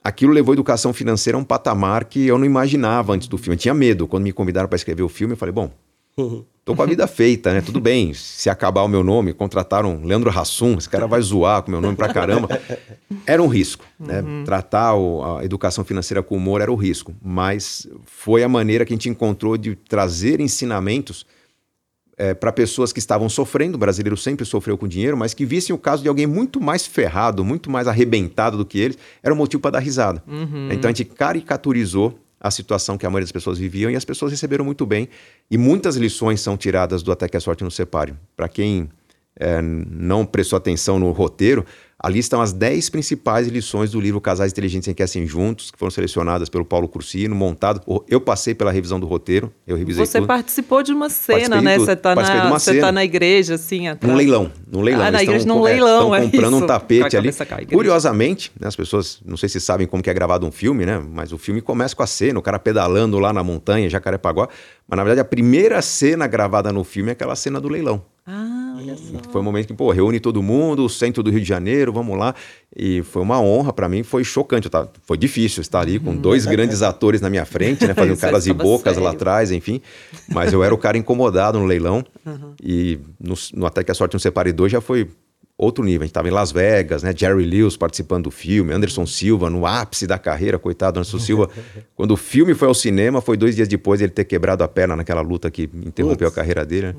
aquilo 0.02 0.32
levou 0.32 0.50
a 0.50 0.56
educação 0.56 0.92
financeira 0.92 1.38
a 1.38 1.40
um 1.40 1.44
patamar 1.44 2.06
que 2.06 2.26
eu 2.26 2.36
não 2.38 2.44
imaginava 2.44 3.12
antes 3.12 3.28
do 3.28 3.38
filme. 3.38 3.54
Eu 3.54 3.60
tinha 3.60 3.72
medo. 3.72 4.08
Quando 4.08 4.24
me 4.24 4.32
convidaram 4.32 4.68
para 4.68 4.74
escrever 4.74 5.04
o 5.04 5.08
filme, 5.08 5.34
eu 5.34 5.36
falei, 5.36 5.52
bom, 5.52 5.70
tô 6.64 6.74
com 6.74 6.82
a 6.82 6.86
vida 6.86 7.06
feita, 7.06 7.54
né? 7.54 7.60
Tudo 7.60 7.80
bem, 7.80 8.12
se 8.12 8.50
acabar 8.50 8.82
o 8.82 8.88
meu 8.88 9.04
nome, 9.04 9.32
contrataram 9.32 10.02
Leandro 10.02 10.36
Hassum, 10.36 10.76
esse 10.76 10.90
cara 10.90 11.06
vai 11.06 11.20
zoar 11.20 11.62
com 11.62 11.68
o 11.68 11.70
meu 11.70 11.80
nome 11.80 11.96
pra 11.96 12.12
caramba. 12.12 12.48
Era 13.24 13.40
um 13.40 13.46
risco, 13.46 13.84
né? 13.96 14.22
Uhum. 14.22 14.42
Tratar 14.44 14.96
o, 14.96 15.38
a 15.38 15.44
educação 15.44 15.84
financeira 15.84 16.20
com 16.20 16.36
humor 16.36 16.60
era 16.60 16.72
o 16.72 16.74
risco, 16.74 17.14
mas 17.22 17.86
foi 18.04 18.42
a 18.42 18.48
maneira 18.48 18.84
que 18.84 18.92
a 18.92 18.96
gente 18.96 19.08
encontrou 19.08 19.56
de 19.56 19.76
trazer 19.76 20.40
ensinamentos 20.40 21.24
é, 22.16 22.34
para 22.34 22.52
pessoas 22.52 22.92
que 22.92 22.98
estavam 22.98 23.28
sofrendo, 23.28 23.76
o 23.76 23.78
brasileiro 23.78 24.16
sempre 24.16 24.44
sofreu 24.44 24.78
com 24.78 24.86
dinheiro, 24.86 25.16
mas 25.16 25.34
que 25.34 25.44
vissem 25.44 25.74
o 25.74 25.78
caso 25.78 26.02
de 26.02 26.08
alguém 26.08 26.26
muito 26.26 26.60
mais 26.60 26.86
ferrado, 26.86 27.44
muito 27.44 27.70
mais 27.70 27.88
arrebentado 27.88 28.56
do 28.56 28.64
que 28.64 28.78
eles, 28.78 28.98
era 29.22 29.34
um 29.34 29.36
motivo 29.36 29.60
para 29.60 29.72
dar 29.72 29.80
risada. 29.80 30.22
Uhum. 30.26 30.68
Então 30.70 30.88
a 30.88 30.92
gente 30.92 31.04
caricaturizou 31.04 32.18
a 32.40 32.50
situação 32.50 32.98
que 32.98 33.06
a 33.06 33.10
maioria 33.10 33.24
das 33.24 33.32
pessoas 33.32 33.58
viviam 33.58 33.90
e 33.90 33.96
as 33.96 34.04
pessoas 34.04 34.30
receberam 34.30 34.64
muito 34.64 34.84
bem. 34.84 35.08
E 35.50 35.56
muitas 35.56 35.96
lições 35.96 36.40
são 36.40 36.58
tiradas 36.58 37.02
do 37.02 37.10
Até 37.10 37.26
que 37.26 37.36
a 37.36 37.40
Sorte 37.40 37.64
nos 37.64 37.74
Separe. 37.74 38.14
Para 38.36 38.48
quem 38.48 38.90
é, 39.34 39.62
não 39.62 40.26
prestou 40.26 40.56
atenção 40.56 40.98
no 40.98 41.10
roteiro, 41.10 41.64
Ali 42.04 42.18
estão 42.18 42.42
as 42.42 42.52
10 42.52 42.90
principais 42.90 43.48
lições 43.48 43.92
do 43.92 43.98
livro 43.98 44.20
Casais 44.20 44.52
Inteligentes 44.52 44.86
Enriquecem 44.86 45.26
Juntos, 45.26 45.70
que 45.70 45.78
foram 45.78 45.90
selecionadas 45.90 46.50
pelo 46.50 46.62
Paulo 46.62 46.86
Cursino, 46.86 47.34
montado. 47.34 47.80
Eu 48.06 48.20
passei 48.20 48.54
pela 48.54 48.70
revisão 48.70 49.00
do 49.00 49.06
roteiro, 49.06 49.50
eu 49.66 49.74
revisei 49.74 50.04
Você 50.04 50.18
tudo. 50.18 50.26
participou 50.26 50.82
de 50.82 50.92
uma 50.92 51.08
cena, 51.08 51.62
né? 51.62 51.78
Você 51.78 51.92
está 51.92 52.14
na, 52.14 52.50
você 52.50 52.78
tá 52.78 52.92
na 52.92 53.02
igreja, 53.02 53.54
assim, 53.54 53.88
atrás. 53.88 54.12
Num 54.12 54.18
leilão, 54.18 54.52
num 54.70 54.82
leilão. 54.82 55.02
Ah, 55.02 55.10
na 55.10 55.22
igreja, 55.22 55.46
num 55.46 55.62
leilão, 55.62 56.14
é, 56.14 56.20
comprando 56.20 56.56
isso. 56.56 56.64
um 56.64 56.66
tapete 56.66 57.16
ali. 57.16 57.30
Curiosamente, 57.72 58.52
né, 58.60 58.68
as 58.68 58.76
pessoas, 58.76 59.22
não 59.24 59.38
sei 59.38 59.48
se 59.48 59.58
sabem 59.58 59.86
como 59.86 60.02
que 60.02 60.10
é 60.10 60.14
gravado 60.14 60.46
um 60.46 60.52
filme, 60.52 60.84
né? 60.84 61.02
Mas 61.10 61.32
o 61.32 61.38
filme 61.38 61.62
começa 61.62 61.96
com 61.96 62.02
a 62.02 62.06
cena, 62.06 62.38
o 62.38 62.42
cara 62.42 62.58
pedalando 62.58 63.18
lá 63.18 63.32
na 63.32 63.42
montanha, 63.42 63.88
Jacarepaguá. 63.88 64.50
Mas, 64.86 64.96
na 64.98 65.04
verdade, 65.04 65.20
a 65.20 65.24
primeira 65.24 65.80
cena 65.80 66.26
gravada 66.26 66.70
no 66.70 66.84
filme 66.84 67.08
é 67.08 67.12
aquela 67.12 67.34
cena 67.34 67.58
do 67.58 67.70
leilão. 67.70 68.04
Ah. 68.26 68.63
Olha 68.76 68.96
só. 68.96 69.30
Foi 69.30 69.40
um 69.40 69.44
momento 69.44 69.68
que, 69.68 69.74
pô, 69.74 69.90
reúne 69.92 70.18
todo 70.18 70.42
mundo, 70.42 70.84
o 70.84 70.88
centro 70.88 71.22
do 71.22 71.30
Rio 71.30 71.40
de 71.40 71.46
Janeiro, 71.46 71.92
vamos 71.92 72.18
lá. 72.18 72.34
E 72.76 73.02
foi 73.02 73.22
uma 73.22 73.40
honra 73.40 73.72
para 73.72 73.88
mim, 73.88 74.02
foi 74.02 74.24
chocante. 74.24 74.68
Tava, 74.68 74.90
foi 75.04 75.16
difícil 75.16 75.60
estar 75.60 75.80
ali 75.80 75.98
com 76.00 76.14
dois 76.16 76.44
grandes 76.44 76.82
atores 76.82 77.20
na 77.20 77.30
minha 77.30 77.44
frente, 77.44 77.86
né? 77.86 77.94
Fazendo 77.94 78.16
caras 78.20 78.46
e 78.46 78.52
bocas 78.52 78.94
sério. 78.94 79.02
lá 79.04 79.10
atrás, 79.10 79.52
enfim. 79.52 79.80
Mas 80.28 80.52
eu 80.52 80.64
era 80.64 80.74
o 80.74 80.78
cara 80.78 80.98
incomodado 80.98 81.58
no 81.58 81.66
leilão. 81.66 82.04
Uhum. 82.26 82.54
E 82.62 82.98
no, 83.20 83.34
no 83.54 83.66
Até 83.66 83.84
que 83.84 83.90
a 83.90 83.94
Sorte 83.94 84.14
Não 84.14 84.20
Separe 84.20 84.52
Dois 84.52 84.72
já 84.72 84.80
foi 84.80 85.08
outro 85.56 85.84
nível. 85.84 86.02
A 86.02 86.04
gente 86.04 86.10
estava 86.10 86.28
em 86.28 86.32
Las 86.32 86.52
Vegas, 86.52 87.02
né? 87.02 87.14
Jerry 87.16 87.44
Lewis 87.44 87.76
participando 87.76 88.24
do 88.24 88.30
filme, 88.30 88.72
Anderson 88.72 89.06
Silva 89.06 89.48
no 89.48 89.66
ápice 89.66 90.06
da 90.06 90.18
carreira, 90.18 90.58
coitado 90.58 90.98
Anderson 90.98 91.18
Silva. 91.18 91.50
quando 91.94 92.12
o 92.12 92.16
filme 92.16 92.54
foi 92.54 92.68
ao 92.68 92.74
cinema, 92.74 93.20
foi 93.20 93.36
dois 93.36 93.54
dias 93.56 93.68
depois 93.68 94.00
ele 94.00 94.12
ter 94.12 94.24
quebrado 94.24 94.64
a 94.64 94.68
perna 94.68 94.96
naquela 94.96 95.20
luta 95.20 95.50
que 95.50 95.70
interrompeu 95.74 96.28
a 96.28 96.32
carreira 96.32 96.64
dele. 96.64 96.88
Né? 96.88 96.94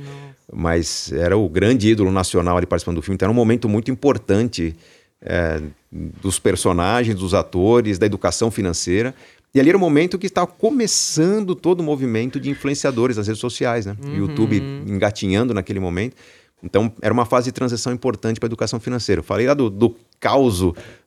Mas 0.54 1.12
era 1.12 1.38
o 1.38 1.50
grande 1.50 1.90
ídolo 1.90 2.12
nacional 2.12 2.58
ali 2.58 2.66
participando 2.66 2.96
do 2.96 3.02
filme. 3.02 3.16
Então 3.16 3.26
era 3.26 3.32
um 3.32 3.36
momento 3.36 3.68
muito 3.68 3.92
importante 3.92 4.76
é, 5.22 5.62
dos 5.92 6.40
personagens, 6.40 7.18
dos 7.18 7.34
atores, 7.34 7.98
da 7.98 8.06
educação 8.06 8.52
financeira. 8.52 9.14
E 9.54 9.60
ali 9.60 9.70
era 9.70 9.78
o 9.78 9.82
momento 9.82 10.20
que 10.20 10.28
estava 10.28 10.48
começando 10.48 11.56
todo 11.56 11.80
o 11.80 11.84
movimento 11.84 12.42
de 12.42 12.50
influenciadores 12.50 13.16
nas 13.16 13.26
redes 13.26 13.40
sociais, 13.40 13.86
né? 13.86 13.96
Uhum. 14.04 14.12
O 14.12 14.18
YouTube 14.18 14.62
engatinhando 14.86 15.54
naquele 15.54 15.80
momento. 15.80 16.16
Então, 16.64 16.92
era 17.02 17.14
uma 17.14 17.26
fase 17.26 17.46
de 17.46 17.52
transição 17.52 17.94
importante 17.94 18.40
para 18.40 18.48
a 18.48 18.50
educação 18.50 18.80
financeira. 18.80 19.20
Eu 19.20 19.24
falei 19.24 19.46
lá 19.46 19.54
do, 19.54 19.70
do 19.70 19.96
caos 20.20 20.62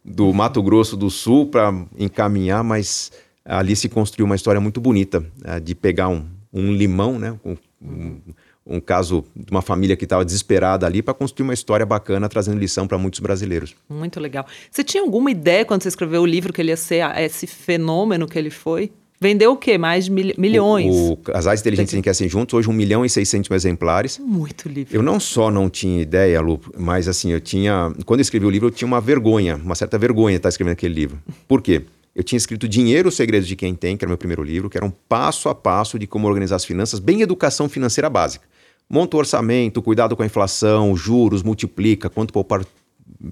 do 0.04 0.32
Mato 0.32 0.62
Grosso 0.62 0.96
do 0.96 1.10
Sul 1.10 1.46
para 1.46 1.74
encaminhar, 1.98 2.62
mas 2.62 3.10
ali 3.44 3.74
se 3.74 3.88
construiu 3.88 4.26
uma 4.26 4.36
história 4.36 4.60
muito 4.60 4.80
bonita 4.80 5.24
é, 5.44 5.58
de 5.58 5.74
pegar 5.74 6.08
um, 6.08 6.24
um 6.52 6.72
limão, 6.72 7.18
né? 7.18 7.38
Um, 7.44 7.56
um, 7.82 8.20
um 8.68 8.80
caso 8.80 9.24
de 9.34 9.50
uma 9.50 9.62
família 9.62 9.96
que 9.96 10.04
estava 10.04 10.24
desesperada 10.24 10.86
ali 10.86 11.02
para 11.02 11.14
construir 11.14 11.44
uma 11.44 11.54
história 11.54 11.86
bacana, 11.86 12.28
trazendo 12.28 12.58
lição 12.58 12.86
para 12.86 12.98
muitos 12.98 13.18
brasileiros. 13.18 13.74
Muito 13.88 14.20
legal. 14.20 14.46
Você 14.70 14.84
tinha 14.84 15.02
alguma 15.02 15.30
ideia 15.30 15.64
quando 15.64 15.82
você 15.82 15.88
escreveu 15.88 16.22
o 16.22 16.26
livro 16.26 16.52
que 16.52 16.60
ele 16.60 16.70
ia 16.70 16.76
ser 16.76 17.02
esse 17.18 17.46
fenômeno 17.46 18.28
que 18.28 18.38
ele 18.38 18.50
foi? 18.50 18.92
Vendeu 19.20 19.52
o 19.52 19.56
quê? 19.56 19.76
Mais 19.76 20.08
mil, 20.08 20.32
milhões? 20.38 20.94
O, 20.94 21.12
o 21.12 21.16
Casais 21.16 21.60
Inteligentes 21.60 21.90
Tem... 21.90 21.98
Enriquecem 21.98 22.28
Juntos, 22.28 22.54
hoje 22.54 22.68
1 22.68 22.72
milhão 22.72 23.04
e 23.04 23.10
600 23.10 23.48
mil 23.48 23.56
exemplares. 23.56 24.18
Muito 24.18 24.68
livro. 24.68 24.94
Eu 24.94 25.02
não 25.02 25.18
só 25.18 25.50
não 25.50 25.68
tinha 25.68 26.00
ideia, 26.00 26.40
Lu, 26.40 26.60
mas 26.76 27.08
assim, 27.08 27.32
eu 27.32 27.40
tinha... 27.40 27.92
Quando 28.06 28.20
eu 28.20 28.22
escrevi 28.22 28.46
o 28.46 28.50
livro, 28.50 28.68
eu 28.68 28.70
tinha 28.70 28.86
uma 28.86 29.00
vergonha, 29.00 29.56
uma 29.56 29.74
certa 29.74 29.98
vergonha 29.98 30.34
de 30.34 30.38
estar 30.38 30.48
escrevendo 30.48 30.74
aquele 30.74 30.94
livro. 30.94 31.18
Por 31.48 31.60
quê? 31.60 31.82
Eu 32.14 32.22
tinha 32.22 32.36
escrito 32.36 32.68
Dinheiro, 32.68 33.08
os 33.08 33.16
Segredos 33.16 33.48
de 33.48 33.56
Quem 33.56 33.74
Tem, 33.74 33.96
que 33.96 34.04
era 34.04 34.08
o 34.08 34.10
meu 34.10 34.18
primeiro 34.18 34.42
livro, 34.42 34.70
que 34.70 34.76
era 34.76 34.86
um 34.86 34.90
passo 34.90 35.48
a 35.48 35.54
passo 35.54 35.98
de 35.98 36.06
como 36.06 36.26
organizar 36.28 36.56
as 36.56 36.64
finanças, 36.64 37.00
bem 37.00 37.20
educação 37.20 37.68
financeira 37.68 38.08
básica. 38.08 38.46
Monta 38.88 39.16
o 39.16 39.20
orçamento, 39.20 39.82
cuidado 39.82 40.16
com 40.16 40.22
a 40.22 40.26
inflação, 40.26 40.96
juros, 40.96 41.42
multiplica, 41.42 42.08
quanto 42.08 42.32
poupar 42.32 42.64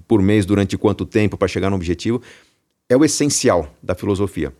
por 0.07 0.21
mês 0.21 0.45
durante 0.45 0.77
quanto 0.77 1.07
tempo 1.07 1.37
para 1.37 1.49
chegar 1.49 1.71
no 1.71 1.77
objetivo. 1.77 2.21
É 2.89 2.97
o 2.97 3.05
essencial 3.05 3.69
da 3.83 3.95
filosofia. 3.95 4.53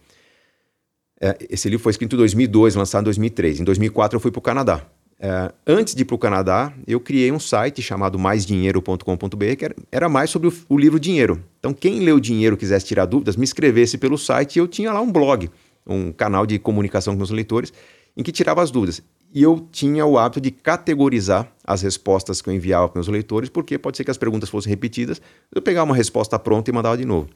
É, 1.21 1.37
esse 1.49 1.69
livro 1.69 1.83
foi 1.83 1.91
escrito 1.91 2.15
em 2.15 2.19
2002, 2.19 2.75
lançado 2.75 3.03
em 3.03 3.05
2003. 3.05 3.61
Em 3.61 3.65
2004 3.65 4.17
eu 4.17 4.21
fui 4.21 4.31
para 4.31 4.39
o 4.39 4.43
Canadá. 4.43 4.87
É, 5.19 5.51
antes 5.67 5.95
de 5.95 6.03
ir 6.03 6.05
para 6.05 6.15
o 6.15 6.19
Canadá, 6.19 6.73
eu 6.87 7.01
criei 7.01 7.33
um 7.33 7.41
site 7.41 7.81
chamado 7.81 8.19
maisdinheiro.com.br, 8.19 9.57
que 9.57 9.65
era, 9.65 9.75
era, 9.91 10.09
mais 10.09 10.29
sobre 10.29 10.49
o, 10.49 10.53
o, 10.69 10.77
livro 10.77 11.01
Dinheiro. 11.01 11.43
Então, 11.59 11.73
quem 11.73 12.01
leu 12.01 12.21
Dinheiro 12.21 12.57
quisesse 12.57 12.85
tirar 12.85 13.07
dúvidas, 13.07 13.35
me 13.35 13.45
escrevesse 13.45 13.97
pelo 13.97 14.19
site 14.19 14.57
e 14.57 14.59
eu 14.59 14.69
tinha 14.69 14.93
lá 14.93 15.01
um 15.01 15.11
blog, 15.11 15.51
um 15.87 16.13
canal 16.13 16.45
de 16.45 16.59
comunicação 16.59 17.15
com 17.15 17.19
meus 17.19 17.31
leitores, 17.31 17.73
em 18.15 18.23
que 18.23 18.31
tirava 18.31 18.63
as 18.63 18.71
dúvidas. 18.71 19.03
E 19.33 19.43
eu 19.43 19.67
tinha 19.73 20.05
o 20.05 20.19
hábito 20.19 20.41
de 20.41 20.51
categorizar 20.51 21.51
as 21.65 21.83
respostas 21.83 22.43
que 22.43 22.49
eu 22.49 22.55
enviava 22.55 22.89
para 22.89 22.99
meus 22.99 23.09
leitores, 23.09 23.49
porque 23.49 23.79
pode 23.79 23.97
ser 23.97 24.05
que 24.05 24.11
as 24.11 24.19
perguntas 24.19 24.51
fossem 24.51 24.69
repetidas, 24.69 25.21
eu 25.55 25.63
pegava 25.63 25.91
uma 25.91 25.97
resposta 25.97 26.39
pronta 26.39 26.71
e 26.71 26.75
mandava 26.75 26.97
de 26.97 27.07
novo. 27.07 27.29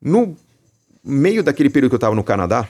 No 0.00 0.34
meio 1.08 1.42
daquele 1.42 1.70
período 1.70 1.90
que 1.90 1.94
eu 1.94 1.98
estava 1.98 2.14
no 2.14 2.22
Canadá, 2.22 2.68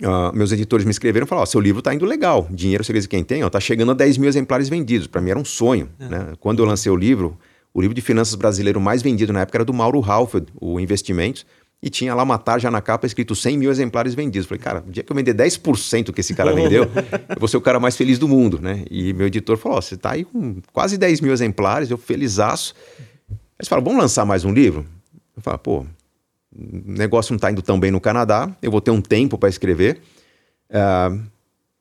uh, 0.00 0.34
meus 0.34 0.50
editores 0.52 0.84
me 0.84 0.90
escreveram 0.90 1.26
e 1.26 1.28
falaram: 1.28 1.44
oh, 1.44 1.46
seu 1.46 1.60
livro 1.60 1.80
está 1.80 1.94
indo 1.94 2.06
legal, 2.06 2.48
dinheiro 2.50 2.82
segredo 2.82 3.02
de 3.02 3.08
quem 3.08 3.22
tem, 3.22 3.42
está 3.42 3.60
chegando 3.60 3.92
a 3.92 3.94
10 3.94 4.18
mil 4.18 4.28
exemplares 4.28 4.68
vendidos. 4.68 5.06
Para 5.06 5.20
mim 5.20 5.30
era 5.30 5.38
um 5.38 5.44
sonho. 5.44 5.88
É. 6.00 6.08
Né? 6.08 6.32
Quando 6.40 6.60
eu 6.60 6.66
lancei 6.66 6.90
o 6.90 6.96
livro, 6.96 7.38
o 7.74 7.80
livro 7.80 7.94
de 7.94 8.00
finanças 8.00 8.34
brasileiro 8.34 8.80
mais 8.80 9.02
vendido 9.02 9.32
na 9.32 9.42
época 9.42 9.58
era 9.58 9.64
do 9.64 9.74
Mauro 9.74 10.02
Halford, 10.02 10.46
o 10.60 10.80
Investimentos, 10.80 11.46
e 11.82 11.90
tinha 11.90 12.14
lá 12.14 12.22
uma 12.22 12.38
tarja 12.38 12.70
na 12.70 12.80
capa 12.80 13.06
escrito 13.06 13.34
100 13.34 13.58
mil 13.58 13.70
exemplares 13.70 14.14
vendidos. 14.14 14.46
Falei, 14.46 14.62
cara, 14.62 14.84
o 14.86 14.90
dia 14.90 15.02
que 15.02 15.10
eu 15.10 15.16
vender 15.16 15.34
10% 15.34 16.12
que 16.12 16.20
esse 16.20 16.32
cara 16.32 16.52
vendeu, 16.54 16.84
eu 17.28 17.38
vou 17.38 17.48
ser 17.48 17.56
o 17.56 17.60
cara 17.60 17.80
mais 17.80 17.96
feliz 17.96 18.18
do 18.18 18.28
mundo, 18.28 18.60
né? 18.60 18.84
E 18.90 19.12
meu 19.12 19.26
editor 19.26 19.56
falou: 19.56 19.78
oh, 19.78 19.82
você 19.82 19.94
está 19.94 20.12
aí 20.12 20.24
com 20.24 20.56
quase 20.72 20.96
10 20.96 21.20
mil 21.20 21.32
exemplares, 21.32 21.90
eu 21.90 21.98
felizaço. 21.98 22.74
Eles 23.58 23.68
falaram, 23.68 23.84
vamos 23.84 24.02
lançar 24.02 24.24
mais 24.24 24.44
um 24.44 24.52
livro? 24.52 24.84
Eu 25.36 25.42
falo, 25.42 25.58
pô, 25.58 25.86
o 26.54 26.92
negócio 26.92 27.32
não 27.32 27.36
está 27.36 27.50
indo 27.50 27.62
tão 27.62 27.80
bem 27.80 27.90
no 27.90 28.00
Canadá, 28.00 28.54
eu 28.62 28.70
vou 28.70 28.80
ter 28.80 28.90
um 28.90 29.00
tempo 29.00 29.38
para 29.38 29.48
escrever. 29.48 30.00
Uh, 30.70 31.22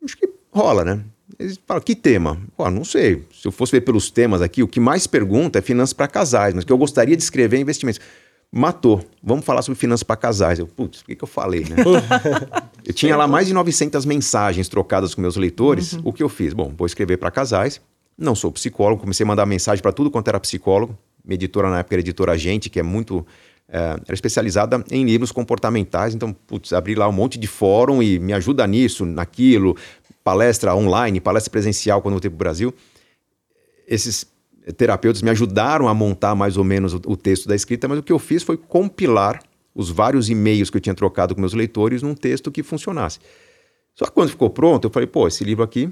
acho 0.04 0.18
que 0.18 0.30
rola, 0.52 0.86
né? 0.86 1.04
Eles 1.40 1.60
falam, 1.66 1.82
que 1.82 1.96
tema? 1.96 2.38
Pô, 2.56 2.70
não 2.70 2.84
sei. 2.84 3.26
Se 3.34 3.48
eu 3.48 3.52
fosse 3.52 3.72
ver 3.72 3.82
pelos 3.82 4.10
temas 4.12 4.42
aqui, 4.42 4.62
o 4.64 4.68
que 4.68 4.80
mais 4.80 5.08
pergunta 5.08 5.60
é 5.60 5.62
finanças 5.62 5.94
para 5.94 6.08
casais, 6.08 6.54
mas 6.54 6.64
que 6.64 6.72
eu 6.72 6.78
gostaria 6.78 7.16
de 7.16 7.24
escrever 7.24 7.58
é 7.58 7.60
investimentos. 7.60 8.02
Matou. 8.52 9.02
Vamos 9.24 9.46
falar 9.46 9.62
sobre 9.62 9.80
finanças 9.80 10.04
para 10.04 10.18
casais. 10.18 10.60
Eu, 10.60 10.68
putz, 10.68 11.00
o 11.02 11.06
que, 11.06 11.16
que 11.16 11.24
eu 11.24 11.28
falei, 11.28 11.62
né? 11.62 11.78
eu 12.86 12.94
tinha 12.94 13.16
lá 13.16 13.28
mais 13.28 13.48
de 13.48 13.54
900 13.54 14.06
mensagens 14.06 14.68
trocadas 14.68 15.16
com 15.16 15.22
meus 15.22 15.38
leitores. 15.38 15.94
Uhum. 15.94 16.02
O 16.06 16.14
que 16.14 16.22
eu 16.22 16.28
fiz? 16.28 16.54
Bom, 16.54 16.74
vou 16.78 16.86
escrever 16.86 17.18
para 17.18 17.32
casais. 17.32 17.80
Não 18.18 18.36
sou 18.36 18.52
psicólogo, 18.52 19.02
comecei 19.02 19.24
a 19.24 19.28
mandar 19.28 19.46
mensagem 19.46 19.82
para 19.82 19.94
tudo 19.94 20.12
quanto 20.12 20.28
era 20.28 20.40
psicólogo. 20.40 20.98
Minha 21.24 21.36
editora 21.36 21.70
na 21.70 21.80
época 21.80 21.96
era 21.96 22.02
editora 22.02 22.38
Gente, 22.38 22.70
que 22.70 22.80
é 22.80 22.84
muito 22.84 23.26
era 23.72 24.14
especializada 24.14 24.84
em 24.92 25.06
livros 25.06 25.32
comportamentais, 25.32 26.14
então, 26.14 26.34
putz, 26.34 26.74
abri 26.74 26.94
lá 26.94 27.08
um 27.08 27.14
monte 27.14 27.40
de 27.40 27.48
fórum 27.48 28.04
e 28.04 28.20
me 28.20 28.34
ajuda 28.34 28.68
nisso, 28.68 29.06
naquilo, 29.06 29.78
palestra 30.26 30.76
online, 30.76 31.22
palestra 31.22 31.50
presencial 31.50 32.02
quando 32.02 32.14
eu 32.14 32.16
voltei 32.16 32.30
para 32.30 32.36
o 32.36 32.38
Brasil. 32.38 32.74
Esses 33.88 34.26
terapeutas 34.76 35.22
me 35.22 35.30
ajudaram 35.30 35.88
a 35.88 35.94
montar 35.94 36.36
mais 36.36 36.58
ou 36.58 36.66
menos 36.66 36.94
o, 36.94 37.02
o 37.08 37.16
texto 37.16 37.48
da 37.48 37.56
escrita, 37.56 37.88
mas 37.88 38.00
o 38.00 38.04
que 38.04 38.12
eu 38.12 38.20
fiz 38.20 38.44
foi 38.44 38.58
compilar 38.58 39.42
os 39.74 39.90
vários 39.90 40.30
e-mails 40.30 40.70
que 40.70 40.76
eu 40.76 40.82
tinha 40.82 40.94
trocado 40.94 41.34
com 41.34 41.40
meus 41.40 41.54
leitores 41.54 42.02
num 42.02 42.14
texto 42.14 42.52
que 42.52 42.62
funcionasse. 42.62 43.20
Só 43.96 44.06
que 44.06 44.12
quando 44.12 44.30
ficou 44.30 44.50
pronto, 44.50 44.88
eu 44.88 44.92
falei, 44.92 45.08
pô, 45.08 45.28
esse 45.28 45.46
livro 45.46 45.64
aqui 45.64 45.90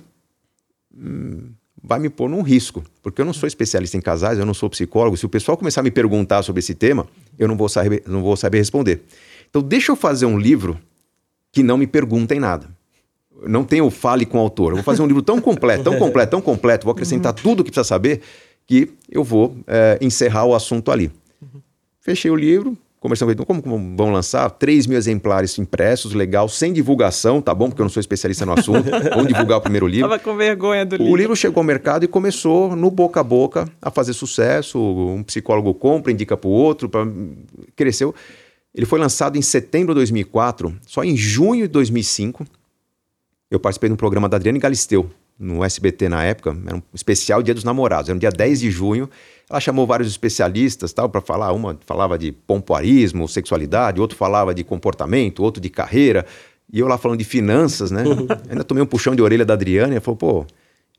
hum, 0.93 1.51
vai 1.81 1.97
me 1.99 2.09
pôr 2.09 2.29
num 2.29 2.41
risco, 2.41 2.83
porque 3.01 3.21
eu 3.21 3.25
não 3.25 3.33
sou 3.33 3.47
especialista 3.47 3.95
em 3.95 4.01
casais, 4.01 4.37
eu 4.37 4.45
não 4.45 4.53
sou 4.53 4.69
psicólogo. 4.69 5.15
Se 5.15 5.25
o 5.25 5.29
pessoal 5.29 5.57
começar 5.57 5.81
a 5.81 5.83
me 5.83 5.91
perguntar 5.91 6.43
sobre 6.43 6.59
esse 6.59 6.75
tema, 6.75 7.07
eu 7.39 7.47
não 7.47 7.55
vou 7.55 7.69
saber, 7.69 8.03
não 8.05 8.21
vou 8.21 8.35
saber 8.35 8.57
responder. 8.57 9.01
Então, 9.49 9.61
deixa 9.61 9.91
eu 9.91 9.95
fazer 9.95 10.25
um 10.25 10.37
livro 10.37 10.77
que 11.51 11.63
não 11.63 11.77
me 11.77 11.87
perguntem 11.87 12.39
nada. 12.39 12.69
Não 13.47 13.63
tenho 13.63 13.89
fale 13.89 14.25
com 14.25 14.37
o 14.37 14.41
autor. 14.41 14.73
Eu 14.73 14.75
vou 14.75 14.83
fazer 14.83 15.01
um 15.01 15.07
livro 15.07 15.21
tão 15.21 15.39
completo, 15.39 15.85
tão 15.85 15.97
completo, 15.97 16.31
tão 16.31 16.41
completo, 16.41 16.83
vou 16.83 16.91
acrescentar 16.91 17.33
uhum. 17.33 17.41
tudo 17.41 17.61
o 17.61 17.63
que 17.63 17.71
precisa 17.71 17.87
saber, 17.87 18.21
que 18.67 18.91
eu 19.09 19.23
vou 19.23 19.55
é, 19.65 19.97
encerrar 20.01 20.45
o 20.45 20.53
assunto 20.53 20.91
ali. 20.91 21.09
Uhum. 21.41 21.61
Fechei 22.01 22.29
o 22.29 22.35
livro, 22.35 22.77
conversando 22.99 23.33
com 23.35 23.53
ele, 23.53 23.61
como 23.63 23.95
vão 23.95 24.11
lançar? 24.11 24.49
3 24.49 24.85
mil 24.87 24.97
exemplares 24.97 25.57
impressos, 25.57 26.13
legal, 26.13 26.49
sem 26.49 26.73
divulgação, 26.73 27.41
tá 27.41 27.53
bom? 27.53 27.69
Porque 27.69 27.81
eu 27.81 27.85
não 27.85 27.89
sou 27.89 28.01
especialista 28.01 28.45
no 28.45 28.53
assunto. 28.53 28.89
Vamos 29.09 29.27
divulgar 29.27 29.59
o 29.59 29.61
primeiro 29.61 29.87
livro. 29.87 30.09
Tava 30.09 30.21
com 30.21 30.35
vergonha 30.35 30.85
do 30.85 30.97
livro. 30.97 31.11
O 31.11 31.15
livro 31.15 31.35
chegou 31.35 31.61
ao 31.61 31.65
mercado 31.65 32.03
e 32.03 32.07
começou, 32.07 32.75
no 32.75 32.91
boca 32.91 33.21
a 33.21 33.23
boca, 33.23 33.67
a 33.81 33.89
fazer 33.89 34.13
sucesso. 34.13 34.79
Um 34.79 35.23
psicólogo 35.23 35.73
compra, 35.73 36.11
indica 36.11 36.35
para 36.35 36.47
o 36.47 36.51
outro, 36.51 36.89
pra... 36.89 37.07
cresceu. 37.75 38.13
Ele 38.75 38.85
foi 38.85 38.99
lançado 38.99 39.37
em 39.37 39.41
setembro 39.41 39.93
de 39.93 39.99
2004. 39.99 40.75
Só 40.85 41.03
em 41.03 41.15
junho 41.15 41.63
de 41.63 41.73
2005, 41.73 42.45
eu 43.49 43.59
participei 43.59 43.89
de 43.89 43.93
um 43.93 43.97
programa 43.97 44.27
da 44.29 44.37
Adriane 44.37 44.59
Galisteu, 44.59 45.09
no 45.37 45.63
SBT 45.63 46.09
na 46.09 46.23
época. 46.23 46.55
Era 46.65 46.75
um 46.75 46.81
especial 46.93 47.41
Dia 47.41 47.53
dos 47.53 47.63
Namorados. 47.63 48.09
Era 48.09 48.13
no 48.15 48.19
dia 48.19 48.29
10 48.29 48.59
de 48.59 48.69
junho. 48.69 49.09
Ela 49.49 49.59
chamou 49.59 49.87
vários 49.87 50.07
especialistas 50.09 50.93
tal 50.93 51.09
para 51.09 51.21
falar. 51.21 51.51
Uma 51.51 51.77
falava 51.85 52.17
de 52.17 52.31
pompoarismo, 52.31 53.27
sexualidade, 53.27 53.99
outro 53.99 54.17
falava 54.17 54.53
de 54.53 54.63
comportamento, 54.63 55.41
outro 55.41 55.61
de 55.61 55.69
carreira. 55.69 56.25
E 56.71 56.79
eu 56.79 56.87
lá 56.87 56.97
falando 56.97 57.17
de 57.17 57.25
finanças, 57.25 57.89
né? 57.89 58.03
Ainda 58.49 58.63
tomei 58.63 58.83
um 58.83 58.85
puxão 58.85 59.15
de 59.15 59.21
orelha 59.21 59.43
da 59.43 59.55
Adriana 59.55 59.95
e 59.95 59.99
falou, 59.99 60.17
pô, 60.17 60.45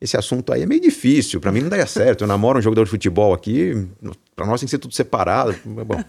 esse 0.00 0.16
assunto 0.16 0.52
aí 0.52 0.62
é 0.62 0.66
meio 0.66 0.80
difícil, 0.80 1.40
para 1.40 1.52
mim 1.52 1.60
não 1.60 1.68
daria 1.68 1.86
certo. 1.86 2.24
Eu 2.24 2.28
namoro 2.28 2.58
um 2.58 2.62
jogador 2.62 2.84
de 2.84 2.90
futebol 2.90 3.32
aqui, 3.32 3.86
para 4.34 4.46
nós 4.46 4.58
tem 4.58 4.66
que 4.66 4.70
ser 4.70 4.78
tudo 4.78 4.94
separado. 4.94 5.54
Bom, 5.64 6.02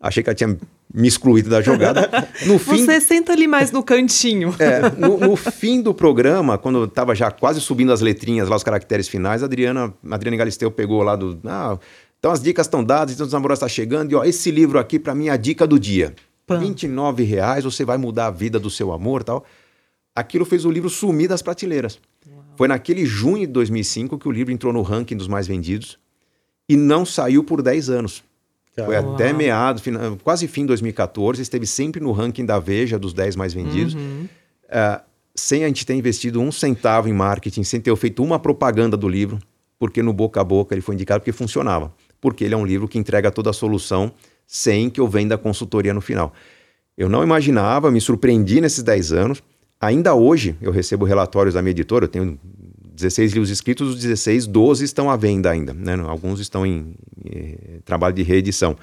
Achei 0.00 0.22
que 0.22 0.30
ela 0.30 0.34
tinha 0.34 0.56
me 0.92 1.06
excluído 1.06 1.50
da 1.50 1.60
jogada. 1.60 2.08
No 2.46 2.56
fim, 2.58 2.86
Você 2.86 3.00
senta 3.02 3.32
ali 3.32 3.46
mais 3.46 3.70
no 3.70 3.82
cantinho. 3.82 4.54
É, 4.58 4.90
no, 4.90 5.18
no, 5.18 5.36
fim 5.36 5.82
do 5.82 5.92
programa, 5.92 6.56
quando 6.56 6.84
estava 6.84 7.14
já 7.14 7.30
quase 7.30 7.60
subindo 7.60 7.92
as 7.92 8.00
letrinhas 8.00 8.48
lá, 8.48 8.56
os 8.56 8.62
caracteres 8.62 9.08
finais, 9.08 9.42
a 9.42 9.46
Adriana, 9.46 9.92
a 10.08 10.14
Adriana 10.14 10.36
Galisteu 10.36 10.70
pegou 10.70 11.02
lá 11.02 11.16
do. 11.16 11.38
Ah, 11.44 11.78
então 12.18 12.30
as 12.30 12.42
dicas 12.42 12.66
estão 12.66 12.82
dadas, 12.82 13.14
então 13.14 13.26
os 13.26 13.32
namorados 13.32 13.58
estão 13.58 13.68
tá 13.68 13.74
chegando, 13.74 14.12
e 14.12 14.14
ó, 14.14 14.24
esse 14.24 14.50
livro 14.50 14.78
aqui 14.78 14.98
para 14.98 15.14
mim 15.14 15.28
é 15.28 15.30
a 15.30 15.36
dica 15.36 15.66
do 15.66 15.78
dia. 15.78 16.14
Pã. 16.46 16.58
29 16.58 17.22
reais, 17.22 17.64
você 17.64 17.84
vai 17.84 17.96
mudar 17.96 18.26
a 18.26 18.30
vida 18.30 18.58
do 18.58 18.70
seu 18.70 18.92
amor 18.92 19.22
tal. 19.22 19.44
Aquilo 20.14 20.44
fez 20.44 20.64
o 20.64 20.70
livro 20.70 20.90
sumir 20.90 21.28
das 21.28 21.42
prateleiras. 21.42 21.98
Uau. 22.28 22.44
Foi 22.56 22.68
naquele 22.68 23.06
junho 23.06 23.46
de 23.46 23.52
2005 23.52 24.18
que 24.18 24.28
o 24.28 24.30
livro 24.30 24.52
entrou 24.52 24.72
no 24.72 24.82
ranking 24.82 25.16
dos 25.16 25.28
mais 25.28 25.46
vendidos 25.46 25.98
e 26.68 26.76
não 26.76 27.04
saiu 27.04 27.44
por 27.44 27.62
10 27.62 27.90
anos. 27.90 28.22
Foi 28.86 28.96
até 28.96 29.32
meados, 29.32 29.82
quase 30.22 30.46
fim 30.48 30.62
de 30.62 30.68
2014, 30.68 31.40
esteve 31.42 31.66
sempre 31.66 32.00
no 32.00 32.12
ranking 32.12 32.44
da 32.44 32.58
Veja 32.58 32.98
dos 32.98 33.12
10 33.12 33.36
mais 33.36 33.52
vendidos. 33.52 33.94
Uhum. 33.94 34.26
Uh, 34.66 35.00
sem 35.34 35.64
a 35.64 35.68
gente 35.68 35.86
ter 35.86 35.94
investido 35.94 36.40
um 36.40 36.52
centavo 36.52 37.08
em 37.08 37.12
marketing, 37.12 37.62
sem 37.62 37.80
ter 37.80 37.94
feito 37.96 38.22
uma 38.22 38.38
propaganda 38.38 38.96
do 38.96 39.08
livro, 39.08 39.38
porque 39.78 40.02
no 40.02 40.12
boca 40.12 40.40
a 40.40 40.44
boca 40.44 40.74
ele 40.74 40.82
foi 40.82 40.94
indicado 40.94 41.20
porque 41.20 41.32
funcionava. 41.32 41.92
Porque 42.20 42.44
ele 42.44 42.54
é 42.54 42.56
um 42.56 42.66
livro 42.66 42.86
que 42.86 42.98
entrega 42.98 43.30
toda 43.30 43.50
a 43.50 43.52
solução 43.52 44.12
sem 44.46 44.90
que 44.90 45.00
eu 45.00 45.08
venda 45.08 45.36
a 45.36 45.38
consultoria 45.38 45.94
no 45.94 46.00
final. 46.00 46.32
Eu 46.96 47.08
não 47.08 47.22
imaginava, 47.22 47.90
me 47.90 48.00
surpreendi 48.00 48.60
nesses 48.60 48.82
10 48.82 49.12
anos. 49.12 49.42
Ainda 49.80 50.14
hoje 50.14 50.54
eu 50.60 50.70
recebo 50.70 51.06
relatórios 51.06 51.54
da 51.54 51.62
minha 51.62 51.70
editora, 51.70 52.04
eu 52.04 52.08
tenho 52.08 52.38
16 53.00 53.32
livros 53.32 53.50
escritos, 53.50 53.90
os 53.90 54.00
16, 54.00 54.46
12 54.46 54.84
estão 54.84 55.10
à 55.10 55.16
venda 55.16 55.50
ainda. 55.50 55.72
Né? 55.74 55.94
Alguns 56.06 56.40
estão 56.40 56.64
em, 56.64 56.94
em 57.24 57.30
eh, 57.30 57.78
trabalho 57.84 58.14
de 58.14 58.22
reedição. 58.22 58.76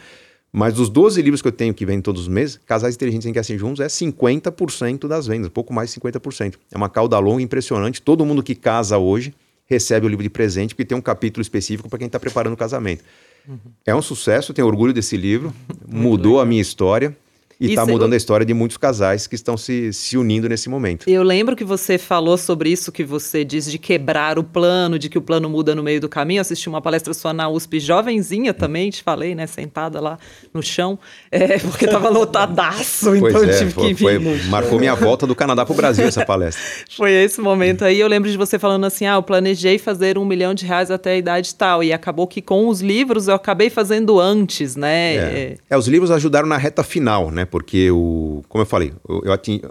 Mas 0.52 0.74
dos 0.74 0.90
12 0.90 1.22
livros 1.22 1.42
que 1.42 1.48
eu 1.48 1.52
tenho 1.52 1.74
que 1.74 1.86
vendem 1.86 2.02
todos 2.02 2.24
os 2.24 2.28
meses, 2.28 2.60
Casais 2.66 2.96
Inteligentes 2.96 3.26
Enriquecem 3.26 3.58
Juntos 3.58 3.80
é 3.80 3.88
50% 3.88 5.08
das 5.08 5.28
vendas, 5.28 5.50
pouco 5.50 5.74
mais 5.74 5.94
de 5.94 6.00
50%. 6.00 6.56
É 6.72 6.78
uma 6.78 6.90
cauda 6.90 7.20
longa 7.20 7.42
impressionante. 7.42 8.02
Todo 8.02 8.26
mundo 8.26 8.42
que 8.42 8.56
casa 8.56 8.98
hoje 8.98 9.34
recebe 9.66 10.06
o 10.06 10.10
livro 10.10 10.24
de 10.24 10.30
presente, 10.30 10.74
porque 10.74 10.86
tem 10.86 10.98
um 10.98 11.02
capítulo 11.02 11.42
específico 11.42 11.90
para 11.90 12.00
quem 12.00 12.08
está 12.08 12.20
preparando 12.20 12.54
o 12.54 12.58
casamento. 12.58 13.04
Uhum. 13.48 13.58
É 13.86 13.94
um 13.94 14.02
sucesso, 14.02 14.54
tenho 14.54 14.68
orgulho 14.68 14.94
desse 14.94 15.18
livro, 15.18 15.54
mudou 15.88 16.34
legal. 16.34 16.44
a 16.44 16.46
minha 16.46 16.62
história. 16.62 17.16
E 17.60 17.70
está 17.70 17.86
mudando 17.86 18.14
a 18.14 18.18
história 18.18 18.46
de 18.46 18.54
muitos 18.54 18.78
casais 18.78 19.26
que 19.26 19.34
estão 19.34 19.58
se, 19.58 19.92
se 19.92 20.16
unindo 20.16 20.48
nesse 20.48 20.70
momento. 20.70 21.10
Eu 21.10 21.24
lembro 21.24 21.56
que 21.56 21.64
você 21.64 21.98
falou 21.98 22.38
sobre 22.38 22.70
isso, 22.70 22.92
que 22.92 23.04
você 23.04 23.44
diz 23.44 23.70
de 23.70 23.80
quebrar 23.80 24.38
o 24.38 24.44
plano, 24.44 25.00
de 25.00 25.10
que 25.10 25.18
o 25.18 25.22
plano 25.22 25.50
muda 25.50 25.74
no 25.74 25.82
meio 25.82 26.00
do 26.00 26.08
caminho. 26.08 26.38
Eu 26.38 26.42
assisti 26.42 26.70
uma 26.70 26.82
palestra 26.82 27.14
sua 27.16 27.34
na 27.34 27.50
USP, 27.50 27.80
jovenzinha 27.80 28.54
também, 28.54 28.92
te 28.92 29.02
falei, 29.02 29.34
né? 29.34 29.48
Sentada 29.48 30.00
lá 30.00 30.20
no 30.54 30.62
chão, 30.62 31.00
é, 31.32 31.58
porque 31.60 31.86
estava 31.86 32.10
lotadaço, 32.10 33.16
então 33.16 33.44
é, 33.44 33.58
tive 33.58 33.72
foi, 33.72 33.88
que 33.88 33.94
vir. 33.94 34.22
Foi, 34.22 34.44
marcou 34.50 34.78
minha 34.78 34.94
volta 34.94 35.26
do 35.26 35.36
Canadá 35.36 35.66
para 35.66 35.74
o 35.74 35.76
Brasil 35.76 36.06
essa 36.06 36.24
palestra. 36.24 36.62
foi 36.96 37.12
esse 37.12 37.42
momento 37.42 37.84
aí. 37.84 38.00
Eu 38.00 38.08
lembro 38.08 38.30
de 38.30 38.38
você 38.38 38.60
falando 38.60 38.86
assim: 38.86 39.06
ah, 39.08 39.16
eu 39.16 39.24
planejei 39.24 39.80
fazer 39.80 40.18
um 40.18 40.26
milhão 40.26 40.54
de 40.54 40.64
reais 40.66 40.92
até 40.92 41.12
a 41.12 41.18
idade 41.18 41.56
tal. 41.56 41.84
E 41.84 41.92
acabou 41.92 42.28
que 42.28 42.42
com 42.42 42.68
os 42.68 42.82
livros 42.82 43.28
eu 43.28 43.34
acabei 43.34 43.70
fazendo 43.72 44.20
antes, 44.20 44.76
né? 44.76 45.16
É, 45.16 45.56
é 45.72 45.78
os 45.78 45.88
livros 45.88 46.12
ajudaram 46.12 46.48
na 46.48 46.58
reta 46.58 46.84
final, 46.84 47.32
né? 47.32 47.47
Porque 47.50 47.90
o, 47.92 48.44
como 48.48 48.62
eu 48.62 48.66
falei, 48.66 48.94
eu, 49.08 49.22
eu 49.26 49.34
ating, 49.34 49.62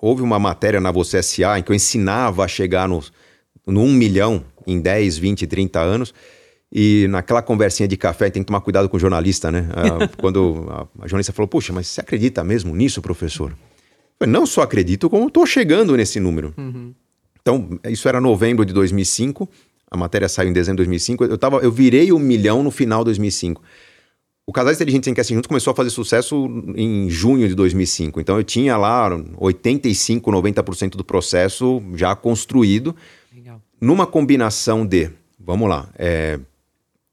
houve 0.00 0.22
uma 0.22 0.38
matéria 0.38 0.80
na 0.80 0.90
Você 0.90 1.22
SA 1.22 1.58
em 1.58 1.62
que 1.62 1.70
eu 1.70 1.76
ensinava 1.76 2.44
a 2.44 2.48
chegar 2.48 2.88
no, 2.88 3.02
no 3.66 3.82
1 3.82 3.92
milhão 3.92 4.44
em 4.66 4.80
10, 4.80 5.18
20, 5.18 5.46
30 5.46 5.80
anos. 5.80 6.14
E 6.72 7.06
naquela 7.08 7.40
conversinha 7.40 7.88
de 7.88 7.96
café, 7.96 8.28
tem 8.28 8.42
que 8.42 8.46
tomar 8.46 8.60
cuidado 8.60 8.88
com 8.88 8.96
o 8.96 9.00
jornalista, 9.00 9.50
né? 9.52 9.68
Ah, 9.72 10.08
quando 10.18 10.66
a, 10.68 11.04
a, 11.04 11.06
jornalista 11.06 11.32
falou, 11.32 11.48
puxa, 11.48 11.72
mas 11.72 11.86
você 11.86 12.00
acredita 12.00 12.42
mesmo 12.42 12.74
nisso, 12.74 13.00
professor? 13.00 13.56
Eu 14.18 14.26
não 14.26 14.44
só 14.44 14.62
acredito, 14.62 15.08
como 15.08 15.28
estou 15.28 15.46
chegando 15.46 15.96
nesse 15.96 16.18
número. 16.18 16.52
Uhum. 16.56 16.92
Então, 17.40 17.78
isso 17.88 18.08
era 18.08 18.20
novembro 18.20 18.64
de 18.64 18.72
2005, 18.72 19.48
a 19.88 19.96
matéria 19.96 20.28
saiu 20.28 20.50
em 20.50 20.52
dezembro 20.52 20.82
de 20.82 20.88
2005, 20.88 21.24
eu, 21.24 21.38
tava, 21.38 21.58
eu 21.58 21.70
virei 21.70 22.12
um 22.12 22.18
milhão 22.18 22.62
no 22.62 22.72
final 22.72 23.00
de 23.00 23.06
2005. 23.06 23.62
O 24.48 24.52
Casais 24.52 24.76
Inteligentes 24.76 25.08
Enriquecem 25.08 25.34
Juntos 25.34 25.48
começou 25.48 25.72
a 25.72 25.74
fazer 25.74 25.90
sucesso 25.90 26.48
em 26.76 27.10
junho 27.10 27.48
de 27.48 27.54
2005. 27.56 28.20
Então 28.20 28.36
eu 28.36 28.44
tinha 28.44 28.76
lá 28.76 29.10
85, 29.38 30.30
90% 30.30 30.90
do 30.90 31.02
processo 31.02 31.82
já 31.96 32.14
construído. 32.14 32.94
Legal. 33.34 33.60
Numa 33.80 34.06
combinação 34.06 34.86
de, 34.86 35.10
vamos 35.38 35.68
lá, 35.68 35.88
é, 35.98 36.38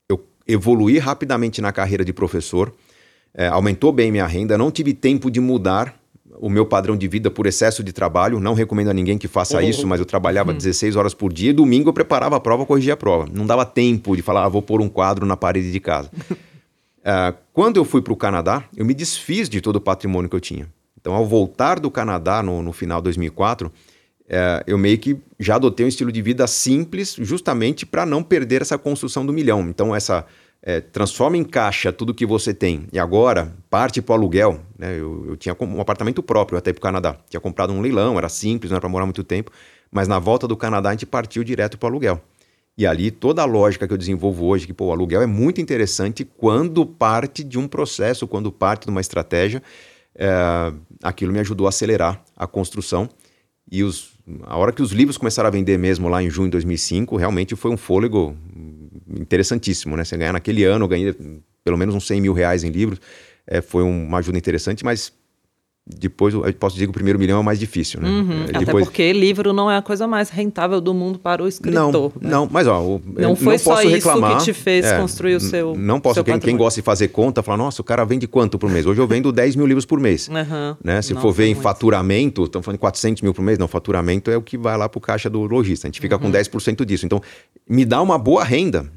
eu 0.08 0.24
evoluí 0.48 1.00
rapidamente 1.00 1.60
na 1.60 1.72
carreira 1.72 2.06
de 2.06 2.14
professor, 2.14 2.72
é, 3.34 3.48
aumentou 3.48 3.92
bem 3.92 4.12
minha 4.12 4.28
renda, 4.28 4.56
não 4.56 4.70
tive 4.70 4.94
tempo 4.94 5.32
de 5.32 5.40
mudar 5.40 6.00
o 6.40 6.52
meu 6.52 6.68
padrão 6.68 6.96
de 6.96 7.08
vida 7.08 7.32
por 7.32 7.48
excesso 7.48 7.84
de 7.84 7.92
trabalho. 7.92 8.40
Não 8.40 8.54
recomendo 8.54 8.90
a 8.90 8.94
ninguém 8.94 9.18
que 9.18 9.28
faça 9.28 9.58
uhum. 9.58 9.68
isso, 9.68 9.88
mas 9.88 10.00
eu 10.00 10.06
trabalhava 10.06 10.52
uhum. 10.52 10.58
16 10.58 10.96
horas 10.96 11.16
por 11.16 11.34
dia. 11.34 11.52
Domingo 11.52 11.90
eu 11.90 11.94
preparava 11.94 12.36
a 12.36 12.40
prova, 12.40 12.64
corrigia 12.64 12.94
a 12.94 12.98
prova. 12.98 13.28
Não 13.34 13.48
dava 13.48 13.66
tempo 13.66 14.16
de 14.16 14.22
falar, 14.22 14.46
ah, 14.46 14.50
vou 14.50 14.62
pôr 14.62 14.82
um 14.82 14.90
quadro 14.90 15.26
na 15.26 15.36
parede 15.36 15.72
de 15.72 15.80
casa. 15.80 16.12
Uh, 17.04 17.38
quando 17.52 17.78
eu 17.78 17.84
fui 17.84 18.02
para 18.02 18.14
o 18.14 18.16
Canadá, 18.16 18.64
eu 18.76 18.86
me 18.86 18.94
desfiz 18.94 19.50
de 19.50 19.60
todo 19.60 19.76
o 19.76 19.82
patrimônio 19.82 20.30
que 20.30 20.36
eu 20.36 20.40
tinha. 20.40 20.68
Então, 21.00 21.14
ao 21.14 21.26
voltar 21.26 21.80
do 21.80 21.92
Canadá 21.92 22.42
no, 22.42 22.62
no 22.62 22.72
final 22.72 23.00
de 23.00 23.04
2004, 23.04 23.68
uh, 23.68 23.72
é, 24.28 24.64
eu 24.66 24.78
meio 24.78 24.98
que 24.98 25.20
já 25.38 25.56
adotei 25.56 25.86
um 25.86 25.90
estilo 25.90 26.12
de 26.12 26.22
vida 26.22 26.48
simples, 26.48 27.16
justamente 27.20 27.86
para 27.86 28.06
não 28.06 28.24
perder 28.24 28.62
essa 28.62 28.78
construção 28.78 29.26
do 29.26 29.34
milhão. 29.34 29.68
Então, 29.68 29.94
essa 29.94 30.26
é, 30.62 30.80
transforma 30.80 31.36
em 31.36 31.44
caixa 31.44 31.92
tudo 31.92 32.14
que 32.14 32.26
você 32.26 32.54
tem 32.54 32.88
e 32.94 32.98
agora 32.98 33.54
parte 33.70 34.02
para 34.02 34.14
o 34.14 34.16
aluguel. 34.16 34.62
Né? 34.80 34.98
Eu, 34.98 35.26
eu, 35.28 35.36
tinha 35.36 35.56
um 35.60 35.82
apartamento 35.82 36.24
próprio 36.24 36.58
até 36.58 36.72
para 36.72 36.80
o 36.80 36.82
Canadá. 36.82 37.18
Tinha 37.30 37.42
comprado 37.42 37.74
um 37.74 37.82
leilão, 37.82 38.18
era 38.18 38.30
simples, 38.30 38.72
não 38.72 38.76
era 38.76 38.82
para 38.82 38.90
morar 38.90 39.06
muito 39.06 39.26
tempo. 39.26 39.52
Mas 39.92 40.08
na 40.08 40.20
volta 40.20 40.48
do 40.48 40.56
Canadá, 40.56 40.90
a 40.90 40.92
gente 40.94 41.06
partiu 41.06 41.44
direto 41.44 41.78
para 41.78 41.88
o 41.88 41.90
aluguel. 41.90 42.22
E 42.78 42.88
ali 42.88 43.12
toda 43.12 43.42
a 43.42 43.46
lógica 43.46 43.88
que 43.88 43.94
eu 43.94 43.98
desenvolvo 43.98 44.46
hoje, 44.46 44.66
que 44.66 44.74
pô, 44.74 44.86
o 44.88 44.92
aluguel 44.92 45.22
é 45.22 45.28
muito 45.28 45.62
interessante 45.62 46.26
quando 46.26 46.86
parte 46.86 47.44
de 47.44 47.60
um 47.60 47.68
processo, 47.68 48.28
quando 48.28 48.52
parte 48.52 48.86
de 48.86 48.90
uma 48.90 49.02
estratégia, 49.02 49.62
é, 50.16 50.74
aquilo 51.02 51.32
me 51.32 51.40
ajudou 51.40 51.68
a 51.68 51.70
acelerar 51.70 52.24
a 52.36 52.48
construção. 52.48 53.08
E 53.72 53.84
os, 53.84 54.12
a 54.44 54.58
hora 54.58 54.72
que 54.72 54.82
os 54.82 54.92
livros 54.92 55.18
começaram 55.18 55.48
a 55.48 55.52
vender 55.52 55.78
mesmo 55.78 56.10
lá 56.10 56.22
em 56.22 56.30
junho 56.30 56.48
de 56.48 56.54
2005, 56.54 57.16
realmente 57.16 57.56
foi 57.56 57.72
um 57.72 57.78
fôlego 57.78 58.36
interessantíssimo, 59.20 59.96
né? 59.96 60.04
Você 60.04 60.18
ganhar 60.18 60.34
naquele 60.34 60.64
ano, 60.64 60.86
eu 60.86 60.90
ganhei 60.90 61.16
pelo 61.64 61.78
menos 61.78 61.96
uns 61.96 62.08
100 62.08 62.22
mil 62.22 62.34
reais 62.34 62.64
em 62.64 62.70
livros, 62.70 63.00
é, 63.46 63.62
foi 63.62 63.84
uma 63.84 64.18
ajuda 64.18 64.38
interessante, 64.38 64.84
mas 64.84 65.14
depois, 65.86 66.34
eu 66.34 66.42
posso 66.54 66.76
dizer 66.76 66.86
que 66.86 66.92
o 66.92 66.94
primeiro 66.94 67.20
milhão 67.20 67.38
é 67.38 67.42
o 67.42 67.44
mais 67.44 67.60
difícil, 67.60 68.00
né? 68.00 68.08
Uhum, 68.08 68.46
é, 68.54 68.58
Até 68.58 68.72
porque 68.72 69.12
livro 69.12 69.52
não 69.52 69.70
é 69.70 69.76
a 69.76 69.82
coisa 69.82 70.08
mais 70.08 70.30
rentável 70.30 70.80
do 70.80 70.94
mundo 70.94 71.20
para 71.20 71.44
o 71.44 71.48
escritor. 71.48 71.92
Não, 71.92 72.04
né? 72.22 72.30
não 72.32 72.48
mas 72.50 72.68
ó, 72.68 72.82
o, 72.82 73.02
não 73.06 73.36
foi 73.36 73.56
não 73.56 73.60
só 73.60 73.76
reclamar, 73.76 74.38
isso 74.38 74.46
que 74.46 74.54
te 74.54 74.54
fez 74.54 74.86
é, 74.86 74.98
construir 74.98 75.36
o 75.36 75.42
seu. 75.42 75.76
Não 75.76 76.00
posso. 76.00 76.16
Seu 76.16 76.24
quem, 76.24 76.40
quem, 76.40 76.56
gosta 76.56 76.80
de 76.80 76.86
fazer 76.86 77.10
conta 77.10 77.44
fala, 77.44 77.58
nossa, 77.58 77.82
o 77.82 77.86
cara 77.86 78.06
vende 78.06 78.28
quanto 78.28 78.58
por 78.58 78.70
mês? 78.70 78.86
Hoje 78.86 79.02
eu 79.02 79.08
vendo 79.08 79.30
10 79.30 79.58
mil 79.58 79.68
livros 79.68 79.86
por 79.86 80.00
mês. 80.00 80.30
Uhum, 80.30 80.78
né? 80.82 81.02
Se 81.02 81.14
for 81.16 81.34
ver 81.34 81.48
em 81.48 81.56
faturamento, 81.56 82.46
estamos 82.46 82.64
falando 82.64 82.78
de 82.78 82.82
400 82.82 83.22
mil 83.22 83.34
por 83.34 83.42
mês. 83.42 83.60
Não, 83.60 83.68
faturamento 83.68 84.32
é 84.32 84.38
o 84.38 84.42
que 84.42 84.58
vai 84.58 84.78
lá 84.78 84.88
para 84.88 84.98
o 84.98 85.02
caixa 85.02 85.30
do 85.30 85.42
lojista. 85.42 85.88
A 85.88 85.90
gente 85.90 86.00
fica 86.00 86.16
uhum. 86.16 86.22
com 86.22 86.32
10% 86.32 86.86
disso. 86.86 87.06
Então, 87.06 87.22
me 87.70 87.84
dá 87.84 88.02
uma 88.02 88.18
boa 88.18 88.46
renda 88.46 88.90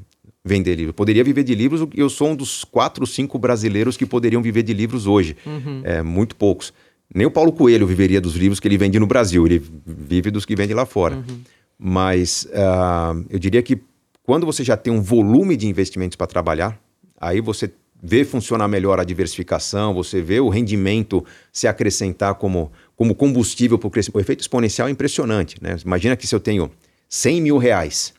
vender 0.47 0.75
livro. 0.75 0.89
Eu 0.89 0.93
poderia 0.93 1.23
viver 1.23 1.43
de 1.43 1.53
livros, 1.53 1.87
eu 1.95 2.09
sou 2.09 2.29
um 2.29 2.35
dos 2.35 2.63
quatro, 2.63 3.05
cinco 3.05 3.37
brasileiros 3.37 3.95
que 3.97 4.05
poderiam 4.05 4.41
viver 4.41 4.63
de 4.63 4.73
livros 4.73 5.05
hoje. 5.05 5.35
Uhum. 5.45 5.81
É, 5.83 6.01
muito 6.01 6.35
poucos. 6.35 6.73
Nem 7.13 7.25
o 7.25 7.31
Paulo 7.31 7.51
Coelho 7.51 7.85
viveria 7.85 8.19
dos 8.19 8.35
livros 8.35 8.59
que 8.59 8.67
ele 8.67 8.77
vende 8.77 8.99
no 8.99 9.07
Brasil, 9.07 9.45
ele 9.45 9.63
vive 9.85 10.31
dos 10.31 10.45
que 10.45 10.55
vende 10.55 10.73
lá 10.73 10.85
fora. 10.85 11.15
Uhum. 11.15 11.39
Mas 11.79 12.45
uh, 12.45 13.25
eu 13.29 13.39
diria 13.39 13.61
que 13.61 13.79
quando 14.23 14.45
você 14.45 14.63
já 14.63 14.75
tem 14.75 14.91
um 14.91 15.01
volume 15.01 15.55
de 15.55 15.67
investimentos 15.67 16.15
para 16.15 16.27
trabalhar, 16.27 16.77
aí 17.19 17.39
você 17.39 17.71
vê 18.01 18.25
funcionar 18.25 18.67
melhor 18.67 18.99
a 18.99 19.03
diversificação, 19.03 19.93
você 19.93 20.21
vê 20.21 20.39
o 20.39 20.49
rendimento 20.49 21.25
se 21.51 21.67
acrescentar 21.67 22.35
como, 22.35 22.71
como 22.95 23.15
combustível 23.15 23.77
para 23.79 23.87
o 23.87 23.91
crescimento. 23.91 24.17
O 24.17 24.19
efeito 24.19 24.41
exponencial 24.41 24.87
é 24.87 24.91
impressionante. 24.91 25.55
Né? 25.61 25.77
Imagina 25.83 26.15
que 26.15 26.27
se 26.27 26.35
eu 26.35 26.39
tenho 26.39 26.69
100 27.09 27.41
mil 27.41 27.57
reais 27.57 28.13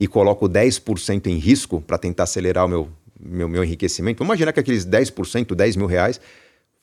e 0.00 0.06
coloco 0.06 0.48
10% 0.48 1.26
em 1.26 1.36
risco 1.36 1.80
para 1.80 1.98
tentar 1.98 2.24
acelerar 2.24 2.66
o 2.66 2.68
meu, 2.68 2.88
meu, 3.18 3.48
meu 3.48 3.64
enriquecimento, 3.64 4.22
imagina 4.22 4.52
que 4.52 4.60
aqueles 4.60 4.86
10%, 4.86 5.54
10 5.54 5.76
mil 5.76 5.86
reais, 5.86 6.20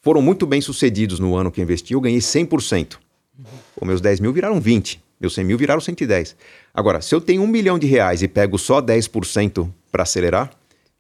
foram 0.01 0.22
muito 0.22 0.45
bem 0.45 0.61
sucedidos 0.61 1.20
no 1.20 1.36
ano 1.36 1.51
que 1.51 1.59
eu 1.59 1.63
investi, 1.63 1.93
eu 1.93 2.01
ganhei 2.01 2.20
100%. 2.20 2.97
Uhum. 3.38 3.88
meus 3.88 3.99
10 3.99 4.22
mil 4.22 4.32
viraram 4.32 4.61
20, 4.61 5.03
meus 5.20 5.34
100 5.34 5.43
mil 5.43 5.57
viraram 5.57 5.82
110. 5.82 6.36
Agora, 6.74 7.01
se 7.01 7.13
eu 7.13 7.20
tenho 7.20 7.41
um 7.41 7.47
milhão 7.47 7.78
de 7.78 7.88
reais 7.88 8.22
e 8.22 8.28
pego 8.28 8.57
só 8.57 8.82
10% 8.82 9.70
para 9.91 10.03
acelerar, 10.03 10.51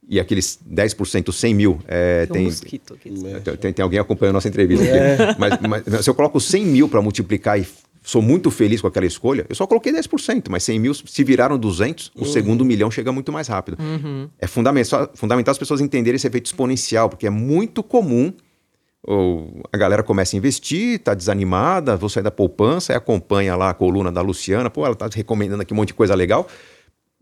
e 0.07 0.19
aqueles 0.19 0.59
10%, 0.71 1.31
100 1.31 1.53
mil. 1.53 1.79
É, 1.87 2.25
tem, 2.27 2.47
um 2.47 2.51
tem, 3.57 3.73
tem, 3.73 3.83
alguém 3.83 3.99
acompanhando 3.99 4.33
a 4.33 4.37
nossa 4.37 4.47
entrevista 4.47 4.85
é. 4.85 5.13
aqui. 5.13 5.39
Mas, 5.39 5.59
mas, 5.61 6.03
se 6.03 6.09
eu 6.09 6.13
coloco 6.13 6.39
100 6.39 6.65
mil 6.65 6.87
para 6.87 7.01
multiplicar 7.01 7.59
e 7.59 7.65
sou 8.05 8.21
muito 8.21 8.51
feliz 8.51 8.81
com 8.81 8.87
aquela 8.87 9.05
escolha, 9.05 9.45
eu 9.49 9.55
só 9.55 9.65
coloquei 9.65 9.91
10%, 9.91 10.45
mas 10.49 10.63
100 10.63 10.79
mil, 10.79 10.93
se 10.93 11.23
viraram 11.23 11.57
200, 11.57 12.11
uhum. 12.15 12.21
o 12.21 12.25
segundo 12.25 12.63
milhão 12.63 12.91
chega 12.91 13.11
muito 13.11 13.31
mais 13.31 13.47
rápido. 13.47 13.77
Uhum. 13.79 14.29
É 14.39 14.45
fundamental, 14.45 15.09
fundamental 15.15 15.51
as 15.51 15.57
pessoas 15.57 15.81
entenderem 15.81 16.15
esse 16.15 16.27
efeito 16.27 16.45
exponencial, 16.45 17.09
porque 17.09 17.25
é 17.25 17.31
muito 17.31 17.81
comum 17.81 18.31
ou 19.07 19.63
a 19.71 19.77
galera 19.77 20.01
começa 20.03 20.35
a 20.35 20.37
investir, 20.37 20.95
está 20.95 21.13
desanimada, 21.13 21.95
vou 21.95 22.09
sair 22.09 22.23
da 22.23 22.31
poupança, 22.31 22.93
aí 22.93 22.97
acompanha 22.97 23.55
lá 23.55 23.69
a 23.69 23.73
coluna 23.73 24.11
da 24.11 24.21
Luciana, 24.21 24.69
pô, 24.69 24.83
ela 24.83 24.93
está 24.93 25.07
recomendando 25.13 25.61
aqui 25.61 25.73
um 25.73 25.77
monte 25.77 25.89
de 25.89 25.93
coisa 25.93 26.15
legal. 26.15 26.47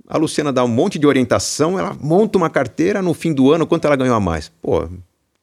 A 0.08 0.18
Luciana 0.18 0.52
dá 0.52 0.64
um 0.64 0.68
monte 0.68 1.00
de 1.00 1.08
orientação, 1.08 1.80
ela 1.80 1.96
monta 2.00 2.38
uma 2.38 2.50
carteira, 2.50 3.02
no 3.02 3.14
fim 3.14 3.34
do 3.34 3.52
ano, 3.52 3.68
quanto 3.68 3.86
ela 3.86 3.96
ganhou 3.96 4.16
a 4.16 4.20
mais? 4.20 4.52
Pô, 4.62 4.88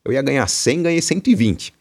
eu 0.05 0.12
ia 0.12 0.23
ganhar 0.23 0.47
100, 0.47 0.83
ganhei 0.83 1.03
120. 1.03 1.75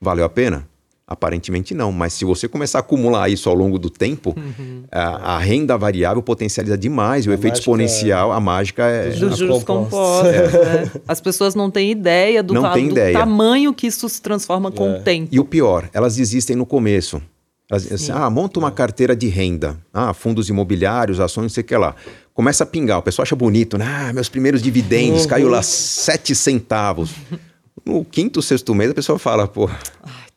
Valeu 0.00 0.24
a 0.24 0.28
pena? 0.28 0.66
Aparentemente 1.06 1.74
não, 1.74 1.92
mas 1.92 2.14
se 2.14 2.24
você 2.24 2.48
começar 2.48 2.78
a 2.78 2.80
acumular 2.80 3.28
isso 3.28 3.50
ao 3.50 3.54
longo 3.54 3.78
do 3.78 3.90
tempo, 3.90 4.34
uhum. 4.34 4.84
a, 4.90 5.34
a, 5.34 5.38
renda 5.38 5.76
variável 5.76 6.22
potencializa 6.22 6.78
demais, 6.78 7.26
o 7.26 7.30
a 7.30 7.34
efeito 7.34 7.58
exponencial, 7.58 8.32
a 8.32 8.40
mágica 8.40 8.84
é. 8.84 9.10
Dos 9.10 9.36
juros 9.36 9.64
compostos. 9.64 10.32
É. 10.32 10.82
Né? 10.84 10.90
As 11.06 11.20
pessoas 11.20 11.54
não 11.54 11.70
têm 11.70 11.90
ideia 11.90 12.42
do, 12.42 12.54
não 12.54 12.72
tem 12.72 12.86
do 12.86 12.92
ideia. 12.92 13.18
tamanho 13.18 13.74
que 13.74 13.86
isso 13.86 14.08
se 14.08 14.22
transforma 14.22 14.72
com 14.72 14.88
é. 14.88 14.98
o 14.98 15.02
tempo. 15.02 15.28
E 15.30 15.38
o 15.38 15.44
pior, 15.44 15.90
elas 15.92 16.18
existem 16.18 16.56
no 16.56 16.64
começo. 16.64 17.20
Elas, 17.70 17.92
assim, 17.92 18.10
ah, 18.10 18.30
monta 18.30 18.58
uma 18.58 18.70
carteira 18.70 19.14
de 19.14 19.28
renda. 19.28 19.76
Ah, 19.92 20.14
fundos 20.14 20.48
imobiliários, 20.48 21.20
ações, 21.20 21.42
não 21.42 21.48
sei 21.50 21.62
o 21.62 21.66
que 21.66 21.76
lá. 21.76 21.94
Começa 22.32 22.64
a 22.64 22.66
pingar, 22.66 22.98
o 22.98 23.02
pessoal 23.02 23.24
acha 23.24 23.36
bonito, 23.36 23.76
né? 23.76 23.84
Ah, 23.86 24.12
meus 24.12 24.30
primeiros 24.30 24.62
dividendos, 24.62 25.22
uhum. 25.22 25.28
caiu 25.28 25.48
lá 25.48 25.62
sete 25.62 26.34
centavos. 26.34 27.10
No 27.84 28.04
quinto, 28.04 28.40
sexto 28.40 28.74
mês, 28.74 28.90
a 28.90 28.94
pessoa 28.94 29.18
fala, 29.18 29.46
pô, 29.46 29.68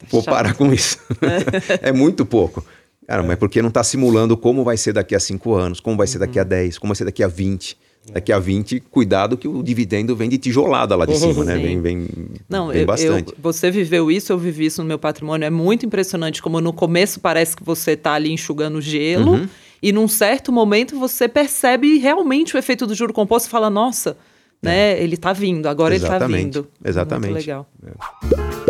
vou 0.09 0.21
chato. 0.21 0.33
parar 0.33 0.53
com 0.53 0.73
isso. 0.73 0.99
é 1.81 1.91
muito 1.91 2.25
pouco. 2.25 2.63
Cara, 3.07 3.23
mas 3.23 3.31
é 3.31 3.35
porque 3.37 3.61
não 3.61 3.69
está 3.69 3.83
simulando 3.83 4.35
como 4.35 4.63
vai 4.63 4.75
ser 4.75 4.93
daqui 4.93 5.15
a 5.15 5.19
cinco 5.19 5.53
anos, 5.53 5.79
como 5.79 5.95
vai 5.95 6.07
ser 6.07 6.19
daqui 6.19 6.37
a 6.37 6.43
10, 6.43 6.75
uhum. 6.75 6.81
como 6.81 6.91
vai 6.91 6.97
ser 6.97 7.05
daqui 7.05 7.23
a 7.23 7.27
20. 7.27 7.77
Daqui 8.11 8.31
a 8.31 8.39
20, 8.39 8.79
cuidado 8.89 9.35
que 9.35 9.49
o 9.49 9.61
dividendo 9.61 10.15
vem 10.15 10.29
de 10.29 10.37
tijolada 10.37 10.95
lá 10.95 11.05
de 11.05 11.11
uhum. 11.11 11.19
cima, 11.19 11.43
né? 11.43 11.57
Vem, 11.57 11.81
vem, 11.81 12.07
não, 12.47 12.69
vem 12.69 12.81
eu, 12.81 12.85
bastante. 12.85 13.33
Eu, 13.33 13.37
você 13.41 13.69
viveu 13.69 14.09
isso, 14.09 14.31
eu 14.31 14.37
vivi 14.37 14.65
isso 14.65 14.81
no 14.81 14.87
meu 14.87 14.97
patrimônio. 14.97 15.45
É 15.45 15.49
muito 15.49 15.85
impressionante 15.85 16.41
como 16.41 16.61
no 16.61 16.71
começo 16.71 17.19
parece 17.19 17.55
que 17.55 17.63
você 17.63 17.91
está 17.91 18.13
ali 18.13 18.31
enxugando 18.31 18.79
gelo 18.79 19.33
uhum. 19.33 19.49
e 19.83 19.91
num 19.91 20.07
certo 20.07 20.53
momento 20.53 20.97
você 20.97 21.27
percebe 21.27 21.97
realmente 21.97 22.55
o 22.55 22.57
efeito 22.57 22.87
do 22.87 22.95
juro 22.95 23.11
composto 23.11 23.49
e 23.49 23.51
fala, 23.51 23.69
nossa, 23.69 24.15
né? 24.61 24.93
É. 24.93 25.03
Ele 25.03 25.15
está 25.15 25.33
vindo, 25.33 25.67
agora 25.67 25.93
Exatamente. 25.93 26.39
ele 26.39 26.47
está 26.47 26.61
vindo. 26.61 26.67
Exatamente. 26.85 27.31
Muito 27.31 27.45
legal. 27.45 27.69
É. 27.85 28.66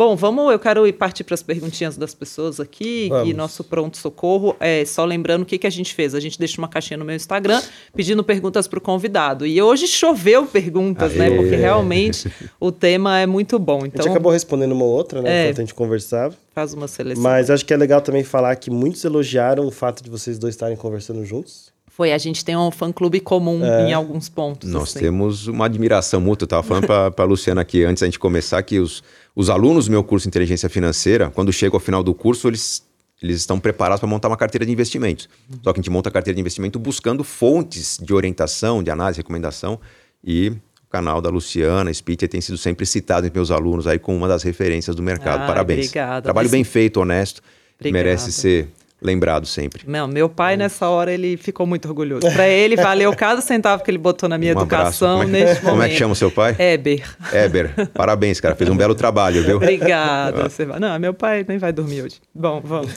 Bom, 0.00 0.16
vamos, 0.16 0.50
eu 0.50 0.58
quero 0.58 0.86
ir 0.86 0.94
partir 0.94 1.24
para 1.24 1.34
as 1.34 1.42
perguntinhas 1.42 1.94
das 1.94 2.14
pessoas 2.14 2.58
aqui 2.58 3.10
vamos. 3.10 3.28
e 3.28 3.34
nosso 3.34 3.62
pronto-socorro. 3.62 4.56
É, 4.58 4.82
só 4.86 5.04
lembrando 5.04 5.42
o 5.42 5.44
que, 5.44 5.58
que 5.58 5.66
a 5.66 5.70
gente 5.70 5.94
fez. 5.94 6.14
A 6.14 6.20
gente 6.20 6.38
deixa 6.38 6.58
uma 6.58 6.68
caixinha 6.68 6.96
no 6.96 7.04
meu 7.04 7.14
Instagram 7.14 7.60
pedindo 7.94 8.24
perguntas 8.24 8.66
para 8.66 8.78
o 8.78 8.80
convidado. 8.80 9.44
E 9.46 9.60
hoje 9.60 9.86
choveu 9.86 10.46
perguntas, 10.46 11.12
né? 11.12 11.26
Aê. 11.26 11.30
né? 11.32 11.36
Porque 11.36 11.54
realmente 11.54 12.32
o 12.58 12.72
tema 12.72 13.18
é 13.18 13.26
muito 13.26 13.58
bom. 13.58 13.80
Então, 13.80 13.82
a 13.82 13.88
gente 13.88 14.00
então 14.00 14.12
acabou 14.12 14.32
respondendo 14.32 14.72
uma 14.72 14.86
outra, 14.86 15.20
né? 15.20 15.30
É, 15.30 15.42
enquanto 15.42 15.58
a 15.58 15.64
gente 15.64 15.74
conversava. 15.74 16.34
Faz 16.54 16.72
uma 16.72 16.88
seleção. 16.88 17.22
Mas 17.22 17.50
acho 17.50 17.66
que 17.66 17.74
é 17.74 17.76
legal 17.76 18.00
também 18.00 18.24
falar 18.24 18.56
que 18.56 18.70
muitos 18.70 19.04
elogiaram 19.04 19.66
o 19.66 19.70
fato 19.70 20.02
de 20.02 20.08
vocês 20.08 20.38
dois 20.38 20.54
estarem 20.54 20.78
conversando 20.78 21.26
juntos. 21.26 21.74
Foi, 22.00 22.12
a 22.12 22.18
gente 22.18 22.42
tem 22.42 22.56
um 22.56 22.70
fã-clube 22.70 23.20
comum 23.20 23.62
é. 23.62 23.90
em 23.90 23.92
alguns 23.92 24.28
pontos. 24.28 24.70
Nós 24.70 24.84
assim. 24.84 25.00
temos 25.00 25.46
uma 25.46 25.66
admiração 25.66 26.18
mútua. 26.18 26.44
Eu 26.44 26.46
estava 26.46 26.62
falando 26.62 26.86
para 26.86 27.24
a 27.24 27.26
Luciana 27.26 27.60
aqui 27.60 27.84
antes 27.84 28.00
da 28.00 28.06
gente 28.06 28.18
começar 28.18 28.62
que 28.62 28.78
os 28.78 29.02
os 29.34 29.48
alunos 29.48 29.86
do 29.86 29.90
meu 29.90 30.02
curso 30.02 30.24
de 30.24 30.28
inteligência 30.28 30.68
financeira, 30.68 31.30
quando 31.30 31.52
chegam 31.52 31.76
ao 31.76 31.80
final 31.80 32.02
do 32.02 32.12
curso, 32.12 32.48
eles, 32.48 32.82
eles 33.22 33.36
estão 33.36 33.58
preparados 33.58 34.00
para 34.00 34.08
montar 34.08 34.28
uma 34.28 34.36
carteira 34.36 34.66
de 34.66 34.72
investimentos. 34.72 35.28
Uhum. 35.48 35.58
Só 35.62 35.72
que 35.72 35.78
a 35.78 35.82
gente 35.82 35.90
monta 35.90 36.08
a 36.08 36.12
carteira 36.12 36.34
de 36.34 36.40
investimento 36.40 36.78
buscando 36.78 37.22
fontes 37.22 37.98
de 38.02 38.12
orientação, 38.12 38.82
de 38.82 38.90
análise, 38.90 39.18
recomendação. 39.18 39.78
E 40.22 40.48
o 40.48 40.90
canal 40.90 41.20
da 41.20 41.30
Luciana 41.30 41.92
Spitter 41.92 42.28
tem 42.28 42.40
sido 42.40 42.58
sempre 42.58 42.84
citado 42.84 43.26
entre 43.26 43.38
meus 43.38 43.50
alunos 43.50 43.86
aí 43.86 43.98
como 43.98 44.18
uma 44.18 44.28
das 44.28 44.42
referências 44.42 44.96
do 44.96 45.02
mercado. 45.02 45.42
Ah, 45.42 45.46
Parabéns. 45.46 45.86
Obrigada. 45.86 46.22
Trabalho 46.22 46.48
bem 46.48 46.64
feito, 46.64 47.00
honesto. 47.00 47.40
Obrigada. 47.78 48.04
Merece 48.04 48.32
ser 48.32 48.68
lembrado 49.02 49.46
sempre. 49.46 49.84
Não, 49.86 50.06
meu 50.06 50.28
pai 50.28 50.56
nessa 50.56 50.88
hora 50.88 51.12
ele 51.12 51.36
ficou 51.36 51.66
muito 51.66 51.88
orgulhoso. 51.88 52.30
Para 52.32 52.48
ele 52.48 52.76
valeu 52.76 53.14
cada 53.16 53.40
centavo 53.40 53.82
que 53.82 53.90
ele 53.90 53.98
botou 53.98 54.28
na 54.28 54.36
minha 54.36 54.54
um 54.54 54.60
educação 54.60 55.20
como 55.20 55.36
é, 55.36 55.40
neste 55.40 55.64
momento. 55.64 55.70
Como 55.70 55.82
é 55.82 55.88
que 55.88 55.96
chama 55.96 56.12
o 56.12 56.16
seu 56.16 56.30
pai? 56.30 56.54
Eber. 56.58 57.02
Eber. 57.32 57.88
Parabéns, 57.94 58.40
cara, 58.40 58.54
fez 58.54 58.68
um 58.68 58.76
belo 58.76 58.94
trabalho, 58.94 59.42
viu? 59.42 59.56
Obrigada. 59.56 60.50
Ah. 60.70 60.78
Não, 60.78 60.98
meu 60.98 61.14
pai 61.14 61.44
nem 61.48 61.58
vai 61.58 61.72
dormir 61.72 62.02
hoje. 62.02 62.16
Bom, 62.34 62.60
vamos. 62.62 62.92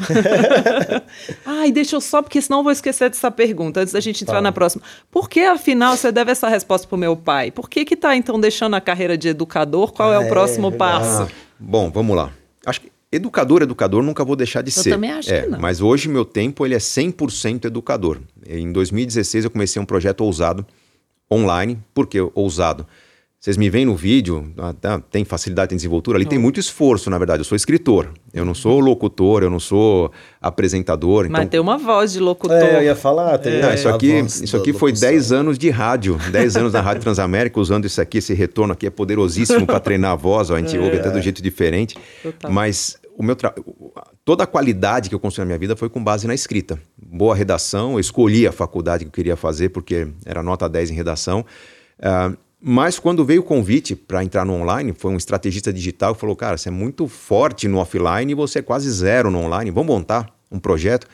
Ai, 1.46 1.72
deixa 1.72 1.96
eu 1.96 2.02
só 2.02 2.22
porque 2.22 2.42
senão 2.42 2.60
eu 2.60 2.64
vou 2.64 2.72
esquecer 2.72 3.10
dessa 3.10 3.32
pergunta 3.32 3.80
antes 3.80 3.94
da 3.94 4.00
gente 4.00 4.24
entrar 4.24 4.42
na 4.42 4.52
próxima. 4.52 4.84
Por 5.10 5.30
que 5.30 5.42
afinal 5.42 5.96
você 5.96 6.12
deve 6.12 6.32
essa 6.32 6.48
resposta 6.50 6.88
pro 6.88 6.98
meu 6.98 7.16
pai? 7.16 7.52
Por 7.52 7.70
que 7.70 7.86
que 7.86 7.96
tá 7.96 8.16
então 8.16 8.40
deixando 8.40 8.76
a 8.76 8.82
carreira 8.82 9.18
de 9.18 9.30
educador? 9.30 9.94
Qual 9.94 10.12
ah, 10.12 10.16
é 10.16 10.20
o 10.20 10.28
próximo 10.28 10.68
é, 10.68 10.72
passo? 10.72 11.24
Ah, 11.24 11.28
bom, 11.60 11.90
vamos 11.90 12.16
lá. 12.16 12.32
Acho 12.66 12.82
que 12.82 12.93
Educador, 13.14 13.62
educador, 13.62 14.02
nunca 14.02 14.26
vou 14.26 14.36
deixar 14.36 14.64
de 14.64 14.70
eu 14.70 14.84
ser. 14.84 14.90
Eu 14.90 14.94
também 14.96 15.12
acho 15.12 15.32
é, 15.32 15.44
que 15.44 15.50
não. 15.50 15.60
Mas 15.60 15.82
hoje 15.82 16.10
meu 16.10 16.26
tempo 16.26 16.66
ele 16.66 16.74
é 16.74 16.80
100% 16.80 17.66
educador. 17.66 18.20
Em 18.48 18.72
2016 18.72 19.46
eu 19.46 19.52
comecei 19.52 19.80
um 19.80 19.86
projeto 19.86 20.22
ousado 20.22 20.66
online. 21.32 21.80
Por 21.94 22.08
que 22.08 22.20
ousado? 22.34 22.88
Vocês 23.44 23.58
me 23.58 23.70
veem 23.70 23.86
no 23.86 23.94
vídeo, 23.94 24.54
ah, 24.58 24.74
tá, 24.74 25.02
tem 25.12 25.26
facilidade 25.26 25.74
em 25.74 25.76
desenvoltura, 25.76 26.18
ali 26.18 26.26
tem 26.26 26.40
muito 26.40 26.62
esforço, 26.62 27.10
na 27.10 27.18
verdade. 27.18 27.42
Eu 27.42 27.44
sou 27.44 27.58
escritor, 27.58 28.10
eu 28.34 28.46
não 28.46 28.54
sou 28.54 28.80
locutor, 28.80 29.44
eu 29.44 29.50
não 29.50 29.60
sou 29.60 30.10
apresentador. 30.42 31.28
Mas 31.30 31.42
então... 31.42 31.50
tem 31.50 31.60
uma 31.60 31.78
voz 31.78 32.14
de 32.14 32.22
locutor. 32.22 32.56
É, 32.56 32.78
eu 32.78 32.84
ia 32.84 32.96
falar. 32.96 33.38
Tem 33.40 33.62
não, 33.62 33.74
isso 33.74 33.90
aqui, 33.90 34.12
isso 34.14 34.56
aqui 34.56 34.72
foi 34.72 34.94
10 34.94 35.34
anos 35.34 35.58
de 35.58 35.70
rádio, 35.70 36.18
10 36.32 36.56
anos 36.56 36.72
na 36.72 36.80
Rádio 36.80 37.02
Transamérica, 37.02 37.60
usando 37.60 37.84
isso 37.84 38.00
aqui, 38.00 38.20
esse 38.20 38.34
retorno 38.34 38.72
aqui 38.72 38.88
é 38.88 38.90
poderosíssimo 38.90 39.66
para 39.68 39.80
treinar 39.82 40.14
a 40.14 40.16
voz, 40.16 40.50
ó, 40.50 40.56
a 40.56 40.60
gente 40.60 40.78
é. 40.78 40.80
ouve 40.80 40.96
até 40.96 41.12
do 41.12 41.22
jeito 41.22 41.44
diferente. 41.44 41.98
Total. 42.24 42.50
Mas 42.50 42.98
o 43.16 43.24
meu 43.24 43.36
tra... 43.36 43.54
toda 44.26 44.44
a 44.44 44.48
qualidade 44.48 45.10
que 45.10 45.16
eu 45.16 45.20
construí 45.20 45.44
na 45.44 45.48
minha 45.48 45.60
vida 45.60 45.76
foi 45.76 45.90
com 45.90 46.04
base 46.04 46.28
na 46.28 46.34
escrita. 46.34 46.80
Boa 46.98 47.36
redação, 47.36 47.94
eu 47.94 48.00
escolhi 48.00 48.48
a 48.48 48.52
faculdade 48.52 49.06
que 49.06 49.10
eu 49.10 49.14
queria 49.14 49.36
fazer 49.36 49.70
porque 49.70 50.08
era 50.26 50.42
nota 50.42 50.68
10 50.68 50.92
em 50.92 50.94
redação. 50.94 51.46
Uh, 52.00 52.38
mas 52.66 52.98
quando 52.98 53.26
veio 53.26 53.42
o 53.42 53.44
convite 53.44 53.94
para 53.94 54.24
entrar 54.24 54.46
no 54.46 54.54
online, 54.54 54.94
foi 54.98 55.12
um 55.12 55.18
estrategista 55.18 55.74
digital 55.74 56.16
que 56.16 56.22
falou: 56.22 56.34
Cara, 56.34 56.58
você 56.58 56.70
é 56.70 56.72
muito 56.72 57.10
forte 57.10 57.68
no 57.68 57.78
offline 57.78 58.32
e 58.32 58.36
você 58.36 58.60
é 58.60 58.62
quase 58.62 58.90
zero 58.90 59.30
no 59.30 59.40
online. 59.40 59.70
Vamos 59.70 59.94
montar 59.94 60.34
um 60.50 60.58
projeto. 60.58 61.06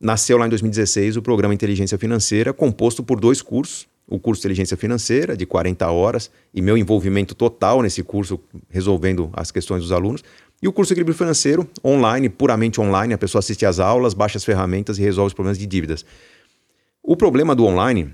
Nasceu 0.00 0.36
lá 0.36 0.46
em 0.46 0.50
2016 0.50 1.16
o 1.16 1.22
programa 1.22 1.54
Inteligência 1.54 1.96
Financeira, 1.96 2.52
composto 2.52 3.04
por 3.04 3.20
dois 3.20 3.40
cursos. 3.40 3.86
O 4.08 4.18
curso 4.20 4.40
Inteligência 4.40 4.76
Financeira, 4.76 5.36
de 5.36 5.44
40 5.46 5.90
horas, 5.90 6.30
e 6.54 6.60
meu 6.60 6.76
envolvimento 6.76 7.34
total 7.34 7.82
nesse 7.82 8.04
curso, 8.04 8.38
resolvendo 8.68 9.30
as 9.32 9.50
questões 9.50 9.82
dos 9.82 9.90
alunos. 9.90 10.22
E 10.60 10.66
o 10.66 10.72
curso 10.72 10.92
Equilíbrio 10.92 11.16
Financeiro, 11.16 11.68
online, 11.84 12.28
puramente 12.28 12.80
online, 12.80 13.12
a 13.12 13.18
pessoa 13.18 13.40
assiste 13.40 13.66
às 13.66 13.78
aulas, 13.78 14.14
baixa 14.14 14.38
as 14.38 14.44
ferramentas 14.44 14.98
e 14.98 15.02
resolve 15.02 15.28
os 15.28 15.34
problemas 15.34 15.58
de 15.58 15.66
dívidas. 15.66 16.04
O 17.02 17.16
problema 17.16 17.54
do 17.54 17.64
online 17.64 18.12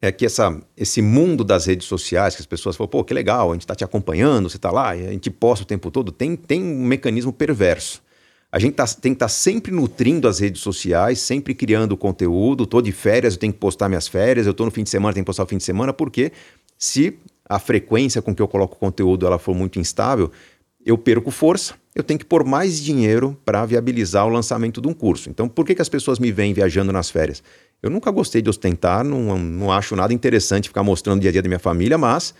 é 0.00 0.10
que 0.10 0.26
essa, 0.26 0.60
esse 0.76 1.00
mundo 1.00 1.44
das 1.44 1.66
redes 1.66 1.86
sociais, 1.86 2.34
que 2.34 2.42
as 2.42 2.46
pessoas 2.46 2.76
falam, 2.76 2.88
pô, 2.88 3.04
que 3.04 3.14
legal, 3.14 3.50
a 3.50 3.54
gente 3.54 3.62
está 3.62 3.74
te 3.74 3.84
acompanhando, 3.84 4.48
você 4.48 4.56
está 4.56 4.70
lá, 4.70 4.90
a 4.90 4.96
gente 4.96 5.30
posta 5.30 5.64
o 5.64 5.66
tempo 5.66 5.90
todo, 5.90 6.10
tem, 6.10 6.34
tem 6.34 6.62
um 6.62 6.84
mecanismo 6.84 7.32
perverso. 7.32 8.02
A 8.50 8.58
gente 8.58 8.74
tá, 8.74 8.86
tem 8.86 9.12
que 9.12 9.16
estar 9.16 9.26
tá 9.26 9.28
sempre 9.28 9.72
nutrindo 9.72 10.28
as 10.28 10.38
redes 10.38 10.62
sociais, 10.62 11.18
sempre 11.18 11.54
criando 11.54 11.96
conteúdo. 11.96 12.62
Estou 12.62 12.80
de 12.80 12.92
férias, 12.92 13.34
eu 13.34 13.40
tenho 13.40 13.52
que 13.52 13.58
postar 13.58 13.88
minhas 13.88 14.06
férias. 14.06 14.46
Eu 14.46 14.52
estou 14.52 14.64
no 14.64 14.70
fim 14.70 14.84
de 14.84 14.90
semana, 14.90 15.12
tenho 15.12 15.24
que 15.24 15.26
postar 15.26 15.42
o 15.42 15.46
fim 15.46 15.56
de 15.56 15.64
semana, 15.64 15.92
porque 15.92 16.30
se 16.78 17.18
a 17.48 17.58
frequência 17.58 18.22
com 18.22 18.32
que 18.32 18.40
eu 18.40 18.46
coloco 18.46 18.76
conteúdo 18.76 19.26
ela 19.26 19.40
for 19.40 19.56
muito 19.56 19.80
instável, 19.80 20.30
eu 20.84 20.98
perco 20.98 21.30
força, 21.30 21.74
eu 21.94 22.02
tenho 22.02 22.18
que 22.18 22.24
pôr 22.24 22.44
mais 22.44 22.80
dinheiro 22.80 23.38
para 23.44 23.64
viabilizar 23.64 24.26
o 24.26 24.28
lançamento 24.28 24.80
de 24.80 24.88
um 24.88 24.92
curso. 24.92 25.30
Então, 25.30 25.48
por 25.48 25.64
que, 25.64 25.74
que 25.74 25.82
as 25.82 25.88
pessoas 25.88 26.18
me 26.18 26.32
veem 26.32 26.52
viajando 26.52 26.92
nas 26.92 27.08
férias? 27.10 27.42
Eu 27.82 27.90
nunca 27.90 28.10
gostei 28.10 28.42
de 28.42 28.50
ostentar, 28.50 29.04
não, 29.04 29.38
não 29.38 29.72
acho 29.72 29.94
nada 29.94 30.12
interessante 30.12 30.68
ficar 30.68 30.82
mostrando 30.82 31.18
o 31.18 31.20
dia 31.20 31.30
a 31.30 31.32
dia 31.32 31.42
da 31.42 31.48
minha 31.48 31.58
família, 31.58 31.96
mas 31.96 32.34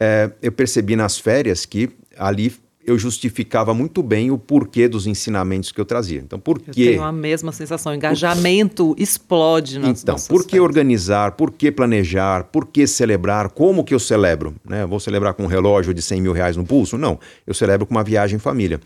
é, 0.00 0.30
eu 0.42 0.52
percebi 0.52 0.96
nas 0.96 1.18
férias 1.18 1.64
que 1.64 1.90
ali 2.16 2.52
eu 2.86 2.98
justificava 2.98 3.74
muito 3.74 4.02
bem 4.02 4.30
o 4.30 4.38
porquê 4.38 4.86
dos 4.86 5.06
ensinamentos 5.06 5.72
que 5.72 5.80
eu 5.80 5.84
trazia. 5.84 6.20
Então, 6.20 6.38
por 6.38 6.60
que... 6.60 6.68
Eu 6.68 6.90
tenho 6.92 7.02
a 7.02 7.10
mesma 7.10 7.50
sensação, 7.50 7.92
engajamento 7.92 8.94
por... 8.94 9.02
explode 9.02 9.78
nas 9.78 10.02
Então, 10.02 10.16
por 10.28 10.46
que 10.46 10.60
organizar, 10.60 11.32
por 11.32 11.50
que 11.50 11.72
planejar, 11.72 12.44
por 12.44 12.66
que 12.66 12.86
celebrar, 12.86 13.50
como 13.50 13.82
que 13.82 13.92
eu 13.92 13.98
celebro? 13.98 14.54
Né? 14.64 14.86
Vou 14.86 15.00
celebrar 15.00 15.34
com 15.34 15.42
um 15.42 15.48
relógio 15.48 15.92
de 15.92 16.00
100 16.00 16.20
mil 16.20 16.32
reais 16.32 16.56
no 16.56 16.64
pulso? 16.64 16.96
Não, 16.96 17.18
eu 17.44 17.52
celebro 17.52 17.86
com 17.86 17.94
uma 17.94 18.04
viagem 18.04 18.36
em 18.36 18.40
família. 18.40 18.80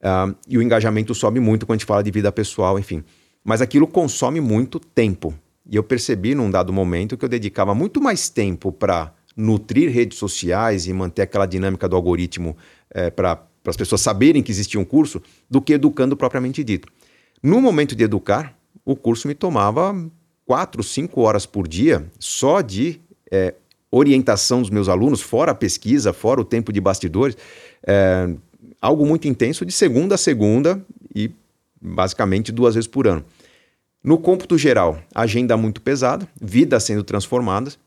Uh, 0.00 0.34
e 0.48 0.56
o 0.56 0.62
engajamento 0.62 1.14
sobe 1.14 1.40
muito 1.40 1.66
quando 1.66 1.76
a 1.76 1.78
gente 1.78 1.86
fala 1.86 2.02
de 2.02 2.10
vida 2.10 2.30
pessoal, 2.30 2.78
enfim. 2.78 3.02
Mas 3.44 3.60
aquilo 3.60 3.86
consome 3.86 4.40
muito 4.40 4.78
tempo. 4.78 5.34
E 5.68 5.76
eu 5.76 5.82
percebi 5.82 6.34
num 6.34 6.50
dado 6.50 6.72
momento 6.72 7.16
que 7.16 7.24
eu 7.24 7.28
dedicava 7.28 7.74
muito 7.74 8.00
mais 8.00 8.28
tempo 8.28 8.72
para 8.72 9.12
nutrir 9.40 9.90
redes 9.90 10.18
sociais 10.18 10.86
e 10.86 10.92
manter 10.92 11.22
aquela 11.22 11.46
dinâmica 11.46 11.88
do 11.88 11.96
algoritmo 11.96 12.56
é, 12.90 13.10
para 13.10 13.42
as 13.64 13.76
pessoas 13.76 14.00
saberem 14.00 14.42
que 14.42 14.50
existia 14.50 14.78
um 14.78 14.84
curso, 14.84 15.22
do 15.48 15.60
que 15.60 15.72
educando 15.72 16.16
propriamente 16.16 16.62
dito. 16.62 16.88
No 17.42 17.60
momento 17.60 17.94
de 17.96 18.04
educar, 18.04 18.54
o 18.84 18.94
curso 18.94 19.26
me 19.26 19.34
tomava 19.34 19.94
quatro, 20.44 20.82
cinco 20.82 21.22
horas 21.22 21.46
por 21.46 21.66
dia 21.66 22.04
só 22.18 22.60
de 22.60 23.00
é, 23.30 23.54
orientação 23.90 24.60
dos 24.60 24.70
meus 24.70 24.88
alunos, 24.88 25.20
fora 25.20 25.52
a 25.52 25.54
pesquisa, 25.54 26.12
fora 26.12 26.40
o 26.40 26.44
tempo 26.44 26.72
de 26.72 26.80
bastidores. 26.80 27.36
É, 27.86 28.28
algo 28.80 29.06
muito 29.06 29.26
intenso 29.26 29.64
de 29.64 29.72
segunda 29.72 30.14
a 30.14 30.18
segunda 30.18 30.84
e 31.14 31.30
basicamente 31.80 32.52
duas 32.52 32.74
vezes 32.74 32.88
por 32.88 33.06
ano. 33.06 33.24
No 34.02 34.16
cômputo 34.18 34.56
geral, 34.56 34.98
agenda 35.14 35.56
muito 35.56 35.80
pesada, 35.80 36.26
vidas 36.40 36.84
sendo 36.84 37.04
transformadas, 37.04 37.78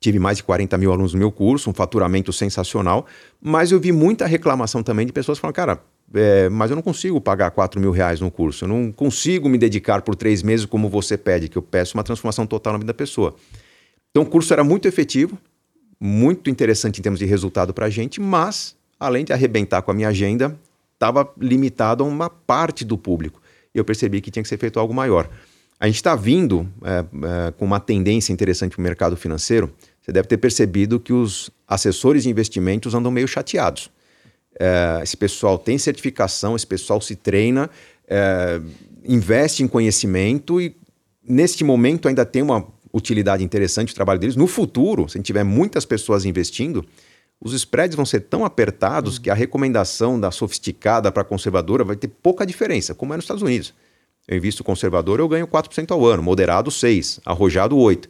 tive 0.00 0.18
mais 0.18 0.38
de 0.38 0.44
40 0.44 0.76
mil 0.78 0.90
alunos 0.90 1.12
no 1.12 1.18
meu 1.18 1.30
curso, 1.30 1.68
um 1.68 1.74
faturamento 1.74 2.32
sensacional, 2.32 3.06
mas 3.40 3.70
eu 3.70 3.78
vi 3.78 3.92
muita 3.92 4.26
reclamação 4.26 4.82
também 4.82 5.06
de 5.06 5.12
pessoas 5.12 5.38
falando, 5.38 5.54
cara, 5.54 5.82
é, 6.14 6.48
mas 6.48 6.70
eu 6.70 6.74
não 6.74 6.82
consigo 6.82 7.20
pagar 7.20 7.50
4 7.50 7.78
mil 7.78 7.90
reais 7.90 8.20
no 8.20 8.30
curso, 8.30 8.64
eu 8.64 8.68
não 8.68 8.90
consigo 8.90 9.48
me 9.48 9.58
dedicar 9.58 10.00
por 10.02 10.16
três 10.16 10.42
meses 10.42 10.64
como 10.64 10.88
você 10.88 11.18
pede, 11.18 11.48
que 11.48 11.58
eu 11.58 11.62
peço 11.62 11.96
uma 11.96 12.02
transformação 12.02 12.46
total 12.46 12.72
na 12.72 12.78
vida 12.78 12.88
da 12.88 12.96
pessoa. 12.96 13.34
Então 14.10 14.22
o 14.22 14.26
curso 14.26 14.52
era 14.52 14.64
muito 14.64 14.88
efetivo, 14.88 15.38
muito 16.00 16.48
interessante 16.48 16.98
em 16.98 17.02
termos 17.02 17.18
de 17.18 17.26
resultado 17.26 17.74
para 17.74 17.86
a 17.86 17.90
gente, 17.90 18.20
mas 18.20 18.74
além 18.98 19.24
de 19.24 19.32
arrebentar 19.32 19.82
com 19.82 19.90
a 19.90 19.94
minha 19.94 20.08
agenda, 20.08 20.58
estava 20.94 21.30
limitado 21.38 22.02
a 22.02 22.06
uma 22.06 22.28
parte 22.28 22.84
do 22.84 22.96
público. 22.96 23.40
E 23.74 23.78
eu 23.78 23.84
percebi 23.84 24.20
que 24.20 24.30
tinha 24.30 24.42
que 24.42 24.48
ser 24.48 24.58
feito 24.58 24.80
algo 24.80 24.92
maior. 24.92 25.28
A 25.78 25.86
gente 25.86 25.96
está 25.96 26.14
vindo 26.14 26.68
é, 26.84 26.98
é, 26.98 27.52
com 27.52 27.64
uma 27.64 27.80
tendência 27.80 28.34
interessante 28.34 28.72
para 28.72 28.80
o 28.80 28.82
mercado 28.82 29.16
financeiro. 29.16 29.72
Você 30.00 30.12
deve 30.12 30.28
ter 30.28 30.38
percebido 30.38 30.98
que 30.98 31.12
os 31.12 31.50
assessores 31.68 32.22
de 32.22 32.30
investimentos 32.30 32.94
andam 32.94 33.10
meio 33.10 33.28
chateados. 33.28 33.90
É, 34.58 35.00
esse 35.02 35.16
pessoal 35.16 35.58
tem 35.58 35.78
certificação, 35.78 36.56
esse 36.56 36.66
pessoal 36.66 37.00
se 37.00 37.14
treina, 37.16 37.70
é, 38.08 38.60
investe 39.04 39.62
em 39.62 39.68
conhecimento 39.68 40.60
e, 40.60 40.74
neste 41.22 41.62
momento, 41.62 42.08
ainda 42.08 42.24
tem 42.24 42.42
uma 42.42 42.66
utilidade 42.92 43.44
interessante 43.44 43.92
o 43.92 43.94
trabalho 43.94 44.18
deles. 44.18 44.36
No 44.36 44.46
futuro, 44.46 45.08
se 45.08 45.16
a 45.16 45.18
gente 45.18 45.26
tiver 45.26 45.44
muitas 45.44 45.84
pessoas 45.84 46.24
investindo, 46.24 46.84
os 47.40 47.54
spreads 47.54 47.96
vão 47.96 48.04
ser 48.04 48.20
tão 48.20 48.44
apertados 48.44 49.16
uhum. 49.16 49.22
que 49.22 49.30
a 49.30 49.34
recomendação 49.34 50.18
da 50.18 50.30
sofisticada 50.30 51.10
para 51.10 51.24
conservadora 51.24 51.84
vai 51.84 51.96
ter 51.96 52.08
pouca 52.08 52.44
diferença, 52.44 52.94
como 52.94 53.14
é 53.14 53.16
nos 53.16 53.24
Estados 53.24 53.42
Unidos. 53.42 53.72
Eu 54.28 54.36
invisto 54.36 54.62
conservador, 54.62 55.18
eu 55.18 55.28
ganho 55.28 55.46
4% 55.46 55.90
ao 55.90 56.04
ano, 56.04 56.22
moderado 56.22 56.70
6%, 56.70 57.20
arrojado 57.24 57.76
8%. 57.76 58.08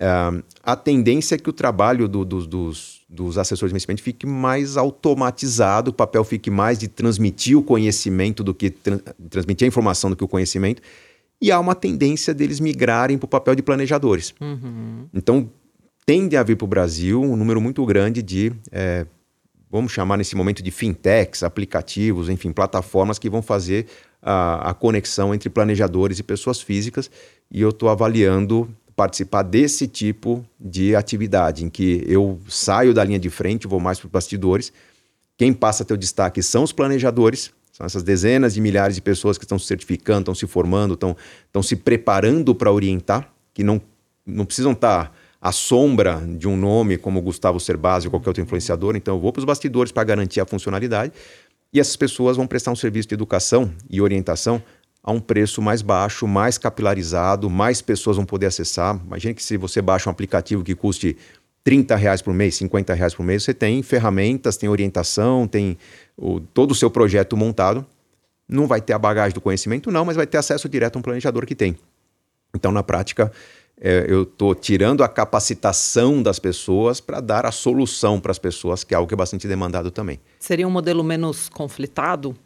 Uh, 0.00 0.42
a 0.62 0.74
tendência 0.74 1.34
é 1.34 1.38
que 1.38 1.50
o 1.50 1.52
trabalho 1.52 2.08
do, 2.08 2.24
do, 2.24 2.46
dos, 2.46 3.02
dos 3.06 3.36
assessores 3.36 3.70
de 3.70 3.74
investimento 3.74 4.02
fique 4.02 4.26
mais 4.26 4.78
automatizado, 4.78 5.90
o 5.90 5.94
papel 5.94 6.24
fique 6.24 6.50
mais 6.50 6.78
de 6.78 6.88
transmitir 6.88 7.58
o 7.58 7.62
conhecimento 7.62 8.42
do 8.42 8.54
que 8.54 8.70
tra 8.70 8.98
transmitir 9.28 9.66
a 9.66 9.68
informação 9.68 10.08
do 10.08 10.16
que 10.16 10.24
o 10.24 10.28
conhecimento 10.28 10.80
e 11.40 11.52
há 11.52 11.58
uma 11.58 11.74
tendência 11.74 12.34
deles 12.34 12.60
migrarem 12.60 13.16
para 13.16 13.24
o 13.24 13.28
papel 13.28 13.54
de 13.54 13.62
planejadores. 13.62 14.34
Uhum. 14.40 15.06
Então, 15.12 15.50
tende 16.04 16.36
a 16.36 16.42
vir 16.42 16.56
para 16.56 16.64
o 16.64 16.68
Brasil 16.68 17.22
um 17.22 17.36
número 17.36 17.60
muito 17.60 17.84
grande 17.86 18.22
de, 18.22 18.52
é, 18.70 19.06
vamos 19.70 19.92
chamar 19.92 20.16
nesse 20.16 20.36
momento 20.36 20.62
de 20.62 20.70
fintechs, 20.70 21.42
aplicativos, 21.42 22.28
enfim, 22.28 22.52
plataformas 22.52 23.18
que 23.18 23.30
vão 23.30 23.40
fazer 23.40 23.86
a, 24.22 24.70
a 24.70 24.74
conexão 24.74 25.34
entre 25.34 25.48
planejadores 25.48 26.18
e 26.18 26.22
pessoas 26.22 26.60
físicas. 26.60 27.10
E 27.50 27.60
eu 27.60 27.70
estou 27.70 27.88
avaliando 27.88 28.68
participar 29.00 29.42
desse 29.44 29.88
tipo 29.88 30.44
de 30.60 30.94
atividade, 30.94 31.64
em 31.64 31.70
que 31.70 32.04
eu 32.06 32.38
saio 32.46 32.92
da 32.92 33.02
linha 33.02 33.18
de 33.18 33.30
frente, 33.30 33.66
vou 33.66 33.80
mais 33.80 33.98
para 33.98 34.08
os 34.08 34.12
bastidores. 34.12 34.70
Quem 35.38 35.54
passa 35.54 35.82
a 35.82 35.86
ter 35.86 35.94
o 35.94 35.96
destaque 35.96 36.42
são 36.42 36.62
os 36.64 36.70
planejadores, 36.70 37.50
são 37.72 37.86
essas 37.86 38.02
dezenas 38.02 38.52
de 38.52 38.60
milhares 38.60 38.94
de 38.94 39.00
pessoas 39.00 39.38
que 39.38 39.44
estão 39.46 39.58
se 39.58 39.64
certificando, 39.64 40.20
estão 40.20 40.34
se 40.34 40.46
formando, 40.46 40.92
estão, 40.92 41.16
estão 41.46 41.62
se 41.62 41.76
preparando 41.76 42.54
para 42.54 42.70
orientar, 42.70 43.32
que 43.54 43.64
não, 43.64 43.80
não 44.26 44.44
precisam 44.44 44.72
estar 44.72 45.06
tá 45.06 45.12
à 45.40 45.50
sombra 45.50 46.22
de 46.36 46.46
um 46.46 46.54
nome 46.54 46.98
como 46.98 47.22
Gustavo 47.22 47.58
Cerbasi 47.58 48.06
ou 48.06 48.10
qualquer 48.10 48.28
outro 48.28 48.42
influenciador. 48.42 48.96
Então, 48.96 49.14
eu 49.14 49.20
vou 49.20 49.32
para 49.32 49.40
os 49.40 49.46
bastidores 49.46 49.92
para 49.92 50.04
garantir 50.04 50.42
a 50.42 50.44
funcionalidade. 50.44 51.14
E 51.72 51.80
essas 51.80 51.96
pessoas 51.96 52.36
vão 52.36 52.46
prestar 52.46 52.70
um 52.70 52.76
serviço 52.76 53.08
de 53.08 53.14
educação 53.14 53.72
e 53.88 54.02
orientação 54.02 54.62
a 55.02 55.12
um 55.12 55.20
preço 55.20 55.62
mais 55.62 55.82
baixo, 55.82 56.26
mais 56.26 56.58
capilarizado, 56.58 57.48
mais 57.48 57.80
pessoas 57.80 58.16
vão 58.16 58.26
poder 58.26 58.46
acessar. 58.46 59.00
Imagine 59.06 59.34
que 59.34 59.42
se 59.42 59.56
você 59.56 59.80
baixa 59.80 60.08
um 60.08 60.12
aplicativo 60.12 60.62
que 60.62 60.74
custe 60.74 61.16
30 61.64 61.96
reais 61.96 62.22
por 62.22 62.34
mês, 62.34 62.54
50 62.56 62.94
reais 62.94 63.14
por 63.14 63.24
mês, 63.24 63.42
você 63.42 63.54
tem 63.54 63.82
ferramentas, 63.82 64.56
tem 64.56 64.68
orientação, 64.68 65.46
tem 65.46 65.76
o, 66.16 66.40
todo 66.40 66.72
o 66.72 66.74
seu 66.74 66.90
projeto 66.90 67.36
montado. 67.36 67.84
Não 68.48 68.66
vai 68.66 68.80
ter 68.80 68.92
a 68.92 68.98
bagagem 68.98 69.32
do 69.32 69.40
conhecimento, 69.40 69.90
não, 69.90 70.04
mas 70.04 70.16
vai 70.16 70.26
ter 70.26 70.38
acesso 70.38 70.68
direto 70.68 70.96
a 70.96 70.98
um 70.98 71.02
planejador 71.02 71.46
que 71.46 71.54
tem. 71.54 71.76
Então, 72.54 72.72
na 72.72 72.82
prática, 72.82 73.30
é, 73.80 74.04
eu 74.08 74.24
estou 74.24 74.54
tirando 74.54 75.02
a 75.02 75.08
capacitação 75.08 76.22
das 76.22 76.38
pessoas 76.38 77.00
para 77.00 77.20
dar 77.20 77.46
a 77.46 77.52
solução 77.52 78.20
para 78.20 78.32
as 78.32 78.38
pessoas, 78.38 78.84
que 78.84 78.92
é 78.92 78.96
algo 78.96 79.08
que 79.08 79.14
é 79.14 79.16
bastante 79.16 79.46
demandado 79.48 79.90
também. 79.90 80.20
Seria 80.38 80.66
um 80.66 80.70
modelo 80.70 81.02
menos 81.02 81.48
conflitado? 81.48 82.36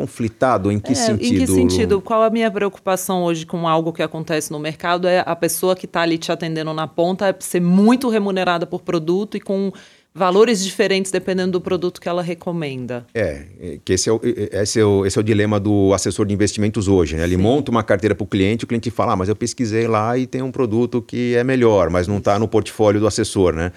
Conflitado? 0.00 0.72
Em 0.72 0.78
que 0.78 0.92
é, 0.92 0.94
sentido? 0.94 1.34
Em 1.34 1.38
que 1.38 1.46
sentido? 1.46 2.00
Qual 2.00 2.22
a 2.22 2.30
minha 2.30 2.50
preocupação 2.50 3.22
hoje 3.22 3.44
com 3.44 3.68
algo 3.68 3.92
que 3.92 4.02
acontece 4.02 4.50
no 4.50 4.58
mercado? 4.58 5.06
É 5.06 5.22
a 5.26 5.36
pessoa 5.36 5.76
que 5.76 5.84
está 5.84 6.00
ali 6.00 6.16
te 6.16 6.32
atendendo 6.32 6.72
na 6.72 6.86
ponta 6.86 7.36
ser 7.38 7.60
muito 7.60 8.08
remunerada 8.08 8.66
por 8.66 8.80
produto 8.80 9.36
e 9.36 9.40
com 9.40 9.70
valores 10.12 10.64
diferentes 10.64 11.12
dependendo 11.12 11.52
do 11.52 11.60
produto 11.60 12.00
que 12.00 12.08
ela 12.08 12.22
recomenda. 12.22 13.06
É, 13.14 13.44
é 13.60 13.78
que 13.84 13.92
esse 13.92 14.08
é 14.08 14.12
o, 14.12 14.20
esse 14.24 14.80
é 14.80 14.84
o, 14.84 15.06
esse 15.06 15.18
é 15.18 15.20
o 15.20 15.22
dilema 15.22 15.60
do 15.60 15.92
assessor 15.94 16.26
de 16.26 16.34
investimentos 16.34 16.88
hoje. 16.88 17.16
Né? 17.16 17.22
Ele 17.24 17.36
Sim. 17.36 17.42
monta 17.42 17.70
uma 17.70 17.82
carteira 17.82 18.14
para 18.14 18.24
o 18.24 18.26
cliente, 18.26 18.64
o 18.64 18.66
cliente 18.66 18.90
fala, 18.90 19.12
ah, 19.12 19.16
mas 19.16 19.28
eu 19.28 19.36
pesquisei 19.36 19.86
lá 19.86 20.16
e 20.16 20.26
tem 20.26 20.42
um 20.42 20.50
produto 20.50 21.00
que 21.00 21.34
é 21.36 21.44
melhor, 21.44 21.90
mas 21.90 22.08
não 22.08 22.18
está 22.18 22.38
no 22.38 22.48
portfólio 22.48 23.00
do 23.00 23.06
assessor, 23.06 23.54
né? 23.54 23.70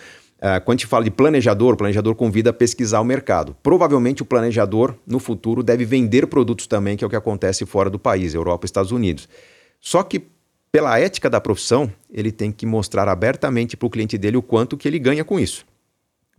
Uh, 0.43 0.59
quando 0.65 0.75
a 0.75 0.79
gente 0.79 0.87
fala 0.87 1.05
de 1.05 1.11
planejador, 1.11 1.73
o 1.73 1.77
planejador 1.77 2.15
convida 2.15 2.49
a 2.49 2.53
pesquisar 2.53 2.99
o 2.99 3.05
mercado. 3.05 3.55
Provavelmente 3.63 4.21
o 4.21 4.25
planejador, 4.25 4.93
no 5.07 5.17
futuro, 5.17 5.63
deve 5.63 5.85
vender 5.85 6.27
produtos 6.27 6.67
também, 6.67 6.97
que 6.97 7.03
é 7.05 7.07
o 7.07 7.09
que 7.09 7.15
acontece 7.15 7.65
fora 7.65 7.89
do 7.89 7.97
país, 7.97 8.33
Europa 8.33 8.65
e 8.65 8.67
Estados 8.67 8.91
Unidos. 8.91 9.29
Só 9.79 10.03
que, 10.03 10.21
pela 10.69 10.99
ética 10.99 11.29
da 11.29 11.39
profissão, 11.39 11.89
ele 12.11 12.29
tem 12.29 12.51
que 12.51 12.65
mostrar 12.65 13.07
abertamente 13.07 13.77
para 13.77 13.87
o 13.87 13.89
cliente 13.89 14.17
dele 14.17 14.35
o 14.35 14.41
quanto 14.41 14.75
que 14.75 14.85
ele 14.85 14.99
ganha 14.99 15.23
com 15.23 15.39
isso. 15.39 15.65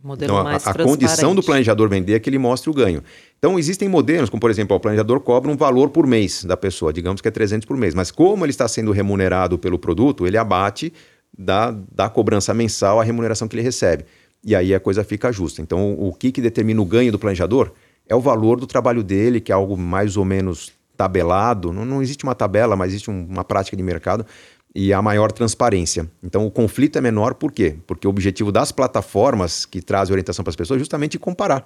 Modelo 0.03 0.33
então, 0.33 0.47
a, 0.47 0.55
a 0.57 0.73
condição 0.83 1.33
do 1.33 1.41
planejador 1.41 1.89
vender 1.89 2.13
é 2.13 2.19
que 2.19 2.29
ele 2.29 2.37
mostre 2.37 2.69
o 2.69 2.73
ganho. 2.75 3.01
Então, 3.39 3.57
existem 3.57 3.89
modelos, 3.89 4.29
como 4.29 4.39
por 4.39 4.51
exemplo, 4.51 4.77
o 4.77 4.79
planejador 4.79 5.19
cobra 5.19 5.49
um 5.49 5.57
valor 5.57 5.89
por 5.89 6.05
mês 6.05 6.45
da 6.45 6.55
pessoa, 6.55 6.93
digamos 6.93 7.21
que 7.21 7.27
é 7.27 7.31
300 7.31 7.65
por 7.65 7.75
mês, 7.75 7.95
mas 7.95 8.11
como 8.11 8.45
ele 8.45 8.51
está 8.51 8.67
sendo 8.67 8.91
remunerado 8.91 9.57
pelo 9.57 9.79
produto, 9.79 10.27
ele 10.27 10.37
abate 10.37 10.93
da, 11.37 11.75
da 11.91 12.09
cobrança 12.09 12.53
mensal 12.53 12.99
a 12.99 13.03
remuneração 13.03 13.47
que 13.47 13.55
ele 13.55 13.63
recebe. 13.63 14.05
E 14.43 14.55
aí 14.55 14.73
a 14.73 14.79
coisa 14.79 15.03
fica 15.03 15.31
justa. 15.31 15.61
Então, 15.61 15.93
o, 15.93 16.09
o 16.09 16.13
que, 16.13 16.31
que 16.31 16.41
determina 16.41 16.81
o 16.81 16.85
ganho 16.85 17.11
do 17.11 17.19
planejador 17.19 17.71
é 18.07 18.15
o 18.15 18.21
valor 18.21 18.59
do 18.59 18.67
trabalho 18.67 19.03
dele, 19.03 19.41
que 19.41 19.51
é 19.51 19.55
algo 19.55 19.75
mais 19.75 20.17
ou 20.17 20.25
menos 20.25 20.71
tabelado. 20.95 21.73
Não, 21.73 21.85
não 21.85 22.01
existe 22.01 22.23
uma 22.23 22.35
tabela, 22.35 22.75
mas 22.75 22.91
existe 22.91 23.09
um, 23.09 23.25
uma 23.25 23.43
prática 23.43 23.75
de 23.75 23.83
mercado 23.83 24.25
e 24.73 24.91
a 24.93 25.01
maior 25.01 25.31
transparência. 25.31 26.09
Então, 26.21 26.45
o 26.45 26.51
conflito 26.51 26.97
é 26.97 27.01
menor 27.01 27.33
por 27.33 27.51
quê? 27.51 27.77
Porque 27.87 28.05
o 28.05 28.09
objetivo 28.09 28.51
das 28.51 28.71
plataformas 28.71 29.65
que 29.65 29.81
trazem 29.81 30.13
orientação 30.13 30.43
para 30.43 30.49
as 30.49 30.55
pessoas 30.55 30.77
é 30.77 30.79
justamente 30.79 31.17
comparar. 31.17 31.65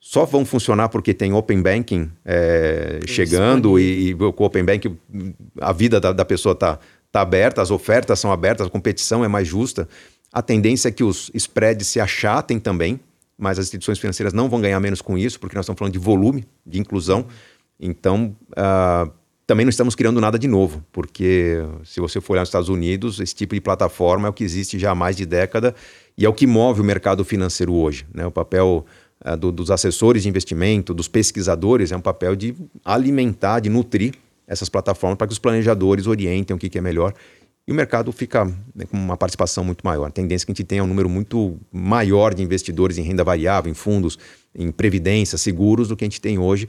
Só 0.00 0.24
vão 0.24 0.44
funcionar 0.44 0.88
porque 0.88 1.12
tem 1.12 1.32
Open 1.32 1.60
Banking 1.62 2.10
é, 2.24 3.00
chegando 3.06 3.78
e, 3.78 4.10
e, 4.10 4.14
com 4.14 4.42
o 4.42 4.46
Open 4.46 4.64
Banking 4.64 4.96
a 5.60 5.72
vida 5.72 6.00
da, 6.00 6.12
da 6.12 6.24
pessoa 6.24 6.52
está 6.52 6.78
está 7.16 7.22
aberta, 7.22 7.62
as 7.62 7.70
ofertas 7.70 8.20
são 8.20 8.30
abertas, 8.30 8.66
a 8.66 8.70
competição 8.70 9.24
é 9.24 9.28
mais 9.28 9.48
justa. 9.48 9.88
A 10.32 10.42
tendência 10.42 10.88
é 10.88 10.92
que 10.92 11.02
os 11.02 11.30
spreads 11.34 11.86
se 11.86 11.98
achatem 11.98 12.58
também, 12.58 13.00
mas 13.38 13.58
as 13.58 13.66
instituições 13.66 13.98
financeiras 13.98 14.34
não 14.34 14.48
vão 14.48 14.60
ganhar 14.60 14.78
menos 14.80 15.00
com 15.00 15.16
isso, 15.16 15.40
porque 15.40 15.56
nós 15.56 15.64
estamos 15.64 15.78
falando 15.78 15.94
de 15.94 15.98
volume, 15.98 16.44
de 16.64 16.78
inclusão. 16.78 17.26
Então, 17.80 18.36
uh, 18.52 19.10
também 19.46 19.64
não 19.64 19.70
estamos 19.70 19.94
criando 19.94 20.20
nada 20.20 20.38
de 20.38 20.46
novo, 20.46 20.84
porque 20.92 21.58
se 21.84 22.00
você 22.00 22.20
for 22.20 22.34
olhar 22.34 22.42
nos 22.42 22.48
Estados 22.48 22.68
Unidos, 22.68 23.18
esse 23.20 23.34
tipo 23.34 23.54
de 23.54 23.60
plataforma 23.60 24.28
é 24.28 24.30
o 24.30 24.32
que 24.32 24.44
existe 24.44 24.78
já 24.78 24.90
há 24.90 24.94
mais 24.94 25.16
de 25.16 25.24
década 25.24 25.74
e 26.18 26.26
é 26.26 26.28
o 26.28 26.34
que 26.34 26.46
move 26.46 26.80
o 26.80 26.84
mercado 26.84 27.24
financeiro 27.24 27.72
hoje. 27.72 28.06
Né? 28.12 28.26
O 28.26 28.30
papel 28.30 28.84
uh, 29.24 29.36
do, 29.36 29.50
dos 29.50 29.70
assessores 29.70 30.22
de 30.22 30.28
investimento, 30.28 30.92
dos 30.92 31.08
pesquisadores, 31.08 31.92
é 31.92 31.96
um 31.96 32.00
papel 32.00 32.36
de 32.36 32.54
alimentar, 32.84 33.60
de 33.60 33.70
nutrir 33.70 34.14
essas 34.46 34.68
plataformas 34.68 35.18
para 35.18 35.26
que 35.26 35.32
os 35.32 35.38
planejadores 35.38 36.06
orientem 36.06 36.54
o 36.54 36.58
que, 36.58 36.68
que 36.68 36.78
é 36.78 36.80
melhor. 36.80 37.12
E 37.66 37.72
o 37.72 37.74
mercado 37.74 38.12
fica 38.12 38.44
né, 38.44 38.84
com 38.88 38.96
uma 38.96 39.16
participação 39.16 39.64
muito 39.64 39.84
maior. 39.84 40.06
A 40.06 40.10
tendência 40.10 40.44
é 40.44 40.46
que 40.46 40.52
a 40.52 40.54
gente 40.54 40.64
tenha 40.64 40.84
um 40.84 40.86
número 40.86 41.08
muito 41.08 41.58
maior 41.72 42.32
de 42.32 42.42
investidores 42.42 42.96
em 42.96 43.02
renda 43.02 43.24
variável, 43.24 43.70
em 43.70 43.74
fundos, 43.74 44.16
em 44.54 44.70
previdência, 44.70 45.36
seguros, 45.36 45.88
do 45.88 45.96
que 45.96 46.04
a 46.04 46.06
gente 46.06 46.20
tem 46.20 46.38
hoje, 46.38 46.68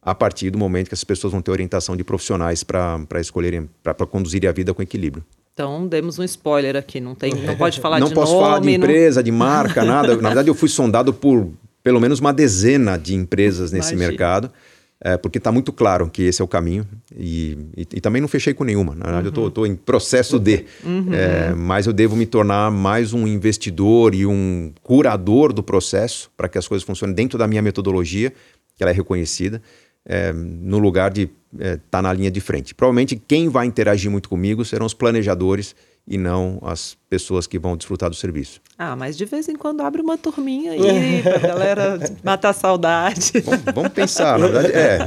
a 0.00 0.14
partir 0.14 0.50
do 0.50 0.58
momento 0.58 0.86
que 0.88 0.94
as 0.94 1.02
pessoas 1.02 1.32
vão 1.32 1.42
ter 1.42 1.50
orientação 1.50 1.96
de 1.96 2.04
profissionais 2.04 2.62
para 2.62 3.20
escolherem, 3.20 3.68
para 3.82 4.06
conduzirem 4.06 4.48
a 4.48 4.52
vida 4.52 4.72
com 4.72 4.80
equilíbrio. 4.80 5.24
Então, 5.52 5.88
demos 5.88 6.18
um 6.18 6.22
spoiler 6.22 6.76
aqui, 6.76 7.00
não, 7.00 7.14
tem, 7.14 7.34
não 7.34 7.56
pode 7.56 7.80
falar 7.80 7.98
não 8.00 8.08
de 8.08 8.14
posso 8.14 8.32
nome. 8.34 8.44
Não 8.44 8.50
posso 8.50 8.60
falar 8.60 8.70
de 8.70 8.76
empresa, 8.76 9.20
não... 9.20 9.24
de 9.24 9.32
marca, 9.32 9.84
nada. 9.84 10.14
Na 10.16 10.28
verdade, 10.28 10.48
eu 10.48 10.54
fui 10.54 10.68
sondado 10.68 11.12
por 11.12 11.48
pelo 11.82 12.00
menos 12.00 12.20
uma 12.20 12.32
dezena 12.32 12.96
de 12.96 13.14
empresas 13.14 13.72
nesse 13.72 13.94
Imagina. 13.94 14.10
mercado 14.10 14.52
é, 15.00 15.16
porque 15.16 15.38
está 15.38 15.52
muito 15.52 15.72
claro 15.72 16.08
que 16.08 16.22
esse 16.22 16.40
é 16.40 16.44
o 16.44 16.48
caminho 16.48 16.86
e, 17.14 17.58
e, 17.76 17.82
e 17.94 18.00
também 18.00 18.20
não 18.20 18.28
fechei 18.28 18.54
com 18.54 18.64
nenhuma. 18.64 18.94
Na 18.94 19.04
verdade, 19.04 19.28
uhum. 19.28 19.44
eu 19.44 19.48
estou 19.48 19.66
em 19.66 19.76
processo 19.76 20.38
de, 20.38 20.64
uhum. 20.82 21.12
é, 21.12 21.54
mas 21.54 21.86
eu 21.86 21.92
devo 21.92 22.16
me 22.16 22.24
tornar 22.24 22.70
mais 22.70 23.12
um 23.12 23.26
investidor 23.26 24.14
e 24.14 24.24
um 24.24 24.72
curador 24.82 25.52
do 25.52 25.62
processo 25.62 26.30
para 26.36 26.48
que 26.48 26.56
as 26.56 26.66
coisas 26.66 26.84
funcionem 26.84 27.14
dentro 27.14 27.38
da 27.38 27.46
minha 27.46 27.60
metodologia, 27.60 28.32
que 28.74 28.82
ela 28.82 28.90
é 28.90 28.94
reconhecida, 28.94 29.60
é, 30.04 30.32
no 30.32 30.78
lugar 30.78 31.10
de 31.10 31.22
estar 31.52 31.66
é, 31.66 31.78
tá 31.90 32.00
na 32.00 32.12
linha 32.12 32.30
de 32.30 32.40
frente. 32.40 32.74
Provavelmente 32.74 33.16
quem 33.16 33.48
vai 33.48 33.66
interagir 33.66 34.10
muito 34.10 34.28
comigo 34.28 34.64
serão 34.64 34.86
os 34.86 34.94
planejadores 34.94 35.74
e 36.08 36.16
não 36.16 36.58
as 36.62 36.96
pessoas 37.10 37.46
que 37.46 37.58
vão 37.58 37.76
desfrutar 37.76 38.08
do 38.08 38.14
serviço. 38.14 38.60
Ah, 38.78 38.94
mas 38.94 39.16
de 39.16 39.24
vez 39.24 39.48
em 39.48 39.56
quando 39.56 39.80
abre 39.80 40.00
uma 40.00 40.16
turminha 40.16 40.72
aí 40.72 41.22
pra 41.22 41.38
galera 41.48 41.98
matar 42.22 42.50
a 42.50 42.52
saudade. 42.52 43.40
Vamos, 43.40 43.64
vamos 43.74 43.92
pensar, 43.92 44.38
na 44.38 44.46
verdade, 44.46 44.72
é. 44.72 44.98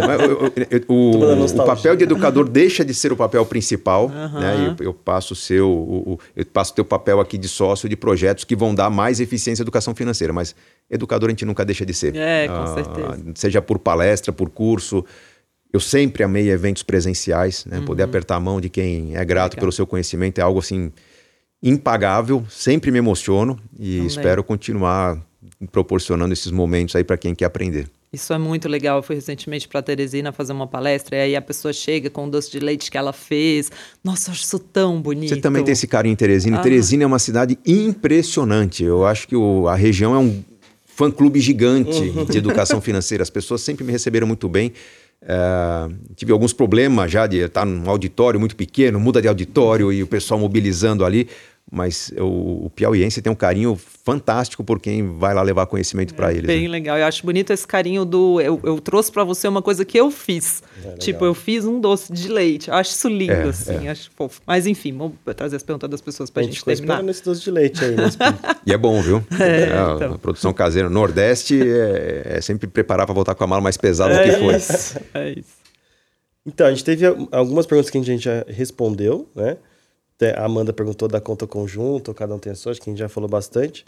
O, 0.87 0.93
o, 0.93 1.45
o, 1.45 1.65
papel 1.65 1.95
de 1.95 2.03
educador 2.03 2.49
deixa 2.49 2.83
de 2.83 2.93
ser 2.93 3.13
o 3.13 3.15
papel 3.15 3.45
principal, 3.45 4.07
uhum. 4.07 4.39
né? 4.39 4.75
Eu, 4.79 4.85
eu, 4.87 4.93
passo 4.93 5.33
o 5.33 5.35
seu, 5.35 5.69
o, 5.69 6.19
eu 6.35 6.45
passo 6.45 6.71
o 6.71 6.75
teu 6.75 6.85
papel 6.85 7.19
aqui 7.19 7.37
de 7.37 7.47
sócio 7.47 7.87
de 7.87 7.95
projetos 7.95 8.43
que 8.43 8.55
vão 8.55 8.73
dar 8.75 8.89
mais 8.89 9.19
eficiência 9.19 9.61
à 9.61 9.63
educação 9.63 9.93
financeira, 9.95 10.33
mas 10.33 10.55
educador 10.89 11.29
a 11.29 11.31
gente 11.31 11.45
nunca 11.45 11.63
deixa 11.63 11.85
de 11.85 11.93
ser. 11.93 12.15
É, 12.15 12.47
com 12.47 12.53
ah, 12.53 12.73
certeza. 12.73 13.23
Seja 13.35 13.61
por 13.61 13.79
palestra, 13.79 14.33
por 14.33 14.49
curso. 14.49 15.05
Eu 15.71 15.79
sempre 15.79 16.23
amei 16.23 16.49
eventos 16.49 16.81
presenciais, 16.81 17.65
né? 17.65 17.79
Uhum. 17.79 17.85
Poder 17.85 18.03
apertar 18.03 18.35
a 18.35 18.39
mão 18.39 18.59
de 18.59 18.69
quem 18.69 19.15
é 19.15 19.23
grato 19.23 19.53
Legal. 19.53 19.61
pelo 19.61 19.71
seu 19.71 19.85
conhecimento 19.85 20.39
é 20.39 20.41
algo 20.41 20.59
assim 20.59 20.91
impagável, 21.61 22.45
sempre 22.49 22.89
me 22.89 22.97
emociono 22.97 23.59
e 23.77 23.93
Também. 23.93 24.07
espero 24.07 24.43
continuar 24.43 25.21
proporcionando 25.71 26.33
esses 26.33 26.51
momentos 26.51 26.95
aí 26.95 27.03
para 27.03 27.17
quem 27.17 27.35
quer 27.35 27.45
aprender. 27.45 27.87
Isso 28.11 28.33
é 28.33 28.39
muito 28.39 28.67
legal. 28.67 28.97
Eu 28.97 29.03
fui 29.03 29.15
recentemente 29.15 29.67
para 29.67 29.83
Teresina 29.83 30.31
fazer 30.31 30.51
uma 30.51 30.65
palestra 30.65 31.17
e 31.17 31.21
aí 31.21 31.35
a 31.35 31.41
pessoa 31.41 31.71
chega 31.71 32.09
com 32.09 32.25
o 32.25 32.29
doce 32.29 32.49
de 32.51 32.59
leite 32.59 32.89
que 32.89 32.97
ela 32.97 33.13
fez. 33.13 33.71
Nossa, 34.03 34.29
eu 34.29 34.31
acho 34.31 34.43
isso 34.43 34.57
tão 34.57 34.99
bonito. 34.99 35.29
Você 35.29 35.41
também 35.41 35.63
tem 35.63 35.73
esse 35.73 35.85
carinho 35.85 36.13
em 36.13 36.15
Teresina. 36.15 36.59
Ah. 36.59 36.61
Teresina 36.61 37.03
é 37.03 37.07
uma 37.07 37.19
cidade 37.19 37.59
impressionante. 37.63 38.83
Eu 38.83 39.05
acho 39.05 39.27
que 39.27 39.35
o, 39.35 39.67
a 39.67 39.75
região 39.75 40.15
é 40.15 40.17
um 40.17 40.43
fã-clube 40.87 41.39
gigante 41.39 42.01
uhum. 42.01 42.25
de 42.25 42.37
educação 42.37 42.81
financeira. 42.81 43.21
As 43.21 43.29
pessoas 43.29 43.61
sempre 43.61 43.83
me 43.83 43.91
receberam 43.91 44.25
muito 44.25 44.49
bem. 44.49 44.73
Uh, 45.21 45.93
tive 46.15 46.31
alguns 46.31 46.53
problemas 46.53 47.11
já 47.11 47.27
de 47.27 47.39
estar 47.39 47.65
num 47.65 47.89
auditório 47.89 48.39
muito 48.39 48.55
pequeno, 48.55 48.99
muda 48.99 49.21
de 49.21 49.27
auditório 49.27 49.91
e 49.91 50.01
o 50.01 50.07
pessoal 50.07 50.39
mobilizando 50.39 51.03
ali 51.03 51.27
mas 51.71 52.11
o, 52.17 52.65
o 52.65 52.71
piauiense 52.75 53.21
tem 53.21 53.31
um 53.31 53.35
carinho 53.35 53.75
fantástico 53.75 54.63
por 54.63 54.79
quem 54.79 55.17
vai 55.17 55.33
lá 55.33 55.41
levar 55.41 55.67
conhecimento 55.67 56.15
para 56.15 56.31
é, 56.31 56.37
eles. 56.37 56.47
Bem 56.47 56.63
né? 56.63 56.69
legal. 56.69 56.97
Eu 56.97 57.05
acho 57.05 57.23
bonito 57.23 57.53
esse 57.53 57.67
carinho 57.67 58.03
do. 58.03 58.41
Eu, 58.41 58.59
eu 58.63 58.79
trouxe 58.79 59.11
para 59.11 59.23
você 59.23 59.47
uma 59.47 59.61
coisa 59.61 59.85
que 59.85 59.99
eu 59.99 60.09
fiz. 60.09 60.63
É, 60.83 60.93
tipo, 60.93 61.23
eu 61.23 61.33
fiz 61.33 61.65
um 61.65 61.79
doce 61.79 62.11
de 62.11 62.27
leite. 62.27 62.69
Eu 62.69 62.75
acho 62.75 62.91
isso 62.91 63.07
lindo, 63.07 63.31
é, 63.33 63.49
assim. 63.49 63.87
É. 63.87 63.91
Acho 63.91 64.09
fofo. 64.15 64.41
Mas 64.47 64.65
enfim, 64.65 64.97
vamos 64.97 65.13
trazer 65.35 65.57
as 65.57 65.63
perguntas 65.63 65.89
das 65.89 66.01
pessoas 66.01 66.29
para 66.29 66.41
a 66.41 66.43
gente, 66.43 66.55
gente 66.55 66.65
terminar. 66.65 67.03
nesse 67.03 67.23
doce 67.23 67.41
de 67.41 67.51
leite 67.51 67.83
aí. 67.85 67.95
e 68.65 68.73
é 68.73 68.77
bom, 68.77 68.99
viu? 69.01 69.23
É, 69.39 69.65
então. 69.95 70.13
A 70.13 70.17
produção 70.17 70.51
caseira. 70.51 70.89
Nordeste 70.89 71.59
é, 71.61 72.39
sempre 72.41 72.67
preparar 72.67 73.05
para 73.05 73.13
voltar 73.13 73.35
com 73.35 73.43
a 73.43 73.47
mala 73.47 73.61
mais 73.61 73.77
pesada 73.77 74.17
do 74.17 74.23
que 74.23 74.39
foi. 74.39 74.55
Isso, 74.55 74.99
é 75.13 75.29
isso. 75.31 75.59
Então, 76.45 76.65
a 76.65 76.71
gente 76.71 76.83
teve 76.83 77.05
algumas 77.31 77.67
perguntas 77.67 77.91
que 77.91 77.97
a 77.97 78.01
gente 78.01 78.23
já 78.23 78.43
respondeu, 78.47 79.29
né? 79.35 79.57
A 80.35 80.45
Amanda 80.45 80.73
perguntou 80.73 81.07
da 81.07 81.21
conta 81.21 81.47
conjunta, 81.47 82.13
cada 82.13 82.35
um 82.35 82.39
tem 82.39 82.51
a 82.51 82.55
sua, 82.55 82.71
acho 82.71 82.81
que 82.81 82.89
a 82.89 82.91
gente 82.91 82.99
já 82.99 83.09
falou 83.09 83.29
bastante. 83.29 83.85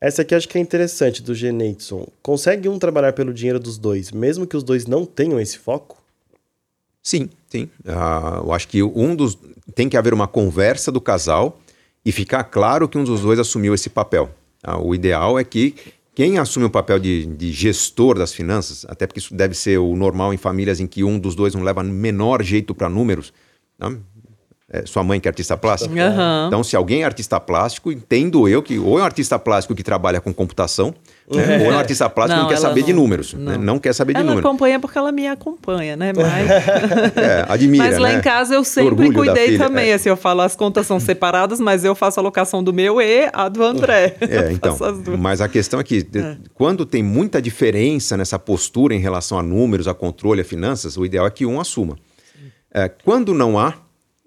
Essa 0.00 0.22
aqui 0.22 0.34
acho 0.34 0.48
que 0.48 0.58
é 0.58 0.60
interessante, 0.60 1.22
do 1.22 1.34
Geneidson. 1.34 2.08
Consegue 2.22 2.68
um 2.68 2.78
trabalhar 2.78 3.12
pelo 3.12 3.32
dinheiro 3.32 3.60
dos 3.60 3.78
dois, 3.78 4.10
mesmo 4.10 4.46
que 4.46 4.56
os 4.56 4.64
dois 4.64 4.86
não 4.86 5.06
tenham 5.06 5.38
esse 5.40 5.58
foco? 5.58 6.02
Sim, 7.02 7.28
sim. 7.48 7.68
Uh, 7.84 8.44
eu 8.44 8.52
acho 8.52 8.68
que 8.68 8.82
um 8.82 9.14
dos. 9.14 9.38
Tem 9.74 9.88
que 9.88 9.96
haver 9.96 10.12
uma 10.12 10.28
conversa 10.28 10.90
do 10.90 11.00
casal 11.00 11.58
e 12.04 12.12
ficar 12.12 12.44
claro 12.44 12.88
que 12.88 12.98
um 12.98 13.04
dos 13.04 13.20
dois 13.20 13.38
assumiu 13.38 13.74
esse 13.74 13.88
papel. 13.88 14.30
Uh, 14.66 14.78
o 14.78 14.94
ideal 14.94 15.38
é 15.38 15.44
que 15.44 15.74
quem 16.14 16.38
assume 16.38 16.66
o 16.66 16.70
papel 16.70 16.98
de, 16.98 17.26
de, 17.26 17.52
gestor 17.52 18.18
das 18.18 18.32
finanças, 18.32 18.84
até 18.88 19.06
porque 19.06 19.18
isso 19.18 19.34
deve 19.34 19.54
ser 19.54 19.78
o 19.78 19.96
normal 19.96 20.34
em 20.34 20.36
famílias 20.36 20.78
em 20.78 20.86
que 20.86 21.02
um 21.02 21.18
dos 21.18 21.34
dois 21.34 21.54
não 21.54 21.62
leva 21.62 21.82
menor 21.82 22.42
jeito 22.42 22.74
para 22.74 22.88
números, 22.88 23.32
não? 23.78 24.00
É, 24.70 24.86
sua 24.86 25.02
mãe 25.04 25.20
que 25.20 25.28
é 25.28 25.30
artista 25.30 25.56
plástico. 25.56 25.94
Uhum. 25.94 26.46
Então, 26.46 26.64
se 26.64 26.74
alguém 26.74 27.02
é 27.02 27.04
artista 27.04 27.38
plástico, 27.38 27.92
entendo 27.92 28.48
eu 28.48 28.62
que 28.62 28.78
ou 28.78 28.98
é 28.98 29.02
um 29.02 29.04
artista 29.04 29.38
plástico 29.38 29.74
que 29.74 29.82
trabalha 29.82 30.20
com 30.20 30.32
computação, 30.32 30.94
né? 31.30 31.58
ou 31.64 31.72
é 31.72 31.74
um 31.74 31.78
artista 31.78 32.08
plástico 32.08 32.40
não, 32.40 32.46
que 32.48 32.54
não 32.54 32.58
quer 32.58 32.66
saber 32.66 32.80
não, 32.80 32.86
de 32.86 32.92
números. 32.94 33.34
Não. 33.34 33.52
Né? 33.52 33.58
não 33.58 33.78
quer 33.78 33.92
saber 33.92 34.14
ela 34.14 34.20
de 34.20 34.26
números. 34.26 34.44
Ela 34.44 34.50
acompanha 34.50 34.80
porque 34.80 34.96
ela 34.96 35.12
me 35.12 35.28
acompanha, 35.28 35.94
né? 35.94 36.12
Mas, 36.14 36.48
é, 37.16 37.44
admira, 37.48 37.84
mas 37.84 37.98
lá 37.98 38.08
né? 38.08 38.14
em 38.14 38.20
casa 38.22 38.54
eu 38.54 38.64
sempre 38.64 39.12
cuidei 39.12 39.58
também. 39.58 39.90
É. 39.90 39.94
Assim, 39.94 40.08
eu 40.08 40.16
falo, 40.16 40.40
as 40.40 40.56
contas 40.56 40.86
são 40.86 40.98
separadas, 40.98 41.60
mas 41.60 41.84
eu 41.84 41.94
faço 41.94 42.18
a 42.18 42.22
locação 42.22 42.64
do 42.64 42.72
meu 42.72 42.98
e 43.00 43.28
a 43.32 43.48
do 43.48 43.62
André. 43.62 44.16
É, 44.32 44.52
então. 44.52 44.78
Mas 45.18 45.40
a 45.40 45.48
questão 45.48 45.78
é 45.78 45.84
que 45.84 46.06
é. 46.14 46.36
quando 46.54 46.86
tem 46.86 47.02
muita 47.02 47.42
diferença 47.42 48.16
nessa 48.16 48.38
postura 48.38 48.94
em 48.94 48.98
relação 48.98 49.38
a 49.38 49.42
números, 49.42 49.86
a 49.86 49.92
controle, 49.92 50.40
a 50.40 50.44
finanças, 50.44 50.96
o 50.96 51.04
ideal 51.04 51.26
é 51.26 51.30
que 51.30 51.44
um 51.44 51.60
assuma. 51.60 51.98
É, 52.72 52.88
quando 52.88 53.34
não 53.34 53.58
há, 53.58 53.74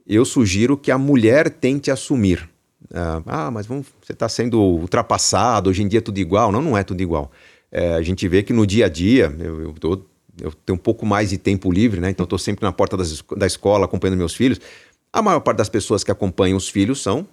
eu 0.08 0.24
sugiro 0.24 0.78
que 0.78 0.92
a 0.92 0.98
mulher 0.98 1.50
tente 1.50 1.90
assumir. 1.90 2.50
Uh, 2.92 3.24
ah, 3.26 3.52
mas 3.52 3.66
vamos, 3.66 3.88
você 4.02 4.14
está 4.14 4.30
sendo 4.30 4.62
ultrapassado, 4.62 5.70
hoje 5.70 5.82
em 5.82 5.88
dia 5.88 5.98
é 5.98 6.02
tudo 6.02 6.20
igual. 6.20 6.52
Não, 6.52 6.62
não 6.62 6.78
é 6.78 6.84
tudo 6.84 7.02
igual. 7.02 7.32
É, 7.72 7.96
a 7.96 8.02
gente 8.02 8.28
vê 8.28 8.44
que 8.44 8.54
no 8.54 8.66
dia 8.66 8.86
a 8.86 8.90
dia, 8.90 9.36
eu, 9.40 9.62
eu, 9.64 9.74
tô, 9.74 10.02
eu 10.42 10.52
tenho 10.66 10.76
um 10.76 10.82
pouco 10.82 11.06
mais 11.06 11.32
de 11.32 11.38
tempo 11.38 11.72
livre, 11.72 12.00
né? 12.00 12.10
então 12.10 12.24
estou 12.24 12.40
sempre 12.40 12.64
na 12.64 12.72
porta 12.72 12.96
das, 12.96 13.24
da 13.36 13.48
escola 13.48 13.86
acompanhando 13.86 14.18
meus 14.18 14.36
filhos. 14.36 14.62
A 15.12 15.22
maior 15.22 15.40
parte 15.40 15.58
das 15.58 15.70
pessoas 15.70 16.04
que 16.04 16.12
acompanham 16.12 16.58
os 16.58 16.70
filhos 16.70 17.02
são 17.02 17.28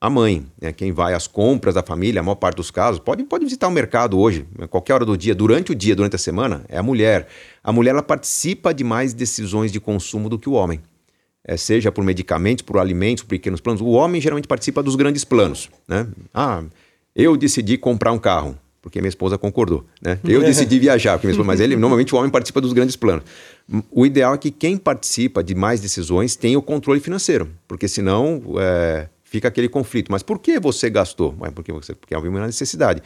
a 0.00 0.08
mãe, 0.08 0.46
né? 0.60 0.72
quem 0.72 0.92
vai 0.92 1.14
às 1.14 1.26
compras 1.26 1.74
da 1.74 1.82
família, 1.82 2.20
a 2.20 2.22
maior 2.22 2.36
parte 2.36 2.56
dos 2.56 2.70
casos, 2.70 3.00
pode, 3.00 3.24
pode 3.24 3.44
visitar 3.44 3.66
o 3.66 3.70
mercado 3.72 4.16
hoje, 4.16 4.46
qualquer 4.70 4.94
hora 4.94 5.04
do 5.04 5.16
dia, 5.16 5.34
durante 5.34 5.72
o 5.72 5.74
dia, 5.74 5.96
durante 5.96 6.14
a 6.14 6.18
semana, 6.18 6.64
é 6.68 6.78
a 6.78 6.82
mulher. 6.82 7.26
A 7.64 7.72
mulher 7.72 7.90
ela 7.90 8.02
participa 8.02 8.72
de 8.72 8.84
mais 8.84 9.12
decisões 9.12 9.72
de 9.72 9.80
consumo 9.80 10.28
do 10.28 10.38
que 10.38 10.48
o 10.48 10.52
homem 10.52 10.80
é, 11.48 11.56
seja 11.56 11.90
por 11.90 12.04
medicamentos, 12.04 12.60
por 12.60 12.78
alimentos, 12.78 13.24
por 13.24 13.30
pequenos 13.30 13.58
planos. 13.58 13.80
O 13.80 13.88
homem 13.88 14.20
geralmente 14.20 14.46
participa 14.46 14.82
dos 14.82 14.94
grandes 14.94 15.24
planos. 15.24 15.70
Né? 15.88 16.06
Ah, 16.34 16.62
eu 17.16 17.38
decidi 17.38 17.78
comprar 17.78 18.12
um 18.12 18.18
carro, 18.18 18.54
porque 18.82 19.00
minha 19.00 19.08
esposa 19.08 19.38
concordou. 19.38 19.86
Né? 20.02 20.18
Eu 20.24 20.42
decidi 20.42 20.78
viajar, 20.78 21.12
porque 21.12 21.26
minha 21.26 21.32
esposa, 21.32 21.46
mas 21.46 21.58
ele, 21.58 21.74
normalmente 21.80 22.14
o 22.14 22.18
homem 22.18 22.30
participa 22.30 22.60
dos 22.60 22.74
grandes 22.74 22.96
planos. 22.96 23.24
O 23.90 24.04
ideal 24.04 24.34
é 24.34 24.38
que 24.38 24.50
quem 24.50 24.76
participa 24.76 25.42
de 25.42 25.54
mais 25.54 25.80
decisões 25.80 26.36
tenha 26.36 26.58
o 26.58 26.62
controle 26.62 27.00
financeiro, 27.00 27.48
porque 27.66 27.88
senão 27.88 28.42
é, 28.58 29.08
fica 29.24 29.48
aquele 29.48 29.70
conflito. 29.70 30.12
Mas 30.12 30.22
por 30.22 30.38
que 30.38 30.60
você 30.60 30.90
gastou? 30.90 31.34
porque, 31.54 31.72
você, 31.72 31.94
porque 31.94 32.14
havia 32.14 32.28
uma 32.28 32.44
necessidade. 32.44 33.02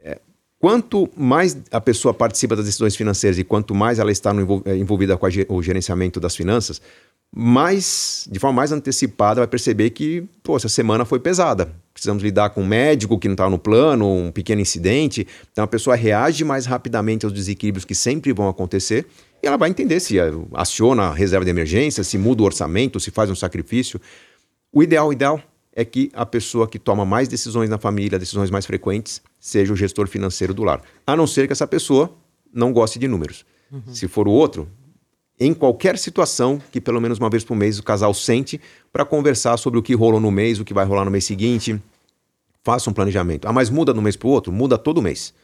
É, 0.00 0.20
quanto 0.60 1.10
mais 1.16 1.56
a 1.72 1.80
pessoa 1.80 2.14
participa 2.14 2.54
das 2.54 2.66
decisões 2.66 2.94
financeiras 2.94 3.36
e 3.36 3.42
quanto 3.42 3.74
mais 3.74 3.98
ela 3.98 4.12
está 4.12 4.32
no, 4.32 4.62
é, 4.64 4.76
envolvida 4.76 5.16
com 5.16 5.26
a, 5.26 5.30
o 5.48 5.60
gerenciamento 5.60 6.20
das 6.20 6.36
finanças, 6.36 6.80
mais, 7.34 8.28
de 8.30 8.38
forma 8.38 8.56
mais 8.56 8.72
antecipada, 8.72 9.40
vai 9.40 9.48
perceber 9.48 9.90
que, 9.90 10.24
pô, 10.42 10.56
essa 10.56 10.68
semana 10.68 11.04
foi 11.06 11.18
pesada. 11.18 11.74
Precisamos 11.94 12.22
lidar 12.22 12.50
com 12.50 12.62
um 12.62 12.66
médico 12.66 13.18
que 13.18 13.26
não 13.26 13.32
estava 13.32 13.48
no 13.48 13.58
plano, 13.58 14.06
um 14.06 14.30
pequeno 14.30 14.60
incidente. 14.60 15.26
Então 15.50 15.64
a 15.64 15.66
pessoa 15.66 15.96
reage 15.96 16.44
mais 16.44 16.66
rapidamente 16.66 17.24
aos 17.24 17.32
desequilíbrios 17.32 17.84
que 17.84 17.94
sempre 17.94 18.32
vão 18.32 18.48
acontecer 18.48 19.06
e 19.42 19.46
ela 19.46 19.56
vai 19.56 19.70
entender 19.70 19.98
se 19.98 20.16
aciona 20.54 21.04
a 21.04 21.14
reserva 21.14 21.44
de 21.44 21.50
emergência, 21.50 22.04
se 22.04 22.18
muda 22.18 22.42
o 22.42 22.44
orçamento, 22.44 23.00
se 23.00 23.10
faz 23.10 23.30
um 23.30 23.34
sacrifício. 23.34 24.00
O 24.70 24.82
ideal, 24.82 25.08
o 25.08 25.12
ideal 25.12 25.40
é 25.74 25.84
que 25.84 26.10
a 26.12 26.26
pessoa 26.26 26.68
que 26.68 26.78
toma 26.78 27.04
mais 27.04 27.28
decisões 27.28 27.68
na 27.70 27.78
família, 27.78 28.18
decisões 28.18 28.50
mais 28.50 28.66
frequentes, 28.66 29.22
seja 29.40 29.72
o 29.72 29.76
gestor 29.76 30.06
financeiro 30.06 30.52
do 30.52 30.62
lar. 30.64 30.82
A 31.06 31.16
não 31.16 31.26
ser 31.26 31.46
que 31.46 31.52
essa 31.52 31.66
pessoa 31.66 32.14
não 32.52 32.72
goste 32.72 32.98
de 32.98 33.08
números. 33.08 33.44
Uhum. 33.70 33.82
Se 33.94 34.06
for 34.06 34.28
o 34.28 34.30
outro, 34.30 34.68
em 35.38 35.52
qualquer 35.52 35.98
situação 35.98 36.60
que 36.70 36.80
pelo 36.80 37.00
menos 37.00 37.18
uma 37.18 37.30
vez 37.30 37.44
por 37.44 37.56
mês 37.56 37.78
o 37.78 37.82
casal 37.82 38.14
sente 38.14 38.60
para 38.92 39.04
conversar 39.04 39.56
sobre 39.56 39.78
o 39.78 39.82
que 39.82 39.94
rolou 39.94 40.20
no 40.20 40.30
mês, 40.30 40.60
o 40.60 40.64
que 40.64 40.74
vai 40.74 40.84
rolar 40.84 41.04
no 41.04 41.10
mês 41.10 41.24
seguinte. 41.24 41.80
Faça 42.62 42.88
um 42.88 42.92
planejamento. 42.92 43.48
Ah, 43.48 43.52
mas 43.52 43.68
muda 43.68 43.92
de 43.92 43.98
um 43.98 44.02
mês 44.02 44.16
para 44.16 44.28
o 44.28 44.30
outro? 44.30 44.52
Muda 44.52 44.78
todo 44.78 45.02
mês 45.02 45.34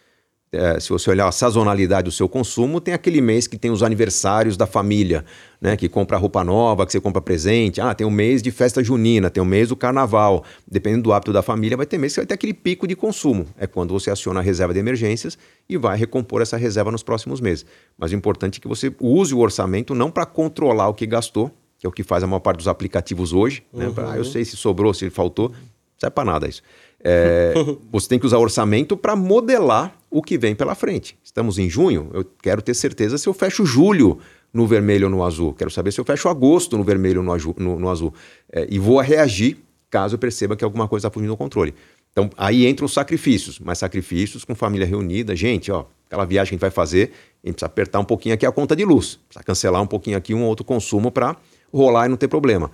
é, 0.50 0.80
se 0.80 0.88
você 0.88 1.10
olhar 1.10 1.28
a 1.28 1.32
sazonalidade 1.32 2.06
do 2.06 2.12
seu 2.12 2.26
consumo, 2.26 2.80
tem 2.80 2.94
aquele 2.94 3.20
mês 3.20 3.46
que 3.46 3.58
tem 3.58 3.70
os 3.70 3.82
aniversários 3.82 4.56
da 4.56 4.66
família, 4.66 5.24
né? 5.60 5.76
Que 5.76 5.88
compra 5.90 6.16
roupa 6.16 6.42
nova, 6.42 6.86
que 6.86 6.92
você 6.92 7.00
compra 7.00 7.20
presente. 7.20 7.82
Ah, 7.82 7.94
tem 7.94 8.06
o 8.06 8.08
um 8.08 8.12
mês 8.12 8.42
de 8.42 8.50
festa 8.50 8.82
junina, 8.82 9.28
tem 9.28 9.42
o 9.42 9.44
um 9.46 9.48
mês 9.48 9.68
do 9.68 9.76
carnaval. 9.76 10.42
Dependendo 10.66 11.02
do 11.02 11.12
hábito 11.12 11.34
da 11.34 11.42
família, 11.42 11.76
vai 11.76 11.84
ter 11.84 11.98
mês 11.98 12.14
que 12.14 12.20
vai 12.20 12.26
ter 12.26 12.34
aquele 12.34 12.54
pico 12.54 12.86
de 12.86 12.96
consumo. 12.96 13.46
É 13.58 13.66
quando 13.66 13.92
você 13.92 14.10
aciona 14.10 14.40
a 14.40 14.42
reserva 14.42 14.72
de 14.72 14.80
emergências 14.80 15.36
e 15.68 15.76
vai 15.76 15.98
recompor 15.98 16.40
essa 16.40 16.56
reserva 16.56 16.90
nos 16.90 17.02
próximos 17.02 17.42
meses. 17.42 17.66
Mas 17.98 18.12
o 18.12 18.14
importante 18.14 18.58
é 18.58 18.60
que 18.62 18.68
você 18.68 18.94
use 18.98 19.34
o 19.34 19.38
orçamento 19.38 19.94
não 19.94 20.10
para 20.10 20.24
controlar 20.24 20.88
o 20.88 20.94
que 20.94 21.06
gastou, 21.06 21.50
que 21.78 21.86
é 21.86 21.88
o 21.88 21.92
que 21.92 22.02
faz 22.02 22.24
a 22.24 22.26
maior 22.26 22.40
parte 22.40 22.58
dos 22.58 22.68
aplicativos 22.68 23.34
hoje. 23.34 23.62
Né? 23.70 23.86
Uhum. 23.86 23.92
Pra, 23.92 24.12
ah, 24.12 24.16
eu 24.16 24.24
sei 24.24 24.46
se 24.46 24.56
sobrou, 24.56 24.94
se 24.94 25.10
faltou. 25.10 25.50
Não 25.50 25.56
serve 25.98 26.14
para 26.14 26.24
nada 26.24 26.48
isso. 26.48 26.62
É, 27.04 27.52
você 27.92 28.08
tem 28.08 28.18
que 28.18 28.24
usar 28.24 28.38
orçamento 28.38 28.96
para 28.96 29.14
modelar 29.14 29.97
o 30.10 30.22
que 30.22 30.38
vem 30.38 30.54
pela 30.54 30.74
frente. 30.74 31.18
Estamos 31.22 31.58
em 31.58 31.68
junho, 31.68 32.10
eu 32.12 32.24
quero 32.42 32.62
ter 32.62 32.74
certeza 32.74 33.18
se 33.18 33.28
eu 33.28 33.34
fecho 33.34 33.64
julho 33.64 34.18
no 34.52 34.66
vermelho 34.66 35.06
ou 35.06 35.10
no 35.10 35.22
azul. 35.22 35.52
Quero 35.52 35.70
saber 35.70 35.92
se 35.92 36.00
eu 36.00 36.04
fecho 36.04 36.28
agosto 36.28 36.76
no 36.76 36.84
vermelho 36.84 37.20
ou 37.20 37.54
no, 37.56 37.78
no, 37.78 37.88
azul. 37.88 38.14
É, 38.50 38.66
e 38.70 38.78
vou 38.78 39.00
reagir 39.00 39.58
caso 39.90 40.14
eu 40.14 40.18
perceba 40.18 40.56
que 40.56 40.64
alguma 40.64 40.86
coisa 40.86 41.06
está 41.06 41.14
fugindo 41.14 41.30
do 41.30 41.36
controle. 41.36 41.74
Então, 42.12 42.30
aí 42.36 42.66
entram 42.66 42.86
os 42.86 42.92
sacrifícios, 42.92 43.58
mas 43.58 43.78
sacrifícios 43.78 44.44
com 44.44 44.54
família 44.54 44.86
reunida. 44.86 45.36
Gente, 45.36 45.70
ó, 45.70 45.84
aquela 46.06 46.24
viagem 46.24 46.50
que 46.50 46.54
a 46.54 46.56
gente 46.56 46.60
vai 46.60 46.70
fazer, 46.70 47.12
a 47.44 47.46
gente 47.46 47.54
precisa 47.54 47.66
apertar 47.66 48.00
um 48.00 48.04
pouquinho 48.04 48.34
aqui 48.34 48.44
a 48.44 48.52
conta 48.52 48.74
de 48.74 48.84
luz, 48.84 49.18
precisa 49.28 49.44
cancelar 49.44 49.80
um 49.82 49.86
pouquinho 49.86 50.16
aqui 50.16 50.34
um 50.34 50.44
outro 50.44 50.64
consumo 50.64 51.10
para 51.10 51.36
rolar 51.72 52.06
e 52.06 52.08
não 52.08 52.16
ter 52.16 52.28
problema. 52.28 52.70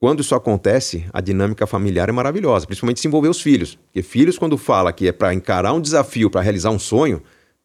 Quando 0.00 0.20
isso 0.20 0.34
acontece, 0.34 1.04
a 1.12 1.20
dinâmica 1.20 1.66
familiar 1.66 2.08
é 2.08 2.12
maravilhosa, 2.12 2.66
principalmente 2.66 3.00
se 3.00 3.08
envolver 3.08 3.28
os 3.28 3.40
filhos. 3.40 3.74
Porque 3.74 4.02
filhos, 4.02 4.38
quando 4.38 4.56
fala 4.56 4.92
que 4.92 5.08
é 5.08 5.12
para 5.12 5.34
encarar 5.34 5.72
um 5.72 5.80
desafio, 5.80 6.30
para 6.30 6.40
realizar 6.40 6.70
um 6.70 6.78
sonho, 6.78 7.20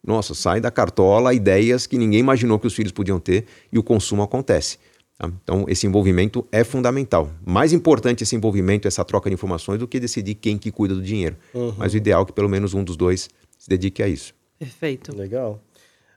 nossa, 0.06 0.34
sai 0.34 0.60
da 0.60 0.72
cartola 0.72 1.34
ideias 1.34 1.86
que 1.86 1.98
ninguém 1.98 2.20
imaginou 2.20 2.58
que 2.58 2.66
os 2.66 2.74
filhos 2.74 2.92
podiam 2.92 3.20
ter 3.20 3.46
e 3.72 3.78
o 3.78 3.84
consumo 3.84 4.24
acontece. 4.24 4.80
Tá? 5.18 5.32
Então, 5.44 5.66
esse 5.68 5.86
envolvimento 5.86 6.46
é 6.52 6.64
fundamental. 6.64 7.30
Mais 7.46 7.72
importante 7.72 8.24
esse 8.24 8.36
envolvimento, 8.36 8.88
essa 8.88 9.06
troca 9.06 9.30
de 9.30 9.36
informações, 9.36 9.80
do 9.80 9.88
que 9.88 10.00
decidir 10.00 10.34
quem 10.36 10.58
que 10.58 10.72
cuida 10.72 10.96
do 10.96 11.02
dinheiro. 11.04 11.38
Uhum. 11.54 11.76
Mas 11.78 11.94
o 11.94 11.98
ideal 11.98 12.24
é 12.24 12.26
que 12.26 12.34
pelo 12.34 12.50
menos 12.50 12.74
um 12.74 12.84
dos 12.84 12.98
dois 12.98 13.30
se 13.58 13.70
dedique 13.70 14.02
a 14.02 14.08
isso. 14.08 14.34
Perfeito. 14.58 15.16
Legal. 15.16 15.62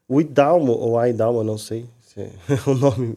O 0.09 0.20
Idalmo, 0.20 0.72
ou 0.72 0.98
a 0.98 1.09
Idalmo, 1.09 1.44
não 1.44 1.59
sei 1.59 1.86
se 2.01 2.20
é 2.20 2.30
o 2.66 2.74
nome 2.74 3.16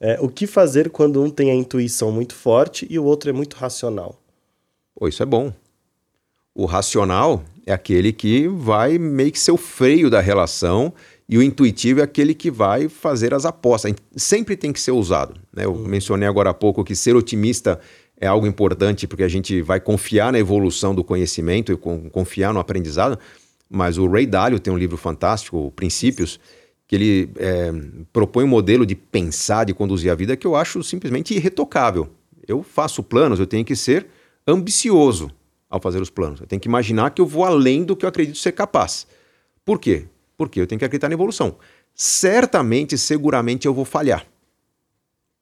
é, 0.00 0.18
o 0.20 0.28
que 0.28 0.46
fazer 0.46 0.90
quando 0.90 1.22
um 1.22 1.30
tem 1.30 1.50
a 1.50 1.54
intuição 1.54 2.12
muito 2.12 2.34
forte 2.34 2.86
e 2.90 2.98
o 2.98 3.04
outro 3.04 3.30
é 3.30 3.32
muito 3.32 3.54
racional? 3.54 4.20
Pô, 4.94 5.08
isso 5.08 5.22
é 5.22 5.26
bom. 5.26 5.52
O 6.54 6.64
racional 6.64 7.42
é 7.66 7.72
aquele 7.72 8.12
que 8.12 8.48
vai 8.48 8.98
meio 8.98 9.32
que 9.32 9.38
ser 9.38 9.52
o 9.52 9.56
freio 9.56 10.08
da 10.08 10.20
relação 10.20 10.92
e 11.28 11.36
o 11.36 11.42
intuitivo 11.42 12.00
é 12.00 12.02
aquele 12.02 12.34
que 12.34 12.50
vai 12.50 12.88
fazer 12.88 13.34
as 13.34 13.44
apostas. 13.44 13.94
Sempre 14.16 14.56
tem 14.56 14.72
que 14.72 14.80
ser 14.80 14.92
usado. 14.92 15.34
Né? 15.52 15.64
Eu 15.64 15.72
uhum. 15.72 15.86
mencionei 15.86 16.28
agora 16.28 16.50
há 16.50 16.54
pouco 16.54 16.84
que 16.84 16.94
ser 16.94 17.16
otimista 17.16 17.80
é 18.18 18.26
algo 18.26 18.46
importante 18.46 19.06
porque 19.06 19.22
a 19.22 19.28
gente 19.28 19.60
vai 19.60 19.80
confiar 19.80 20.32
na 20.32 20.38
evolução 20.38 20.94
do 20.94 21.04
conhecimento 21.04 21.72
e 21.72 21.76
confiar 22.10 22.54
no 22.54 22.60
aprendizado. 22.60 23.18
Mas 23.68 23.98
o 23.98 24.06
Ray 24.06 24.26
Dalio 24.26 24.60
tem 24.60 24.72
um 24.72 24.78
livro 24.78 24.96
fantástico, 24.96 25.72
Princípios, 25.74 26.38
que 26.86 26.94
ele 26.94 27.30
é, 27.36 27.72
propõe 28.12 28.44
um 28.44 28.48
modelo 28.48 28.86
de 28.86 28.94
pensar, 28.94 29.64
de 29.64 29.74
conduzir 29.74 30.10
a 30.10 30.14
vida 30.14 30.36
que 30.36 30.46
eu 30.46 30.54
acho 30.54 30.82
simplesmente 30.82 31.34
irretocável. 31.34 32.08
Eu 32.46 32.62
faço 32.62 33.02
planos, 33.02 33.40
eu 33.40 33.46
tenho 33.46 33.64
que 33.64 33.74
ser 33.74 34.06
ambicioso 34.46 35.30
ao 35.68 35.80
fazer 35.80 36.00
os 36.00 36.10
planos. 36.10 36.40
Eu 36.40 36.46
tenho 36.46 36.60
que 36.60 36.68
imaginar 36.68 37.10
que 37.10 37.20
eu 37.20 37.26
vou 37.26 37.44
além 37.44 37.84
do 37.84 37.96
que 37.96 38.04
eu 38.04 38.08
acredito 38.08 38.38
ser 38.38 38.52
capaz. 38.52 39.06
Por 39.64 39.80
quê? 39.80 40.06
Porque 40.36 40.60
eu 40.60 40.66
tenho 40.66 40.78
que 40.78 40.84
acreditar 40.84 41.08
na 41.08 41.14
evolução. 41.14 41.56
Certamente, 41.94 42.96
seguramente 42.96 43.66
eu 43.66 43.74
vou 43.74 43.84
falhar. 43.84 44.24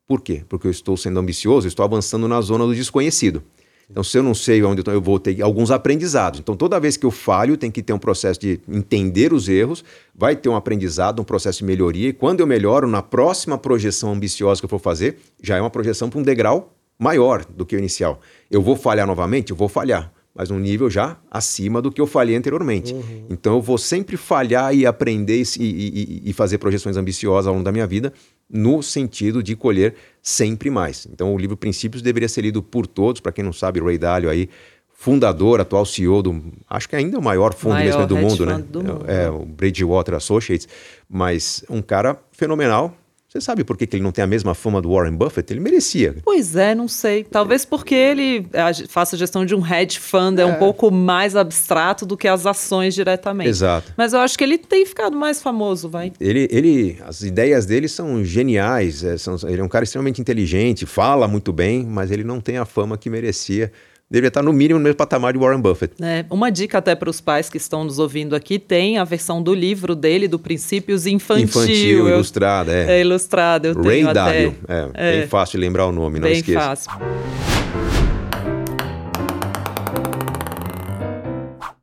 Por 0.07 0.21
quê? 0.21 0.45
Porque 0.49 0.67
eu 0.67 0.71
estou 0.71 0.97
sendo 0.97 1.19
ambicioso, 1.19 1.67
estou 1.67 1.85
avançando 1.85 2.27
na 2.29 2.41
zona 2.41 2.65
do 2.65 2.75
desconhecido. 2.75 3.43
Então, 3.91 4.03
se 4.03 4.17
eu 4.17 4.23
não 4.23 4.35
sei 4.35 4.63
onde 4.63 4.79
eu, 4.79 4.83
estou, 4.83 4.95
eu 4.95 5.01
vou 5.01 5.19
ter 5.19 5.41
alguns 5.43 5.71
aprendizados. 5.71 6.41
Então, 6.41 6.57
toda 6.57 6.81
vez 6.81 6.97
que 6.97 7.05
eu 7.05 7.11
falho, 7.11 7.57
tem 7.57 7.71
que 7.71 7.83
ter 7.83 7.93
um 7.93 7.99
processo 7.99 8.41
de 8.41 8.61
entender 8.69 9.33
os 9.33 9.49
erros, 9.49 9.85
vai 10.15 10.35
ter 10.35 10.49
um 10.49 10.57
aprendizado, 10.57 11.21
um 11.21 11.25
processo 11.25 11.59
de 11.59 11.65
melhoria. 11.65 12.09
E 12.09 12.13
quando 12.13 12.41
eu 12.41 12.47
melhoro, 12.47 12.89
na 12.89 13.03
próxima 13.03 13.59
projeção 13.59 14.13
ambiciosa 14.13 14.61
que 14.61 14.65
eu 14.65 14.69
for 14.69 14.81
fazer, 14.81 15.19
já 15.43 15.57
é 15.57 15.61
uma 15.61 15.71
projeção 15.71 16.09
para 16.09 16.19
um 16.19 16.23
degrau 16.23 16.75
maior 16.99 17.45
do 17.45 17.67
que 17.67 17.77
o 17.77 17.79
inicial. 17.79 18.21
Eu 18.51 18.63
vou 18.63 18.77
falhar 18.77 19.07
novamente? 19.07 19.51
Eu 19.51 19.57
vou 19.57 19.69
falhar, 19.69 20.13
mas 20.35 20.51
um 20.51 20.59
nível 20.59 20.89
já 20.89 21.17
acima 21.31 21.83
do 21.83 21.91
que 21.91 22.01
eu 22.01 22.07
falhei 22.07 22.37
anteriormente. 22.37 22.95
Uhum. 22.95 23.27
Então, 23.29 23.55
eu 23.55 23.63
vou 23.63 23.77
sempre 23.77 24.17
falhar 24.17 24.75
e 24.75 24.87
aprender 24.87 25.43
e, 25.59 25.63
e, 25.63 26.23
e 26.31 26.33
fazer 26.33 26.59
projeções 26.59 26.97
ambiciosas 26.97 27.47
ao 27.47 27.53
longo 27.55 27.65
da 27.65 27.73
minha 27.73 27.87
vida 27.87 28.13
no 28.49 28.83
sentido 28.83 29.43
de 29.43 29.57
colher 29.57 29.95
sempre 30.23 30.71
mais. 30.71 31.07
Então, 31.11 31.35
o 31.35 31.39
livro 31.39 31.57
Princípios 31.57 32.03
deveria 32.03 32.29
ser 32.29 32.43
lido 32.43 32.63
por 32.63 32.87
todos. 32.87 33.21
Para 33.21 33.33
quem 33.33 33.45
não 33.45 33.53
sabe, 33.53 33.81
Ray 33.81 33.99
Dalio 33.99 34.31
aí, 34.31 34.49
fundador, 34.93 35.61
atual 35.61 35.85
CEO 35.85 36.23
do, 36.23 36.53
acho 36.69 36.89
que 36.89 36.97
ainda 36.97 37.17
é 37.17 37.19
o 37.19 37.23
maior 37.23 37.53
fundo 37.53 37.73
maior 37.73 38.07
de 38.07 38.15
investimento 38.15 38.15
do 38.15 38.21
mundo, 38.21 38.47
né? 38.47 38.65
Do 38.67 38.83
mundo. 38.83 39.05
É, 39.07 39.25
é, 39.25 39.31
o 39.31 39.45
Bridgewater 39.45 40.15
Associates, 40.15 40.69
mas 41.09 41.65
um 41.69 41.83
cara 41.83 42.19
fenomenal, 42.33 42.97
você 43.37 43.47
sabe 43.47 43.65
por 43.65 43.77
que, 43.77 43.85
que 43.85 43.97
ele 43.97 44.03
não 44.05 44.13
tem 44.13 44.23
a 44.23 44.29
mesma 44.29 44.55
fama 44.55 44.81
do 44.81 44.93
Warren 44.93 45.17
Buffett? 45.17 45.53
Ele 45.53 45.59
merecia. 45.59 46.15
Pois 46.23 46.55
é, 46.55 46.73
não 46.73 46.87
sei. 46.87 47.25
Talvez 47.25 47.65
porque 47.65 47.93
ele 47.93 48.47
faça 48.89 49.17
gestão 49.17 49.45
de 49.45 49.57
um 49.57 49.67
hedge 49.67 49.99
fund, 49.99 50.39
é, 50.39 50.43
é 50.43 50.47
um 50.47 50.55
pouco 50.55 50.89
mais 50.89 51.35
abstrato 51.35 52.07
do 52.07 52.17
que 52.17 52.29
as 52.29 52.47
ações 52.47 52.95
diretamente. 52.95 53.51
Exato. 53.51 53.93
Mas 53.97 54.13
eu 54.13 54.21
acho 54.21 54.39
que 54.39 54.45
ele 54.45 54.57
tem 54.57 54.87
ficado 54.87 55.17
mais 55.17 55.43
famoso, 55.43 55.89
vai. 55.89 56.13
Ele, 56.21 56.47
ele 56.49 56.97
as 57.05 57.23
ideias 57.23 57.67
dele 57.67 57.89
são 57.89 58.25
geniais. 58.25 59.03
É, 59.03 59.19
são, 59.19 59.37
ele 59.49 59.61
é 59.61 59.65
um 59.65 59.69
cara 59.69 59.83
extremamente 59.83 60.21
inteligente, 60.21 60.87
fala 60.87 61.27
muito 61.27 61.53
bem, 61.53 61.85
mas 61.85 62.13
ele 62.13 62.23
não 62.23 62.41
tem 62.41 62.59
a 62.59 62.65
fama 62.65 62.97
que 62.97 63.11
merecia 63.11 63.73
deveria 64.11 64.29
estar 64.29 64.43
no 64.43 64.53
mínimo 64.53 64.79
no 64.79 64.85
mesmo 64.85 64.97
patamar 64.97 65.33
de 65.33 65.39
Warren 65.39 65.61
Buffett. 65.61 65.95
É, 66.03 66.25
uma 66.31 66.51
dica 66.51 66.79
até 66.79 66.95
para 66.95 67.11
os 67.11 67.21
pais 67.21 67.49
que 67.49 67.57
estão 67.57 67.85
nos 67.85 67.99
ouvindo 67.99 68.35
aqui, 68.37 68.59
tem 68.59 68.99
a 68.99 69.05
versão 69.05 69.43
do 69.43 69.55
livro 69.55 69.95
dele, 69.95 70.29
do 70.29 70.39
Princípios 70.39 71.07
Infantil. 71.07 71.45
Infantil, 71.45 72.09
eu, 72.09 72.15
ilustrada, 72.15 72.73
é. 72.73 72.99
É 72.99 73.01
ilustrada, 73.01 73.69
eu 73.69 73.75
Ray 73.75 73.85
tenho 73.85 74.13
W. 74.13 74.55
É, 74.69 74.89
é, 74.95 75.19
bem 75.21 75.29
fácil 75.29 75.59
lembrar 75.61 75.87
o 75.87 75.93
nome, 75.93 76.19
não 76.19 76.29
bem 76.29 76.39
esqueça. 76.39 76.59
Bem 76.59 76.69
fácil. 76.69 77.54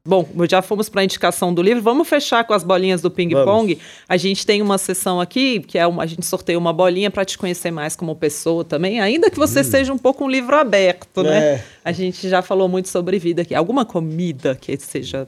Bom, 0.04 0.28
já 0.50 0.64
fomos 0.64 0.90
para 0.90 1.02
a 1.02 1.04
indicação 1.04 1.54
do 1.54 1.62
livro. 1.62 1.84
Vamos 1.84 2.10
fechar 2.10 2.44
com 2.44 2.54
as 2.54 2.64
bolinhas 2.64 3.02
do 3.04 3.12
ping-pong. 3.12 3.78
A 4.10 4.18
gente 4.18 4.46
tem 4.46 4.60
uma 4.60 4.80
sessão 4.80 5.22
aqui, 5.22 5.60
que 5.60 5.78
é 5.78 5.86
uma, 5.86 6.02
a 6.02 6.06
gente 6.08 6.26
sorteia 6.26 6.58
uma 6.58 6.74
bolinha 6.74 7.12
para 7.12 7.24
te 7.24 7.38
conhecer 7.38 7.70
mais 7.70 7.96
como 7.96 8.16
pessoa 8.16 8.64
também, 8.64 9.00
ainda 9.00 9.30
que 9.30 9.38
você 9.38 9.60
hum. 9.60 9.64
seja 9.64 9.94
um 9.94 10.00
pouco 10.00 10.26
um 10.26 10.30
livro 10.30 10.56
aberto, 10.56 11.22
né? 11.22 11.30
é. 11.30 11.40
né? 11.58 11.64
A 11.86 11.92
gente 11.92 12.28
já 12.28 12.42
falou 12.42 12.68
muito 12.68 12.90
sobre 12.90 13.20
vida 13.20 13.44
aqui. 13.44 13.54
Alguma 13.54 13.86
comida 13.86 14.56
que 14.56 14.76
seja 14.78 15.28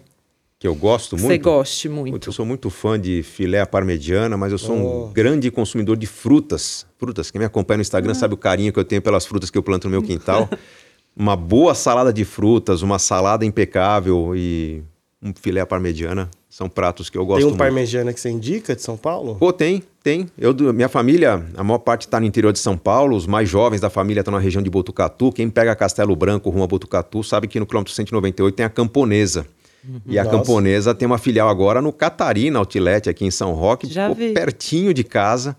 que 0.63 0.67
eu 0.67 0.73
gosto 0.73 1.17
muito. 1.17 1.27
Você 1.27 1.37
goste 1.37 1.89
muito. 1.89 2.29
Eu 2.29 2.31
sou 2.31 2.45
muito 2.45 2.69
fã 2.69 2.97
de 2.97 3.21
filé 3.21 3.59
à 3.59 3.65
parmegiana, 3.65 4.37
mas 4.37 4.49
eu 4.49 4.57
sou 4.57 4.77
oh. 4.77 5.07
um 5.09 5.11
grande 5.11 5.51
consumidor 5.51 5.97
de 5.97 6.07
frutas. 6.07 6.85
Frutas. 6.97 7.29
Quem 7.29 7.37
me 7.37 7.43
acompanha 7.43 7.79
no 7.79 7.81
Instagram 7.81 8.13
ah. 8.13 8.15
sabe 8.15 8.33
o 8.33 8.37
carinho 8.37 8.71
que 8.71 8.79
eu 8.79 8.85
tenho 8.85 9.01
pelas 9.01 9.25
frutas 9.25 9.51
que 9.51 9.57
eu 9.57 9.61
planto 9.61 9.89
no 9.89 9.91
meu 9.91 10.01
quintal. 10.01 10.49
uma 11.15 11.35
boa 11.35 11.75
salada 11.75 12.11
de 12.11 12.25
frutas, 12.25 12.81
uma 12.81 12.99
salada 12.99 13.45
impecável 13.45 14.35
e 14.35 14.83
um 15.21 15.33
filé 15.33 15.61
à 15.61 15.65
parmegiana 15.65 16.29
são 16.49 16.69
pratos 16.69 17.09
que 17.09 17.17
eu 17.17 17.25
gosto 17.25 17.41
muito. 17.41 17.47
Tem 17.47 17.55
um 17.55 17.57
parmegiana 17.57 18.13
que 18.13 18.19
você 18.19 18.29
indica 18.29 18.75
de 18.75 18.81
São 18.83 18.95
Paulo? 18.95 19.35
Pô, 19.35 19.51
tem, 19.51 19.81
tem. 20.03 20.27
Eu, 20.37 20.53
minha 20.71 20.87
família, 20.89 21.43
a 21.55 21.63
maior 21.63 21.79
parte 21.79 22.01
está 22.01 22.19
no 22.19 22.27
interior 22.27 22.53
de 22.53 22.59
São 22.59 22.77
Paulo, 22.77 23.15
os 23.15 23.25
mais 23.25 23.49
jovens 23.49 23.81
da 23.81 23.89
família 23.89 24.21
estão 24.21 24.31
na 24.31 24.39
região 24.39 24.61
de 24.61 24.69
Botucatu. 24.69 25.31
Quem 25.31 25.49
pega 25.49 25.75
Castelo 25.75 26.15
Branco 26.15 26.51
rumo 26.51 26.63
a 26.63 26.67
Botucatu 26.67 27.23
sabe 27.23 27.47
que 27.47 27.59
no 27.59 27.65
quilômetro 27.65 27.91
198 27.91 28.55
tem 28.55 28.65
a 28.65 28.69
Camponesa. 28.69 29.47
Uhum. 29.83 29.99
E 30.05 30.19
a 30.19 30.23
Nossa. 30.23 30.37
Camponesa 30.37 30.93
tem 30.93 31.05
uma 31.05 31.17
filial 31.17 31.49
agora 31.49 31.81
no 31.81 31.91
Catarina 31.91 32.59
Outlet, 32.59 33.09
aqui 33.09 33.25
em 33.25 33.31
São 33.31 33.53
Roque, 33.53 33.87
Já 33.87 34.09
vi. 34.09 34.33
pertinho 34.33 34.93
de 34.93 35.03
casa. 35.03 35.57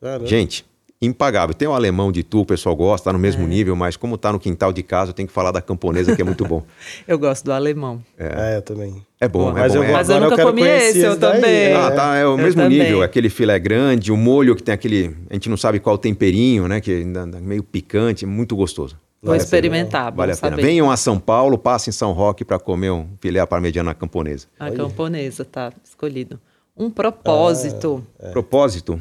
Caramba. 0.00 0.26
Gente, 0.26 0.66
impagável. 1.00 1.54
Tem 1.54 1.68
o 1.68 1.72
alemão 1.72 2.10
de 2.10 2.22
tu, 2.22 2.40
o 2.40 2.46
pessoal 2.46 2.74
gosta, 2.74 3.10
tá 3.10 3.12
no 3.12 3.18
mesmo 3.18 3.44
é. 3.44 3.46
nível, 3.46 3.76
mas 3.76 3.96
como 3.96 4.16
tá 4.16 4.32
no 4.32 4.38
quintal 4.38 4.72
de 4.72 4.82
casa, 4.82 5.10
eu 5.10 5.14
tenho 5.14 5.28
que 5.28 5.34
falar 5.34 5.50
da 5.50 5.60
camponesa, 5.60 6.14
que 6.14 6.22
é 6.22 6.24
muito 6.24 6.44
bom. 6.44 6.62
eu 7.06 7.18
gosto 7.18 7.44
do 7.44 7.52
alemão. 7.52 8.02
É, 8.18 8.54
é 8.54 8.56
eu 8.56 8.62
também. 8.62 9.04
É 9.20 9.28
bom, 9.28 9.52
mas 9.52 9.74
é 9.74 9.78
bom. 9.78 9.84
Eu, 9.84 9.88
é. 9.88 9.92
Mas 9.92 10.08
eu 10.08 10.20
nunca 10.20 10.42
comi 10.42 10.62
esse, 10.62 11.00
eu 11.00 11.18
também. 11.18 11.72
Ah, 11.72 11.90
tá, 11.90 12.16
é 12.16 12.26
o 12.26 12.30
eu 12.30 12.36
mesmo 12.36 12.62
também. 12.62 12.78
nível. 12.78 13.02
Aquele 13.02 13.28
filé 13.28 13.58
grande, 13.58 14.10
o 14.10 14.16
molho 14.16 14.54
que 14.56 14.62
tem 14.62 14.74
aquele... 14.74 15.16
A 15.30 15.34
gente 15.34 15.48
não 15.48 15.56
sabe 15.56 15.78
qual 15.78 15.98
temperinho, 15.98 16.68
né? 16.68 16.80
Que 16.80 17.02
é 17.02 17.40
meio 17.40 17.62
picante, 17.62 18.24
muito 18.26 18.56
gostoso. 18.56 18.96
Vou 19.22 19.32
vale 19.32 19.42
experimentar, 19.42 20.12
Vale 20.12 20.32
a 20.32 20.36
pena. 20.36 20.56
Venham 20.56 20.90
a 20.90 20.96
São 20.96 21.18
Paulo, 21.18 21.58
passem 21.58 21.90
em 21.90 21.92
São 21.92 22.12
Roque 22.12 22.44
para 22.44 22.58
comer 22.58 22.90
um 22.90 23.08
filé 23.18 23.40
à 23.40 23.46
parmegiana 23.46 23.94
camponesa. 23.94 24.46
A 24.58 24.70
camponesa, 24.70 25.44
tá 25.44 25.72
escolhido. 25.82 26.38
Um 26.76 26.90
propósito. 26.90 28.06
Ah, 28.20 28.28
é. 28.28 28.30
Propósito? 28.30 29.00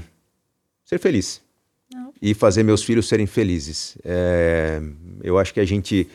Ser 0.85 0.97
feliz 0.99 1.44
e 2.21 2.33
fazer 2.33 2.63
meus 2.63 2.83
filhos 2.83 3.07
serem 3.07 3.25
felizes. 3.25 3.97
É, 4.03 4.81
eu 5.23 5.37
acho 5.37 5.53
que 5.53 5.59
a 5.59 5.65
gente, 5.65 6.07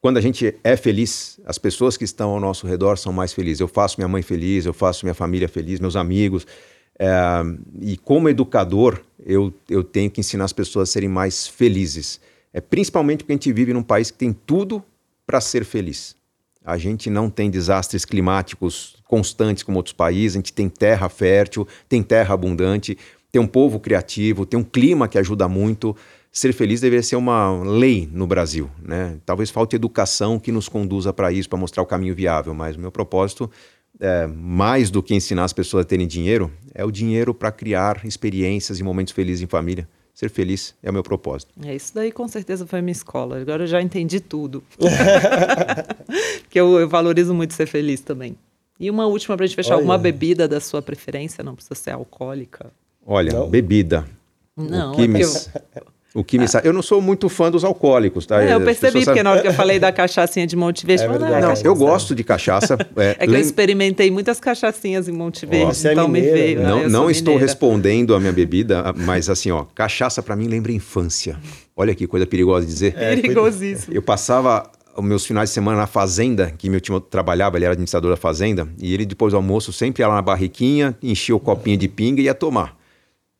quando 0.00 0.16
a 0.16 0.20
gente 0.20 0.54
é 0.62 0.76
feliz, 0.76 1.40
as 1.44 1.58
pessoas 1.58 1.96
que 1.96 2.04
estão 2.04 2.30
ao 2.30 2.40
nosso 2.40 2.66
redor 2.66 2.96
são 2.96 3.12
mais 3.12 3.32
felizes. 3.32 3.60
Eu 3.60 3.68
faço 3.68 3.96
minha 3.98 4.08
mãe 4.08 4.22
feliz, 4.22 4.66
eu 4.66 4.74
faço 4.74 5.04
minha 5.04 5.14
família 5.14 5.48
feliz, 5.48 5.80
meus 5.80 5.96
amigos. 5.96 6.46
É, 6.98 7.10
e 7.80 7.96
como 7.96 8.28
educador, 8.28 9.00
eu, 9.24 9.52
eu 9.68 9.84
tenho 9.84 10.10
que 10.10 10.20
ensinar 10.20 10.44
as 10.44 10.52
pessoas 10.52 10.88
a 10.88 10.92
serem 10.92 11.08
mais 11.08 11.46
felizes. 11.46 12.20
É, 12.52 12.60
principalmente 12.60 13.18
porque 13.18 13.32
a 13.32 13.36
gente 13.36 13.52
vive 13.52 13.72
num 13.72 13.82
país 13.82 14.10
que 14.10 14.18
tem 14.18 14.32
tudo 14.32 14.82
para 15.26 15.40
ser 15.40 15.64
feliz. 15.64 16.16
A 16.64 16.76
gente 16.76 17.08
não 17.08 17.30
tem 17.30 17.50
desastres 17.50 18.04
climáticos 18.04 18.96
constantes 19.06 19.62
como 19.62 19.78
outros 19.78 19.94
países, 19.94 20.36
a 20.36 20.38
gente 20.38 20.52
tem 20.52 20.68
terra 20.68 21.08
fértil, 21.08 21.66
tem 21.88 22.02
terra 22.02 22.34
abundante 22.34 22.96
ter 23.30 23.38
um 23.38 23.46
povo 23.46 23.78
criativo, 23.78 24.46
ter 24.46 24.56
um 24.56 24.64
clima 24.64 25.08
que 25.08 25.18
ajuda 25.18 25.48
muito. 25.48 25.96
Ser 26.30 26.52
feliz 26.52 26.80
deveria 26.80 27.02
ser 27.02 27.16
uma 27.16 27.62
lei 27.62 28.08
no 28.12 28.26
Brasil. 28.26 28.70
Né? 28.82 29.18
Talvez 29.24 29.50
falte 29.50 29.76
educação 29.76 30.38
que 30.38 30.52
nos 30.52 30.68
conduza 30.68 31.12
para 31.12 31.32
isso, 31.32 31.48
para 31.48 31.58
mostrar 31.58 31.82
o 31.82 31.86
caminho 31.86 32.14
viável, 32.14 32.54
mas 32.54 32.76
o 32.76 32.80
meu 32.80 32.92
propósito, 32.92 33.50
é, 34.00 34.26
mais 34.26 34.90
do 34.90 35.02
que 35.02 35.14
ensinar 35.14 35.44
as 35.44 35.52
pessoas 35.52 35.84
a 35.84 35.88
terem 35.88 36.06
dinheiro, 36.06 36.50
é 36.74 36.84
o 36.84 36.90
dinheiro 36.90 37.34
para 37.34 37.50
criar 37.50 38.04
experiências 38.04 38.78
e 38.78 38.82
momentos 38.82 39.12
felizes 39.12 39.42
em 39.42 39.46
família. 39.46 39.88
Ser 40.14 40.30
feliz 40.30 40.74
é 40.82 40.90
o 40.90 40.92
meu 40.92 41.02
propósito. 41.02 41.52
É, 41.64 41.76
isso 41.76 41.94
daí 41.94 42.10
com 42.10 42.26
certeza 42.26 42.66
foi 42.66 42.80
a 42.80 42.82
minha 42.82 42.92
escola. 42.92 43.40
Agora 43.40 43.62
eu 43.62 43.66
já 43.68 43.80
entendi 43.80 44.18
tudo. 44.18 44.64
Porque 46.42 46.58
eu, 46.58 46.80
eu 46.80 46.88
valorizo 46.88 47.32
muito 47.32 47.54
ser 47.54 47.66
feliz 47.66 48.00
também. 48.00 48.36
E 48.80 48.90
uma 48.90 49.06
última 49.06 49.36
para 49.36 49.44
a 49.44 49.46
gente 49.46 49.54
fechar, 49.54 49.74
Olha. 49.74 49.80
alguma 49.80 49.96
bebida 49.96 50.48
da 50.48 50.60
sua 50.60 50.82
preferência, 50.82 51.44
não 51.44 51.54
precisa 51.54 51.74
ser 51.76 51.90
alcoólica. 51.92 52.72
Olha, 53.10 53.32
não? 53.32 53.48
bebida. 53.48 54.04
Não, 54.54 54.92
que 54.92 55.02
é 55.02 55.06
me... 55.06 55.22
eu... 55.22 55.30
O 56.14 56.24
que 56.24 56.38
me 56.38 56.46
ah. 56.46 56.60
Eu 56.64 56.72
não 56.72 56.82
sou 56.82 57.02
muito 57.02 57.28
fã 57.28 57.50
dos 57.50 57.62
alcoólicos, 57.62 58.26
tá? 58.26 58.42
É, 58.42 58.54
eu 58.54 58.60
percebi, 58.62 59.04
porque 59.04 59.22
na 59.22 59.30
hora 59.30 59.42
que 59.42 59.48
eu 59.48 59.52
falei 59.52 59.78
da 59.78 59.92
cachaçinha 59.92 60.46
de 60.46 60.56
Monte 60.56 60.84
Verde, 60.84 61.04
é 61.04 61.08
verdade, 61.08 61.62
não, 61.62 61.70
eu 61.70 61.76
gosto 61.76 62.14
de 62.14 62.24
cachaça. 62.24 62.76
É, 62.96 63.16
é 63.20 63.26
que 63.26 63.34
eu 63.34 63.38
experimentei 63.38 64.10
muitas 64.10 64.40
cachaçinas 64.40 65.06
em 65.06 65.12
Monte 65.12 65.46
Verde, 65.46 65.66
Nossa, 65.66 65.92
então 65.92 66.06
é 66.06 66.08
mineira, 66.08 66.36
me 66.36 66.42
veio. 66.42 66.60
Né? 66.60 66.66
Não, 66.66 66.88
não 66.88 67.10
estou 67.10 67.36
respondendo 67.36 68.14
a 68.14 68.18
minha 68.20 68.32
bebida, 68.32 68.92
mas 68.96 69.28
assim, 69.28 69.50
ó, 69.50 69.64
cachaça 69.74 70.22
para 70.22 70.34
mim 70.34 70.48
lembra 70.48 70.72
infância. 70.72 71.38
Olha 71.76 71.94
que 71.94 72.06
coisa 72.06 72.26
perigosa 72.26 72.66
de 72.66 72.72
dizer. 72.72 72.94
É, 72.96 73.14
Perigosíssimo. 73.14 73.94
Eu 73.94 74.02
passava 74.02 74.68
os 74.96 75.04
meus 75.04 75.24
finais 75.24 75.50
de 75.50 75.54
semana 75.54 75.76
na 75.76 75.86
fazenda, 75.86 76.52
que 76.58 76.68
meu 76.68 76.80
time 76.80 77.00
trabalhava, 77.00 77.56
ele 77.56 77.66
era 77.66 77.72
administrador 77.72 78.10
da 78.10 78.16
fazenda, 78.16 78.66
e 78.80 78.92
ele 78.92 79.06
depois 79.06 79.32
do 79.32 79.36
almoço 79.36 79.72
sempre 79.72 80.02
ia 80.02 80.08
lá 80.08 80.16
na 80.16 80.22
barriquinha, 80.22 80.96
enchia 81.00 81.36
o 81.36 81.40
copinho 81.40 81.76
de 81.76 81.86
pinga 81.86 82.20
e 82.20 82.24
ia 82.24 82.34
tomar. 82.34 82.77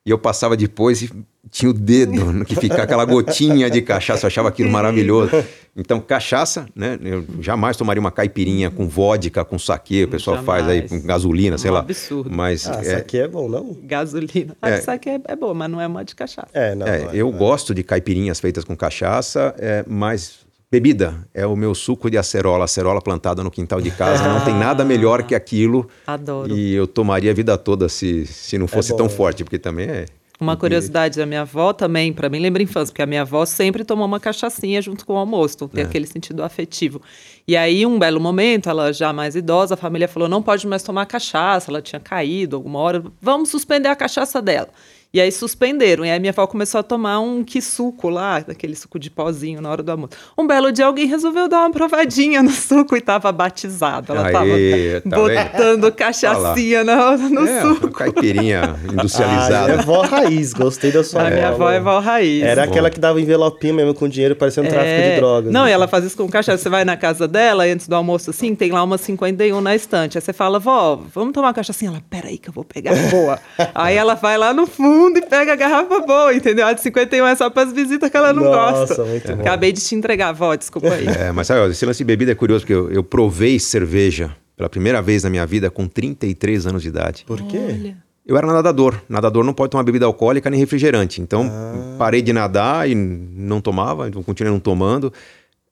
E 0.09 0.11
eu 0.11 0.19
passava 0.19 0.57
depois 0.57 1.03
e 1.03 1.11
tinha 1.51 1.69
o 1.69 1.75
dedo 1.75 2.33
no 2.33 2.43
que 2.43 2.57
ficava 2.57 2.85
aquela 2.85 3.05
gotinha 3.05 3.69
de 3.69 3.83
cachaça, 3.83 4.25
eu 4.25 4.29
achava 4.29 4.49
aquilo 4.49 4.71
maravilhoso. 4.71 5.33
Então, 5.77 6.01
cachaça, 6.01 6.67
né? 6.75 6.99
Eu 7.01 7.25
jamais 7.41 7.77
tomaria 7.77 8.01
uma 8.01 8.11
caipirinha 8.11 8.71
com 8.71 8.89
vodka, 8.89 9.45
com 9.45 9.59
saquê, 9.59 10.05
o 10.05 10.09
pessoal 10.09 10.39
jamais. 10.39 10.65
faz 10.65 10.69
aí 10.69 10.89
com 10.89 11.07
gasolina, 11.07 11.59
sei 11.59 11.71
um 11.71 11.75
lá. 11.75 11.81
absurdo. 11.81 12.31
Mas 12.35 12.67
ah, 12.67 12.81
é... 12.81 12.97
saquê 12.97 13.19
é 13.19 13.29
bom, 13.29 13.49
não? 13.49 13.77
Gasolina. 13.85 14.57
Ah, 14.61 14.71
é... 14.71 14.81
saquê 14.81 15.11
é, 15.11 15.21
é 15.25 15.37
bom, 15.37 15.53
mas 15.53 15.71
não 15.71 15.81
é 15.81 15.87
uma 15.87 16.05
de 16.05 16.17
cachaça. 16.17 16.49
É, 16.53 16.75
não. 16.75 16.87
É, 16.87 17.11
eu 17.13 17.31
gosto 17.31 17.75
de 17.75 17.85
caipirinhas 17.85 18.41
feitas 18.41 18.65
com 18.65 18.75
cachaça, 18.75 19.55
é, 19.59 19.85
mas 19.87 20.48
Bebida 20.71 21.27
é 21.33 21.47
o 21.47 21.57
meu 21.57 21.75
suco 21.75 22.11
de 22.11 22.19
acerola, 22.19 22.67
acerola 22.67 23.01
plantada 23.01 23.43
no 23.43 23.51
quintal 23.51 23.81
de 23.81 23.91
casa. 23.91 24.25
Ah, 24.25 24.35
não 24.35 24.45
tem 24.45 24.53
nada 24.53 24.85
melhor 24.85 25.23
que 25.23 25.35
aquilo. 25.35 25.89
Adoro. 26.07 26.55
E 26.55 26.75
eu 26.75 26.87
tomaria 26.87 27.31
a 27.31 27.35
vida 27.35 27.57
toda 27.57 27.89
se, 27.89 28.27
se 28.27 28.59
não 28.59 28.67
é 28.67 28.69
fosse 28.69 28.93
é 28.93 28.97
tão 28.97 29.09
forte, 29.09 29.43
porque 29.43 29.59
também 29.59 29.87
é. 29.87 30.05
Uma 30.39 30.57
curiosidade 30.57 31.19
da 31.19 31.27
minha 31.27 31.41
avó 31.41 31.73
também, 31.73 32.13
para 32.13 32.29
mim 32.29 32.39
lembra 32.39 32.63
infância, 32.63 32.93
porque 32.93 33.03
a 33.03 33.07
minha 33.07 33.23
avó 33.23 33.45
sempre 33.45 33.83
tomou 33.83 34.07
uma 34.07 34.21
cachaçinha 34.21 34.81
junto 34.81 35.05
com 35.05 35.15
o 35.15 35.17
almoço, 35.17 35.57
então 35.57 35.69
tem 35.69 35.83
é. 35.83 35.87
aquele 35.87 36.07
sentido 36.07 36.45
afetivo. 36.45 37.03
E 37.47 37.57
aí, 37.57 37.85
um 37.85 37.99
belo 37.99 38.21
momento, 38.21 38.71
ela 38.71 38.93
já 38.93 39.13
mais 39.13 39.35
idosa, 39.35 39.75
a 39.75 39.77
família 39.77 40.07
falou: 40.07 40.29
não 40.29 40.41
pode 40.41 40.65
mais 40.67 40.83
tomar 40.83 41.07
cachaça, 41.07 41.73
ela 41.73 41.83
tinha 41.83 41.99
caído 41.99 42.55
alguma 42.55 42.79
hora, 42.79 43.03
vamos 43.21 43.49
suspender 43.49 43.89
a 43.89 43.97
cachaça 43.97 44.41
dela. 44.41 44.69
E 45.11 45.23
aí 45.23 45.33
suspenderam. 45.33 46.05
E 46.05 46.11
aí 46.11 46.21
minha 46.21 46.33
avó 46.33 46.47
começou 46.47 46.81
a 46.81 46.83
tomar 46.83 47.19
um 47.19 47.43
que 47.43 47.63
suco 47.63 48.11
lá, 48.11 48.37
aquele 48.37 48.77
suco 48.77 48.99
de 48.99 49.11
pozinho 49.11 49.59
na 49.59 49.71
hora 49.71 49.83
do 49.83 49.91
almoço. 49.91 50.13
Um 50.37 50.47
belo 50.47 50.71
dia 50.71 50.85
alguém 50.85 51.07
resolveu 51.07 51.49
dar 51.49 51.61
uma 51.61 51.71
provadinha 51.71 52.43
no 52.43 52.51
suco 52.51 52.95
e 52.95 53.01
tava 53.01 53.33
batizado. 53.33 54.13
Ela 54.13 54.27
Aê, 54.27 54.33
tava 54.33 55.09
tá 55.09 55.17
botando 55.17 55.83
vendo? 55.85 55.93
cachaçinha 55.93 56.85
no, 56.85 57.17
no 57.31 57.49
é, 57.49 57.63
suco. 57.63 57.91
Caipirinha 57.91 58.77
industrializada. 58.93 59.73
Ah, 59.73 59.77
é 59.77 59.83
vó 59.83 60.03
raiz, 60.03 60.53
gostei 60.53 60.93
da 60.93 61.03
sua 61.03 61.27
A 61.27 61.31
minha 61.31 61.49
avó 61.49 61.71
é 61.71 61.81
vó 61.81 61.99
raiz. 62.01 62.43
Era 62.43 62.67
Bom. 62.67 62.71
aquela 62.71 62.91
que 62.91 63.01
dava 63.01 63.19
envelopinho 63.19 63.75
mesmo 63.75 63.95
com 63.95 64.07
dinheiro, 64.09 64.37
parecendo 64.37 64.67
é... 64.67 64.71
tráfico 64.71 65.09
de 65.09 65.17
drogas. 65.17 65.53
Não, 65.53 65.65
né? 65.65 65.71
e 65.71 65.73
ela 65.73 65.89
faz 65.89 66.05
isso 66.05 66.19
com 66.19 66.29
cachaça. 66.29 66.63
Você 66.63 66.69
vai 66.69 66.85
na 66.85 66.99
casa 66.99 67.27
dela 67.27 67.67
e 67.67 67.71
antes 67.71 67.89
do 67.89 67.97
almoço 67.97 68.29
assim, 68.29 68.55
tem 68.55 68.71
lá 68.71 68.83
uma 68.83 68.99
51 68.99 69.59
na 69.63 69.75
estante. 69.75 70.19
Aí 70.19 70.23
você 70.23 70.35
fala, 70.35 70.59
vó, 70.59 71.01
vamos 71.15 71.33
tomar 71.33 71.49
uma 71.49 71.55
cachaçinha? 71.55 71.91
Ela, 71.91 72.03
peraí 72.11 72.37
que 72.37 72.51
eu 72.51 72.53
vou 72.53 72.63
pegar 72.63 72.95
boa. 73.11 73.39
aí 73.75 73.97
ela 73.97 74.15
vai 74.15 74.37
lá 74.37 74.53
no 74.53 74.67
fundo 74.67 74.98
fundo 74.99 75.19
e 75.19 75.23
pega 75.23 75.53
a 75.53 75.57
garrafa 75.57 76.01
boa, 76.01 76.35
entendeu? 76.35 76.67
A 76.67 76.73
de 76.73 76.81
51 76.81 77.27
é 77.27 77.37
só 77.37 77.49
para 77.49 77.69
as 77.69 77.73
visitas 77.73 78.11
que 78.11 78.17
ela 78.17 78.33
não 78.33 78.45
Nossa, 78.45 78.95
gosta. 78.95 79.05
Muito 79.05 79.37
bom. 79.37 79.41
Acabei 79.43 79.73
de 79.73 79.81
te 79.81 79.95
entregar, 79.95 80.33
vó, 80.33 80.55
desculpa 80.57 80.89
aí. 80.89 81.07
É, 81.07 81.33
mas 81.33 81.47
sabe, 81.47 81.71
esse 81.71 81.87
lance 81.87 81.99
de 81.99 82.05
bebida 82.05 82.33
é 82.33 82.35
curioso, 82.35 82.63
porque 82.63 82.75
eu, 82.75 82.91
eu 82.91 83.05
provei 83.05 83.59
cerveja 83.59 84.35
pela 84.57 84.69
primeira 84.69 85.01
vez 85.01 85.23
na 85.23 85.31
minha 85.31 85.47
vida 85.47 85.71
com 85.71 85.87
33 85.87 86.67
anos 86.67 86.83
de 86.83 86.89
idade. 86.89 87.25
Por 87.27 87.41
quê? 87.43 87.59
Olha. 87.59 87.97
Eu 88.27 88.37
era 88.37 88.47
nadador. 88.47 89.01
Nadador 89.09 89.43
não 89.43 89.55
pode 89.55 89.71
tomar 89.71 89.83
bebida 89.83 90.05
alcoólica 90.05 90.51
nem 90.51 90.61
refrigerante. 90.61 91.23
Então, 91.23 91.51
ah. 91.51 91.97
parei 91.97 92.21
de 92.21 92.33
nadar 92.33 92.89
e 92.89 92.95
não 92.95 93.61
tomava, 93.61 94.09
então 94.09 94.23
continuei 94.23 94.53
não 94.53 94.61
tomando. 94.61 95.13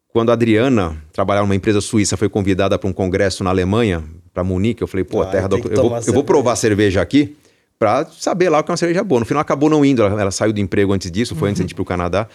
Quando 0.09 0.31
a 0.31 0.33
Adriana, 0.33 0.97
trabalhava 1.13 1.47
numa 1.47 1.55
empresa 1.55 1.83
suíça, 1.83 2.17
foi 2.17 2.31
convidada 2.31 2.79
para 2.79 2.89
um 2.89 2.93
congresso 2.93 3.45
na 3.45 3.51
Alemanha, 3.51 4.03
para 4.33 4.43
Munique, 4.43 4.81
eu 4.81 4.89
falei, 4.89 5.05
pô, 5.05 5.21
ah, 5.21 5.27
terra 5.27 5.49
do... 5.49 5.57
eu, 5.59 5.83
vou, 5.83 5.99
eu 6.07 6.13
vou 6.15 6.25
provar 6.25 6.57
cerveja 6.57 7.03
aqui 7.03 7.37
para 7.79 8.07
saber 8.07 8.49
lá 8.49 8.61
o 8.61 8.65
que 8.65 8.71
é 8.71 8.73
uma 8.73 8.77
cerveja 8.77 9.05
boa. 9.05 9.21
No 9.21 9.27
final 9.27 9.41
acabou 9.41 9.69
não 9.69 9.85
indo, 9.85 10.03
ela, 10.03 10.21
ela 10.21 10.31
saiu 10.31 10.53
do 10.53 10.61
emprego 10.61 10.93
antes 10.93 11.11
disso, 11.11 11.35
foi 11.35 11.49
uhum. 11.49 11.51
antes 11.53 11.67
de 11.67 11.73
ir 11.73 11.75
para 11.75 11.83
o 11.83 11.87
Canadá. 11.87 12.27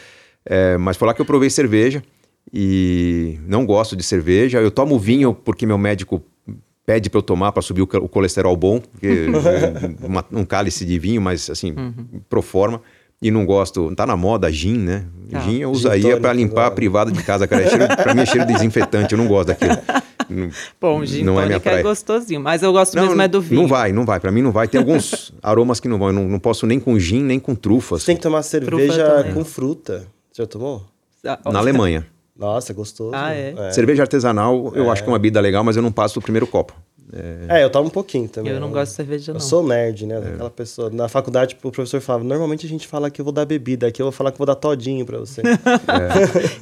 É, 0.46 0.78
mas 0.78 0.98
foi 0.98 1.08
lá 1.08 1.14
que 1.14 1.22
eu 1.22 1.26
provei 1.26 1.50
cerveja 1.50 2.04
e 2.54 3.40
não 3.48 3.66
gosto 3.66 3.96
de 3.96 4.04
cerveja. 4.04 4.60
Eu 4.60 4.72
tomo 4.72 4.98
vinho 5.00 5.34
porque 5.34 5.66
meu 5.66 5.78
médico 5.78 6.24
pede 6.86 7.10
para 7.10 7.20
eu 7.20 7.24
tomar 7.24 7.52
para 7.52 7.62
subir 7.62 7.82
o, 7.82 7.86
o, 7.86 8.10
colesterol 8.10 8.56
bom, 8.56 8.80
porque, 8.80 9.28
uma, 10.04 10.26
um 10.32 10.44
cálice 10.44 10.86
de 10.86 10.98
vinho, 11.00 11.22
mas 11.22 11.50
assim, 11.50 11.72
uhum. 11.72 12.22
pro 12.30 12.42
forma. 12.42 12.82
E 13.22 13.30
não 13.30 13.46
gosto, 13.46 13.94
tá 13.96 14.04
na 14.04 14.18
moda 14.18 14.52
gin, 14.52 14.80
né? 14.80 15.06
Ah, 15.32 15.42
gin 15.42 15.60
eu 15.60 15.70
usaria 15.70 16.20
para 16.20 16.34
limpar 16.34 16.66
a 16.66 16.72
privada 16.72 17.12
de 17.12 17.22
casa, 17.22 17.48
cara. 17.48 17.62
É 17.62 17.96
para 17.96 18.16
mim 18.16 18.22
é 18.22 18.26
cheiro 18.26 18.48
de 18.48 18.54
desinfetante, 18.54 19.14
eu 19.14 19.18
não 19.18 19.28
gosto 19.28 19.50
daquilo. 19.50 19.78
Bom, 20.80 21.06
gin 21.06 21.24
não 21.24 21.40
é, 21.40 21.46
minha 21.46 21.60
praia. 21.60 21.80
é 21.80 21.84
gostosinho, 21.84 22.40
mas 22.40 22.64
eu 22.64 22.72
gosto 22.72 22.96
não, 22.96 23.04
mesmo 23.04 23.18
não, 23.18 23.24
é 23.24 23.28
do 23.28 23.42
vinho. 23.42 23.62
Não 23.62 23.68
vai, 23.68 23.92
não 23.92 24.06
vai. 24.06 24.20
Para 24.20 24.32
mim 24.32 24.42
não 24.42 24.52
vai. 24.52 24.68
Tem 24.68 24.80
alguns 24.80 25.34
aromas 25.42 25.80
que 25.80 25.88
não 25.88 25.98
vão. 25.98 26.08
Eu 26.08 26.14
não, 26.14 26.28
não 26.28 26.40
posso 26.40 26.66
nem 26.66 26.80
com 26.80 26.98
gin, 26.98 27.22
nem 27.22 27.40
com 27.40 27.56
trufas. 27.56 28.02
Você 28.02 28.08
tem 28.08 28.16
que 28.16 28.22
tomar 28.22 28.44
cerveja 28.44 29.32
com 29.34 29.44
fruta. 29.44 30.08
Você 30.32 30.42
já 30.42 30.48
tomou? 30.48 30.84
Ah, 31.26 31.40
Na 31.52 31.60
Alemanha. 31.60 32.06
Nossa, 32.42 32.74
gostoso. 32.74 33.12
Ah, 33.14 33.34
é? 33.34 33.54
é. 33.56 33.72
Cerveja 33.72 34.02
artesanal, 34.02 34.72
eu 34.74 34.86
é. 34.86 34.90
acho 34.90 35.04
que 35.04 35.10
é 35.10 35.12
uma 35.12 35.20
bebida 35.20 35.40
legal, 35.40 35.64
mas 35.64 35.76
eu 35.76 35.84
não 35.84 35.92
passo 35.92 36.18
o 36.18 36.22
primeiro 36.22 36.48
copo. 36.48 36.74
É... 37.14 37.60
é, 37.60 37.64
eu 37.64 37.70
tomo 37.70 37.88
um 37.88 37.92
pouquinho 37.92 38.28
também. 38.28 38.54
Eu 38.54 38.60
não 38.60 38.72
gosto 38.72 38.92
de 38.92 38.96
cerveja, 38.96 39.34
não. 39.34 39.40
Eu 39.40 39.42
sou 39.42 39.66
nerd, 39.66 40.06
né? 40.06 40.16
É. 40.16 40.34
Aquela 40.34 40.50
pessoa. 40.50 40.90
Na 40.90 41.10
faculdade, 41.10 41.58
o 41.62 41.72
professor 41.72 42.00
falava: 42.00 42.24
normalmente 42.24 42.66
a 42.66 42.70
gente 42.70 42.88
fala 42.88 43.10
que 43.10 43.20
eu 43.20 43.26
vou 43.26 43.34
dar 43.34 43.46
bebida, 43.46 43.88
aqui 43.88 44.02
eu 44.02 44.06
vou 44.06 44.12
falar 44.12 44.32
que 44.32 44.36
eu 44.36 44.46
vou 44.46 44.48
dar 44.48 44.56
todinho 44.56 45.06
pra 45.06 45.20
você. 45.20 45.42
é. 45.42 45.52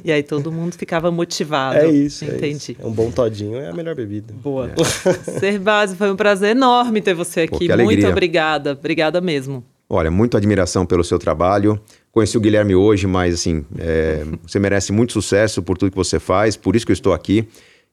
e 0.04 0.12
aí 0.12 0.22
todo 0.22 0.50
mundo 0.50 0.74
ficava 0.74 1.10
motivado. 1.10 1.78
É 1.78 1.88
isso. 1.88 2.24
É 2.24 2.28
Entendi. 2.28 2.76
É 2.78 2.86
um 2.86 2.92
bom 2.92 3.10
todinho 3.10 3.58
é 3.58 3.68
a 3.68 3.72
melhor 3.72 3.94
bebida. 3.94 4.32
Boa. 4.32 4.70
É. 4.70 5.14
Ser 5.38 5.58
base, 5.58 5.96
foi 5.96 6.10
um 6.10 6.16
prazer 6.16 6.50
enorme 6.50 7.00
ter 7.00 7.14
você 7.14 7.42
aqui. 7.42 7.68
Pô, 7.68 7.76
Muito 7.78 8.06
obrigada. 8.06 8.72
Obrigada 8.72 9.20
mesmo. 9.20 9.64
Olha, 9.88 10.10
muita 10.10 10.38
admiração 10.38 10.86
pelo 10.86 11.02
seu 11.02 11.18
trabalho. 11.18 11.80
Conheci 12.12 12.36
o 12.36 12.40
Guilherme 12.40 12.74
hoje, 12.74 13.06
mas 13.06 13.34
assim, 13.34 13.64
é, 13.78 14.24
você 14.46 14.58
merece 14.58 14.92
muito 14.92 15.12
sucesso 15.12 15.62
por 15.62 15.76
tudo 15.76 15.90
que 15.90 15.96
você 15.96 16.20
faz, 16.20 16.56
por 16.56 16.76
isso 16.76 16.86
que 16.86 16.92
eu 16.92 16.94
estou 16.94 17.12
aqui. 17.12 17.48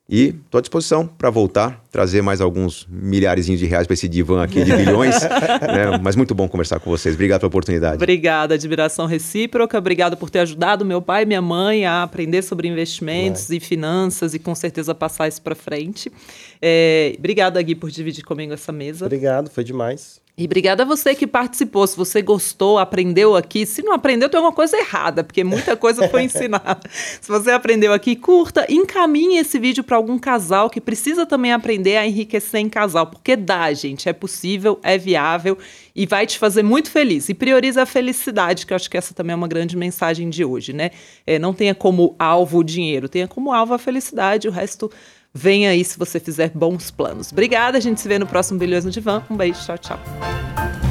E 0.10 0.36
estou 0.46 0.60
à 0.60 0.62
disposição 0.62 1.06
para 1.06 1.30
voltar, 1.30 1.84
trazer 1.92 2.22
mais 2.22 2.40
alguns 2.40 2.88
milhares 2.90 3.46
de 3.46 3.66
reais 3.66 3.86
para 3.86 3.94
esse 3.94 4.08
divã 4.08 4.42
aqui 4.42 4.64
de 4.64 4.74
bilhões. 4.74 5.16
né? 5.22 6.00
Mas 6.02 6.16
muito 6.16 6.34
bom 6.34 6.48
conversar 6.48 6.80
com 6.80 6.90
vocês. 6.90 7.14
Obrigado 7.14 7.42
pela 7.42 7.50
oportunidade. 7.50 7.96
Obrigada, 7.96 8.54
admiração 8.54 9.06
recíproca. 9.06 9.78
Obrigado 9.78 10.16
por 10.16 10.30
ter 10.30 10.40
ajudado 10.40 10.86
meu 10.86 11.02
pai 11.02 11.24
e 11.24 11.26
minha 11.26 11.42
mãe 11.42 11.86
a 11.86 12.04
aprender 12.04 12.42
sobre 12.42 12.70
investimentos 12.70 13.50
e 13.50 13.60
finanças 13.60 14.34
e 14.34 14.40
com 14.40 14.56
certeza 14.56 14.96
passar 14.96 15.28
isso 15.28 15.42
para 15.42 15.56
frente. 15.56 16.10
É, 16.62 17.14
obrigada, 17.18 17.62
Gui, 17.62 17.76
por 17.76 17.92
dividir 17.92 18.24
comigo 18.24 18.54
essa 18.54 18.72
mesa. 18.72 19.06
Obrigado, 19.06 19.50
foi 19.50 19.66
demais. 19.66 20.22
E 20.40 20.46
obrigada 20.46 20.84
a 20.84 20.86
você 20.86 21.16
que 21.16 21.26
participou. 21.26 21.88
Se 21.88 21.98
você 21.98 22.22
gostou, 22.22 22.78
aprendeu 22.78 23.36
aqui. 23.36 23.66
Se 23.66 23.82
não 23.82 23.92
aprendeu, 23.94 24.30
tem 24.30 24.38
alguma 24.38 24.54
coisa 24.54 24.78
errada, 24.78 25.24
porque 25.24 25.44
muita 25.44 25.76
coisa 25.76 26.08
foi 26.10 26.22
ensinada. 26.26 26.88
Se 27.20 27.28
você 27.28 27.50
aprendeu 27.50 27.92
aqui, 27.92 28.16
curta, 28.16 28.64
encaminhe 28.70 29.40
esse 29.40 29.58
vídeo 29.58 29.84
para 29.84 29.98
algum 29.98 30.20
casal 30.20 30.70
que 30.70 30.80
precisa 30.80 31.26
também 31.26 31.52
aprender 31.52 31.98
a 31.98 32.06
enriquecer 32.06 32.60
em 32.60 32.70
casal, 32.70 33.08
porque 33.08 33.36
dá, 33.36 33.74
gente, 33.74 34.08
é 34.08 34.14
possível, 34.14 34.80
é 34.84 34.96
viável 34.96 35.58
e 35.96 36.06
vai 36.06 36.28
te 36.28 36.38
fazer 36.38 36.62
muito 36.62 36.92
feliz. 36.92 37.30
E 37.30 37.34
prioriza 37.34 37.82
a 37.82 37.86
felicidade, 37.88 38.68
que 38.68 38.74
eu 38.74 38.76
acho 38.76 38.92
que 38.92 38.98
essa 38.98 39.16
também 39.16 39.34
é 39.34 39.36
uma 39.36 39.48
grande 39.48 39.76
mensagem 39.76 40.30
de 40.30 40.46
hoje, 40.46 40.72
né? 40.72 40.92
É, 41.26 41.40
não 41.40 41.52
tenha 41.52 41.74
como 41.74 42.16
alvo 42.20 42.60
o 42.60 42.64
dinheiro, 42.64 43.10
tenha 43.10 43.28
como 43.28 43.52
alvo 43.52 43.74
a 43.74 43.80
felicidade, 43.80 44.48
o 44.48 44.52
resto 44.52 44.92
vem 45.38 45.68
aí 45.68 45.86
se 45.86 45.98
você 45.98 46.20
fizer 46.20 46.52
bons 46.54 46.90
planos. 46.90 47.32
Obrigada, 47.32 47.78
a 47.78 47.82
gente 47.82 48.02
se 48.02 48.08
vê 48.08 48.18
no 48.18 48.26
próximo 48.26 48.60
Bilhões 48.60 48.84
no 48.84 48.92
Divã. 48.92 49.24
Um 49.30 49.38
beijo, 49.38 49.64
tchau, 49.64 49.78
tchau. 49.78 50.87